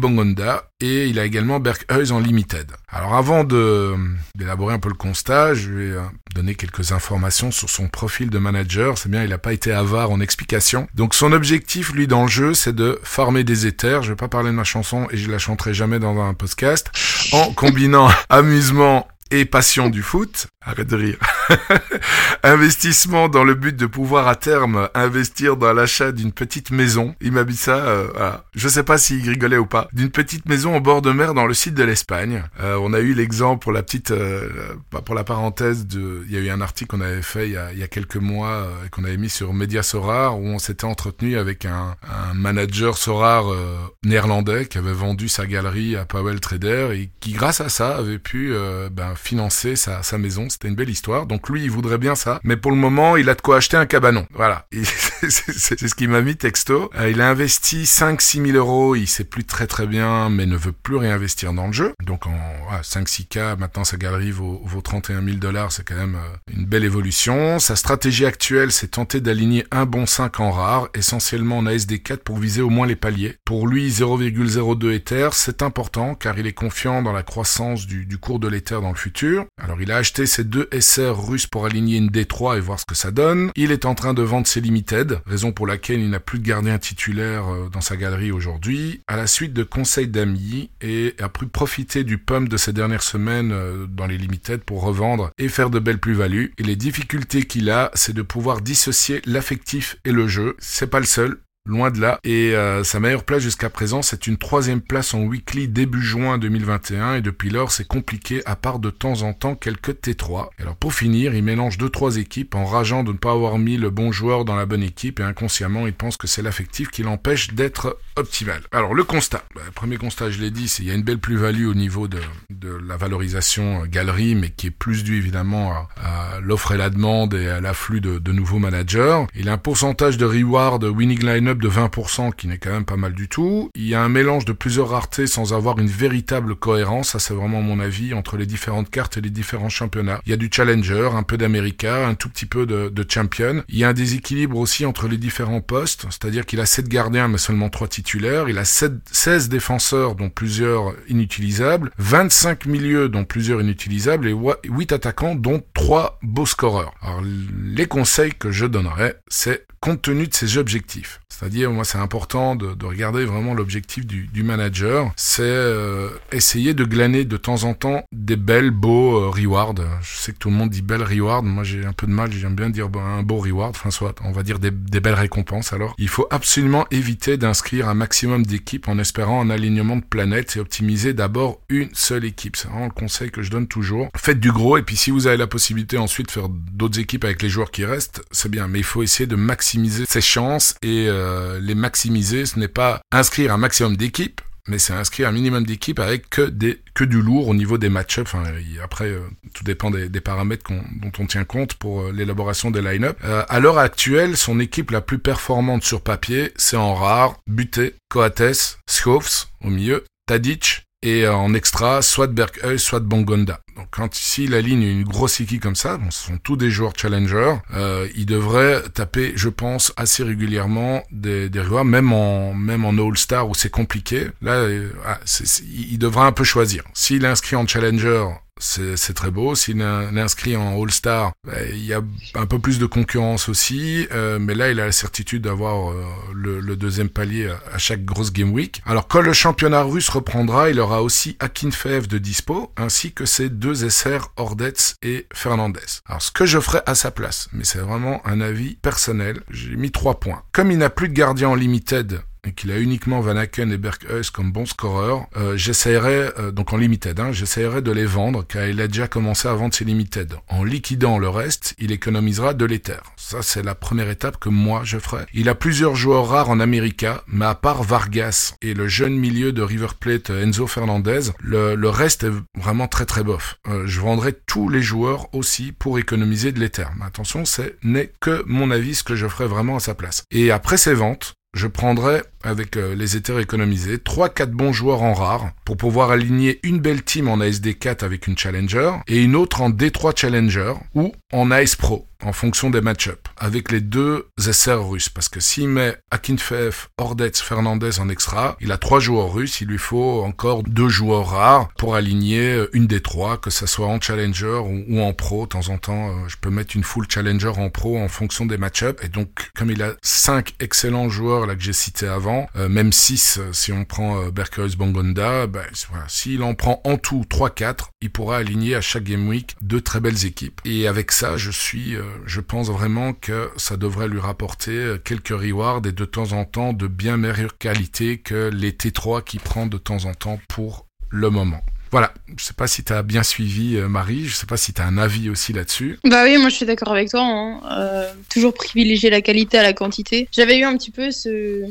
et 0.81 1.07
il 1.07 1.19
a 1.19 1.25
également 1.25 1.61
Berkhuis 1.61 2.13
en 2.13 2.21
limited. 2.21 2.71
Alors 2.91 3.15
avant 3.15 3.45
de 3.45 3.95
d'élaborer 4.35 4.75
un 4.75 4.79
peu 4.79 4.91
le 4.91 4.95
constat, 4.95 5.55
je 5.55 5.71
vais 5.71 5.91
euh, 5.91 6.03
donner 6.35 6.55
quelques 6.55 6.93
informations 6.93 7.51
sur 7.51 7.71
son 7.71 7.89
profil 7.89 8.29
de 8.29 8.39
manager. 8.39 8.99
C'est 8.99 9.09
bien, 9.09 9.25
il 9.25 9.31
n'a 9.31 9.39
pas 9.39 9.55
été 9.55 9.73
avare 9.73 10.11
en 10.11 10.21
explication. 10.21 10.89
Donc 10.95 11.15
son 11.15 11.33
objectif, 11.33 11.93
lui, 11.93 12.07
dans 12.07 12.23
le 12.23 12.29
jeu, 12.29 12.53
c'est 12.53 12.75
de 12.75 13.01
farmer 13.03 13.45
des 13.45 13.67
éthers. 13.67 14.03
Je 14.03 14.11
vais 14.11 14.17
pas 14.17 14.29
parler 14.29 14.51
de 14.51 14.57
ma 14.57 14.65
chanson 14.65 15.07
et 15.11 15.17
je 15.17 15.31
la 15.31 15.39
chanterai 15.39 15.73
jamais 15.73 15.99
dans 15.99 16.21
un 16.21 16.35
podcast. 16.35 16.91
En 17.33 17.53
combinant 17.55 18.09
amusement 18.29 19.09
et 19.31 19.45
passion 19.45 19.89
du 19.89 20.03
foot, 20.03 20.49
arrête 20.69 20.89
de 20.89 20.97
rire, 20.97 21.19
investissement 22.43 23.29
dans 23.29 23.45
le 23.45 23.55
but 23.55 23.77
de 23.77 23.87
pouvoir 23.87 24.29
à 24.29 24.37
terme 24.37 24.89
investir 24.95 25.57
dans 25.57 25.73
l'achat 25.73 26.13
d'une 26.13 26.33
petite 26.33 26.71
maison. 26.71 27.15
Il 27.21 27.33
m'a 27.33 27.45
dit 27.45 27.57
ça, 27.57 27.77
euh, 27.77 28.09
voilà. 28.13 28.45
je 28.55 28.69
sais 28.69 28.83
pas 28.83 28.99
s'il 28.99 29.29
rigolait 29.29 29.57
ou 29.59 29.67
pas, 29.67 29.89
d'une 29.93 30.11
petite 30.11 30.47
maison 30.47 30.77
au 30.77 30.81
bord 30.81 31.03
de 31.03 31.11
mer 31.13 31.35
dans 31.35 31.47
le 31.47 31.55
sud 31.55 31.75
de 31.75 31.85
l'Espagne. 31.85 32.45
Euh, 32.61 32.79
on 32.81 32.93
a 32.93 33.01
eu 33.01 33.15
l'exemple 33.15 33.63
pour 33.63 33.73
la 33.73 33.83
petite, 33.83 34.11
euh, 34.11 34.75
pour 35.05 35.15
la 35.15 35.25
parenthèse 35.25 35.87
de, 35.87 36.25
il 36.27 36.35
y 36.35 36.37
a 36.37 36.41
eu 36.41 36.51
un 36.51 36.61
article 36.61 36.91
qu'on 36.91 37.01
avait 37.01 37.23
fait 37.23 37.49
il 37.49 37.53
y 37.53 37.57
a, 37.57 37.73
il 37.73 37.79
y 37.79 37.83
a 37.83 37.89
quelques 37.89 38.17
mois 38.17 38.49
euh, 38.49 38.89
qu'on 38.91 39.05
avait 39.05 39.17
mis 39.17 39.31
sur 39.31 39.53
Media 39.53 39.83
Sorar 39.83 40.39
où 40.39 40.47
on 40.47 40.59
s'était 40.59 40.85
entretenu 40.85 41.37
avec 41.37 41.65
un, 41.65 41.97
un 42.03 42.35
manager 42.35 42.97
Sorar 42.97 43.53
euh, 43.53 43.77
néerlandais 44.05 44.67
qui 44.67 44.79
avait 44.79 44.93
vendu 44.93 45.29
sa 45.29 45.47
galerie 45.47 45.97
à 45.97 46.05
Powell 46.05 46.41
Trader 46.41 46.91
et 46.95 47.11
qui 47.21 47.33
grâce 47.33 47.61
à 47.61 47.69
ça 47.69 47.97
avait 47.97 48.19
pu 48.19 48.55
ben, 48.93 49.15
financer 49.15 49.77
sa, 49.77 50.03
sa 50.03 50.19
maison. 50.19 50.49
C'était 50.59 50.71
une 50.71 50.75
belle 50.75 50.91
histoire. 50.91 51.27
Donc 51.27 51.49
lui, 51.49 51.63
il 51.63 51.71
voudrait 51.71 51.99
bien 51.99 52.17
ça. 52.17 52.41
Mais 52.43 52.57
pour 52.57 52.73
le 52.73 52.77
moment, 52.77 53.17
il 53.17 53.29
a 53.31 53.37
de 53.37 53.41
quoi 53.41 53.59
acheter 53.59 53.77
un 53.77 53.87
cabanon. 53.87 54.27
Voilà. 54.35 54.67
C'est 54.73 55.87
ce 55.87 55.95
qui 55.95 56.09
m'a 56.09 56.21
mis 56.21 56.35
texto. 56.35 56.91
Euh, 56.99 57.11
il 57.11 57.21
a 57.21 57.31
investi 57.31 57.85
5-6 57.85 58.45
000 58.45 58.59
euros. 58.59 58.97
Il 58.97 59.07
sait 59.07 59.23
plus 59.23 59.45
très 59.45 59.69
très 59.69 59.87
bien, 59.87 60.29
mais 60.31 60.47
ne 60.47 60.57
veut 60.57 60.73
plus 60.73 60.97
réinvestir 60.97 61.53
dans 61.53 61.69
le 61.69 61.73
jeu. 61.73 61.95
Donc 62.05 62.27
en 62.27 62.37
5-6K, 62.83 63.57
maintenant 63.57 63.85
sa 63.85 63.99
galerie 63.99 64.33
vaut, 64.33 64.61
vaut 64.65 64.81
31 64.81 65.25
000 65.25 65.37
dollars. 65.37 65.71
C'est 65.71 65.87
quand 65.87 65.95
même 65.95 66.17
euh, 66.17 66.53
une 66.53 66.67
belle 66.67 66.83
évolution. 66.83 67.61
Sa 67.61 67.77
stratégie 67.77 68.27
actuelle, 68.27 68.73
c'est 68.73 68.89
tenter 68.89 69.21
d'aligner 69.21 69.65
un 69.71 69.87
bon 69.87 70.07
5 70.07 70.41
en 70.41 70.51
rare, 70.51 70.89
essentiellement 70.93 71.59
en 71.59 71.67
ASD4 71.67 72.17
pour 72.17 72.39
viser 72.39 72.63
au 72.63 72.69
moins 72.69 72.89
les 72.89 72.97
paliers. 72.97 73.37
Pour 73.45 73.69
lui, 73.69 73.91
0,02 73.91 74.93
Ether, 74.93 75.29
c'est 75.35 75.63
important 75.63 76.17
car 76.17 76.37
il 76.37 76.49
est 76.49 76.53
confiant 76.53 77.01
dans 77.01 77.13
la 77.13 77.23
croissance 77.23 77.87
du, 77.87 78.19
cours 78.19 78.41
de 78.41 78.49
l'Ether 78.49 78.81
dans 78.83 78.91
le 78.91 78.97
futur. 78.97 79.47
Alors 79.63 79.81
il 79.81 79.93
a 79.93 79.99
acheté 79.99 80.27
deux 80.45 80.69
SR 80.79 81.17
russe 81.17 81.47
pour 81.47 81.67
aligner 81.67 81.99
une 81.99 82.11
D3 82.11 82.57
et 82.57 82.61
voir 82.61 82.81
ce 82.81 82.85
que 82.85 82.95
ça 82.95 83.11
donne. 83.11 83.51
Il 83.57 83.73
est 83.73 83.85
en 83.85 83.95
train 83.95 84.15
de 84.15 84.23
vendre 84.23 84.47
ses 84.47 84.61
limited, 84.61 85.21
raison 85.27 85.53
pour 85.53 85.67
laquelle 85.67 86.01
il 86.01 86.11
n'a 86.11 86.21
plus 86.21 86.39
de 86.39 86.47
gardien 86.47 86.79
titulaire 86.79 87.49
euh, 87.49 87.69
dans 87.71 87.81
sa 87.81 87.97
galerie 87.97 88.33
aujourd'hui, 88.33 89.03
à 89.07 89.17
la 89.17 89.27
suite 89.27 89.53
de 89.53 89.63
conseils 89.63 90.09
d'amis 90.09 90.71
et 90.81 91.15
a 91.21 91.29
pu 91.29 91.47
profiter 91.47 92.05
du 92.05 92.19
pump 92.19 92.49
de 92.49 92.57
ces 92.57 92.73
dernières 92.73 93.03
semaines 93.03 93.53
euh, 93.53 93.87
dans 93.87 94.07
les 94.07 94.19
limited 94.19 94.63
pour 94.63 94.83
revendre 94.83 95.31
et 95.39 95.49
faire 95.49 95.71
de 95.71 95.79
belles 95.79 96.01
plus-values. 96.01 96.53
Et 96.59 96.63
les 96.63 96.77
difficultés 96.77 97.43
qu'il 97.43 97.71
a, 97.71 97.91
c'est 97.95 98.15
de 98.15 98.23
pouvoir 98.23 98.61
dissocier 98.61 99.23
l'affectif 99.27 99.97
et 100.05 100.13
le 100.13 100.29
jeu. 100.29 100.57
C'est 100.59 100.89
pas 100.89 101.01
le 101.01 101.07
seul. 101.07 101.39
Loin 101.69 101.91
de 101.91 102.01
là. 102.01 102.19
Et 102.25 102.55
euh, 102.55 102.83
sa 102.83 102.99
meilleure 102.99 103.25
place 103.25 103.43
jusqu'à 103.43 103.69
présent, 103.69 104.01
c'est 104.01 104.27
une 104.27 104.39
troisième 104.39 104.81
place 104.81 105.13
en 105.13 105.21
weekly 105.21 105.69
début 105.69 106.03
juin 106.03 106.39
2021. 106.39 107.17
Et 107.17 107.21
depuis 107.21 107.51
lors, 107.51 107.73
c'est 107.73 107.87
compliqué, 107.87 108.41
à 108.47 108.57
part 108.57 108.79
de 108.79 108.89
temps 108.89 109.21
en 109.21 109.35
temps 109.35 109.55
quelques 109.55 109.91
T3. 109.91 110.49
alors 110.59 110.77
pour 110.77 110.95
finir, 110.95 111.35
il 111.35 111.45
mélange 111.45 111.77
deux 111.77 111.91
trois 111.91 112.17
équipes 112.17 112.55
en 112.55 112.65
rageant 112.65 113.05
de 113.05 113.13
ne 113.13 113.19
pas 113.19 113.33
avoir 113.33 113.59
mis 113.59 113.77
le 113.77 113.91
bon 113.91 114.13
joueur 114.13 114.47
dans 114.47 114.57
la 114.57 114.65
bonne 114.65 114.83
équipe. 114.83 115.21
Et 115.21 115.23
inconsciemment, 115.23 115.87
il 115.87 115.93
pense 115.93 116.17
que 116.17 116.27
c'est 116.27 116.41
l'affectif 116.41 116.89
qui 116.89 117.03
l'empêche 117.03 117.53
d'être 117.53 117.99
optimal. 118.17 118.63
Alors 118.73 118.95
le 118.95 119.05
constat. 119.05 119.45
Bah, 119.55 119.61
premier 119.75 119.99
constat, 119.99 120.31
je 120.31 120.41
l'ai 120.41 120.51
dit, 120.51 120.69
c'est 120.69 120.79
qu'il 120.79 120.89
y 120.89 120.91
a 120.91 120.95
une 120.95 121.03
belle 121.03 121.19
plus-value 121.19 121.67
au 121.67 121.75
niveau 121.75 122.09
de, 122.09 122.21
de 122.49 122.71
la 122.89 122.97
valorisation 122.97 123.83
euh, 123.83 123.87
galerie, 123.87 124.35
mais 124.35 124.49
qui 124.49 124.69
est 124.69 124.71
plus 124.71 125.05
due 125.05 125.19
évidemment 125.19 125.75
à, 126.03 126.41
l'offre 126.41 126.73
et 126.73 126.79
la 126.79 126.89
demande 126.89 127.35
et 127.35 127.49
à 127.49 127.61
l'afflux 127.61 128.01
de, 128.01 128.19
de 128.19 128.33
nouveaux 128.33 128.59
managers. 128.59 129.25
Il 129.35 129.51
a 129.51 129.53
un 129.53 129.59
pourcentage 129.59 130.17
de 130.17 130.25
reward 130.25 130.83
winning 130.85 131.23
line-up 131.23 131.58
de 131.59 131.69
20%, 131.69 132.35
qui 132.35 132.49
n'est 132.49 132.59
quand 132.59 132.71
même 132.71 132.85
pas 132.85 132.97
mal 132.97 133.13
du 133.13 133.29
tout. 133.29 133.71
Il 133.75 133.87
y 133.87 133.95
a 133.95 134.03
un 134.03 134.09
mélange 134.09 134.45
de 134.45 134.53
plusieurs 134.53 134.91
raretés 134.91 135.27
sans 135.27 135.53
avoir 135.53 135.79
une 135.79 135.89
véritable 135.89 136.57
cohérence, 136.57 137.11
ça 137.11 137.19
c'est 137.19 137.35
vraiment 137.35 137.63
mon 137.63 137.81
avis, 137.81 138.15
entre 138.15 138.37
les 138.37 138.47
différentes 138.47 138.91
cartes 138.91 139.17
et 139.17 139.21
les 139.21 139.31
différents 139.31 139.69
championnats. 139.69 140.21
Il 140.27 140.31
y 140.31 140.33
a 140.33 140.37
du 140.37 140.51
Challenger, 140.53 141.11
un 141.15 141.23
peu 141.23 141.37
d'America, 141.37 142.07
un 142.07 142.15
tout 142.15 142.29
petit 142.29 142.47
peu 142.47 142.67
de, 142.67 143.07
Champion. 143.09 143.63
Il 143.69 143.79
y 143.79 143.85
a 143.85 143.89
un 143.89 143.95
déséquilibre 143.95 144.59
aussi 144.59 144.85
entre 144.85 145.09
les 145.09 145.17
différents 145.17 145.63
postes, 145.63 146.05
c'est-à-dire 146.11 146.45
qu'il 146.45 146.61
a 146.61 146.67
7 146.67 146.89
gardiens 146.89 147.29
mais 147.29 147.39
seulement 147.39 147.71
3 147.71 147.89
titulaires, 147.89 148.49
il 148.51 148.59
a 148.59 148.65
7, 148.65 148.93
16 149.11 149.49
défenseurs 149.49 150.15
dont 150.15 150.29
plusieurs 150.29 150.93
inutilisables, 151.09 151.91
25 151.99 152.67
milieux 152.67 153.09
dont 153.09 153.25
plusieurs 153.25 153.63
inutilisables 153.63 154.29
et 154.29 154.35
8 154.69 154.93
attaquants 154.93 155.35
dont 155.35 155.63
3 155.73 156.19
beaux 156.23 156.47
scoreurs. 156.47 156.95
Alors 157.01 157.23
les 157.23 157.87
conseils 157.87 158.35
que 158.35 158.51
je 158.51 158.67
donnerais, 158.67 159.17
c'est 159.29 159.67
compte 159.81 160.03
tenu 160.03 160.27
de 160.27 160.35
ses 160.35 160.59
objectifs. 160.59 161.21
C'est-à-dire, 161.31 161.71
moi, 161.71 161.85
c'est 161.85 161.99
important 161.99 162.57
de, 162.57 162.75
de, 162.75 162.87
regarder 162.87 163.25
vraiment 163.25 163.55
l'objectif 163.55 164.07
du, 164.07 164.27
du, 164.27 164.43
manager. 164.43 165.13
C'est 165.17 165.43
euh, 165.43 166.11
essayer 166.33 166.75
de 166.75 166.85
glaner 166.85 167.25
de 167.25 167.37
temps 167.37 167.65
en 167.65 167.75
temps 167.75 168.03
des 168.13 168.37
belles, 168.37 168.71
beaux 168.71 169.17
euh, 169.17 169.29
rewards. 169.29 169.75
Je 170.03 170.17
sais 170.17 170.33
que 170.33 170.39
tout 170.39 170.49
le 170.49 170.57
monde 170.57 170.71
dit 170.71 170.83
belles 170.83 171.03
rewards. 171.03 171.43
Moi, 171.43 171.65
j'ai 171.65 171.85
un 171.85 171.93
peu 171.93 172.07
de 172.07 172.13
mal. 172.13 172.33
J'aime 172.33 172.55
bien 172.55 172.71
dire 172.71 172.89
un 172.97 173.23
beau 173.23 173.37
reward. 173.37 173.71
Enfin, 173.71 173.91
soit, 173.91 174.15
on 174.25 174.33
va 174.33 174.43
dire 174.43 174.59
des, 174.59 174.71
des 174.71 175.01
belles 175.01 175.15
récompenses. 175.15 175.73
Alors, 175.73 175.95
il 175.99 176.09
faut 176.09 176.27
absolument 176.31 176.87
éviter 176.91 177.37
d'inscrire 177.37 177.89
un 177.89 177.95
maximum 177.95 178.45
d'équipes 178.45 178.89
en 178.89 178.99
espérant 178.99 179.41
un 179.41 179.51
alignement 179.51 179.97
de 179.97 180.05
planètes 180.05 180.57
et 180.57 180.61
optimiser 180.61 181.13
d'abord 181.13 181.61
une 181.69 181.91
seule 181.93 182.25
équipe. 182.25 182.57
C'est 182.57 182.69
vraiment 182.69 182.87
le 182.87 182.91
conseil 182.91 183.31
que 183.31 183.43
je 183.43 183.51
donne 183.51 183.69
toujours. 183.69 184.09
Faites 184.17 184.41
du 184.41 184.51
gros 184.51 184.77
et 184.77 184.83
puis 184.83 184.97
si 184.97 185.11
vous 185.11 185.27
avez 185.27 185.37
la 185.37 185.47
possibilité 185.47 185.99
ensuite 185.99 186.27
de 186.29 186.33
faire 186.33 186.49
d'autres 186.49 186.99
équipes 186.99 187.25
avec 187.25 187.43
les 187.43 187.49
joueurs 187.49 187.71
qui 187.71 187.85
restent, 187.85 188.23
c'est 188.33 188.51
bien. 188.51 188.67
Mais 188.67 188.79
il 188.79 188.85
faut 188.85 189.03
essayer 189.03 189.27
de 189.27 189.37
maximiser 189.37 190.05
ses 190.09 190.21
chances 190.21 190.75
et 190.83 191.07
euh, 191.09 191.18
les 191.61 191.75
maximiser. 191.75 192.47
Ce 192.47 192.59
n'est 192.59 192.69
pas 192.69 193.01
inscrire 193.13 193.53
un 193.53 193.59
maximum 193.59 193.97
d'équipes, 193.97 194.41
mais 194.69 194.79
c'est 194.79 194.93
inscrire 194.93 195.29
un 195.29 195.33
minimum 195.33 195.65
d'équipes 195.65 195.99
avec 195.99 196.29
que 196.31 196.43
des 196.43 196.81
que 196.95 197.05
du 197.05 197.21
lourd 197.23 197.49
au 197.49 197.55
niveau 197.55 197.79
des 197.79 197.89
match 197.89 198.19
Enfin, 198.19 198.45
après, 198.83 199.07
euh, 199.07 199.21
tout 199.55 199.65
dépend 199.65 199.91
des, 199.91 200.21
paramètres 200.21 200.71
dont 200.71 201.13
on 201.19 201.27
tient 201.27 201.45
compte 201.45 201.75
pour 201.75 202.03
euh, 202.03 202.13
l'élaboration 202.13 202.71
des 202.71 202.83
line-up. 202.83 203.19
à 203.23 203.61
l'heure 203.61 203.79
actuelle, 203.79 204.37
son 204.37 204.61
équipe 204.61 204.91
la 204.91 205.01
plus 205.01 205.19
performante 205.19 205.85
sur 205.85 206.03
papier, 206.03 206.53
c'est 206.57 206.77
en 206.77 206.95
rare, 206.95 207.37
Buté, 207.47 207.95
Coates, 208.11 208.79
Schoofs 208.89 209.49
au 209.63 209.71
milieu, 209.71 210.05
Tadic 210.27 210.83
et 211.03 211.29
en 211.29 211.55
extra, 211.55 212.03
soit 212.03 212.27
Berkhuis, 212.27 212.79
soit 212.79 213.01
Bongonda. 213.01 213.61
Donc 213.77 213.87
quand 213.93 214.19
ici 214.19 214.49
la 214.49 214.61
ligne 214.61 214.83
est 214.83 214.91
une 214.91 215.05
grosse 215.05 215.41
équipe 215.41 215.63
comme 215.63 215.77
ça, 215.77 215.97
bon, 215.97 216.11
ce 216.11 216.27
sont 216.27 216.39
tous 216.39 216.57
des 216.57 216.71
joueurs 216.71 216.93
challenger, 216.97 217.55
euh, 217.75 218.09
il 218.17 218.27
devrait 218.27 218.83
taper, 218.93 219.33
je 219.37 219.49
pense, 219.49 219.93
assez 219.97 220.25
régulièrement 220.25 221.05
des, 221.13 221.49
des 221.49 221.63
même 221.85 222.13
en 222.13 222.55
même 222.55 222.85
en 222.85 222.91
All-Star 222.91 223.49
où 223.49 223.55
c'est 223.55 223.71
compliqué. 223.71 224.27
Là, 224.43 224.55
euh, 224.55 224.91
ah, 225.07 225.21
il 225.63 225.99
devra 225.99 226.27
un 226.27 226.33
peu 226.33 226.45
choisir. 226.45 226.83
S'il 226.95 227.25
inscrit 227.25 227.55
en 227.55 227.67
challenger 227.67 228.27
c'est 228.59 229.15
très 229.15 229.31
beau. 229.31 229.55
S'il 229.55 229.81
est 229.81 230.21
inscrit 230.21 230.57
en 230.57 230.81
All-Star, 230.81 231.33
bah, 231.47 231.53
il 231.71 231.85
y 231.85 231.95
a 231.95 232.03
un 232.35 232.47
peu 232.47 232.59
plus 232.59 232.79
de 232.79 232.87
concurrence 232.87 233.49
aussi, 233.49 234.07
euh, 234.13 234.39
mais 234.39 234.55
là 234.55 234.71
il 234.71 234.81
a 234.81 234.87
la 234.87 234.93
certitude 234.93 235.43
d'avoir 235.43 235.91
euh, 235.91 236.05
le, 236.35 236.77
deuxième 236.77 237.09
palier 237.09 237.51
à, 237.73 237.79
chaque 237.79 238.05
grosse 238.05 238.33
game 238.33 238.53
week. 238.53 238.83
Alors 238.87 239.09
quand 239.09 239.21
le 239.21 239.33
championnat 239.33 239.83
russe 239.83 240.09
reprendra, 240.09 240.71
il 240.71 240.81
aura 240.81 241.03
aussi 241.03 241.37
Akinfeev 241.41 242.07
de 242.07 242.19
dispo, 242.19 242.73
ainsi 242.77 243.13
que 243.13 243.27
ses 243.27 243.49
deux 243.49 243.89
SR 243.89 244.33
Ordetz 244.37 244.95
et 245.03 245.27
Fernandez. 245.33 245.81
Alors 246.07 246.23
ce 246.23 246.31
que 246.31 246.47
je 246.47 246.61
ferai 246.61 246.81
à 246.87 246.95
sa 246.95 247.11
place, 247.11 247.49
mais 247.53 247.65
c'est 247.65 247.79
vraiment 247.79 248.21
un 248.27 248.41
avis 248.41 248.77
personnel, 248.77 249.41
j'ai 249.51 249.77
mis 249.77 249.91
trois 249.91 250.21
points. 250.21 250.43
Comme 250.53 250.71
il 250.71 250.79
n'a 250.79 250.91
plus 250.91 251.09
de 251.09 251.15
gardien 251.15 251.49
en 251.49 251.55
limited 251.55 252.21
qu'il 252.55 252.71
a 252.71 252.79
uniquement 252.79 253.21
Van 253.21 253.37
Aken 253.37 253.73
et 253.73 253.77
Berghuis 253.77 254.31
comme 254.33 254.53
bons 254.53 254.67
scoreurs, 254.67 255.27
euh, 255.37 255.57
j'essaierai, 255.57 256.31
euh, 256.39 256.51
donc 256.51 256.73
en 256.73 256.77
limited, 256.77 257.19
hein, 257.21 257.33
j'essaierai 257.33 257.83
de 257.83 257.93
les 257.93 258.07
vendre 258.07 258.45
car 258.47 258.67
il 258.67 258.81
a 258.81 258.89
déjà 258.89 259.09
commencé 259.09 259.49
à 259.49 259.55
vendre 259.55 259.75
ses 259.75 259.85
limited. 259.85 260.35
En 260.49 260.65
liquidant 260.65 261.19
le 261.19 261.29
reste, 261.29 261.75
il 261.79 261.93
économisera 261.93 262.55
de 262.55 262.65
l'éther. 262.65 263.03
Ça, 263.17 263.43
c'est 263.43 263.63
la 263.63 263.75
première 263.75 264.11
étape 264.11 264.39
que 264.39 264.49
moi 264.49 264.83
je 264.85 264.99
ferai. 264.99 265.25
Il 265.35 265.49
a 265.49 265.55
plusieurs 265.55 265.95
joueurs 265.95 266.29
rares 266.29 266.51
en 266.51 266.61
America, 266.61 267.23
mais 267.27 267.47
à 267.47 267.55
part 267.55 267.83
Vargas 267.83 268.55
et 268.63 268.75
le 268.75 268.89
jeune 268.89 269.17
milieu 269.17 269.53
de 269.53 269.63
River 269.63 269.89
Plate 269.99 270.31
Enzo 270.31 270.67
Fernandez, 270.67 271.33
le, 271.41 271.75
le 271.75 271.89
reste 271.89 272.25
est 272.25 272.33
vraiment 272.57 272.89
très 272.89 273.07
très 273.07 273.23
bof. 273.23 273.59
Euh, 273.69 273.87
je 273.87 274.01
vendrai 274.01 274.33
tous 274.47 274.69
les 274.69 274.83
joueurs 274.83 275.33
aussi 275.35 275.73
pour 275.73 275.99
économiser 275.99 276.53
de 276.53 276.61
l'éther. 276.61 276.91
Mais 276.99 277.05
attention, 277.05 277.45
ce 277.45 277.63
n'est 277.83 278.13
que 278.21 278.43
mon 278.47 278.71
avis, 278.71 278.95
ce 278.95 279.03
que 279.03 279.17
je 279.17 279.27
ferai 279.29 279.47
vraiment 279.47 279.77
à 279.77 279.81
sa 279.81 279.95
place. 279.95 280.25
Et 280.31 280.51
après 280.51 280.77
ces 280.77 280.95
ventes, 280.95 281.35
je 281.55 281.67
prendrai, 281.67 282.23
avec 282.43 282.77
euh, 282.77 282.95
les 282.95 283.17
éthers 283.17 283.39
économisés, 283.39 283.97
3-4 283.97 284.47
bons 284.47 284.73
joueurs 284.73 285.03
en 285.03 285.15
rare 285.15 285.51
pour 285.65 285.77
pouvoir 285.77 286.11
aligner 286.11 286.61
une 286.63 286.81
belle 286.81 287.03
team 287.03 287.29
en 287.29 287.39
ASD4 287.39 288.05
avec 288.05 288.27
une 288.27 288.39
Challenger 288.39 288.93
et 289.07 289.23
une 289.23 289.37
autre 289.37 289.61
en 289.61 289.71
D3 289.71 290.17
Challenger 290.17 290.75
ou 290.95 291.13
en 291.33 291.51
AS 291.51 291.77
Pro 291.77 292.09
en 292.25 292.33
fonction 292.33 292.71
des 292.71 292.81
match 292.81 293.11
avec 293.37 293.71
les 293.71 293.81
deux 293.81 294.29
SR 294.39 294.89
russes. 294.89 295.09
Parce 295.09 295.29
que 295.29 295.41
s'il 295.41 295.69
met 295.69 295.97
Akinfeev, 296.11 296.89
Ordetz, 296.99 297.41
Fernandez 297.41 298.01
en 298.01 298.09
extra, 298.09 298.57
il 298.61 298.73
a 298.73 298.79
trois 298.79 298.99
joueurs 298.99 299.33
russes, 299.33 299.61
il 299.61 299.69
lui 299.69 299.79
faut 299.79 300.23
encore 300.23 300.63
deux 300.65 300.89
joueurs 300.89 301.29
rares 301.29 301.69
pour 301.79 301.95
aligner 301.95 302.65
une 302.73 302.87
des 302.87 303.01
trois, 303.01 303.39
que 303.39 303.51
ça 303.51 303.67
soit 303.67 303.87
en 303.87 304.01
challenger 304.01 304.61
ou, 304.89 305.01
en 305.01 305.13
pro. 305.13 305.45
De 305.45 305.51
temps 305.51 305.69
en 305.69 305.79
temps, 305.79 306.09
euh, 306.09 306.29
je 306.29 306.37
peux 306.41 306.51
mettre 306.51 306.75
une 306.75 306.83
full 306.83 307.07
challenger 307.09 307.53
en 307.57 307.71
pro 307.71 307.99
en 307.99 308.09
fonction 308.09 308.47
des 308.47 308.59
match 308.59 308.83
Et 309.03 309.09
donc, 309.09 309.51
comme 309.57 309.71
il 309.71 309.83
a 309.83 309.93
cinq 310.03 310.55
excellents 310.61 311.09
joueurs 311.09 311.47
là 311.47 311.55
que 311.55 311.63
j'ai 311.63 311.73
cités 311.73 312.09
avant, 312.09 312.38
euh, 312.57 312.69
même 312.69 312.93
six 312.93 313.39
euh, 313.39 313.53
si 313.53 313.73
on 313.73 313.85
prend 313.85 314.23
euh, 314.23 314.31
Bongonda, 314.77 315.47
ben, 315.47 315.65
voilà, 315.91 316.05
s'il 316.09 316.43
en 316.43 316.55
prend 316.55 316.81
en 316.85 316.97
tout 316.97 317.25
3-4, 317.29 317.89
il 318.01 318.11
pourra 318.11 318.39
aligner 318.39 318.75
à 318.75 318.81
chaque 318.81 319.05
game 319.05 319.29
week 319.29 319.57
deux 319.61 319.81
très 319.81 320.01
belles 320.01 320.25
équipes. 320.25 320.61
Et 320.65 320.87
avec 320.87 321.13
ça, 321.13 321.37
je 321.37 321.51
suis 321.51 321.97
je 322.27 322.41
pense 322.41 322.69
vraiment 322.69 323.13
que 323.13 323.51
ça 323.57 323.77
devrait 323.77 324.09
lui 324.09 324.21
rapporter 324.21 324.71
euh, 324.71 324.99
quelques 324.99 325.29
rewards 325.29 325.83
et 325.87 325.93
de 325.93 326.05
temps 326.05 326.33
en 326.33 326.45
temps 326.45 326.73
de 326.73 326.87
bien 326.87 327.17
meilleure 327.17 327.59
qualité 327.59 328.19
que 328.19 328.51
les 328.53 328.73
T3 328.73 329.25
qu'il 329.25 329.41
prend 329.41 329.67
de 329.67 329.79
temps 329.79 330.05
en 330.05 330.15
temps 330.15 330.41
pour 330.49 330.87
le 331.11 331.31
moment. 331.31 331.63
Voilà, 331.91 332.13
je 332.37 332.45
sais 332.45 332.55
pas 332.55 332.67
si 332.67 332.85
tu 332.85 332.93
as 332.93 333.03
bien 333.03 333.23
suivi 333.23 333.77
euh, 333.77 333.89
Marie, 333.89 334.27
je 334.27 334.35
sais 334.35 334.47
pas 334.47 334.59
si 334.59 334.75
tu 334.75 334.83
as 334.83 334.85
un 334.85 334.99
avis 334.99 335.31
aussi 335.31 335.55
là-dessus. 335.55 335.99
Bah 336.05 336.25
oui, 336.25 336.37
moi 336.37 336.51
je 336.51 336.57
suis 336.57 336.67
d'accord 336.67 336.93
avec 336.93 337.09
toi. 337.09 337.23
Hein. 337.23 337.61
Euh, 337.71 338.13
toujours 338.31 338.53
privilégier 338.53 339.09
la 339.09 339.23
qualité 339.23 339.59
à 339.59 339.63
la 339.63 339.73
quantité. 339.73 340.29
J'avais 340.31 340.59
eu 340.59 340.65
un 340.65 340.77
petit 340.77 340.91
peu 340.91 341.11
ce, 341.11 341.65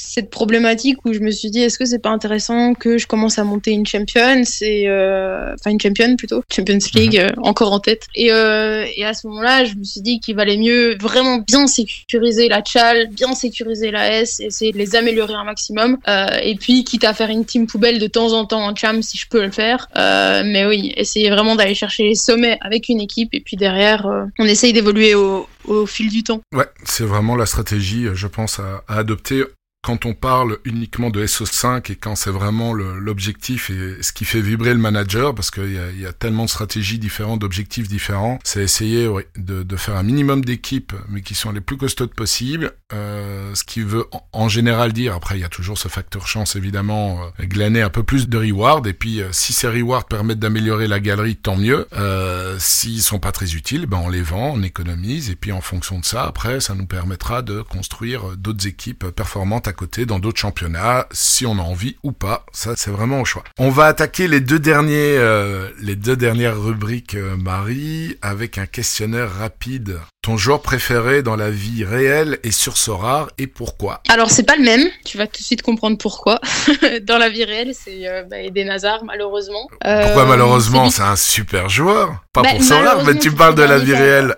cette 0.00 0.30
problématique 0.30 1.04
où 1.04 1.12
je 1.12 1.20
me 1.20 1.30
suis 1.30 1.50
dit 1.50 1.60
est-ce 1.60 1.78
que 1.78 1.84
c'est 1.84 1.98
pas 1.98 2.10
intéressant 2.10 2.74
que 2.74 2.98
je 2.98 3.06
commence 3.06 3.38
à 3.38 3.44
monter 3.44 3.70
une 3.70 3.86
champion 3.86 4.42
c'est 4.44 4.88
euh, 4.88 5.54
enfin 5.54 5.70
une 5.70 5.80
champion 5.80 6.16
plutôt. 6.16 6.42
Champions 6.52 6.78
League 6.94 7.18
mhm. 7.20 7.26
euh, 7.26 7.42
encore 7.42 7.72
en 7.72 7.80
tête. 7.80 8.06
Et, 8.14 8.32
euh, 8.32 8.86
et 8.96 9.04
à 9.04 9.14
ce 9.14 9.26
moment-là 9.26 9.64
je 9.64 9.74
me 9.74 9.84
suis 9.84 10.00
dit 10.00 10.18
qu'il 10.20 10.36
valait 10.36 10.56
mieux 10.56 10.96
vraiment 10.98 11.38
bien 11.38 11.66
sécuriser 11.66 12.48
la 12.48 12.62
chal 12.64 13.08
bien 13.10 13.34
sécuriser 13.34 13.90
la 13.90 14.20
S 14.20 14.40
essayer 14.40 14.72
de 14.72 14.78
les 14.78 14.96
améliorer 14.96 15.34
un 15.34 15.44
maximum. 15.44 15.98
Et 16.42 16.56
puis 16.56 16.84
quitte 16.84 17.04
à 17.04 17.14
faire 17.14 17.30
une 17.30 17.44
team 17.44 17.66
poubelle 17.66 17.98
de 17.98 18.06
temps 18.06 18.32
en 18.32 18.46
temps 18.46 18.64
en 18.66 18.74
cham 18.74 19.02
si 19.02 19.18
je 19.18 19.28
peux 19.28 19.44
le 19.44 19.50
faire 19.50 19.88
mais 19.94 20.66
oui 20.66 20.92
essayer 20.96 21.30
vraiment 21.30 21.56
d'aller 21.56 21.74
chercher 21.74 22.04
les 22.04 22.14
sommets 22.14 22.58
avec 22.62 22.88
une 22.88 23.00
équipe 23.00 23.30
et 23.32 23.40
puis 23.40 23.56
derrière 23.56 24.06
on 24.38 24.44
essaye 24.44 24.72
d'évoluer 24.72 25.14
au, 25.14 25.46
au 25.66 25.86
fil 25.86 26.08
du 26.08 26.22
temps. 26.22 26.40
Ouais 26.54 26.66
c'est 26.84 27.04
vraiment 27.04 27.36
la 27.36 27.46
stratégie 27.46 28.06
je 28.14 28.26
pense 28.26 28.58
à, 28.58 28.82
à 28.88 28.98
adopter 28.98 29.44
quand 29.82 30.04
on 30.04 30.12
parle 30.12 30.58
uniquement 30.64 31.08
de 31.08 31.24
SO5 31.24 31.90
et 31.90 31.96
quand 31.96 32.14
c'est 32.14 32.30
vraiment 32.30 32.74
l'objectif 32.74 33.70
et 33.70 34.02
ce 34.02 34.12
qui 34.12 34.26
fait 34.26 34.40
vibrer 34.40 34.74
le 34.74 34.78
manager, 34.78 35.34
parce 35.34 35.50
qu'il 35.50 35.72
y, 35.98 36.06
a, 36.06 36.12
tellement 36.12 36.44
de 36.44 36.50
stratégies 36.50 36.98
différentes, 36.98 37.40
d'objectifs 37.40 37.88
différents, 37.88 38.38
c'est 38.44 38.62
essayer 38.62 39.08
de, 39.36 39.76
faire 39.76 39.96
un 39.96 40.02
minimum 40.02 40.44
d'équipes, 40.44 40.92
mais 41.08 41.22
qui 41.22 41.34
sont 41.34 41.52
les 41.52 41.62
plus 41.62 41.78
costaudes 41.78 42.14
possibles. 42.14 42.72
Euh, 42.92 43.54
ce 43.54 43.64
qui 43.64 43.80
veut 43.80 44.04
en, 44.32 44.48
général 44.48 44.92
dire, 44.92 45.14
après 45.14 45.38
il 45.38 45.40
y 45.40 45.44
a 45.44 45.48
toujours 45.48 45.78
ce 45.78 45.88
facteur 45.88 46.26
chance 46.26 46.56
évidemment, 46.56 47.22
euh, 47.22 47.46
glaner 47.46 47.80
un 47.80 47.88
peu 47.88 48.02
plus 48.02 48.28
de 48.28 48.36
reward. 48.36 48.86
Et 48.86 48.92
puis 48.92 49.22
euh, 49.22 49.28
si 49.32 49.54
ces 49.54 49.68
rewards 49.68 50.04
permettent 50.04 50.40
d'améliorer 50.40 50.88
la 50.88 51.00
galerie, 51.00 51.36
tant 51.36 51.56
mieux. 51.56 51.86
Euh, 51.94 52.56
S'ils 52.58 53.02
sont 53.02 53.18
pas 53.18 53.32
très 53.32 53.54
utiles, 53.54 53.86
ben 53.86 54.00
on 54.04 54.08
les 54.08 54.22
vend, 54.22 54.52
on 54.54 54.62
économise. 54.62 55.30
Et 55.30 55.36
puis 55.36 55.52
en 55.52 55.62
fonction 55.62 55.98
de 55.98 56.04
ça, 56.04 56.24
après, 56.24 56.60
ça 56.60 56.74
nous 56.74 56.86
permettra 56.86 57.40
de 57.40 57.62
construire 57.62 58.36
d'autres 58.36 58.66
équipes 58.66 59.06
performantes 59.10 59.68
côté 59.72 60.06
dans 60.06 60.18
d'autres 60.18 60.40
championnats, 60.40 61.06
si 61.12 61.46
on 61.46 61.58
a 61.58 61.62
envie 61.62 61.96
ou 62.02 62.12
pas. 62.12 62.46
Ça, 62.52 62.74
c'est 62.76 62.90
vraiment 62.90 63.20
au 63.20 63.24
choix. 63.24 63.44
On 63.58 63.70
va 63.70 63.86
attaquer 63.86 64.28
les 64.28 64.40
deux 64.40 64.58
derniers, 64.58 65.16
euh, 65.16 65.70
les 65.80 65.96
deux 65.96 66.16
dernières 66.16 66.60
rubriques, 66.60 67.14
euh, 67.14 67.36
Marie, 67.36 68.16
avec 68.22 68.58
un 68.58 68.66
questionnaire 68.66 69.32
rapide. 69.32 69.98
Ton 70.22 70.36
joueur 70.36 70.60
préféré 70.60 71.22
dans 71.22 71.34
la 71.34 71.50
vie 71.50 71.82
réelle 71.82 72.38
et 72.44 72.50
sur 72.50 72.76
Sorar 72.76 73.30
et 73.38 73.46
pourquoi? 73.46 74.02
Alors 74.10 74.30
c'est 74.30 74.42
pas 74.42 74.56
le 74.56 74.62
même. 74.62 74.86
Tu 75.06 75.16
vas 75.16 75.26
tout 75.26 75.40
de 75.40 75.46
suite 75.46 75.62
comprendre 75.62 75.96
pourquoi. 75.96 76.38
dans 77.04 77.16
la 77.16 77.30
vie 77.30 77.44
réelle, 77.44 77.72
c'est 77.74 78.06
euh, 78.06 78.22
bah, 78.24 78.38
Eden 78.38 78.68
Hazard 78.68 79.02
malheureusement. 79.04 79.66
Pourquoi 79.80 80.26
malheureusement? 80.26 80.90
C'est 80.90 81.00
un 81.00 81.16
super 81.16 81.70
joueur. 81.70 82.22
Pas 82.34 82.42
bah, 82.42 82.50
pour 82.50 82.62
Sorar, 82.62 83.02
mais 83.06 83.18
tu 83.18 83.32
parles 83.32 83.54
de 83.54 83.62
la 83.62 83.78
vie 83.78 83.94
réelle. 83.94 84.36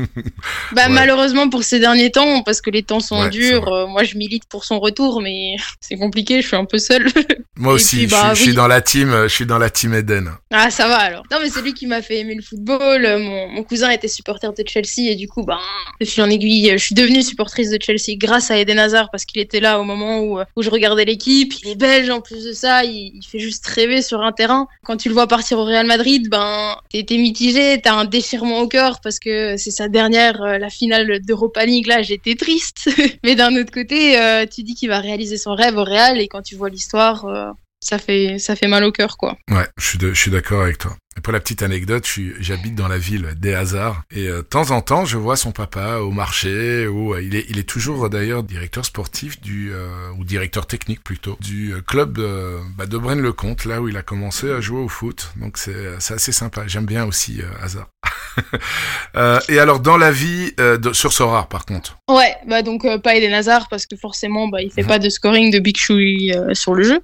bah 0.72 0.88
malheureusement 0.88 1.50
pour 1.50 1.64
ces 1.64 1.80
derniers 1.80 2.10
temps, 2.10 2.42
parce 2.42 2.62
que 2.62 2.70
les 2.70 2.82
temps 2.82 3.00
sont 3.00 3.28
durs. 3.28 3.88
moi 3.90 4.04
je 4.04 4.16
milite 4.16 4.44
pour 4.48 4.64
son 4.64 4.80
retour 4.80 5.20
mais 5.20 5.56
c'est 5.82 5.96
compliqué, 5.96 6.40
je 6.40 6.46
suis 6.46 6.56
un 6.56 6.64
peu 6.64 6.78
seule. 6.78 7.08
Moi 7.56 7.74
aussi, 7.74 8.08
je, 8.08 8.34
suis, 8.34 8.52
bah 8.52 8.62
dans 8.62 8.68
la 8.68 8.80
team, 8.80 9.24
je 9.24 9.28
suis 9.28 9.44
dans 9.44 9.58
la 9.58 9.68
team 9.68 9.92
Eden. 9.92 10.30
Ah, 10.50 10.70
ça 10.70 10.88
va 10.88 10.96
alors. 10.96 11.24
Non, 11.30 11.36
mais 11.42 11.50
c'est 11.50 11.60
lui 11.60 11.74
qui 11.74 11.86
m'a 11.86 12.00
fait 12.00 12.20
aimer 12.20 12.34
le 12.34 12.42
football. 12.42 13.06
Mon, 13.18 13.62
cousin 13.64 13.90
était 13.90 14.08
supporter 14.08 14.50
de 14.54 14.64
Chelsea 14.66 15.09
et 15.10 15.16
du 15.16 15.28
coup, 15.28 15.42
bah, 15.42 15.58
je 16.00 16.06
suis 16.06 16.22
en 16.22 16.30
aiguille, 16.30 16.70
je 16.72 16.82
suis 16.82 16.94
devenue 16.94 17.22
supportrice 17.22 17.70
de 17.70 17.78
Chelsea 17.80 18.16
grâce 18.16 18.50
à 18.50 18.58
Eden 18.58 18.78
Hazard 18.78 19.10
parce 19.10 19.24
qu'il 19.24 19.40
était 19.40 19.60
là 19.60 19.80
au 19.80 19.84
moment 19.84 20.20
où, 20.20 20.38
où 20.56 20.62
je 20.62 20.70
regardais 20.70 21.04
l'équipe. 21.04 21.52
Il 21.62 21.70
est 21.70 21.74
belge 21.74 22.10
en 22.10 22.20
plus 22.20 22.44
de 22.44 22.52
ça, 22.52 22.84
il, 22.84 23.20
fait 23.30 23.38
juste 23.38 23.66
rêver 23.66 24.02
sur 24.02 24.22
un 24.22 24.32
terrain. 24.32 24.66
Quand 24.84 24.96
tu 24.96 25.08
le 25.08 25.14
vois 25.14 25.26
partir 25.26 25.58
au 25.58 25.64
Real 25.64 25.86
Madrid, 25.86 26.28
ben, 26.30 26.76
t'es 26.90 27.16
mitigé, 27.16 27.80
t'as 27.82 27.94
un 27.94 28.04
déchirement 28.04 28.60
au 28.60 28.68
cœur 28.68 29.00
parce 29.00 29.18
que 29.18 29.56
c'est 29.56 29.70
sa 29.70 29.88
dernière, 29.88 30.42
euh, 30.42 30.58
la 30.58 30.70
finale 30.70 31.20
d'Europa 31.20 31.64
League. 31.64 31.86
Là, 31.86 32.02
j'étais 32.02 32.34
triste. 32.34 32.90
mais 33.24 33.34
d'un 33.34 33.54
autre 33.56 33.72
côté, 33.72 34.18
euh, 34.18 34.46
tu 34.46 34.62
dis 34.62 34.74
qu'il 34.74 34.88
va 34.88 35.00
réaliser 35.00 35.36
son 35.36 35.54
rêve 35.54 35.76
au 35.76 35.84
Real 35.84 36.20
et 36.20 36.28
quand 36.28 36.42
tu 36.42 36.56
vois 36.56 36.70
l'histoire, 36.70 37.24
euh, 37.26 37.50
ça 37.80 37.98
fait 37.98 38.38
ça 38.38 38.56
fait 38.56 38.68
mal 38.68 38.84
au 38.84 38.92
cœur 38.92 39.16
quoi. 39.16 39.38
Ouais, 39.50 39.66
je 39.78 40.12
suis 40.14 40.30
d'accord 40.30 40.62
avec 40.62 40.78
toi. 40.78 40.96
Pour 41.24 41.32
la 41.32 41.40
petite 41.40 41.62
anecdote, 41.62 42.08
j'habite 42.38 42.76
dans 42.76 42.86
la 42.86 42.96
ville 42.96 43.34
des 43.36 43.52
hasards 43.52 44.02
et 44.12 44.28
euh, 44.28 44.38
de 44.38 44.42
temps 44.42 44.70
en 44.70 44.80
temps, 44.80 45.04
je 45.04 45.18
vois 45.18 45.36
son 45.36 45.50
papa 45.50 45.96
au 45.96 46.12
marché 46.12 46.86
où 46.86 47.14
euh, 47.14 47.22
il 47.22 47.34
est 47.34 47.46
il 47.48 47.58
est 47.58 47.68
toujours 47.68 48.08
d'ailleurs 48.08 48.44
directeur 48.44 48.84
sportif 48.84 49.40
du 49.40 49.72
ou 50.16 50.24
directeur 50.24 50.66
technique 50.66 51.02
plutôt 51.02 51.36
du 51.40 51.74
club 51.86 52.16
de, 52.16 52.58
bah, 52.76 52.86
de 52.86 52.96
Braine-le-Comte 52.96 53.64
là 53.64 53.82
où 53.82 53.88
il 53.88 53.96
a 53.96 54.02
commencé 54.02 54.50
à 54.50 54.60
jouer 54.60 54.80
au 54.80 54.88
foot. 54.88 55.32
Donc 55.36 55.58
c'est 55.58 55.96
assez 55.96 56.32
sympa. 56.32 56.68
J'aime 56.68 56.86
bien 56.86 57.04
aussi 57.04 57.40
hasard. 57.60 57.88
Euh, 59.16 59.40
et 59.48 59.58
alors 59.58 59.80
dans 59.80 59.96
la 59.96 60.12
vie 60.12 60.52
euh, 60.60 60.78
de, 60.78 60.92
sur 60.92 61.12
Sora 61.12 61.48
par 61.48 61.66
contre. 61.66 61.98
Ouais, 62.08 62.36
bah 62.46 62.62
donc 62.62 62.84
euh, 62.84 62.96
pas 62.96 63.16
Eden 63.16 63.34
Hazard 63.34 63.66
parce 63.68 63.86
que 63.86 63.96
forcément 63.96 64.46
bah 64.46 64.62
il 64.62 64.70
fait 64.70 64.82
mhm. 64.82 64.88
pas 64.88 64.98
de 65.00 65.08
scoring 65.08 65.50
de 65.50 65.58
Big 65.58 65.76
Shui 65.76 66.32
sur 66.52 66.74
le 66.74 66.84
jeu. 66.84 67.00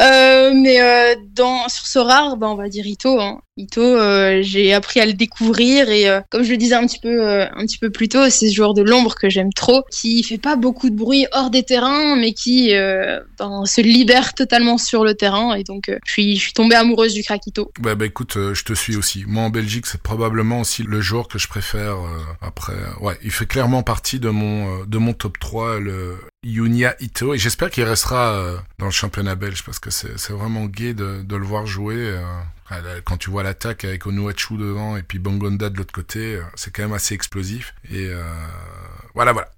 mais 0.00 1.16
dans 1.32 1.68
sur 1.68 1.86
Sora, 1.86 2.34
bah 2.34 2.48
on 2.48 2.56
va 2.56 2.68
dire 2.68 2.84
Ito. 2.84 3.20
Hein. 3.20 3.38
Ito, 3.56 3.80
euh, 3.80 4.40
j'ai 4.42 4.74
appris 4.74 4.98
à 4.98 5.06
le 5.06 5.12
découvrir 5.12 5.88
et 5.88 6.08
euh, 6.08 6.20
comme 6.28 6.42
je 6.42 6.50
le 6.50 6.56
disais 6.56 6.74
un 6.74 6.84
petit 6.88 6.98
peu 6.98 7.24
euh, 7.24 7.46
un 7.54 7.64
petit 7.66 7.78
peu 7.78 7.88
plus 7.88 8.08
tôt, 8.08 8.28
c'est 8.28 8.48
ce 8.48 8.52
joueur 8.54 8.74
de 8.74 8.82
l'ombre 8.82 9.14
que 9.14 9.28
j'aime 9.28 9.52
trop, 9.52 9.84
qui 9.92 10.24
fait 10.24 10.38
pas 10.38 10.56
beaucoup 10.56 10.90
de 10.90 10.96
bruit 10.96 11.28
hors 11.30 11.50
des 11.50 11.62
terrains, 11.62 12.16
mais 12.16 12.32
qui 12.32 12.72
ben, 13.38 13.64
se 13.64 13.80
libère 13.80 14.34
totalement 14.34 14.76
sur 14.76 15.04
le 15.04 15.14
terrain 15.14 15.54
et 15.54 15.62
donc 15.62 15.84
je 16.04 16.12
suis 16.12 16.34
je 16.34 16.40
suis 16.40 16.52
tombée 16.52 16.74
amoureuse 16.74 17.14
du 17.14 17.22
crack 17.22 17.46
Ito. 17.46 17.70
Bah, 17.78 17.94
bah 17.94 18.06
écoute, 18.06 18.34
je 18.34 18.64
te 18.64 18.72
suis 18.72 18.96
aussi. 18.96 19.24
Moi 19.28 19.44
en 19.44 19.50
Belgique, 19.50 19.86
c'est 19.86 20.02
probablement 20.02 20.60
aussi 20.60 20.82
le 20.82 21.00
joueur 21.00 21.28
que 21.28 21.38
je 21.38 21.46
préfère 21.46 21.98
après. 22.40 22.74
Ouais, 23.00 23.16
il 23.22 23.30
fait 23.30 23.46
clairement 23.46 23.84
partie 23.84 24.18
de 24.18 24.30
mon 24.30 24.84
de 24.84 24.98
mon 24.98 25.12
top 25.12 25.38
3 25.38 25.78
le 25.78 26.16
Yunia 26.42 26.96
Ito 26.98 27.34
et 27.34 27.38
j'espère 27.38 27.70
qu'il 27.70 27.84
restera 27.84 28.36
dans 28.80 28.86
le 28.86 28.92
championnat 28.92 29.36
belge 29.36 29.62
parce 29.64 29.78
que 29.78 29.90
c'est 29.90 30.32
vraiment 30.32 30.64
gai 30.64 30.92
de, 30.92 31.22
de 31.22 31.36
le 31.36 31.44
voir 31.44 31.66
jouer. 31.66 32.16
Quand 33.04 33.18
tu 33.18 33.30
vois 33.30 33.42
l'attaque 33.42 33.84
avec 33.84 34.06
Onuachu 34.06 34.56
devant 34.56 34.96
et 34.96 35.02
puis 35.02 35.18
Bangonda 35.18 35.68
de 35.70 35.76
l'autre 35.76 35.92
côté, 35.92 36.36
euh, 36.36 36.42
c'est 36.54 36.74
quand 36.74 36.82
même 36.82 36.94
assez 36.94 37.14
explosif. 37.14 37.74
Et 37.90 38.08
euh, 38.08 38.22
voilà, 39.14 39.32
voilà. 39.32 39.53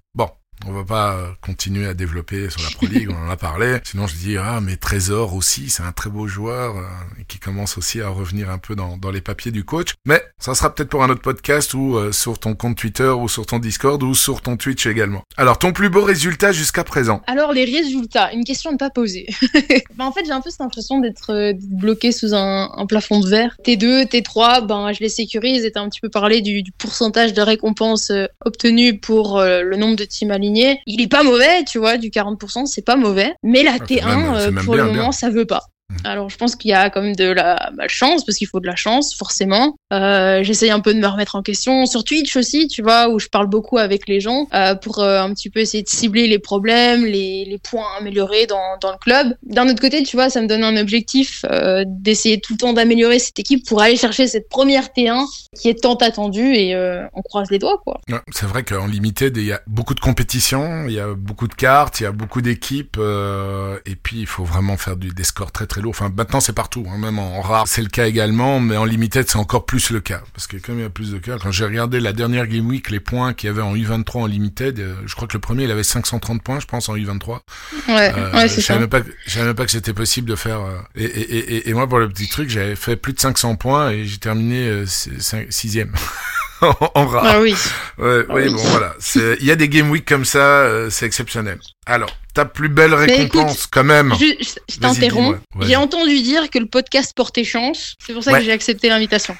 On 0.65 0.73
va 0.73 0.85
pas 0.85 1.37
continuer 1.43 1.87
à 1.87 1.95
développer 1.95 2.49
sur 2.51 2.63
la 2.63 2.71
Pro 2.71 2.87
League, 2.87 3.11
on 3.11 3.27
en 3.27 3.31
a 3.31 3.37
parlé. 3.37 3.79
Sinon, 3.85 4.07
je 4.07 4.17
dis, 4.17 4.37
ah, 4.37 4.61
mais 4.61 4.77
Trésor 4.77 5.35
aussi, 5.35 5.69
c'est 5.69 5.83
un 5.83 5.93
très 5.93 6.09
beau 6.09 6.27
joueur 6.27 6.77
euh, 6.77 6.83
qui 7.29 7.39
commence 7.39 7.77
aussi 7.77 8.01
à 8.01 8.09
revenir 8.09 8.51
un 8.51 8.59
peu 8.59 8.75
dans, 8.75 8.97
dans 8.97 9.11
les 9.11 9.21
papiers 9.21 9.53
du 9.53 9.65
coach. 9.65 9.95
Mais 10.07 10.23
ça 10.39 10.55
sera 10.55 10.75
peut-être 10.75 10.89
pour 10.89 11.05
un 11.05 11.11
autre 11.11 11.21
podcast 11.21 11.75
ou 11.75 11.97
euh, 11.97 12.11
sur 12.11 12.39
ton 12.39 12.55
compte 12.55 12.77
Twitter 12.77 13.09
ou 13.09 13.29
sur 13.29 13.47
ton 13.47 13.59
Discord 13.59 14.03
ou 14.03 14.15
sur 14.15 14.41
ton 14.41 14.57
Twitch 14.57 14.87
également. 14.87 15.23
Alors, 15.37 15.59
ton 15.59 15.73
plus 15.73 15.91
beau 15.91 16.03
résultat 16.03 16.53
jusqu'à 16.53 16.85
présent? 16.85 17.23
Alors, 17.27 17.53
les 17.53 17.65
résultats, 17.65 18.33
une 18.33 18.45
question 18.45 18.73
ne 18.73 18.79
pas 18.79 18.91
poser. 18.91 19.27
bah, 19.95 20.05
en 20.05 20.13
fait, 20.13 20.25
j'ai 20.25 20.33
un 20.33 20.41
peu 20.41 20.51
cette 20.51 20.63
impression 20.63 21.01
d'être 21.01 21.33
euh, 21.33 21.53
bloqué 21.71 22.13
sous 22.13 22.35
un, 22.35 22.73
un, 22.77 22.87
plafond 22.87 23.21
de 23.21 23.29
verre. 23.29 23.57
T2, 23.65 24.07
T3, 24.07 24.67
ben, 24.67 24.93
je 24.93 25.01
les 25.01 25.09
sécurise 25.09 25.65
et 25.65 25.73
un 25.77 25.89
petit 25.89 26.01
peu 26.01 26.09
parlé 26.09 26.41
du, 26.41 26.63
du 26.63 26.73
pourcentage 26.73 27.35
de 27.35 27.43
récompenses 27.43 28.11
obtenues 28.45 28.99
pour 28.99 29.43
le 29.43 29.77
nombre 29.77 29.97
de 29.97 30.05
teams 30.05 30.31
il 30.55 31.01
est 31.01 31.11
pas 31.11 31.23
mauvais, 31.23 31.65
tu 31.65 31.79
vois, 31.79 31.97
du 31.97 32.11
40%, 32.11 32.67
c'est 32.67 32.85
pas 32.85 32.97
mauvais. 32.97 33.35
Mais 33.43 33.63
la 33.63 33.75
ah, 33.75 33.85
T1, 33.85 34.35
euh, 34.37 34.53
pour 34.65 34.77
le 34.77 34.85
moment, 34.85 35.13
ça 35.13 35.31
veut 35.31 35.47
pas. 35.47 35.63
Mm. 35.91 35.97
Alors, 36.05 36.31
je 36.31 36.37
pense 36.37 36.57
qu'il 36.57 36.71
y 36.71 36.75
a 36.75 36.91
quand 36.91 37.03
même 37.03 37.17
de 37.17 37.31
la 37.31 37.71
malchance, 37.75 38.25
parce 38.25 38.39
qu'il 38.39 38.49
faut 38.49 38.61
de 38.61 38.67
la 38.67 38.77
chance, 38.77 39.15
forcément. 39.17 39.77
Euh, 39.93 40.43
J'essaye 40.43 40.71
un 40.71 40.81
peu 40.81 40.95
de 40.95 40.99
me 40.99 41.07
remettre 41.07 41.37
en 41.37 41.43
question 41.43 41.87
sur 41.87 42.05
Twitch 42.05 42.37
aussi, 42.37 42.69
tu 42.69 42.83
vois, 42.83 43.09
où 43.09 43.19
je 43.19 43.29
parle 43.29 43.47
beaucoup 43.47 43.79
avec 43.79 44.09
les 44.09 44.21
gens 44.21 44.49
euh, 44.55 44.75
pour 44.75 44.99
euh, 44.99 45.21
un 45.21 45.33
petit 45.33 45.51
peu 45.51 45.61
essayer 45.61 45.83
de 45.83 45.89
cibler 45.89 46.27
les 46.27 46.39
problèmes, 46.39 47.05
les, 47.05 47.45
les 47.45 47.59
points 47.59 47.87
améliorés 47.99 48.47
dans, 48.47 48.79
dans 48.81 48.93
le 48.93 48.99
club. 48.99 49.37
D'un 49.43 49.69
autre 49.69 49.81
côté, 49.81 50.03
tu 50.03 50.17
vois, 50.17 50.31
ça 50.31 50.41
me 50.41 50.47
donne 50.47 50.65
un 50.65 50.77
objectif 50.77 51.45
euh, 51.51 51.85
d'essayer 51.87 52.41
tout 52.41 52.55
le 52.55 52.59
temps 52.59 52.73
d'améliorer 52.73 53.19
cette 53.19 53.39
équipe 53.39 53.67
pour 53.67 53.81
aller 53.81 53.97
chercher 53.97 54.27
cette 54.27 54.49
première 54.49 54.87
T1 54.87 55.25
qui 55.59 55.69
est 55.69 55.83
tant 55.83 55.95
attendue 55.95 56.55
et 56.55 56.77
on 57.15 57.23
croise 57.23 57.51
les 57.51 57.59
doigts, 57.59 57.81
quoi. 57.85 58.01
c'est 58.33 58.47
vrai 58.47 58.63
qu'en 58.63 58.87
limited, 58.87 59.37
il 59.37 59.45
y 59.45 59.53
a 59.53 59.61
beaucoup 59.67 59.95
de 59.95 60.01
compétitions, 60.01 60.87
il 60.87 60.95
y 60.95 61.01
a 61.01 61.15
beaucoup 61.15 61.49
de 61.49 61.55
cartes, 61.55 62.01
il 62.01 62.03
y 62.03 62.07
a 62.07 62.13
beaucoup 62.13 62.43
d'équipes, 62.43 62.99
et 62.99 63.97
puis 63.97 64.21
il 64.21 64.27
faut 64.27 64.45
vraiment 64.45 64.77
faire 64.77 64.97
du, 64.97 65.09
des 65.09 65.25
scores 65.25 65.53
très 65.53 65.67
très 65.67 65.76
Enfin, 65.85 66.13
maintenant 66.17 66.41
c'est 66.41 66.53
partout, 66.53 66.87
hein, 66.91 66.99
même 66.99 67.19
en 67.19 67.41
rare, 67.41 67.67
c'est 67.67 67.83
le 67.83 67.89
cas 67.89 68.07
également, 68.07 68.61
mais 68.61 68.77
en 68.77 68.85
limited 68.85 69.29
c'est 69.29 69.39
encore 69.39 69.67
plus 69.67 69.91
le 69.91 70.01
cas, 70.01 70.23
parce 70.35 70.47
que 70.47 70.57
comme 70.57 70.79
il 70.79 70.83
y 70.83 70.85
a 70.85 70.91
plus 70.91 71.13
de 71.13 71.19
cas, 71.19 71.37
quand 71.41 71.51
j'ai 71.51 71.65
regardé 71.65 72.01
la 72.01 72.13
dernière 72.13 72.47
game 72.47 72.67
week, 72.67 72.91
les 72.91 73.01
points 73.01 73.35
qu'il 73.35 73.49
y 73.49 73.51
avait 73.51 73.63
en 73.63 73.75
U23 73.75 74.19
en 74.19 74.27
limited, 74.27 74.79
euh, 74.79 74.95
je 75.07 75.15
crois 75.15 75.29
que 75.29 75.35
le 75.35 75.41
premier 75.41 75.65
il 75.65 75.71
avait 75.71 75.83
530 75.83 76.43
points, 76.43 76.61
je 76.61 76.67
pense 76.67 76.89
en 76.89 76.97
U23. 76.97 77.41
Ouais, 77.89 78.13
euh, 78.17 78.33
ouais 78.33 78.49
c'est 78.49 78.61
ça. 78.61 78.79
Je 79.27 79.33
savais 79.33 79.47
même 79.47 79.55
pas 79.55 79.65
que 79.65 79.71
c'était 79.71 79.93
possible 79.93 80.29
de 80.29 80.37
faire. 80.37 80.61
Euh, 80.61 80.79
et, 80.95 81.05
et, 81.05 81.57
et, 81.57 81.71
et, 81.71 81.75
moi 81.75 81.89
pour 81.89 81.99
le 81.99 82.09
petit 82.09 82.29
truc, 82.29 82.49
j'avais 82.49 82.77
fait 82.77 82.97
plus 82.97 83.13
de 83.13 83.21
500 83.21 83.57
points 83.57 83.91
et 83.91 84.05
j'ai 84.05 84.19
terminé 84.19 84.67
euh, 84.67 84.87
sixième. 84.87 85.93
en 86.95 87.07
rare. 87.07 87.25
Ah 87.27 87.41
oui. 87.41 87.55
Ouais, 87.99 88.25
ah 88.29 88.35
oui, 88.35 88.49
bon 88.49 88.57
voilà. 88.57 88.95
Il 89.41 89.45
y 89.45 89.51
a 89.51 89.57
des 89.57 89.69
game 89.69 89.91
week 89.91 90.05
comme 90.05 90.25
ça, 90.25 90.91
c'est 90.91 91.07
exceptionnel. 91.07 91.59
Alors, 91.87 92.11
ta 92.35 92.45
plus 92.45 92.69
belle 92.69 92.93
récompense, 92.93 93.67
quand 93.67 93.85
même. 93.85 94.13
Je, 94.19 94.79
t'interromps. 94.81 95.39
J'ai 95.61 95.77
entendu 95.77 96.21
dire 96.21 96.51
que 96.51 96.59
le 96.59 96.67
podcast 96.67 97.13
portait 97.15 97.45
chance. 97.45 97.95
C'est 98.05 98.13
pour 98.13 98.23
ça 98.23 98.39
que 98.39 98.45
j'ai 98.45 98.53
accepté 98.53 98.89
l'invitation. 98.89 99.37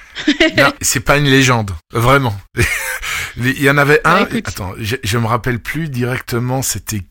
c'est 0.81 1.01
pas 1.01 1.17
une 1.17 1.29
légende, 1.29 1.71
vraiment. 1.91 2.35
Il 3.37 3.61
y 3.61 3.69
en 3.69 3.77
avait 3.77 4.01
un. 4.03 4.23
Bah, 4.23 4.29
attends, 4.45 4.73
je, 4.79 4.95
je 5.03 5.17
me 5.17 5.27
rappelle 5.27 5.59
plus 5.59 5.89
directement 5.89 6.61
c'était 6.61 7.01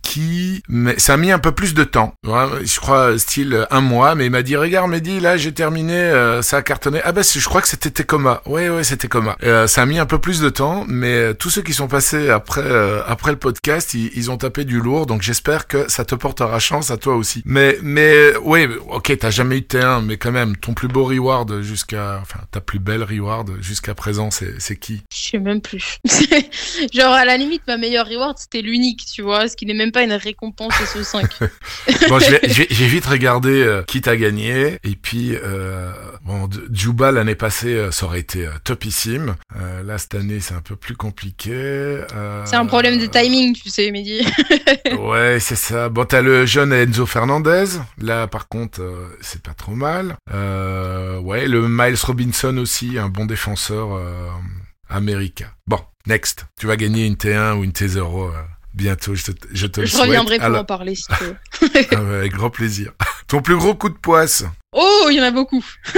mais 0.69 0.99
ça 0.99 1.15
a 1.15 1.17
mis 1.17 1.31
un 1.31 1.39
peu 1.39 1.53
plus 1.53 1.75
de 1.75 1.85
temps. 1.85 2.15
Je 2.25 2.81
crois 2.81 3.19
style 3.19 3.67
un 3.71 3.81
mois, 3.81 4.15
mais 4.15 4.27
il 4.27 4.31
m'a 4.31 4.43
dit 4.43 4.57
regarde 4.57 4.91
Mehdi, 4.91 5.21
là 5.21 5.37
j'ai 5.37 5.53
terminé, 5.53 5.95
euh, 5.95 6.43
ça 6.43 6.59
a 6.59 6.63
cartonné. 6.63 7.01
Ah 7.05 7.13
bah 7.13 7.23
je 7.23 7.45
crois 7.45 7.63
que 7.63 7.69
c'était 7.69 7.91
Tecoma. 7.91 8.43
Ouais 8.47 8.69
ouais 8.69 8.85
c'était 8.85 9.09
Tecoma. 9.09 9.37
Euh, 9.43 9.67
ça 9.67 9.83
a 9.83 9.87
mis 9.87 9.99
un 9.99 10.07
peu 10.07 10.19
plus 10.19 10.41
de 10.41 10.49
temps, 10.49 10.85
mais 10.89 11.13
euh, 11.13 11.35
tous 11.35 11.51
ceux 11.51 11.63
qui 11.63 11.73
sont 11.73 11.89
passés 11.89 12.31
après 12.31 12.65
après 13.07 13.31
le 13.31 13.39
podcast, 13.39 13.95
ils, 13.95 14.31
ont 14.31 14.37
tapé 14.37 14.65
du 14.65 14.81
lourd, 14.81 15.07
donc 15.07 15.23
j'espère 15.23 15.67
que 15.67 15.89
ça 15.89 16.05
te 16.05 16.15
portera 16.15 16.59
chance 16.59 16.91
à 16.91 16.97
toi 16.97 17.15
aussi. 17.15 17.43
Mais 17.45 17.79
mais 17.83 18.33
oui, 18.43 18.67
ok, 18.89 19.17
t'as 19.19 19.31
jamais 19.31 19.59
eu 19.59 19.61
T1, 19.61 20.05
mais 20.05 20.17
quand 20.17 20.33
même 20.33 20.57
ton 20.57 20.75
plus 20.75 20.89
beau 20.89 21.05
reward 21.05 21.63
jusqu'à, 21.63 22.19
enfin 22.23 22.41
ta 22.51 22.61
plus 22.61 22.79
belle 22.79 23.03
reward 23.03 23.53
jusqu'à 23.61 23.95
présent, 23.95 24.31
c'est 24.31 24.77
qui? 24.77 25.03
Je 25.13 25.31
sais 25.31 25.39
même 25.39 25.61
plus. 25.61 25.99
Genre, 26.93 27.13
à 27.13 27.25
la 27.25 27.37
limite, 27.37 27.63
ma 27.67 27.77
meilleure 27.77 28.07
reward, 28.07 28.39
c'était 28.39 28.63
l'unique, 28.63 29.05
tu 29.13 29.23
vois, 29.23 29.49
ce 29.49 29.57
qui 29.57 29.67
n'est 29.67 29.75
même 29.75 29.93
pas 29.93 30.06
une 30.07 30.13
récompense 30.13 30.75
ce 30.93 31.03
5 31.03 31.29
Bon, 32.09 32.19
j'ai 32.19 32.87
vite 32.87 33.07
regardé 33.07 33.51
euh, 33.51 33.83
qui 33.83 34.01
t'a 34.01 34.17
gagné. 34.17 34.79
Et 34.85 34.97
puis, 34.97 35.35
euh, 35.35 35.93
bon, 36.25 36.49
Juba 36.73 37.13
l'année 37.13 37.35
passée, 37.35 37.75
euh, 37.75 37.91
ça 37.91 38.07
aurait 38.07 38.21
été 38.21 38.49
topissime. 38.65 39.37
Là, 39.85 39.99
cette 39.99 40.15
année, 40.15 40.41
c'est 40.41 40.55
un 40.55 40.61
peu 40.61 40.77
plus 40.77 40.97
compliqué. 40.97 42.01
C'est 42.45 42.57
un 42.57 42.67
problème 42.67 42.99
de 42.99 43.07
timing, 43.07 43.55
tu 43.55 43.71
sais, 43.71 43.91
Mehdi. 43.91 44.27
Ouais, 44.99 45.39
c'est 45.41 45.57
ça. 45.57 45.89
Bon, 45.89 46.05
t'as 46.05 46.23
le 46.23 46.47
jeune 46.47 46.73
Enzo 46.73 47.07
Fernandez. 47.07 47.65
Là, 47.99 48.27
par 48.27 48.49
contre, 48.49 48.81
c'est 49.21 49.43
pas 49.43 49.55
trop 49.55 49.75
mal. 49.75 50.17
Ouais, 50.33 51.47
le 51.47 51.69
Miles 51.69 51.99
Robinson 52.03 52.57
aussi, 52.59 52.99
un 52.99 53.09
bon 53.09 53.27
défenseur 53.27 54.01
américain. 54.89 55.49
Bon, 55.67 55.81
next. 56.07 56.47
Tu 56.59 56.67
vas 56.67 56.77
gagner 56.77 57.07
une 57.07 57.15
T1 57.15 57.59
ou 57.59 57.65
une 57.65 57.73
T0 57.73 57.99
euh, 57.99 58.31
bientôt, 58.77 59.15
je 59.15 59.33
te, 59.33 59.47
je 59.53 59.67
te 59.67 59.85
Je 59.85 59.97
reviendrai 59.97 60.39
pour 60.39 60.55
en 60.55 60.65
parler 60.65 60.95
si 60.95 61.05
tu 61.19 61.25
veux. 61.25 61.37
Ah 61.93 62.17
avec 62.19 62.33
grand 62.33 62.51
plaisir. 62.51 62.93
Ton 63.29 63.43
plus 63.43 63.57
gros 63.57 63.75
coup 63.75 63.89
de 63.89 63.95
poisse 63.95 64.45
Oh, 64.79 65.07
il 65.09 65.17
y 65.17 65.21
en 65.21 65.25
a 65.25 65.31
beaucoup. 65.31 65.65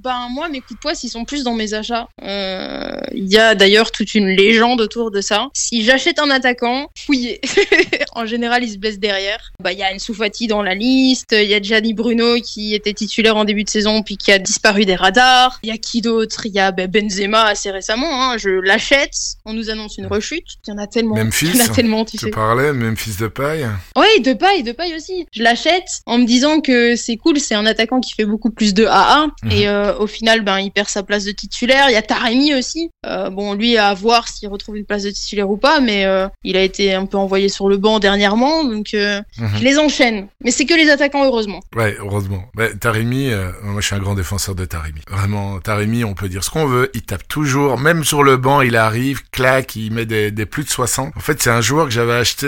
ben 0.00 0.28
moi, 0.30 0.50
mes 0.50 0.60
coups 0.60 0.74
de 0.74 0.78
poisse, 0.80 1.02
ils 1.02 1.08
sont 1.08 1.24
plus 1.24 1.44
dans 1.44 1.54
mes 1.54 1.72
achats. 1.72 2.08
Euh, 2.22 3.00
Il 3.14 3.32
y 3.32 3.38
a 3.38 3.54
d'ailleurs 3.54 3.90
toute 3.90 4.14
une 4.14 4.28
légende 4.28 4.82
autour 4.82 5.10
de 5.10 5.22
ça. 5.22 5.48
Si 5.54 5.82
j'achète 5.82 6.18
un 6.18 6.28
attaquant, 6.28 6.90
fouillez. 6.94 7.40
en 8.14 8.26
général, 8.26 8.64
il 8.64 8.70
se 8.70 8.76
blesse 8.76 8.98
derrière. 8.98 9.52
Bah, 9.60 9.72
il 9.72 9.78
y 9.78 9.82
a 9.82 9.90
Ansu 9.94 10.12
Fati 10.12 10.46
dans 10.46 10.62
la 10.62 10.74
liste. 10.74 11.32
Il 11.32 11.48
y 11.48 11.54
a 11.54 11.62
Gianni 11.62 11.94
Bruno 11.94 12.34
qui 12.42 12.74
était 12.74 12.92
titulaire 12.92 13.38
en 13.38 13.46
début 13.46 13.64
de 13.64 13.70
saison 13.70 14.02
puis 14.02 14.18
qui 14.18 14.30
a 14.30 14.38
disparu 14.38 14.84
des 14.84 14.96
radars. 14.96 15.58
Il 15.62 15.70
y 15.70 15.72
a 15.72 15.78
qui 15.78 16.02
d'autre? 16.02 16.44
Il 16.44 16.52
y 16.52 16.60
a 16.60 16.70
ben, 16.70 16.90
Benzema 16.90 17.44
assez 17.44 17.70
récemment. 17.70 18.22
Hein. 18.24 18.36
Je 18.36 18.50
l'achète. 18.50 19.14
On 19.46 19.54
nous 19.54 19.70
annonce 19.70 19.96
une 19.96 20.06
rechute. 20.06 20.58
Il 20.66 20.70
y 20.70 20.74
en 20.74 20.78
a 20.78 20.86
tellement. 20.86 21.16
Memphis, 21.16 21.46
Il 21.46 21.56
y 21.56 21.62
en 21.62 21.64
a 21.64 21.68
tellement, 21.68 22.04
tu 22.04 22.30
parlais, 22.30 22.74
Memphis 22.74 23.16
de 23.18 23.28
paille 23.28 23.66
Oui, 23.96 24.20
de 24.20 24.34
paille, 24.34 24.64
de 24.64 24.72
paille 24.72 24.94
aussi. 24.94 25.26
Je 25.32 25.42
l'achète 25.42 26.02
en 26.04 26.18
me 26.18 26.26
disant 26.26 26.51
que 26.60 26.96
c'est 26.96 27.16
cool, 27.16 27.38
c'est 27.40 27.54
un 27.54 27.66
attaquant 27.66 28.00
qui 28.00 28.14
fait 28.14 28.24
beaucoup 28.24 28.50
plus 28.50 28.74
de 28.74 28.84
AA. 28.86 29.26
Mhm. 29.44 29.50
Et 29.52 29.68
euh, 29.68 29.96
au 29.98 30.06
final, 30.06 30.42
ben, 30.42 30.58
il 30.58 30.70
perd 30.70 30.88
sa 30.88 31.02
place 31.02 31.24
de 31.24 31.32
titulaire. 31.32 31.86
Il 31.88 31.92
y 31.92 31.96
a 31.96 32.02
Taremi 32.02 32.54
aussi. 32.54 32.90
Euh, 33.06 33.30
bon, 33.30 33.54
lui, 33.54 33.76
à 33.78 33.94
voir 33.94 34.28
s'il 34.28 34.48
retrouve 34.48 34.76
une 34.76 34.84
place 34.84 35.02
de 35.04 35.10
titulaire 35.10 35.50
ou 35.50 35.56
pas, 35.56 35.80
mais 35.80 36.04
euh, 36.04 36.28
il 36.44 36.56
a 36.56 36.62
été 36.62 36.94
un 36.94 37.06
peu 37.06 37.16
envoyé 37.16 37.48
sur 37.48 37.68
le 37.68 37.76
banc 37.76 37.98
dernièrement. 37.98 38.64
Donc, 38.64 38.90
Mhm. 38.92 39.22
je 39.56 39.62
les 39.64 39.78
enchaîne. 39.78 40.28
Mais 40.44 40.50
c'est 40.50 40.64
que 40.66 40.74
les 40.74 40.90
attaquants, 40.90 41.24
heureusement. 41.24 41.60
Ouais, 41.74 41.96
heureusement. 41.98 42.44
Ouais, 42.56 42.74
Taremi, 42.76 43.30
moi 43.62 43.80
je 43.80 43.86
suis 43.86 43.94
un 43.94 43.98
grand 44.00 44.14
défenseur 44.14 44.54
de 44.54 44.64
Taremi. 44.64 45.00
Vraiment, 45.10 45.60
Taremi, 45.60 46.04
on 46.04 46.14
peut 46.14 46.28
dire 46.28 46.44
ce 46.44 46.50
qu'on 46.50 46.66
veut, 46.66 46.90
il 46.94 47.02
tape 47.02 47.26
toujours, 47.28 47.78
même 47.78 48.04
sur 48.04 48.22
le 48.22 48.36
banc, 48.36 48.60
il 48.60 48.76
arrive, 48.76 49.20
claque, 49.30 49.76
il 49.76 49.92
met 49.92 50.06
des, 50.06 50.30
des 50.30 50.46
plus 50.46 50.64
de 50.64 50.68
60. 50.68 51.12
En 51.16 51.20
fait, 51.20 51.40
c'est 51.42 51.50
un 51.50 51.60
joueur 51.60 51.86
que 51.86 51.92
j'avais 51.92 52.14
acheté 52.14 52.46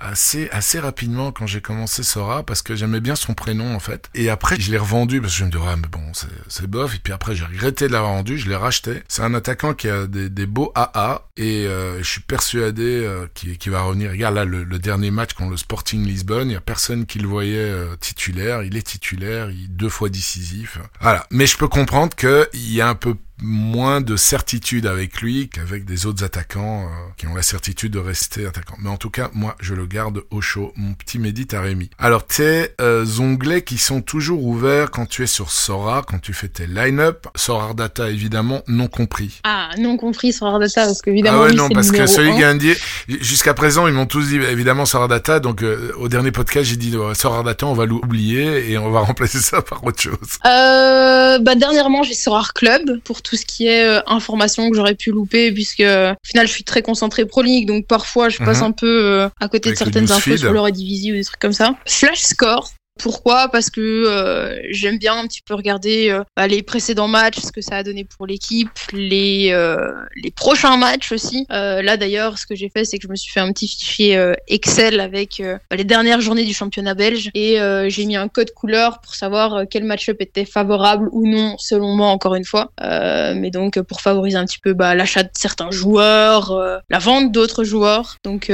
assez 0.00 0.48
assez 0.50 0.78
rapidement 0.80 1.32
quand 1.32 1.46
j'ai 1.46 1.60
commencé 1.60 2.02
Sora, 2.02 2.42
parce 2.42 2.62
que 2.62 2.74
j'aimais 2.74 3.00
bien 3.00 3.14
son 3.22 3.34
prénom 3.34 3.74
en 3.74 3.80
fait. 3.80 4.10
Et 4.14 4.28
après, 4.30 4.58
je 4.60 4.70
l'ai 4.70 4.78
revendu, 4.78 5.20
parce 5.20 5.32
que 5.32 5.38
je 5.40 5.44
me 5.44 5.50
dis, 5.50 5.56
ouais, 5.56 5.76
mais 5.76 5.88
bon, 5.90 6.02
c'est- 6.14 6.66
bof. 6.66 6.94
Et 6.94 6.98
puis 6.98 7.12
après, 7.12 7.34
j'ai 7.34 7.44
regretté 7.44 7.86
de 7.88 7.92
l'avoir 7.92 8.12
vendu, 8.14 8.38
je 8.38 8.48
l'ai 8.48 8.56
racheté. 8.56 9.02
C'est 9.08 9.22
un 9.22 9.34
attaquant 9.34 9.74
qui 9.74 9.88
a 9.88 10.06
des, 10.06 10.28
des 10.30 10.46
beaux 10.46 10.72
AA, 10.74 11.26
et 11.36 11.66
euh, 11.66 11.98
je 12.02 12.08
suis 12.08 12.20
persuadé 12.20 12.82
euh, 13.04 13.26
qu'il 13.34 13.58
qu'il 13.58 13.72
va 13.72 13.82
revenir. 13.82 14.10
Regarde 14.10 14.34
là, 14.34 14.44
le, 14.44 14.64
le 14.64 14.78
dernier 14.78 15.10
match 15.10 15.32
contre 15.34 15.50
le 15.50 15.56
Sporting 15.56 16.04
Lisbonne, 16.06 16.50
il 16.50 16.54
y 16.54 16.56
a 16.56 16.60
personne 16.60 17.06
qui 17.06 17.18
le 17.18 17.28
voyait 17.28 17.56
euh, 17.58 17.96
titulaire, 18.00 18.62
il 18.62 18.76
est 18.76 18.82
titulaire, 18.82 19.50
il 19.50 19.64
est 19.64 19.68
deux 19.68 19.88
fois 19.88 20.08
décisif. 20.08 20.78
Voilà. 21.00 21.26
Mais 21.30 21.46
je 21.46 21.56
peux 21.56 21.68
comprendre 21.68 22.14
qu'il 22.16 22.72
y 22.72 22.80
a 22.80 22.88
un 22.88 22.94
peu 22.94 23.14
moins 23.40 24.00
de 24.00 24.16
certitude 24.16 24.86
avec 24.86 25.20
lui 25.20 25.48
qu'avec 25.48 25.84
des 25.84 26.06
autres 26.06 26.24
attaquants 26.24 26.84
euh, 26.84 26.88
qui 27.16 27.26
ont 27.26 27.34
la 27.34 27.42
certitude 27.42 27.92
de 27.92 27.98
rester 27.98 28.46
attaquants. 28.46 28.76
Mais 28.80 28.90
en 28.90 28.96
tout 28.96 29.10
cas, 29.10 29.30
moi, 29.32 29.56
je 29.60 29.74
le 29.74 29.86
garde 29.86 30.22
au 30.30 30.40
chaud, 30.40 30.72
mon 30.76 30.94
petit 30.94 31.18
Mehdi 31.18 31.46
Taremi. 31.46 31.90
Alors, 31.98 32.26
tes 32.26 32.68
euh, 32.80 33.04
onglets 33.18 33.62
qui 33.62 33.78
sont 33.78 34.00
toujours 34.00 34.44
ouverts 34.44 34.90
quand 34.90 35.06
tu 35.06 35.22
es 35.22 35.26
sur 35.26 35.50
Sora, 35.50 36.02
quand 36.06 36.20
tu 36.20 36.32
fais 36.32 36.48
tes 36.48 36.66
line-up, 36.66 37.26
Sora 37.34 37.74
Data 37.74 38.10
évidemment 38.10 38.62
non 38.68 38.88
compris. 38.88 39.40
Ah, 39.44 39.70
non 39.78 39.96
compris 39.96 40.32
sur 40.32 40.46
Ardata, 40.46 40.86
parce 40.86 41.02
qu'évidemment, 41.02 41.38
ah 41.38 41.42
ouais, 41.44 41.50
lui, 41.50 41.56
non, 41.56 41.68
parce 41.68 41.90
que 41.90 42.06
celui 42.06 42.34
qui 42.36 42.44
a 42.44 42.54
dit, 42.54 42.74
jusqu'à 43.08 43.54
présent, 43.54 43.86
ils 43.86 43.94
m'ont 43.94 44.06
tous 44.06 44.28
dit 44.28 44.36
évidemment 44.36 44.86
Sora 44.86 45.08
Data, 45.08 45.40
donc 45.40 45.62
euh, 45.62 45.92
au 45.96 46.08
dernier 46.08 46.32
podcast, 46.32 46.68
j'ai 46.68 46.76
dit 46.76 46.96
ouais, 46.96 47.14
Sora 47.14 47.42
Data, 47.42 47.66
on 47.66 47.74
va 47.74 47.86
l'oublier 47.86 48.70
et 48.70 48.78
on 48.78 48.90
va 48.90 49.00
remplacer 49.12 49.40
ça 49.40 49.62
par 49.62 49.84
autre 49.84 50.00
chose. 50.00 50.38
Euh, 50.44 51.38
bah 51.38 51.54
dernièrement 51.54 52.02
j'ai 52.02 52.14
Sorar 52.14 52.52
Club 52.52 53.00
pour 53.04 53.21
tout 53.22 53.36
ce 53.36 53.44
qui 53.46 53.66
est 53.66 53.84
euh, 53.86 54.00
information 54.06 54.68
que 54.70 54.76
j'aurais 54.76 54.94
pu 54.94 55.10
louper 55.10 55.52
puisque 55.52 55.80
euh, 55.80 56.12
au 56.12 56.26
final 56.26 56.46
je 56.46 56.52
suis 56.52 56.64
très 56.64 56.82
concentré 56.82 57.24
pro 57.24 57.42
league 57.42 57.66
donc 57.66 57.86
parfois 57.86 58.28
je 58.28 58.38
passe 58.38 58.58
Mhm. 58.58 58.64
un 58.64 58.72
peu 58.72 59.04
euh, 59.04 59.28
à 59.40 59.48
côté 59.48 59.68
Avec 59.68 59.78
de 59.78 59.84
certaines 59.84 60.10
infos 60.12 60.36
sur 60.36 60.52
le 60.52 60.60
Redivisie 60.60 61.12
ou 61.12 61.14
des 61.14 61.24
trucs 61.24 61.40
comme 61.40 61.52
ça. 61.52 61.74
Flash 61.86 62.20
Score. 62.20 62.70
Pourquoi? 62.98 63.48
Parce 63.48 63.70
que 63.70 63.80
euh, 63.80 64.60
j'aime 64.70 64.98
bien 64.98 65.16
un 65.16 65.26
petit 65.26 65.42
peu 65.42 65.54
regarder 65.54 66.10
euh, 66.10 66.22
bah, 66.36 66.46
les 66.46 66.62
précédents 66.62 67.08
matchs, 67.08 67.40
ce 67.40 67.50
que 67.50 67.60
ça 67.60 67.76
a 67.76 67.82
donné 67.82 68.04
pour 68.04 68.26
l'équipe, 68.26 68.70
les 68.92 69.50
euh, 69.50 69.92
les 70.22 70.30
prochains 70.30 70.76
matchs 70.76 71.10
aussi. 71.10 71.46
Euh, 71.50 71.82
là 71.82 71.96
d'ailleurs, 71.96 72.38
ce 72.38 72.46
que 72.46 72.54
j'ai 72.54 72.68
fait, 72.68 72.84
c'est 72.84 72.98
que 72.98 73.04
je 73.04 73.08
me 73.08 73.16
suis 73.16 73.32
fait 73.32 73.40
un 73.40 73.50
petit 73.52 73.66
fichier 73.66 74.16
euh, 74.16 74.34
Excel 74.46 75.00
avec 75.00 75.42
bah, 75.70 75.76
les 75.76 75.84
dernières 75.84 76.20
journées 76.20 76.44
du 76.44 76.54
championnat 76.54 76.94
belge 76.94 77.30
et 77.34 77.58
j'ai 77.88 78.04
mis 78.06 78.16
un 78.16 78.28
code 78.28 78.52
couleur 78.52 79.00
pour 79.00 79.14
savoir 79.14 79.64
quel 79.70 79.84
match-up 79.84 80.18
était 80.20 80.44
favorable 80.44 81.08
ou 81.12 81.26
non, 81.26 81.56
selon 81.58 81.96
moi 81.96 82.08
encore 82.08 82.34
une 82.34 82.44
fois. 82.44 82.72
Mais 82.80 83.50
donc 83.50 83.80
pour 83.82 84.00
favoriser 84.00 84.36
un 84.36 84.44
petit 84.44 84.58
peu 84.58 84.74
bah, 84.74 84.94
l'achat 84.94 85.22
de 85.22 85.30
certains 85.32 85.70
joueurs, 85.70 86.80
la 86.90 86.98
vente 86.98 87.32
d'autres 87.32 87.64
joueurs. 87.64 88.18
Donc 88.22 88.52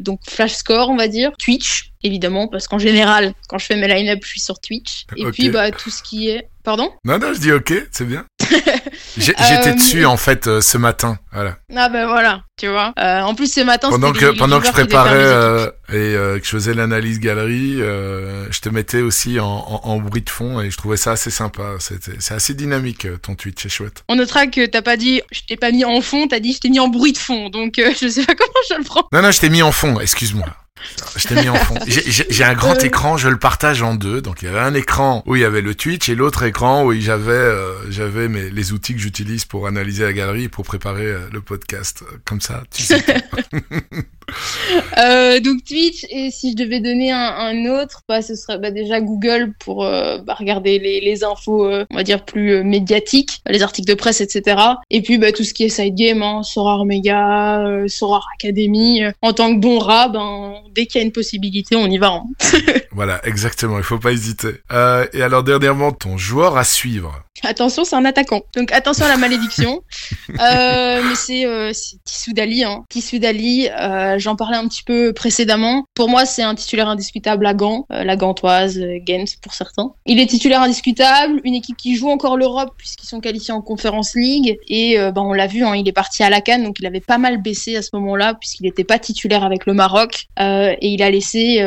donc 0.00 0.20
Flash 0.28 0.52
Score, 0.52 0.90
on 0.90 0.96
va 0.96 1.08
dire, 1.08 1.32
Twitch 1.38 1.89
évidemment 2.02 2.48
parce 2.48 2.68
qu'en 2.68 2.78
général, 2.78 3.32
quand 3.48 3.58
je 3.58 3.66
fais 3.66 3.76
mes 3.76 3.88
line-up, 3.88 4.20
je 4.22 4.28
suis 4.28 4.40
sur 4.40 4.60
Twitch. 4.60 5.04
Et 5.16 5.24
puis 5.26 5.50
bah 5.50 5.70
tout 5.70 5.90
ce 5.90 6.02
qui 6.02 6.28
est 6.28 6.48
Pardon? 6.62 6.92
Non, 7.04 7.18
non, 7.18 7.32
je 7.32 7.40
dis 7.40 7.52
ok, 7.52 7.72
c'est 7.90 8.04
bien. 8.04 8.26
J'étais 9.16 9.42
Euh, 9.70 9.74
dessus 9.74 10.04
en 10.04 10.18
fait 10.18 10.46
euh, 10.46 10.60
ce 10.60 10.76
matin, 10.76 11.18
voilà. 11.32 11.56
Ah 11.74 11.88
ben 11.88 12.06
voilà, 12.06 12.42
tu 12.58 12.68
vois. 12.68 12.92
Euh, 12.98 13.20
en 13.22 13.34
plus 13.34 13.50
ce 13.52 13.60
matin, 13.62 13.88
Pendant 13.88 14.12
que 14.12 14.36
pendant 14.36 14.60
que 14.60 14.66
je 14.66 14.72
préparais 14.72 15.70
et 15.88 16.12
que 16.12 16.40
je 16.42 16.48
faisais 16.50 16.74
l'analyse 16.74 17.18
galerie, 17.18 17.76
je 17.78 18.60
te 18.60 18.68
mettais 18.68 19.00
aussi 19.00 19.40
en, 19.40 19.46
en, 19.46 19.80
en 19.84 19.96
bruit 19.98 20.20
de 20.22 20.28
fond 20.30 20.60
et 20.60 20.70
je 20.70 20.76
trouvais 20.76 20.98
ça 20.98 21.12
assez 21.12 21.30
sympa. 21.30 21.76
C'est 21.78 22.34
assez 22.34 22.52
dynamique 22.54 23.06
ton 23.22 23.34
tweet, 23.34 23.58
c'est 23.58 23.68
chouette. 23.70 24.04
On 24.08 24.16
notera 24.16 24.46
que 24.46 24.66
t'as 24.66 24.82
pas 24.82 24.96
dit 24.98 25.22
je 25.32 25.40
t'ai 25.48 25.56
pas 25.56 25.70
mis 25.72 25.84
en 25.86 26.00
fond, 26.02 26.28
t'as 26.28 26.40
dit 26.40 26.52
je 26.52 26.60
t'ai 26.60 26.68
mis 26.68 26.80
en 26.80 26.88
bruit 26.88 27.12
de 27.12 27.18
fond. 27.18 27.48
Donc 27.48 27.80
je 28.00 28.06
sais 28.08 28.24
pas 28.24 28.34
comment 28.34 28.52
je 28.68 28.74
le 28.76 28.84
prends. 28.84 29.08
Non 29.12 29.22
non, 29.22 29.30
je 29.30 29.40
t'ai 29.40 29.48
mis 29.48 29.62
en 29.62 29.72
fond, 29.72 29.98
excuse-moi. 29.98 30.46
Je 31.16 31.28
t'ai 31.28 31.34
mis 31.34 31.48
en 31.48 31.54
fond. 31.56 31.74
J'ai- 31.86 32.44
un 32.44 32.54
grand 32.54 32.74
écran, 32.84 33.16
je 33.16 33.28
le 33.28 33.38
partage 33.38 33.82
en 33.82 33.94
deux. 33.94 34.20
Donc 34.22 34.42
il 34.42 34.46
y 34.46 34.48
avait 34.48 34.60
un 34.60 34.74
écran 34.74 35.22
où 35.26 35.36
il 35.36 35.42
y 35.42 35.44
avait 35.44 35.60
le 35.60 35.74
Twitch 35.74 36.08
et 36.08 36.14
l'autre 36.14 36.42
écran 36.42 36.84
où 36.84 36.92
j'avais 36.94 37.32
euh, 37.32 37.72
j'avais 37.90 38.28
mes 38.28 38.50
les 38.50 38.72
outils 38.72 38.94
que 38.94 39.00
j'utilise 39.00 39.44
pour 39.44 39.66
analyser 39.66 40.04
la 40.04 40.12
galerie 40.12 40.44
et 40.44 40.48
pour 40.48 40.64
préparer 40.64 41.06
euh, 41.06 41.20
le 41.32 41.40
podcast. 41.40 42.02
Comme 42.24 42.40
ça, 42.40 42.62
tu 42.74 42.82
sais. 42.82 43.04
Euh, 44.98 45.40
donc 45.40 45.64
Twitch 45.64 46.04
et 46.10 46.30
si 46.30 46.52
je 46.52 46.56
devais 46.56 46.80
donner 46.80 47.10
un, 47.10 47.18
un 47.18 47.64
autre, 47.66 48.02
bah 48.08 48.22
ce 48.22 48.34
serait 48.34 48.58
bah, 48.58 48.70
déjà 48.70 49.00
Google 49.00 49.52
pour 49.58 49.84
euh, 49.84 50.18
bah, 50.18 50.34
regarder 50.34 50.78
les, 50.78 51.00
les 51.00 51.24
infos, 51.24 51.64
euh, 51.64 51.84
on 51.90 51.96
va 51.96 52.02
dire 52.02 52.24
plus 52.24 52.62
médiatiques, 52.64 53.40
les 53.46 53.62
articles 53.62 53.88
de 53.88 53.94
presse, 53.94 54.20
etc. 54.20 54.60
Et 54.90 55.00
puis 55.02 55.18
bah, 55.18 55.32
tout 55.32 55.44
ce 55.44 55.54
qui 55.54 55.64
est 55.64 55.68
side 55.68 55.94
game, 55.94 56.22
hein, 56.22 56.42
Sorar 56.42 56.84
Mega, 56.84 57.64
Academy. 58.34 59.02
En 59.22 59.32
tant 59.32 59.54
que 59.54 59.60
bon 59.60 59.78
rat, 59.78 60.08
ben 60.08 60.54
dès 60.74 60.86
qu'il 60.86 61.00
y 61.00 61.02
a 61.02 61.06
une 61.06 61.12
possibilité, 61.12 61.76
on 61.76 61.86
y 61.86 61.98
va. 61.98 62.08
hein. 62.08 62.24
voilà, 62.92 63.20
exactement. 63.24 63.78
Il 63.78 63.84
faut 63.84 63.98
pas 63.98 64.12
hésiter. 64.12 64.54
Et 65.12 65.22
alors 65.22 65.42
dernièrement, 65.44 65.92
ton 65.92 66.18
joueur 66.18 66.56
à 66.56 66.64
suivre. 66.64 67.22
Attention, 67.42 67.84
c'est 67.84 67.96
un 67.96 68.04
attaquant. 68.04 68.42
Donc 68.54 68.70
attention 68.72 69.06
à 69.06 69.08
la 69.08 69.16
malédiction. 69.16 69.82
mais 70.28 71.14
c'est 71.14 71.46
euh, 71.46 71.72
c'est 71.72 71.96
Tissou 72.04 72.32
Dali. 72.32 72.64
Hein. 72.64 72.84
J'en 74.20 74.36
parlais 74.36 74.56
un 74.56 74.68
petit 74.68 74.82
peu 74.82 75.12
précédemment. 75.12 75.84
Pour 75.94 76.08
moi, 76.08 76.26
c'est 76.26 76.42
un 76.42 76.54
titulaire 76.54 76.88
indiscutable 76.88 77.46
à 77.46 77.54
Gand, 77.54 77.86
euh, 77.92 78.04
la 78.04 78.16
Gantoise, 78.16 78.78
euh, 78.78 78.98
Gent 79.06 79.36
pour 79.42 79.54
certains. 79.54 79.92
Il 80.06 80.20
est 80.20 80.26
titulaire 80.26 80.62
indiscutable, 80.62 81.40
une 81.44 81.54
équipe 81.54 81.76
qui 81.76 81.96
joue 81.96 82.10
encore 82.10 82.36
l'Europe 82.36 82.74
puisqu'ils 82.76 83.08
sont 83.08 83.20
qualifiés 83.20 83.52
en 83.52 83.62
Conference 83.62 84.14
League. 84.14 84.58
Et 84.68 84.98
euh, 84.98 85.12
ben, 85.12 85.22
on 85.22 85.32
l'a 85.32 85.46
vu, 85.46 85.64
hein, 85.64 85.74
il 85.74 85.88
est 85.88 85.92
parti 85.92 86.22
à 86.22 86.30
la 86.30 86.40
Cannes, 86.40 86.64
donc 86.64 86.78
il 86.78 86.86
avait 86.86 87.00
pas 87.00 87.18
mal 87.18 87.42
baissé 87.42 87.76
à 87.76 87.82
ce 87.82 87.90
moment-là 87.94 88.34
puisqu'il 88.34 88.64
n'était 88.64 88.84
pas 88.84 88.98
titulaire 88.98 89.44
avec 89.44 89.66
le 89.66 89.74
Maroc. 89.74 90.26
Et 90.38 90.88
il 90.88 91.02
a 91.02 91.10
laissé... 91.10 91.60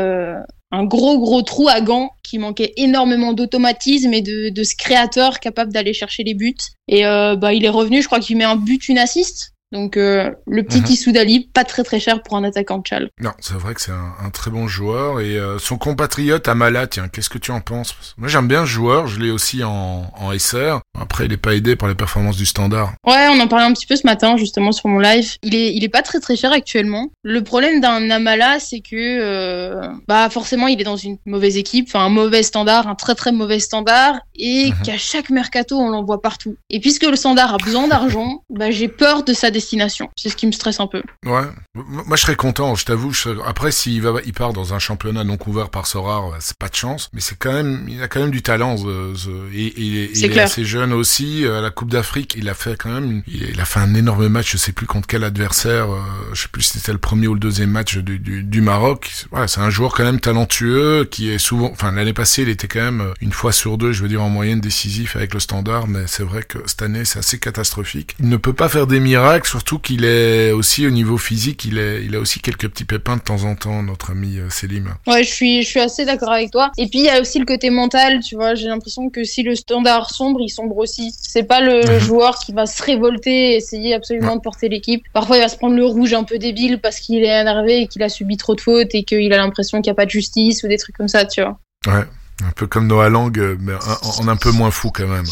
Un 0.75 0.85
gros 0.85 1.19
gros 1.19 1.43
trou 1.43 1.67
à 1.67 1.81
Gand 1.81 2.09
qui 2.23 2.39
manquait 2.39 2.73
énormément 2.77 3.33
d'automatisme 3.33 4.11
et 4.11 4.23
de, 4.23 4.63
ce 4.63 4.75
créateur 4.75 5.39
capable 5.39 5.71
d'aller 5.71 5.93
chercher 5.93 6.23
les 6.23 6.33
buts. 6.33 6.55
Et 6.87 7.05
euh, 7.05 7.35
bah 7.35 7.53
il 7.53 7.63
est 7.63 7.69
revenu, 7.69 8.01
je 8.01 8.07
crois 8.07 8.19
qu'il 8.19 8.37
met 8.37 8.43
un 8.43 8.55
but, 8.55 8.89
une 8.89 8.97
assist. 8.97 9.52
Donc 9.73 9.97
euh, 9.97 10.31
le 10.47 10.63
petit 10.63 11.11
Dali, 11.11 11.49
pas 11.53 11.63
très 11.65 11.83
très 11.83 11.99
cher 11.99 12.21
pour 12.23 12.37
un 12.37 12.43
attaquant 12.45 12.77
de 12.77 12.87
Chal. 12.87 13.09
Non, 13.19 13.31
c'est 13.39 13.55
vrai 13.55 13.73
que 13.73 13.81
c'est 13.81 13.91
un, 13.91 14.13
un 14.25 14.29
très 14.29 14.51
bon 14.51 14.67
joueur. 14.67 15.19
Et 15.19 15.37
euh, 15.37 15.59
son 15.59 15.77
compatriote 15.77 16.47
Amala, 16.47 16.87
tiens, 16.87 17.07
qu'est-ce 17.09 17.29
que 17.29 17.37
tu 17.39 17.51
en 17.51 17.59
penses? 17.59 17.95
Moi 18.17 18.29
j'aime 18.29 18.47
bien 18.47 18.61
ce 18.61 18.69
joueur, 18.69 19.07
je 19.07 19.19
l'ai 19.19 19.31
aussi 19.31 19.63
en, 19.63 20.11
en 20.15 20.37
SR. 20.37 20.79
Après, 20.99 21.25
il 21.25 21.33
est 21.33 21.37
pas 21.37 21.55
aidé 21.55 21.75
par 21.75 21.89
les 21.89 21.95
performances 21.95 22.37
du 22.37 22.45
standard. 22.45 22.93
Ouais, 23.05 23.27
on 23.31 23.39
en 23.39 23.47
parlait 23.47 23.65
un 23.65 23.73
petit 23.73 23.87
peu 23.87 23.95
ce 23.95 24.05
matin 24.05 24.37
justement 24.37 24.71
sur 24.71 24.87
mon 24.89 24.99
live. 24.99 25.33
Il 25.41 25.55
est, 25.55 25.73
il 25.73 25.83
est 25.83 25.89
pas 25.89 26.03
très 26.03 26.19
très 26.19 26.35
cher 26.35 26.51
actuellement. 26.53 27.09
Le 27.23 27.43
problème 27.43 27.81
d'un 27.81 28.09
Amala, 28.11 28.59
c'est 28.59 28.79
que 28.79 28.95
euh, 28.95 29.81
bah 30.07 30.29
forcément 30.29 30.67
il 30.67 30.79
est 30.79 30.83
dans 30.85 30.95
une 30.97 31.17
mauvaise 31.25 31.57
équipe, 31.57 31.87
enfin 31.89 32.05
un 32.05 32.09
mauvais 32.09 32.43
standard, 32.43 32.87
un 32.87 32.95
très 32.95 33.15
très 33.15 33.31
mauvais 33.31 33.59
standard, 33.59 34.19
et 34.35 34.69
Mhm. 34.71 34.75
qu'à 34.85 34.97
chaque 34.97 35.29
mercato 35.31 35.77
on 35.79 35.89
l'envoie 35.89 36.21
partout. 36.21 36.55
Et 36.69 36.79
puisque 36.79 37.03
le 37.03 37.15
standard 37.15 37.53
a 37.55 37.57
besoin 37.57 37.87
d'argent, 37.87 38.43
bah 38.49 38.69
j'ai 38.71 38.87
peur 38.87 39.23
de 39.23 39.33
sa 39.33 39.49
destination. 39.63 40.09
C'est 40.15 40.29
ce 40.29 40.35
qui 40.35 40.45
me 40.47 40.51
stresse 40.51 40.79
un 40.79 40.87
peu. 40.87 41.01
Ouais. 41.25 41.41
Moi, 41.75 42.15
je 42.17 42.21
serais 42.21 42.35
content, 42.35 42.75
je 42.75 42.85
t'avoue. 42.85 43.13
serais- 43.13 43.41
Après, 43.47 43.71
s'il 43.71 44.01
va, 44.01 44.13
il 44.25 44.33
part 44.33 44.53
dans 44.53 44.73
un 44.73 44.79
championnat 44.79 45.23
non 45.23 45.37
couvert 45.37 45.69
par 45.69 45.87
Sorar, 45.87 46.27
ouais, 46.27 46.37
c'est 46.39 46.57
pas 46.57 46.69
de 46.69 46.75
chance. 46.75 47.09
Mais 47.13 47.21
c'est 47.21 47.37
quand 47.37 47.53
même, 47.53 47.85
il 47.87 48.01
a 48.01 48.07
quand 48.07 48.19
même 48.19 48.31
du 48.31 48.41
talent. 48.41 48.75
ce- 48.77 49.51
et, 49.53 49.65
et- 49.65 50.03
et 50.03 50.15
C'est 50.15 50.21
il 50.21 50.25
est 50.25 50.29
clair. 50.29 50.45
assez 50.45 50.65
jeune 50.65 50.93
aussi. 50.93 51.45
À 51.47 51.61
la 51.61 51.69
Coupe 51.71 51.89
d'Afrique, 51.89 52.35
il 52.37 52.49
a 52.49 52.53
fait 52.53 52.75
quand 52.77 52.89
même, 52.89 53.23
il, 53.27 53.59
a 53.59 53.65
fait 53.65 53.79
un 53.79 53.93
énorme 53.95 54.27
match. 54.27 54.51
Je 54.51 54.57
sais 54.57 54.71
plus 54.71 54.85
contre 54.85 55.07
quel 55.07 55.23
adversaire. 55.23 55.91
euh, 55.91 55.99
je 56.33 56.41
sais 56.43 56.47
plus 56.49 56.61
si 56.63 56.73
c'était 56.79 56.91
le 56.91 56.97
premier 56.97 57.27
ou 57.27 57.33
le 57.33 57.39
deuxième 57.39 57.69
match 57.71 57.97
du, 57.97 58.19
du, 58.19 58.43
du 58.43 58.61
Maroc. 58.61 59.11
C'est 59.47 59.59
un 59.61 59.69
joueur 59.69 59.93
quand 59.93 60.03
même 60.03 60.19
talentueux 60.19 61.05
qui 61.09 61.29
est 61.31 61.37
souvent, 61.37 61.69
enfin, 61.71 61.91
l'année 61.91 62.13
passée, 62.13 62.41
il 62.43 62.49
était 62.49 62.67
quand 62.67 62.81
même 62.81 63.01
euh, 63.01 63.13
une 63.21 63.31
fois 63.31 63.51
sur 63.51 63.77
deux, 63.77 63.91
je 63.93 64.01
veux 64.03 64.09
dire, 64.09 64.21
en 64.21 64.29
moyenne 64.29 64.59
décisif 64.59 65.15
avec 65.15 65.33
le 65.33 65.39
standard. 65.39 65.87
Mais 65.87 66.03
c'est 66.07 66.23
vrai 66.23 66.43
que 66.43 66.57
cette 66.65 66.81
année, 66.81 67.05
c'est 67.05 67.19
assez 67.19 67.39
catastrophique. 67.39 68.15
Il 68.19 68.29
ne 68.29 68.37
peut 68.37 68.53
pas 68.53 68.69
faire 68.69 68.87
des 68.87 68.99
miracles, 68.99 69.47
surtout 69.53 69.77
qu'il 69.77 70.03
est 70.03 70.49
aussi 70.51 70.87
au 70.87 70.89
niveau 70.89 71.19
physique, 71.19 71.63
il 71.65 71.77
est, 71.77 72.03
il 72.03 72.15
a 72.15 72.19
aussi 72.19 72.39
quelques 72.39 72.67
petits 72.69 72.85
pépins 72.85 73.17
de 73.17 73.21
temps 73.21 73.43
en 73.43 73.53
temps, 73.53 73.83
notre 73.83 74.09
ami 74.09 74.39
euh, 74.39 74.49
Selim. 74.49 74.95
Ouais, 75.05 75.23
je 75.23 75.29
suis, 75.31 75.61
je 75.61 75.67
suis 75.67 75.79
assez 75.79 76.05
d'accord 76.05 76.31
avec 76.31 76.49
toi. 76.49 76.71
Et 76.79 76.87
puis 76.87 76.99
il 76.99 77.05
y 77.05 77.09
a 77.09 77.21
aussi 77.21 77.37
le 77.37 77.45
côté 77.45 77.69
mental, 77.69 78.19
tu 78.21 78.33
vois. 78.33 78.55
J'ai 78.55 78.67
l'impression 78.67 79.11
que 79.11 79.23
si 79.23 79.43
le 79.43 79.53
standard 79.55 80.09
sombre, 80.09 80.41
il 80.41 80.49
sombre 80.49 80.77
aussi. 80.77 81.13
C'est 81.21 81.43
pas 81.43 81.61
le, 81.61 81.81
le 81.81 81.93
Mhm. 81.93 81.99
joueur 81.99 82.39
qui 82.39 82.51
va 82.51 82.65
se 82.65 82.81
révolter, 82.81 83.51
et 83.53 83.55
essayer 83.57 83.93
absolument 83.93 84.35
de 84.35 84.41
porter 84.41 84.69
l'équipe. 84.69 85.03
Parfois, 85.13 85.37
il 85.37 85.41
va 85.41 85.49
se 85.49 85.57
prendre 85.57 85.75
le 85.75 85.85
rouge 85.85 86.13
un 86.15 86.23
peu 86.23 86.39
débile 86.39 86.79
parce 86.79 86.99
qu'il 86.99 87.23
est 87.23 87.41
énervé 87.41 87.81
et 87.81 87.87
qu'il 87.87 88.01
a 88.01 88.09
subi 88.09 88.37
trop 88.37 88.55
de 88.55 88.61
fautes 88.61 88.95
et 88.95 89.03
qu'il 89.03 89.31
a 89.33 89.37
l'impression 89.37 89.81
qu'il 89.81 89.89
n'y 89.91 89.95
a 89.95 89.95
pas 89.95 90.05
de 90.05 90.09
justice 90.11 90.63
ou 90.63 90.67
des 90.67 90.77
trucs 90.77 90.97
comme 90.97 91.07
ça, 91.07 91.25
tu 91.25 91.41
vois. 91.41 91.59
Ouais. 91.85 92.03
Un 92.41 92.51
peu 92.51 92.67
comme 92.67 92.87
Noah 92.87 93.09
Lang, 93.09 93.37
euh, 93.37 93.55
mais 93.59 93.73
en, 93.73 94.23
en 94.23 94.27
un 94.27 94.35
peu 94.35 94.51
moins 94.51 94.71
fou 94.71 94.91
quand 94.91 95.07
même. 95.07 95.25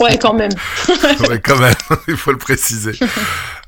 Ouais, 0.00 0.18
quand 0.18 0.34
même. 0.34 0.52
ouais, 1.28 1.40
quand 1.40 1.58
même, 1.58 1.74
il 2.08 2.16
faut 2.16 2.32
le 2.32 2.38
préciser. 2.38 2.98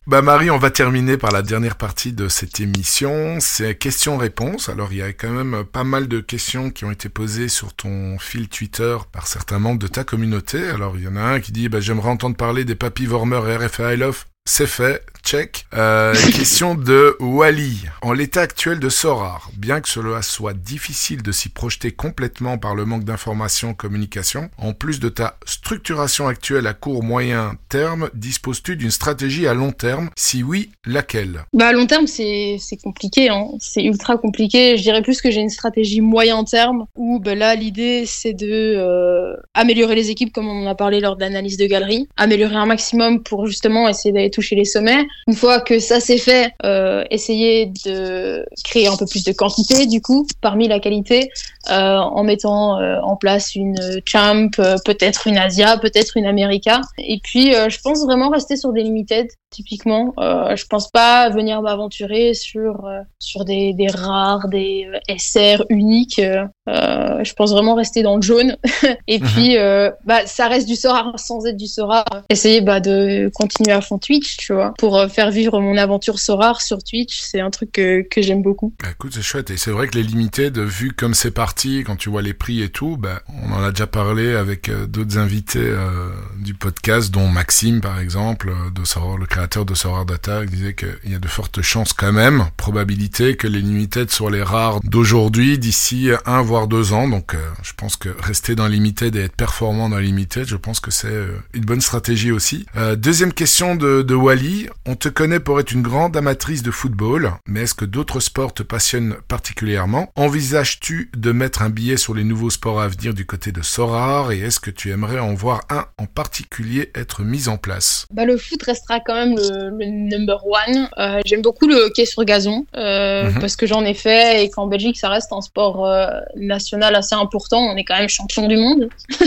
Bah 0.07 0.23
Marie, 0.23 0.51
on 0.51 0.59
va 0.59 0.71
terminer 0.71 1.17
par 1.17 1.33
la 1.33 1.43
dernière 1.43 1.75
partie 1.75 2.13
de 2.13 2.29
cette 2.29 2.61
émission. 2.61 3.39
C'est 3.41 3.75
questions-réponses. 3.75 4.69
Alors 4.69 4.93
il 4.93 4.99
y 4.99 5.03
a 5.03 5.13
quand 5.13 5.31
même 5.31 5.65
pas 5.65 5.83
mal 5.83 6.07
de 6.07 6.21
questions 6.21 6.71
qui 6.71 6.85
ont 6.85 6.93
été 6.93 7.09
posées 7.09 7.49
sur 7.49 7.75
ton 7.75 8.17
fil 8.21 8.49
Twitter 8.49 8.97
par 9.11 9.27
certains 9.27 9.59
membres 9.59 9.81
de 9.81 9.89
ta 9.89 10.05
communauté. 10.05 10.69
Alors 10.69 10.97
il 10.97 11.03
y 11.03 11.09
en 11.09 11.17
a 11.17 11.23
un 11.23 11.41
qui 11.41 11.51
dit 11.51 11.69
bah, 11.69 11.81
j'aimerais 11.81 12.09
entendre 12.09 12.37
parler 12.37 12.65
des 12.65 12.77
papy 12.77 13.05
Vormer 13.05 13.41
et 13.49 13.57
RFA 13.57 13.95
I 13.95 13.97
Love. 13.97 14.27
C'est 14.49 14.69
fait, 14.69 15.05
check. 15.27 15.67
Euh, 15.75 16.15
question 16.37 16.77
de 16.77 17.17
Wally. 17.19 17.85
En 18.01 18.13
l'état 18.13 18.43
actuel 18.43 18.79
de 18.79 18.89
Sorar, 18.89 19.51
bien 19.57 19.81
que 19.81 19.89
cela 19.89 20.23
soit 20.23 20.55
difficile 20.55 21.23
de 21.23 21.33
s'y 21.33 21.49
projeter 21.49 21.91
complètement 21.91 22.59
par 22.59 22.77
le 22.77 22.85
manque 22.85 23.03
d'informations, 23.03 23.75
communication, 23.75 24.51
en 24.57 24.73
plus 24.73 25.01
de 25.01 25.09
ta 25.09 25.37
structuration 25.45 26.29
actuelle 26.29 26.69
à 26.69 26.75
court 26.75 27.03
moyen 27.03 27.57
terme, 27.69 28.09
disposes-tu 28.15 28.77
d'une 28.77 28.93
stratégie 28.93 29.49
à 29.49 29.55
long 29.55 29.73
terme? 29.73 30.11
Si 30.17 30.45
oui, 30.45 30.71
laquelle? 30.85 31.45
Bah, 31.53 31.69
à 31.69 31.73
long 31.73 31.87
terme, 31.87 32.07
c'est 32.07 32.59
compliqué, 32.85 33.29
hein. 33.29 33.49
c'est 33.59 33.83
ultra 33.83 34.17
compliqué. 34.19 34.77
Je 34.77 34.83
dirais 34.83 35.03
plus 35.03 35.21
que 35.21 35.33
j'ai 35.33 35.41
une 35.41 35.51
stratégie 35.51 36.01
moyen 36.01 36.45
terme 36.45 36.87
où 36.95 37.19
bah, 37.19 37.35
là, 37.35 37.57
l'idée, 37.57 38.05
c'est 38.07 38.35
de 38.35 38.77
euh, 38.77 39.35
améliorer 39.55 39.97
les 39.97 40.11
équipes, 40.11 40.33
comme 40.33 40.47
on 40.47 40.65
en 40.65 40.71
a 40.71 40.77
parlé 40.77 41.01
lors 41.01 41.17
de 41.17 41.23
l'analyse 41.23 41.57
de 41.57 41.67
galerie, 41.67 42.09
améliorer 42.17 42.55
un 42.55 42.67
maximum 42.67 43.25
pour 43.25 43.49
justement 43.49 43.89
essayer 43.89 44.13
d'aller 44.13 44.31
toucher 44.31 44.55
les 44.55 44.65
sommets. 44.65 45.05
Une 45.29 45.35
fois 45.35 45.61
que 45.61 45.79
ça 45.79 46.01
c'est 46.01 46.19
fait, 46.19 46.53
euh, 46.65 47.05
essayer 47.11 47.67
de 47.85 48.47
créer 48.65 48.87
un 48.87 48.97
peu 48.97 49.07
plus 49.07 49.25
de 49.25 49.33
quantité, 49.33 49.87
du 49.87 50.01
coup, 50.01 50.27
parmi 50.41 50.69
la 50.69 50.79
qualité, 50.81 51.31
euh, 51.71 51.97
en 51.99 52.23
mettant 52.25 52.81
euh, 52.81 52.99
en 53.03 53.17
place 53.17 53.55
une 53.55 53.77
champ, 54.05 54.49
euh, 54.59 54.77
peut-être 54.85 55.27
une 55.27 55.39
Asia, 55.39 55.77
peut-être 55.79 56.17
une 56.17 56.27
America. 56.27 56.81
Et 56.99 57.21
puis, 57.23 57.53
je 57.53 57.79
pense 57.83 58.05
vraiment 58.05 58.31
rester 58.31 58.57
sur 58.57 58.73
des 58.73 58.83
limited, 58.83 59.29
typiquement. 59.51 60.13
Je 60.19 60.65
pense 60.67 60.91
pas 60.91 61.29
venir 61.31 61.63
m'aventurer 61.63 62.35
sur 62.35 62.89
sur 63.19 63.45
des, 63.45 63.73
des 63.75 63.89
rares, 63.89 64.49
des 64.49 64.87
SR 65.19 65.65
uniques. 65.71 66.21
je 66.67 67.33
pense 67.35 67.51
vraiment 67.53 67.75
rester 67.75 68.03
dans 68.03 68.17
le 68.17 68.23
jaune. 68.23 68.57
Et 69.09 69.19
Mhm. 69.19 69.27
puis, 69.29 69.57
bah, 70.05 70.27
ça 70.27 70.49
reste 70.49 70.69
du 70.69 70.77
Sora 70.77 71.13
sans 71.17 71.47
être 71.47 71.57
du 71.57 71.67
Sora. 71.67 72.05
Essayer 72.29 72.61
bah, 72.61 72.81
de 72.81 73.31
continuer 73.35 73.73
à 73.73 73.81
fond 73.81 73.99
Twitch, 73.99 74.37
tu 74.37 74.53
vois, 74.53 74.75
pour 74.79 75.01
faire 75.09 75.31
vivre 75.31 75.61
mon 75.61 75.77
aventure 75.77 76.19
Sora 76.19 76.55
sur 76.59 76.79
Twitch. 76.83 77.21
C'est 77.21 77.41
un 77.41 77.51
truc 77.51 77.73
que, 77.73 78.03
que 78.03 78.23
j'aime 78.23 78.43
beaucoup. 78.43 78.75
Bah, 78.83 78.89
écoute, 78.93 79.13
c'est 79.15 79.23
chouette. 79.23 79.51
Et 79.51 79.57
c'est 79.57 79.71
vrai 79.71 79.89
que 79.89 79.97
les 79.97 80.03
limited, 80.05 80.59
vu 80.59 80.93
comme 80.93 81.15
c'est 81.15 81.31
parti, 81.31 81.56
quand 81.85 81.97
tu 81.97 82.11
vois 82.11 82.23
les 82.23 82.35
prix 82.35 82.63
et 82.63 82.69
tout, 82.69 82.97
bah, 82.97 83.23
on 83.29 83.53
en 83.53 83.63
a 83.63 83.71
déjà 83.71 83.87
parlé 83.87 84.35
avec 84.35 84.69
euh, 84.69 84.87
d'autres 84.87 85.19
invités 85.19 85.59
euh, 85.61 86.11
du 86.39 86.55
podcast, 86.55 87.11
dont 87.11 87.29
Maxime, 87.29 87.81
par 87.81 87.99
exemple, 87.99 88.51
euh, 88.51 88.71
de 88.71 88.85
Soror, 88.85 89.17
le 89.17 89.27
créateur 89.27 89.65
de 89.65 89.75
Soror 89.75 90.05
Data, 90.05 90.45
qui 90.45 90.55
disait 90.55 90.75
qu'il 90.75 91.11
y 91.11 91.15
a 91.15 91.19
de 91.19 91.29
fortes 91.29 91.63
chances 91.63 91.93
quand 91.93 92.13
même, 92.13 92.47
probabilité, 92.57 93.37
que 93.37 93.47
les 93.47 93.61
limited 93.61 94.11
soient 94.11 94.31
les 94.31 94.43
rares 94.43 94.81
d'aujourd'hui, 94.85 95.59
d'ici 95.59 96.11
un 96.27 96.43
voire 96.43 96.69
deux 96.69 96.93
ans. 96.93 97.09
Donc, 97.09 97.35
je 97.63 97.73
pense 97.75 97.97
que 97.97 98.11
rester 98.21 98.55
dans 98.55 98.69
limited 98.69 99.17
et 99.17 99.21
être 99.21 99.37
performant 99.37 99.89
dans 99.89 99.99
limited, 99.99 100.47
je 100.47 100.57
pense 100.57 100.81
que 100.81 100.91
c'est 100.91 101.27
une 101.55 101.65
bonne 101.65 101.81
stratégie 101.81 102.33
aussi. 102.33 102.67
Deuxième 102.97 103.33
question 103.33 103.75
de, 103.75 104.03
de 104.03 104.15
Wally. 104.15 104.69
On 104.85 104.95
te 104.97 105.09
connaît 105.09 105.41
pour 105.41 105.59
être 105.61 105.73
une 105.73 105.83
grande 105.83 106.17
amatrice 106.17 106.63
de 106.63 106.71
football, 106.71 107.33
mais 107.47 107.63
est-ce 107.63 107.75
que 107.75 107.85
d'autres 107.85 108.21
sports 108.21 108.55
te 108.55 108.63
passionnent 108.63 109.17
particulièrement? 109.29 110.13
Envisages-tu 110.17 111.11
de 111.17 111.33
mettre 111.33 111.46
un 111.61 111.71
billet 111.71 111.97
sur 111.97 112.15
les 112.15 112.25
nouveaux 112.25 112.51
sports 112.51 112.81
à 112.81 112.89
venir 112.89 113.15
du 113.15 113.25
côté 113.27 113.53
de 113.53 113.63
Sorar 113.63 114.33
et 114.33 114.39
est-ce 114.41 114.61
que 114.61 114.71
tu 114.71 114.91
aimerais 114.91 115.19
en 115.19 115.35
voir 115.35 115.63
un 115.71 115.85
en 115.99 116.07
particulier 116.07 116.91
être 116.95 117.23
mis 117.23 117.49
en 117.49 117.57
place? 117.57 118.07
Bah, 118.13 118.25
le 118.25 118.37
foot 118.37 118.63
restera 118.63 119.01
quand 119.01 119.15
même 119.15 119.37
le, 119.37 119.71
le 119.71 119.87
number 119.87 120.43
one. 120.47 120.89
Euh, 120.99 121.21
J'aime 121.25 121.43
beaucoup 121.43 121.67
le 121.67 121.77
hockey 121.77 122.05
sur 122.07 122.25
gazon 122.25 122.67
euh, 122.77 123.31
Mhm. 123.31 123.41
parce 123.41 123.57
que 123.57 123.67
j'en 123.67 123.85
ai 123.85 123.95
fait 123.95 124.45
et 124.45 124.51
qu'en 124.51 124.67
Belgique 124.67 124.99
ça 124.99 125.09
reste 125.09 125.33
un 125.33 125.41
sport 125.41 125.87
euh, 125.87 126.07
national 126.37 126.95
assez 126.95 127.15
important. 127.15 127.59
On 127.61 127.77
est 127.77 127.85
quand 127.85 127.97
même 127.99 128.09
champion 128.09 128.47
du 128.47 128.57
monde. 128.57 128.89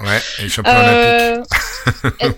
Ouais, 0.00 0.20
et 0.44 0.48
champion 0.48 0.72
olympique. 0.72 1.46
Est- 2.20 2.36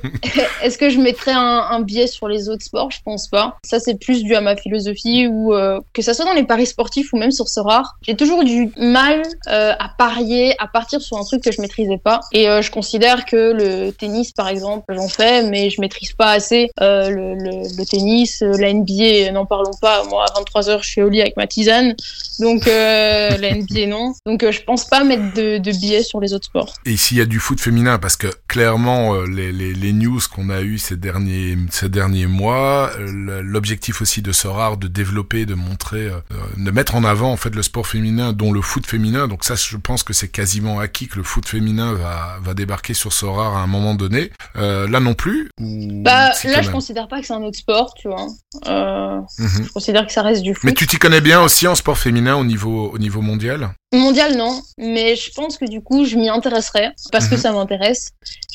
Est-ce 0.62 0.78
que 0.78 0.88
je 0.88 0.98
mettrais 0.98 1.32
un, 1.32 1.66
un 1.70 1.80
biais 1.82 2.06
sur 2.06 2.26
les 2.26 2.48
autres 2.48 2.62
sports? 2.64 2.90
Je 2.90 3.00
pense 3.04 3.28
pas. 3.28 3.58
Ça 3.64 3.78
c'est 3.80 3.96
plus 4.00 4.22
dû 4.24 4.34
à 4.34 4.40
ma 4.40 4.56
philosophie 4.56 5.26
ou 5.26 5.52
euh, 5.54 5.78
que 5.92 6.00
ça 6.00 6.14
soit 6.14 6.24
dans 6.24 6.32
les 6.32 6.44
paris 6.44 6.64
sportifs 6.66 7.12
ou 7.12 7.18
même 7.18 7.30
sur 7.32 7.48
ce 7.48 7.60
rare. 7.60 7.98
J'ai 8.02 8.16
toujours 8.16 8.44
du 8.44 8.70
mal 8.78 9.19
euh, 9.48 9.72
à 9.78 9.88
parier, 9.88 10.54
à 10.58 10.66
partir 10.66 11.00
sur 11.00 11.16
un 11.16 11.24
truc 11.24 11.42
que 11.42 11.52
je 11.52 11.60
maîtrisais 11.60 11.98
pas. 11.98 12.20
Et 12.32 12.48
euh, 12.48 12.62
je 12.62 12.70
considère 12.70 13.24
que 13.24 13.52
le 13.52 13.90
tennis 13.90 14.32
par 14.32 14.48
exemple, 14.48 14.94
j'en 14.94 15.08
fais, 15.08 15.42
mais 15.44 15.70
je 15.70 15.80
maîtrise 15.80 16.12
pas 16.12 16.30
assez 16.30 16.70
euh, 16.80 17.10
le, 17.10 17.84
tennis, 17.84 18.42
la 18.42 18.72
NBA, 18.72 19.32
n'en 19.32 19.46
parlons 19.46 19.76
pas. 19.80 20.04
Moi 20.04 20.24
à 20.24 20.38
23 20.38 20.62
h 20.62 20.82
je 20.82 20.88
suis 20.88 21.02
au 21.02 21.08
lit 21.08 21.20
avec 21.20 21.36
ma 21.36 21.46
tisane, 21.46 21.94
donc 22.38 22.66
la 22.66 23.54
NBA 23.54 23.86
non. 23.88 24.14
Donc 24.26 24.48
je 24.48 24.62
pense 24.62 24.84
pas 24.84 25.04
mettre 25.04 25.34
de, 25.34 25.58
de 25.58 25.72
biais 25.72 26.02
sur 26.02 26.20
les 26.20 26.32
autres 26.32 26.46
sports. 26.46 26.74
Et 26.86 26.96
s'il 26.96 27.18
y 27.18 27.20
a 27.20 27.26
du 27.26 27.38
foot 27.38 27.60
féminin, 27.60 27.98
parce 27.98 28.16
que 28.16 28.28
clairement 28.48 29.14
les, 29.22 29.92
news 29.92 30.20
qu'on 30.32 30.50
a 30.50 30.60
eu 30.60 30.78
ces 30.78 30.96
derniers 30.96 31.56
ces 31.70 31.88
derniers 31.88 32.26
mois, 32.26 32.90
l'objectif 32.98 34.00
aussi 34.00 34.22
de 34.22 34.32
Sorar 34.32 34.76
de 34.76 34.86
développer, 34.86 35.46
de 35.46 35.54
montrer, 35.54 36.10
de 36.56 36.70
mettre 36.70 36.94
en 36.94 37.04
avant 37.04 37.32
en 37.32 37.36
fait 37.36 37.54
le 37.54 37.62
sport 37.62 37.86
féminin, 37.86 38.32
dont 38.32 38.52
le 38.52 38.60
foot 38.60 38.86
féminin. 38.86 38.99
Donc 39.00 39.44
ça, 39.44 39.54
je 39.54 39.76
pense 39.76 40.02
que 40.02 40.12
c'est 40.12 40.28
quasiment 40.28 40.78
acquis 40.80 41.08
que 41.08 41.16
le 41.16 41.22
foot 41.22 41.46
féminin 41.46 41.94
va 41.94 42.38
va 42.42 42.54
débarquer 42.54 42.94
sur 42.94 43.12
Sorar 43.12 43.56
à 43.56 43.60
un 43.60 43.66
moment 43.66 43.94
donné. 43.94 44.30
Euh, 44.56 44.86
là 44.88 45.00
non 45.00 45.14
plus. 45.14 45.48
Ou 45.60 46.02
Bah 46.02 46.28
là 46.28 46.32
quand 46.34 46.48
je 46.48 46.56
même? 46.56 46.70
considère 46.72 47.08
pas 47.08 47.20
que 47.20 47.26
c'est 47.26 47.32
un 47.32 47.42
autre 47.42 47.58
sport, 47.58 47.94
tu 47.94 48.08
vois. 48.08 48.26
Euh, 48.66 49.20
Mhm. 49.38 49.64
je 49.66 49.72
considère 49.72 50.06
que 50.06 50.12
ça 50.12 50.22
reste 50.22 50.42
du 50.42 50.54
foot. 50.54 50.64
Mais 50.64 50.74
tu 50.74 50.86
t'y 50.86 50.98
connais 50.98 51.20
bien 51.20 51.40
aussi 51.42 51.66
en 51.66 51.74
sport 51.74 51.96
féminin 51.98 52.36
au 52.36 52.44
niveau 52.44 52.90
au 52.92 52.98
niveau 52.98 53.22
mondial? 53.22 53.70
Mondial, 53.92 54.36
non, 54.36 54.60
mais 54.78 55.16
je 55.16 55.32
pense 55.32 55.58
que 55.58 55.64
du 55.64 55.80
coup, 55.80 56.04
je 56.04 56.14
m'y 56.16 56.28
intéresserai 56.28 56.90
parce 57.10 57.26
que 57.26 57.34
Mhm. 57.34 57.40
ça 57.40 57.52
m'intéresse. 57.52 58.10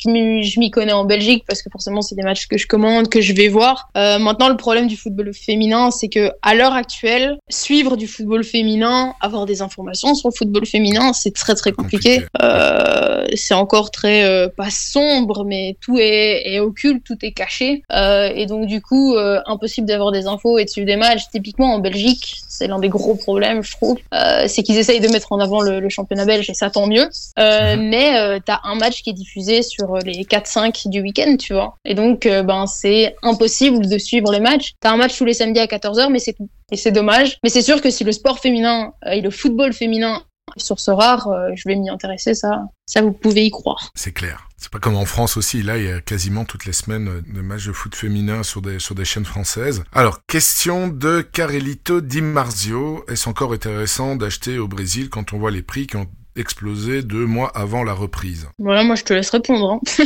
Je 0.06 0.60
m'y 0.60 0.70
connais 0.72 0.92
en 0.94 1.04
Belgique 1.04 1.44
parce 1.48 1.62
que 1.64 1.70
forcément, 1.70 2.02
c'est 2.02 2.14
des 2.16 2.22
matchs 2.22 2.48
que 2.48 2.58
je 2.58 2.68
commande, 2.68 3.10
que 3.10 3.20
je 3.22 3.34
vais 3.34 3.48
voir. 3.48 3.90
Euh, 3.98 4.18
maintenant, 4.20 4.48
le 4.50 4.56
problème 4.56 4.88
du 4.88 4.96
football 4.96 5.34
féminin, 5.34 5.90
c'est 5.92 6.10
que 6.10 6.32
à 6.44 6.54
l'heure 6.54 6.74
actuelle, 6.74 7.38
suivre 7.50 7.98
du 7.98 8.08
football 8.08 8.44
féminin, 8.44 9.14
avoir 9.20 9.46
des 9.46 9.62
informations 9.64 10.14
sur 10.16 10.30
le 10.30 10.34
football 10.38 10.66
féminin, 10.68 11.12
c'est 11.12 11.34
très 11.34 11.56
très 11.56 11.72
compliqué. 11.72 12.18
Compliqué. 12.18 12.28
Euh, 12.42 13.26
c'est 13.36 13.56
encore 13.56 13.90
très 13.92 14.24
euh, 14.26 14.48
pas 14.48 14.70
sombre, 14.70 15.44
mais 15.44 15.76
tout 15.82 15.98
est, 15.98 16.54
est 16.54 16.60
occulte, 16.60 17.04
tout 17.04 17.18
est 17.24 17.32
caché, 17.34 17.82
Euh, 17.92 18.30
et 18.34 18.46
donc 18.46 18.68
du 18.68 18.82
coup, 18.82 19.16
euh, 19.16 19.42
impossible 19.48 19.88
d'avoir 19.88 20.12
des 20.12 20.28
infos 20.28 20.60
et 20.60 20.66
de 20.66 20.70
suivre 20.70 20.88
des 20.88 20.98
matchs. 20.98 21.24
Typiquement 21.32 21.74
en 21.74 21.80
Belgique, 21.80 22.38
c'est 22.58 22.68
l'un 22.68 22.80
des 22.80 22.90
gros 22.90 23.16
problèmes, 23.16 23.64
je 23.64 23.72
trouve, 23.72 23.98
euh, 24.14 24.46
c'est 24.48 24.64
qu'ils 24.64 24.78
essayent 24.78 25.00
de 25.00 25.08
mettre 25.10 25.32
en 25.32 25.40
avant 25.40 25.62
le, 25.62 25.80
le 25.80 25.90
championnat 25.90 26.26
belge 26.26 26.50
et 26.50 26.54
ça 26.54 26.70
tant 26.70 26.88
mieux. 26.88 27.10
Euh, 27.40 27.76
Mais 27.78 28.18
euh, 28.18 28.40
t'as 28.44 28.60
un 28.64 28.76
match 28.76 29.02
qui 29.02 29.10
est 29.10 29.14
diffusé 29.14 29.62
sur 29.62 29.98
les 29.98 30.24
4-5 30.24 30.90
du 30.90 31.02
week-end, 31.02 31.36
tu 31.38 31.54
vois. 31.54 31.76
Et 31.86 31.94
donc, 31.94 32.26
ben 32.26 32.66
c'est 32.68 33.16
impossible 33.22 33.88
de 33.88 33.98
suivre 33.98 34.32
les 34.32 34.40
matchs. 34.40 34.74
T'as 34.80 34.92
un 34.92 34.98
match 34.98 35.18
tous 35.18 35.26
les 35.26 35.34
samedis 35.34 35.60
à 35.60 35.66
14h, 35.66 36.10
mais 36.12 36.20
c'est 36.20 36.34
tout. 36.34 36.50
Et 36.72 36.78
c'est 36.78 36.92
dommage. 36.92 37.38
Mais 37.44 37.50
c'est 37.50 37.62
sûr 37.62 37.82
que 37.82 37.90
si 37.90 38.04
le 38.04 38.12
sport 38.12 38.40
féminin 38.40 38.94
et 39.06 39.22
le 39.22 39.30
football 39.30 39.74
féminin 39.74 40.24
sur 40.58 40.80
ce 40.80 40.92
rare, 40.92 41.30
je 41.56 41.68
vais 41.68 41.76
m'y 41.76 41.90
intéresser, 41.90 42.34
ça, 42.34 42.64
ça 42.86 43.02
vous 43.02 43.12
pouvez 43.12 43.46
y 43.46 43.52
croire. 43.52 43.92
C'est 43.96 44.14
clair. 44.14 44.48
C'est 44.66 44.72
pas 44.72 44.80
comme 44.80 44.96
en 44.96 45.06
France 45.06 45.38
aussi. 45.38 45.62
Là, 45.62 45.78
il 45.78 45.84
y 45.86 45.92
a 45.92 46.02
quasiment 46.02 46.44
toutes 46.44 46.66
les 46.66 46.74
semaines 46.74 47.08
euh, 47.08 47.22
de 47.32 47.42
matchs 47.42 47.68
de 47.68 47.72
foot 47.72 47.94
féminin 47.94 48.42
sur 48.42 48.64
des, 48.64 48.80
sur 48.80 48.96
des 48.96 49.06
chaînes 49.06 49.24
françaises. 49.24 49.84
Alors, 49.92 50.26
question 50.26 50.88
de 50.88 51.22
Carelito 51.22 52.02
Di 52.02 52.20
Marzio. 52.24 53.06
Est-ce 53.08 53.30
encore 53.30 53.54
intéressant 53.54 54.16
d'acheter 54.16 54.58
au 54.58 54.68
Brésil 54.68 55.12
quand 55.12 55.34
on 55.34 55.38
voit 55.38 55.52
les 55.52 55.62
prix 55.62 55.86
qui 55.86 55.98
ont 55.98 56.08
explosé 56.36 57.04
deux 57.04 57.28
mois 57.28 57.50
avant 57.50 57.84
la 57.84 57.94
reprise? 57.94 58.48
Voilà, 58.58 58.84
moi 58.84 58.96
je 58.96 59.04
te 59.04 59.14
laisse 59.14 59.30
répondre. 59.30 59.70
hein. 59.74 59.80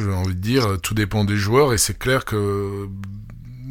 J'ai 0.00 0.12
envie 0.12 0.34
de 0.34 0.40
dire, 0.40 0.64
euh, 0.66 0.76
tout 0.78 0.94
dépend 0.94 1.26
des 1.26 1.36
joueurs 1.36 1.74
et 1.74 1.78
c'est 1.78 1.98
clair 1.98 2.24
que 2.24 2.88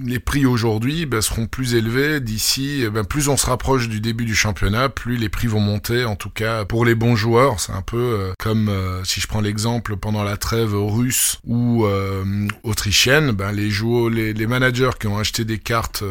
les 0.06 0.20
prix 0.20 0.46
aujourd'hui 0.46 1.06
ben, 1.06 1.22
seront 1.22 1.48
plus 1.48 1.76
élevés 1.76 2.20
d'ici. 2.20 2.86
Ben, 2.92 3.04
plus 3.04 3.30
on 3.30 3.38
se 3.38 3.46
rapproche 3.46 3.88
du 3.90 4.00
début 4.02 4.26
du 4.26 4.36
championnat, 4.36 4.90
plus 4.90 5.18
les 5.18 5.30
prix 5.30 5.48
vont 5.48 5.60
monter. 5.60 6.06
En 6.06 6.16
tout 6.16 6.30
cas, 6.30 6.66
pour 6.66 6.86
les 6.86 6.96
bons 6.96 7.16
joueurs, 7.16 7.60
c'est 7.60 7.72
un 7.72 7.82
peu 7.82 7.98
euh, 7.98 8.34
comme 8.40 8.70
euh, 8.70 9.04
si 9.04 9.22
je 9.22 9.28
prends 9.28 9.42
l'exemple 9.42 9.98
pendant 9.98 10.24
la 10.24 10.38
trêve 10.38 10.74
russe 10.76 11.40
ou 11.46 11.86
euh, 11.86 12.24
autrichienne. 12.64 13.32
Ben, 13.32 13.52
les 13.52 13.70
joueurs, 13.70 14.10
les, 14.10 14.34
les 14.34 14.48
managers 14.48 14.92
qui 15.00 15.08
ont 15.08 15.18
acheté 15.18 15.46
des 15.46 15.58
cartes. 15.58 16.04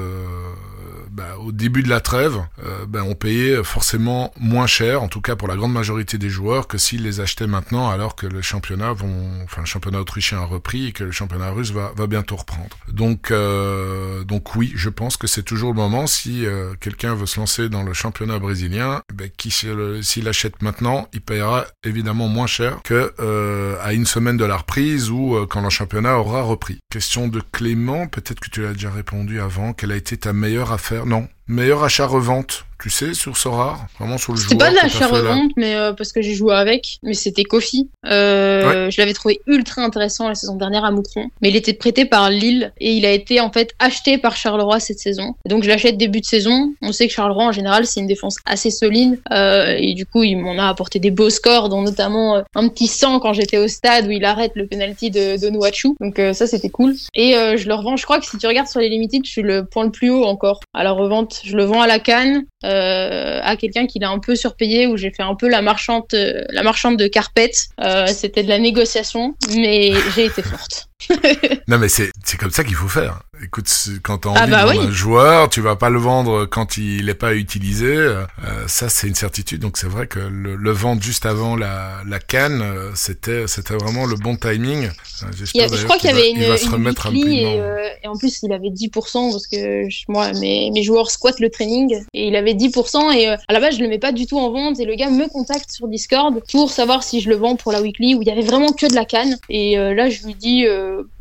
Ben, 1.12 1.34
au 1.38 1.52
début 1.52 1.82
de 1.82 1.88
la 1.88 2.00
trêve, 2.00 2.38
euh, 2.64 2.86
ben, 2.86 3.02
ont 3.02 3.14
payé 3.14 3.62
forcément 3.62 4.32
moins 4.40 4.66
cher, 4.66 5.02
en 5.02 5.08
tout 5.08 5.20
cas 5.20 5.36
pour 5.36 5.48
la 5.48 5.56
grande 5.56 5.72
majorité 5.72 6.18
des 6.18 6.30
joueurs, 6.30 6.66
que 6.66 6.78
s'ils 6.78 7.02
les 7.02 7.20
achetaient 7.20 7.46
maintenant, 7.46 7.90
alors 7.90 8.16
que 8.16 8.26
le 8.26 8.42
championnat 8.42 8.92
vont, 8.92 9.42
enfin 9.44 9.62
le 9.62 9.66
championnat 9.66 10.00
autrichien 10.00 10.38
a 10.38 10.44
repris 10.44 10.86
et 10.86 10.92
que 10.92 11.04
le 11.04 11.12
championnat 11.12 11.50
russe 11.50 11.70
va, 11.70 11.92
va 11.96 12.06
bientôt 12.06 12.36
reprendre. 12.36 12.76
Donc, 12.88 13.30
euh, 13.30 14.24
donc 14.24 14.56
oui, 14.56 14.72
je 14.74 14.88
pense 14.88 15.16
que 15.16 15.26
c'est 15.26 15.42
toujours 15.42 15.70
le 15.70 15.76
moment 15.76 16.06
si 16.06 16.46
euh, 16.46 16.74
quelqu'un 16.80 17.14
veut 17.14 17.26
se 17.26 17.38
lancer 17.38 17.68
dans 17.68 17.82
le 17.82 17.92
championnat 17.92 18.38
brésilien, 18.38 19.02
ben, 19.14 19.30
qui 19.36 19.50
s'il 19.50 20.28
achète 20.28 20.62
maintenant, 20.62 21.08
il 21.12 21.20
payera 21.20 21.66
évidemment 21.84 22.28
moins 22.28 22.46
cher 22.46 22.80
que 22.82 23.12
euh, 23.20 23.76
à 23.82 23.92
une 23.92 24.06
semaine 24.06 24.36
de 24.36 24.44
la 24.44 24.56
reprise 24.56 25.10
ou 25.10 25.36
euh, 25.36 25.46
quand 25.46 25.60
le 25.60 25.70
championnat 25.70 26.18
aura 26.18 26.42
repris. 26.42 26.78
Question 26.90 27.28
de 27.28 27.42
Clément, 27.52 28.06
peut-être 28.06 28.40
que 28.40 28.48
tu 28.48 28.62
l'as 28.62 28.72
déjà 28.72 28.90
répondu 28.90 29.40
avant. 29.40 29.72
Quelle 29.72 29.92
a 29.92 29.96
été 29.96 30.16
ta 30.16 30.32
meilleure 30.32 30.72
affaire 30.72 31.01
Non, 31.04 31.28
meilleur 31.46 31.82
achat-revente. 31.84 32.64
Tu 32.80 32.90
sais, 32.90 33.14
sur 33.14 33.36
Sorare, 33.36 33.86
vraiment 33.96 34.18
sur 34.18 34.32
le 34.32 34.38
joueur. 34.38 34.50
C'était 34.50 34.58
pas 34.64 34.70
de 34.70 34.74
que 34.74 34.80
t'as 34.80 34.86
l'achat 34.86 35.06
fait 35.06 35.22
là. 35.22 35.30
revente, 35.34 35.52
mais 35.56 35.76
euh, 35.76 35.92
parce 35.92 36.10
que 36.10 36.20
j'ai 36.20 36.34
joué 36.34 36.52
avec, 36.52 36.98
mais 37.04 37.14
c'était 37.14 37.44
Kofi. 37.44 37.88
Euh, 38.06 38.90
Je 38.90 39.00
l'avais 39.00 39.12
trouvé 39.12 39.40
ultra 39.46 39.82
intéressant 39.82 40.26
la 40.28 40.34
saison 40.34 40.56
dernière 40.56 40.84
à 40.84 40.90
Moucron, 40.90 41.28
mais 41.40 41.50
il 41.50 41.54
était 41.54 41.74
prêté 41.74 42.06
par 42.06 42.28
Lille 42.28 42.72
et 42.78 42.92
il 42.94 43.06
a 43.06 43.12
été 43.12 43.38
en 43.38 43.52
fait 43.52 43.72
acheté 43.78 44.18
par 44.18 44.34
Charleroi 44.34 44.80
cette 44.80 44.98
saison. 44.98 45.36
Donc 45.48 45.62
je 45.62 45.68
l'achète 45.68 45.96
début 45.96 46.20
de 46.22 46.26
saison. 46.26 46.74
On 46.82 46.90
sait 46.90 47.06
que 47.06 47.12
Charleroi 47.14 47.44
en 47.44 47.52
général 47.52 47.86
c'est 47.86 48.00
une 48.00 48.08
défense 48.08 48.34
assez 48.46 48.72
solide 48.72 49.20
euh, 49.30 49.76
et 49.78 49.94
du 49.94 50.04
coup 50.04 50.24
il 50.24 50.34
m'en 50.34 50.58
a 50.58 50.68
apporté 50.68 50.98
des 50.98 51.12
beaux 51.12 51.30
scores, 51.30 51.68
dont 51.68 51.82
notamment 51.82 52.38
euh, 52.38 52.42
un 52.56 52.66
petit 52.66 52.88
100 52.88 53.20
quand 53.20 53.32
j'étais 53.32 53.58
au 53.58 53.68
stade 53.68 54.08
où 54.08 54.10
il 54.10 54.24
arrête 54.24 54.52
le 54.56 54.66
penalty 54.66 55.12
de, 55.12 55.40
de 55.40 55.50
Nouachou. 55.50 55.94
Donc 56.00 56.18
euh, 56.18 56.32
ça 56.32 56.48
c'était 56.48 56.70
cool. 56.70 56.96
Et 57.14 57.36
euh, 57.36 57.56
je 57.56 57.68
le 57.68 57.74
revends. 57.74 57.96
Je 57.96 58.04
crois 58.04 58.18
que 58.18 58.26
si 58.26 58.36
tu 58.38 58.46
regardes 58.48 58.66
sur 58.66 58.80
les 58.80 58.88
limited, 58.88 59.24
je 59.24 59.30
suis 59.30 59.42
le 59.42 59.64
point 59.64 59.84
le 59.84 59.92
plus 59.92 60.10
haut 60.10 60.24
encore 60.24 60.58
à 60.74 60.82
la 60.82 60.90
revente. 60.90 61.41
Je 61.44 61.56
le 61.56 61.64
vends 61.64 61.82
à 61.82 61.86
la 61.86 61.98
canne 61.98 62.44
euh, 62.64 63.40
à 63.42 63.56
quelqu'un 63.56 63.86
qui 63.86 63.98
l'a 63.98 64.10
un 64.10 64.18
peu 64.18 64.36
surpayé 64.36 64.86
où 64.86 64.96
j'ai 64.96 65.10
fait 65.10 65.22
un 65.22 65.34
peu 65.34 65.48
la 65.48 65.62
marchande 65.62 66.04
euh, 66.14 66.44
la 66.50 66.62
marchande 66.62 66.96
de 66.96 67.06
carpette 67.06 67.68
Euh, 67.80 68.06
c'était 68.06 68.42
de 68.42 68.48
la 68.48 68.58
négociation 68.58 69.34
mais 69.56 69.92
j'ai 70.14 70.26
été 70.26 70.42
forte 70.42 70.88
Non, 71.68 71.78
mais 71.78 71.88
c'est 71.88 72.10
c'est 72.24 72.38
comme 72.38 72.50
ça 72.50 72.64
qu'il 72.64 72.76
faut 72.76 72.88
faire. 72.88 73.22
Écoute, 73.44 73.68
quand 74.04 74.18
t'as 74.18 74.28
envie 74.28 74.40
Ah 74.40 74.46
bah 74.46 74.66
oui. 74.70 74.78
un 74.78 74.90
joueur, 74.90 75.48
tu 75.50 75.60
vas 75.60 75.74
pas 75.74 75.90
le 75.90 75.98
vendre 75.98 76.46
quand 76.46 76.76
il 76.76 77.08
est 77.08 77.14
pas 77.14 77.34
utilisé. 77.34 77.86
euh, 77.86 78.24
ça, 78.68 78.88
c'est 78.88 79.08
une 79.08 79.16
certitude. 79.16 79.60
Donc 79.60 79.78
c'est 79.78 79.88
vrai 79.88 80.06
que 80.06 80.20
le, 80.20 80.54
le 80.54 80.70
vendre 80.70 81.02
juste 81.02 81.26
avant 81.26 81.56
la, 81.56 82.02
la 82.08 82.20
canne, 82.20 82.62
euh, 82.62 82.90
c'était 82.94 83.48
c'était 83.48 83.74
vraiment 83.74 84.06
le 84.06 84.14
bon 84.14 84.36
timing. 84.36 84.84
Euh, 84.86 85.26
Il 85.32 85.34
y 85.34 85.38
J'espère 85.38 85.72
a- 85.72 85.76
je 85.76 85.84
crois 85.84 85.98
qu'il 85.98 86.10
y 86.10 86.12
va- 86.12 86.18
avait 86.20 86.30
une, 86.30 86.70
remettre 86.72 87.10
weekly 87.10 87.40
et, 87.40 87.60
euh, 87.60 87.88
et 88.04 88.08
en 88.08 88.16
plus 88.16 88.40
il 88.42 88.52
avait 88.52 88.70
10% 88.70 89.30
parce 89.32 89.46
que 89.48 89.88
je- 89.88 90.04
moi 90.08 90.32
mes, 90.34 90.70
mes 90.72 90.82
joueurs 90.84 91.10
squattent 91.10 91.40
le 91.40 91.50
training 91.50 91.96
et 92.14 92.28
il 92.28 92.36
avait 92.36 92.54
10% 92.54 93.10
et 93.12 93.28
euh, 93.28 93.36
à 93.48 93.52
la 93.52 93.60
base 93.60 93.76
je 93.76 93.82
le 93.82 93.88
mets 93.88 93.98
pas 93.98 94.12
du 94.12 94.26
tout 94.26 94.38
en 94.38 94.50
vente 94.50 94.78
et 94.80 94.84
le 94.84 94.94
gars 94.94 95.10
me 95.10 95.28
contacte 95.28 95.70
sur 95.70 95.88
Discord 95.88 96.40
pour 96.52 96.70
savoir 96.70 97.02
si 97.02 97.20
je 97.20 97.28
le 97.28 97.36
vends 97.36 97.56
pour 97.56 97.72
la 97.72 97.80
weekly 97.82 98.14
où 98.14 98.22
il 98.22 98.28
y 98.28 98.30
avait 98.30 98.42
vraiment 98.42 98.72
que 98.72 98.86
de 98.86 98.94
la 98.94 99.04
canne 99.04 99.36
et 99.48 99.76
là 99.76 100.10
je 100.10 100.24
lui 100.24 100.34
dis 100.34 100.64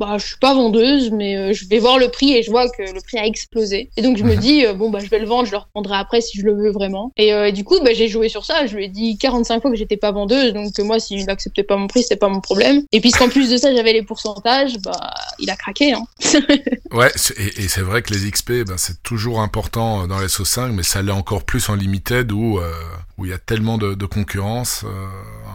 bah 0.00 0.16
je 0.18 0.26
suis 0.26 0.36
pas 0.40 0.54
vendeuse 0.54 1.10
mais 1.10 1.52
je 1.54 1.66
vais 1.68 1.78
voir 1.78 1.98
le 1.98 2.08
prix 2.12 2.34
et 2.34 2.42
je 2.42 2.50
vois 2.50 2.68
que 2.68 2.82
le 2.82 3.00
prix 3.00 3.18
a 3.18 3.26
explosé. 3.26 3.90
Et 3.96 4.02
donc 4.02 4.16
je 4.16 4.24
me 4.24 4.36
dis 4.36 4.64
euh, 4.64 4.74
bon 4.74 4.90
bah 4.90 5.00
je 5.02 5.08
vais 5.08 5.18
le 5.18 5.26
vendre 5.26 5.46
je 5.46 5.52
le 5.52 5.58
reprendrai 5.58 5.96
après 5.96 6.20
si 6.20 6.38
je 6.38 6.44
le 6.44 6.54
veux 6.54 6.70
vraiment. 6.70 7.12
Et 7.16 7.32
euh, 7.32 7.50
du 7.50 7.64
coup 7.64 7.80
bah, 7.82 7.92
j'ai 7.92 8.08
joué 8.08 8.28
sur 8.28 8.44
ça. 8.44 8.66
Je 8.66 8.76
lui 8.76 8.84
ai 8.84 8.88
dit 8.88 9.18
45 9.18 9.60
fois 9.62 9.70
que 9.70 9.76
j'étais 9.76 9.96
pas 9.96 10.12
vendeuse. 10.12 10.52
Donc 10.52 10.78
moi 10.80 11.00
s'il 11.00 11.24
n'acceptait 11.26 11.62
pas 11.64 11.76
mon 11.76 11.86
prix 11.86 12.02
c'était 12.02 12.16
pas 12.16 12.28
mon 12.28 12.40
problème. 12.40 12.82
Et 12.92 13.00
puisqu'en 13.00 13.28
plus 13.28 13.50
de 13.50 13.56
ça 13.56 13.74
j'avais 13.74 13.92
les 13.92 14.02
pourcentages 14.02 14.78
bah 14.78 15.14
il 15.38 15.50
a 15.50 15.56
craqué 15.56 15.92
hein. 15.92 16.04
Ouais, 16.92 17.10
et, 17.38 17.64
et 17.64 17.68
c'est 17.68 17.80
vrai 17.80 18.02
que 18.02 18.12
les 18.12 18.30
XP, 18.30 18.64
ben, 18.66 18.76
c'est 18.76 19.02
toujours 19.02 19.40
important 19.40 20.02
euh, 20.02 20.06
dans 20.06 20.18
les 20.20 20.26
SO5, 20.26 20.72
mais 20.72 20.82
ça 20.82 21.00
l'est 21.00 21.10
encore 21.10 21.44
plus 21.44 21.70
en 21.70 21.74
limited 21.74 22.30
où 22.32 22.58
euh, 22.58 22.70
où 23.18 23.24
il 23.24 23.30
y 23.30 23.34
a 23.34 23.38
tellement 23.38 23.78
de, 23.78 23.94
de 23.94 24.06
concurrence 24.06 24.84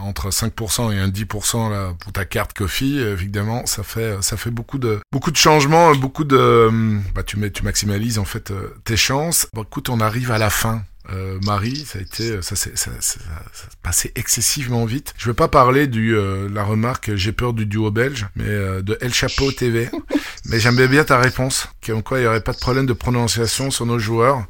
entre 0.02 0.30
5% 0.30 0.92
et 0.92 0.98
un 0.98 1.08
10% 1.08 1.70
là 1.70 1.92
pour 1.98 2.12
ta 2.12 2.24
carte 2.24 2.52
Coffee. 2.52 2.98
Évidemment, 2.98 3.66
ça 3.66 3.82
fait 3.82 4.16
ça 4.22 4.36
fait 4.36 4.50
beaucoup 4.50 4.78
de 4.78 5.00
beaucoup 5.12 5.30
de 5.30 5.36
changements, 5.36 5.94
beaucoup 5.94 6.24
de 6.24 6.36
hum, 6.48 7.02
bah 7.14 7.22
tu 7.22 7.38
tu 7.52 7.62
maximalises 7.62 8.18
en 8.18 8.24
fait 8.24 8.50
euh, 8.50 8.74
tes 8.84 8.96
chances. 8.96 9.46
Bon, 9.54 9.62
écoute, 9.62 9.88
on 9.88 10.00
arrive 10.00 10.30
à 10.30 10.38
la 10.38 10.50
fin. 10.50 10.82
Euh, 11.10 11.38
Marie, 11.44 11.86
ça 11.86 11.98
a 11.98 12.02
été, 12.02 12.42
ça 12.42 12.54
s'est 12.56 12.72
ça, 12.74 12.90
ça, 13.00 13.16
ça 13.20 13.64
passé 13.82 14.12
excessivement 14.14 14.84
vite. 14.84 15.14
Je 15.16 15.26
veux 15.26 15.34
pas 15.34 15.48
parler 15.48 15.86
du 15.86 16.14
euh, 16.16 16.48
la 16.52 16.64
remarque, 16.64 17.14
j'ai 17.14 17.32
peur 17.32 17.52
du 17.54 17.64
duo 17.66 17.90
belge, 17.90 18.26
mais 18.36 18.44
euh, 18.46 18.82
de 18.82 18.98
El 19.00 19.14
Chapeau 19.14 19.50
TV. 19.52 19.88
Mais 20.46 20.60
j'aimais 20.60 20.88
bien 20.88 21.04
ta 21.04 21.18
réponse, 21.18 21.68
comme 21.84 22.02
quoi 22.02 22.18
il 22.18 22.22
n'y 22.22 22.26
aurait 22.26 22.42
pas 22.42 22.52
de 22.52 22.58
problème 22.58 22.86
de 22.86 22.92
prononciation 22.92 23.70
sur 23.70 23.86
nos 23.86 23.98
joueurs. 23.98 24.46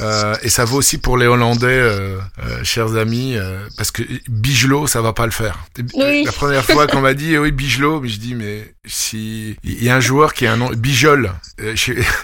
Euh, 0.00 0.34
et 0.42 0.48
ça 0.48 0.64
vaut 0.64 0.78
aussi 0.78 0.98
pour 0.98 1.16
les 1.18 1.26
Hollandais, 1.26 1.66
euh, 1.66 2.18
euh, 2.42 2.64
chers 2.64 2.96
amis, 2.96 3.36
euh, 3.36 3.66
parce 3.76 3.90
que 3.90 4.02
Bigelot, 4.28 4.86
ça 4.86 5.00
va 5.02 5.12
pas 5.12 5.24
le 5.26 5.32
faire. 5.32 5.58
Oui. 5.94 6.24
La 6.24 6.32
première 6.32 6.64
fois 6.64 6.86
qu'on 6.86 7.00
m'a 7.00 7.14
dit, 7.14 7.32
eh 7.34 7.38
oui, 7.38 7.52
Bigelot, 7.52 8.00
mais 8.00 8.08
je 8.08 8.18
dis, 8.18 8.34
mais 8.34 8.74
si 8.86 9.56
il 9.64 9.82
y 9.84 9.88
a 9.90 9.96
un 9.96 10.00
joueur 10.00 10.34
qui 10.34 10.46
a 10.46 10.52
un 10.52 10.56
nom, 10.56 10.70
Bijol. 10.72 11.32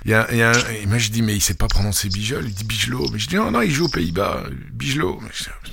Il 0.06 0.10
y 0.10 0.14
a, 0.14 0.26
il 0.32 0.38
y 0.38 0.42
a 0.42 0.50
un- 0.50 0.70
et 0.82 0.86
moi 0.86 0.96
je 0.98 1.10
dis, 1.10 1.20
mais 1.20 1.34
il 1.34 1.40
sait 1.42 1.54
pas 1.54 1.66
prononcer 1.68 2.08
Bijol, 2.08 2.44
il 2.46 2.54
dit 2.54 2.64
Bigelot. 2.64 3.08
Mais 3.12 3.18
je 3.18 3.28
dis, 3.28 3.36
non, 3.36 3.50
non, 3.50 3.60
il 3.66 3.72
joue 3.72 3.86
aux 3.86 3.88
Pays-Bas, 3.88 4.44
dis, 4.72 4.98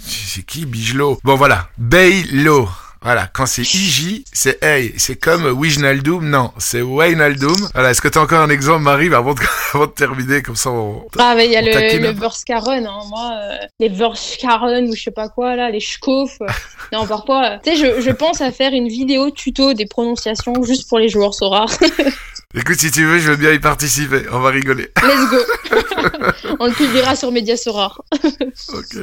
C'est 0.01 0.43
qui 0.43 0.65
Bigelot 0.65 1.19
Bon 1.23 1.35
voilà, 1.35 1.69
Baylo. 1.77 2.67
Voilà, 3.03 3.27
quand 3.27 3.45
c'est 3.45 3.63
IJ, 3.63 4.23
c'est 4.31 4.63
Hey, 4.63 4.93
c'est 4.97 5.17
comme 5.17 5.45
Wijnaldum, 5.59 6.29
non, 6.29 6.51
c'est 6.57 6.81
Wijnaldum. 6.81 7.57
Voilà, 7.73 7.91
est-ce 7.91 8.01
que 8.01 8.07
tu 8.07 8.17
as 8.17 8.21
encore 8.21 8.39
un 8.39 8.49
exemple, 8.49 8.83
Marie, 8.83 9.13
avant 9.13 9.33
de, 9.33 9.41
avant 9.73 9.87
de 9.87 9.91
terminer, 9.91 10.41
comme 10.41 10.55
ça 10.55 10.71
on... 10.71 11.05
ah 11.19 11.33
mais 11.35 11.47
il 11.47 11.51
y 11.51 11.57
a 11.57 11.61
le, 11.61 11.67
le 11.67 12.87
hein. 12.87 12.99
moi 13.09 13.31
euh, 13.33 13.57
les 13.79 13.89
Verskaren 13.89 14.87
ou 14.87 14.95
je 14.95 15.03
sais 15.03 15.11
pas 15.11 15.27
quoi 15.27 15.55
là 15.55 15.69
les 15.69 15.81
Schkof 15.81 16.37
euh, 16.41 16.47
non 16.93 17.05
parfois 17.05 17.45
euh, 17.45 17.57
tu 17.63 17.71
sais 17.71 17.75
je, 17.75 18.01
je 18.01 18.11
pense 18.11 18.39
à 18.41 18.51
faire 18.51 18.71
une 18.71 18.87
vidéo 18.87 19.31
tuto 19.31 19.73
des 19.73 19.85
prononciations 19.85 20.63
juste 20.63 20.87
pour 20.87 20.99
les 20.99 21.09
joueurs 21.09 21.33
Sora 21.33 21.65
Écoute, 22.55 22.79
si 22.79 22.91
tu 22.91 23.03
veux, 23.03 23.17
je 23.17 23.31
veux 23.31 23.35
bien 23.35 23.51
y 23.51 23.59
participer, 23.59 24.25
on 24.31 24.39
va 24.39 24.49
rigoler. 24.49 24.91
let's 25.03 25.29
go 25.29 25.37
on 26.59 26.67
le 26.67 26.73
publiera 26.73 27.15
sur 27.15 27.31
Media 27.31 27.57
Sora 27.57 27.95
Ok. 28.73 28.97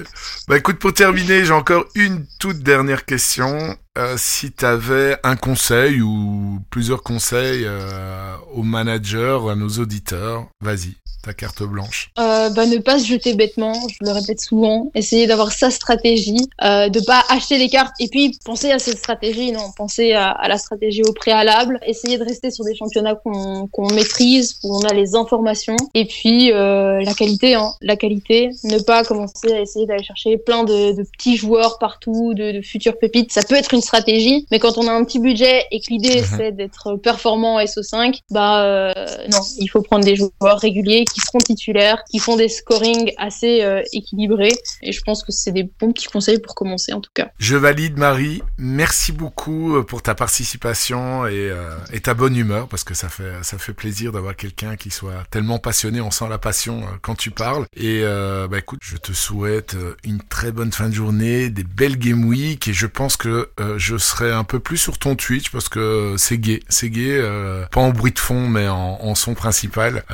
Bah 0.46 0.56
écoute, 0.58 0.78
pour 0.78 0.92
terminer, 0.92 1.44
j'ai 1.44 1.52
encore 1.52 1.84
une 1.94 2.26
toute 2.38 2.58
dernière 2.58 3.04
question. 3.04 3.76
euh, 3.98 4.14
si 4.16 4.52
tu 4.52 4.64
avais 4.64 5.16
un 5.24 5.34
conseil 5.36 6.00
ou 6.00 6.60
plusieurs 6.70 7.02
conseils 7.02 7.64
euh, 7.66 8.36
aux 8.52 8.62
managers, 8.62 9.40
à 9.50 9.56
nos 9.56 9.68
auditeurs, 9.68 10.46
vas-y 10.60 10.94
ta 11.22 11.32
carte 11.32 11.62
blanche 11.62 12.10
euh, 12.18 12.50
bah, 12.50 12.66
Ne 12.66 12.78
pas 12.78 12.98
se 12.98 13.06
jeter 13.06 13.34
bêtement, 13.34 13.74
je 13.88 13.96
le 14.00 14.12
répète 14.12 14.40
souvent. 14.40 14.90
Essayer 14.94 15.26
d'avoir 15.26 15.52
sa 15.52 15.70
stratégie, 15.70 16.48
euh, 16.62 16.88
de 16.88 17.00
pas 17.00 17.22
acheter 17.28 17.58
les 17.58 17.68
cartes 17.68 17.94
et 18.00 18.08
puis 18.08 18.38
penser 18.44 18.70
à 18.70 18.78
cette 18.78 18.98
stratégie, 18.98 19.52
non, 19.52 19.70
penser 19.76 20.12
à, 20.12 20.30
à 20.30 20.48
la 20.48 20.58
stratégie 20.58 21.02
au 21.06 21.12
préalable. 21.12 21.78
Essayer 21.86 22.18
de 22.18 22.24
rester 22.24 22.50
sur 22.50 22.64
des 22.64 22.74
championnats 22.74 23.14
qu'on 23.14 23.68
qu'on 23.68 23.92
maîtrise, 23.92 24.58
où 24.64 24.76
on 24.76 24.80
a 24.80 24.92
les 24.94 25.14
informations. 25.14 25.76
Et 25.94 26.04
puis 26.04 26.52
euh, 26.52 27.00
la 27.02 27.14
qualité, 27.14 27.54
hein, 27.54 27.72
la 27.80 27.96
qualité. 27.96 28.50
Ne 28.64 28.78
pas 28.78 29.04
commencer 29.04 29.52
à 29.52 29.60
essayer 29.60 29.86
d'aller 29.86 30.04
chercher 30.04 30.36
plein 30.38 30.64
de, 30.64 30.92
de, 30.92 31.02
petits 31.02 31.36
joueurs 31.36 31.78
partout, 31.78 32.34
de, 32.34 32.52
de, 32.52 32.60
futures 32.62 32.98
pépites. 32.98 33.32
Ça 33.32 33.42
peut 33.42 33.54
être 33.54 33.74
une 33.74 33.80
stratégie, 33.80 34.46
mais 34.50 34.58
quand 34.58 34.78
on 34.78 34.86
a 34.86 34.92
un 34.92 35.04
petit 35.04 35.18
budget 35.18 35.66
et 35.70 35.80
que 35.80 35.86
l'idée 35.90 36.20
mhm. 36.20 36.26
c'est 36.36 36.52
d'être 36.52 36.96
performant 36.96 37.58
SO5, 37.60 38.20
bah 38.30 38.64
euh, 38.64 38.92
non, 39.30 39.40
il 39.58 39.68
faut 39.68 39.82
prendre 39.82 40.04
des 40.04 40.16
joueurs 40.16 40.58
réguliers 40.58 41.04
qui 41.12 41.20
seront 41.20 41.38
titulaires, 41.38 42.02
qui 42.10 42.18
font 42.18 42.36
des 42.36 42.48
scorings 42.48 43.12
assez 43.18 43.62
euh, 43.62 43.82
équilibrés. 43.92 44.56
Et 44.82 44.92
je 44.92 45.00
pense 45.02 45.22
que 45.22 45.32
c'est 45.32 45.52
des 45.52 45.64
bons 45.64 45.92
petits 45.92 46.08
conseils 46.08 46.38
pour 46.38 46.54
commencer 46.54 46.92
en 46.92 47.00
tout 47.00 47.10
cas. 47.14 47.30
Je 47.38 47.56
valide 47.56 47.98
Marie. 47.98 48.42
Merci 48.58 49.12
beaucoup 49.12 49.76
euh, 49.76 49.82
pour 49.82 50.02
ta 50.02 50.14
participation 50.14 51.26
et, 51.26 51.50
euh, 51.50 51.76
et 51.92 52.00
ta 52.00 52.14
bonne 52.14 52.36
humeur 52.36 52.68
parce 52.68 52.84
que 52.84 52.94
ça 52.94 53.08
fait 53.08 53.32
ça 53.42 53.58
fait 53.58 53.72
plaisir 53.72 54.12
d'avoir 54.12 54.36
quelqu'un 54.36 54.76
qui 54.76 54.90
soit 54.90 55.24
tellement 55.30 55.58
passionné. 55.58 56.00
On 56.00 56.10
sent 56.10 56.28
la 56.28 56.38
passion 56.38 56.82
quand 57.02 57.14
tu 57.14 57.30
parles. 57.30 57.66
Et 57.76 58.02
bah 58.02 58.58
écoute, 58.58 58.80
je 58.82 58.96
te 58.96 59.12
souhaite 59.12 59.76
une 60.04 60.20
très 60.22 60.52
bonne 60.52 60.72
fin 60.72 60.88
de 60.88 60.94
journée, 60.94 61.50
des 61.50 61.64
belles 61.64 61.98
game 61.98 62.24
week 62.24 62.68
et 62.68 62.72
je 62.72 62.86
pense 62.86 63.16
que 63.16 63.50
je 63.76 63.96
serai 63.96 64.32
un 64.32 64.44
peu 64.44 64.60
plus 64.60 64.76
sur 64.76 64.98
ton 64.98 65.16
Twitch 65.16 65.50
parce 65.50 65.68
que 65.68 66.14
c'est 66.18 66.38
gay, 66.38 66.60
c'est 66.68 66.90
gay, 66.90 67.22
pas 67.70 67.80
en 67.80 67.90
bruit 67.90 68.12
de 68.12 68.18
fond 68.18 68.48
mais 68.48 68.68
en, 68.68 69.14
son 69.14 69.34
principal 69.34 70.04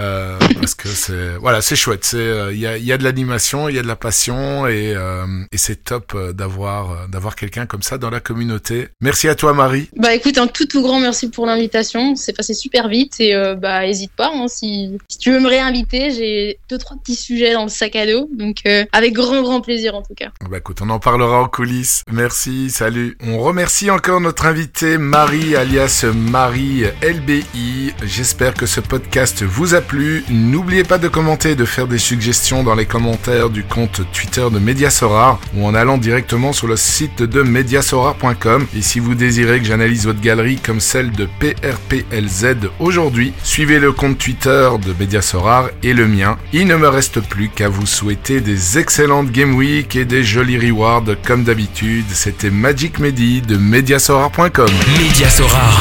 c'est 0.94 1.36
voilà, 1.36 1.60
c'est 1.62 1.76
chouette. 1.76 2.04
C'est 2.04 2.16
euh, 2.16 2.52
il 2.52 2.58
y, 2.58 2.66
a, 2.66 2.78
y 2.78 2.92
a 2.92 2.98
de 2.98 3.04
l'animation, 3.04 3.68
il 3.68 3.76
y 3.76 3.78
a 3.78 3.82
de 3.82 3.86
la 3.86 3.96
passion 3.96 4.66
et, 4.66 4.94
euh, 4.94 5.26
et 5.52 5.58
c'est 5.58 5.84
top 5.84 6.12
euh, 6.14 6.32
d'avoir 6.32 7.08
d'avoir 7.08 7.36
quelqu'un 7.36 7.66
comme 7.66 7.82
ça 7.82 7.98
dans 7.98 8.10
la 8.10 8.20
communauté. 8.20 8.88
Merci 9.00 9.28
à 9.28 9.34
toi 9.34 9.52
Marie. 9.52 9.88
Bah 9.96 10.14
écoute, 10.14 10.38
un 10.38 10.46
tout 10.46 10.66
tout 10.66 10.82
grand 10.82 11.00
merci 11.00 11.30
pour 11.30 11.46
l'invitation. 11.46 12.16
C'est 12.16 12.32
passé 12.32 12.54
super 12.54 12.88
vite 12.88 13.20
et 13.20 13.34
bah 13.60 13.86
hésite 13.86 14.12
pas 14.16 14.30
hein, 14.34 14.48
si, 14.48 14.96
si 15.08 15.18
tu 15.18 15.32
veux 15.32 15.40
me 15.40 15.48
réinviter, 15.48 16.10
j'ai 16.10 16.58
deux 16.68 16.78
trois 16.78 16.96
petits 16.96 17.16
sujets 17.16 17.52
dans 17.52 17.64
le 17.64 17.68
sac 17.68 17.96
à 17.96 18.06
dos. 18.06 18.28
Donc 18.32 18.62
avec 18.92 19.12
grand 19.12 19.42
grand 19.42 19.60
plaisir 19.60 19.94
en 19.94 20.02
tout 20.02 20.14
cas. 20.14 20.30
Bah 20.50 20.58
écoute, 20.58 20.78
on 20.82 20.90
en 20.90 20.98
parlera 20.98 21.40
en 21.40 21.48
coulisses. 21.48 22.02
Merci, 22.10 22.70
salut. 22.70 23.16
On 23.22 23.38
remercie 23.38 23.90
encore 23.90 24.20
notre 24.20 24.46
invité 24.46 24.98
Marie 24.98 25.56
alias 25.56 26.04
Marie 26.14 26.84
LBI. 27.02 27.92
J'espère 28.04 28.54
que 28.54 28.66
ce 28.66 28.80
podcast 28.80 29.42
vous 29.42 29.74
a 29.74 29.80
plu. 29.80 30.24
N'oubliez 30.28 30.75
N'oubliez 30.76 30.88
pas 30.90 30.98
de 30.98 31.08
commenter 31.08 31.52
et 31.52 31.56
de 31.56 31.64
faire 31.64 31.86
des 31.86 31.96
suggestions 31.96 32.62
dans 32.62 32.74
les 32.74 32.84
commentaires 32.84 33.48
du 33.48 33.64
compte 33.64 34.02
Twitter 34.12 34.44
de 34.52 34.58
Mediasorar 34.58 35.40
ou 35.54 35.64
en 35.64 35.74
allant 35.74 35.96
directement 35.96 36.52
sur 36.52 36.66
le 36.66 36.76
site 36.76 37.22
de 37.22 37.40
mediasorar.com. 37.40 38.66
Et 38.76 38.82
si 38.82 39.00
vous 39.00 39.14
désirez 39.14 39.58
que 39.58 39.64
j'analyse 39.64 40.04
votre 40.04 40.20
galerie 40.20 40.58
comme 40.58 40.80
celle 40.80 41.12
de 41.12 41.26
PRPLZ 41.40 42.68
aujourd'hui, 42.78 43.32
suivez 43.42 43.78
le 43.78 43.92
compte 43.92 44.18
Twitter 44.18 44.68
de 44.84 44.92
Mediasorar 45.00 45.70
et 45.82 45.94
le 45.94 46.06
mien. 46.06 46.36
Il 46.52 46.66
ne 46.66 46.76
me 46.76 46.88
reste 46.88 47.20
plus 47.20 47.48
qu'à 47.48 47.70
vous 47.70 47.86
souhaiter 47.86 48.42
des 48.42 48.76
excellentes 48.76 49.32
Game 49.32 49.54
Week 49.54 49.96
et 49.96 50.04
des 50.04 50.24
jolis 50.24 50.58
rewards 50.58 51.04
comme 51.24 51.44
d'habitude. 51.44 52.04
C'était 52.12 52.50
Magic 52.50 52.98
Medi 52.98 53.40
de 53.40 53.56
Mediasorar.com. 53.56 54.68
Mediasorar, 54.98 55.80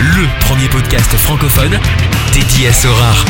le 0.00 0.44
premier 0.44 0.68
podcast 0.68 1.16
francophone 1.16 1.78
dédié 2.34 2.68
à 2.68 2.72
Sorar. 2.72 3.24